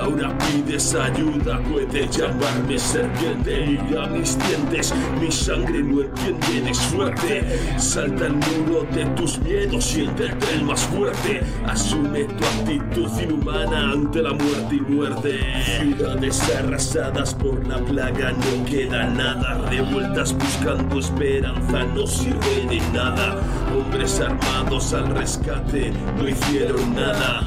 Ahora 0.00 0.36
pides 0.38 0.94
ayuda, 0.94 1.60
puedes 1.70 2.16
llamarme 2.16 2.78
serpiente. 2.78 3.78
Mira 3.88 4.06
mis 4.06 4.36
dientes, 4.38 4.92
mi 5.20 5.30
sangre 5.30 5.82
no 5.82 6.02
entiende 6.02 6.60
de 6.62 6.74
suerte. 6.74 7.78
Salta 7.78 8.26
el 8.26 8.34
muro 8.34 8.84
de 8.92 9.04
tus 9.16 9.38
miedos, 9.38 9.84
siéntete 9.84 10.54
el 10.54 10.64
más 10.64 10.82
fuerte. 10.82 11.40
Asume 11.66 12.24
tu 12.24 12.44
actitud 12.44 13.20
inhumana 13.20 13.92
ante 13.92 14.22
la 14.22 14.32
muerte 14.32 14.74
y 14.74 14.80
muerte. 14.80 15.49
Ciudades 15.64 16.42
arrasadas 16.56 17.34
por 17.34 17.66
la 17.66 17.78
plaga, 17.78 18.32
no 18.32 18.64
queda 18.64 19.04
nada. 19.04 19.66
Revueltas 19.68 20.32
buscando 20.32 20.98
esperanza, 20.98 21.84
no 21.94 22.06
sirve 22.06 22.66
de 22.68 22.80
nada. 22.92 23.36
Hombres 23.74 24.20
armados 24.20 24.92
al 24.92 25.08
rescate, 25.14 25.92
no 26.16 26.28
hicieron 26.28 26.94
nada. 26.94 27.42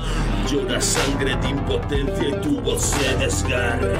Llora 0.50 0.82
sangre 0.82 1.36
de 1.38 1.50
impotencia 1.50 2.30
y 2.30 2.42
tu 2.42 2.62
voz 2.62 2.82
se 2.82 3.18
desgarra. 3.18 3.94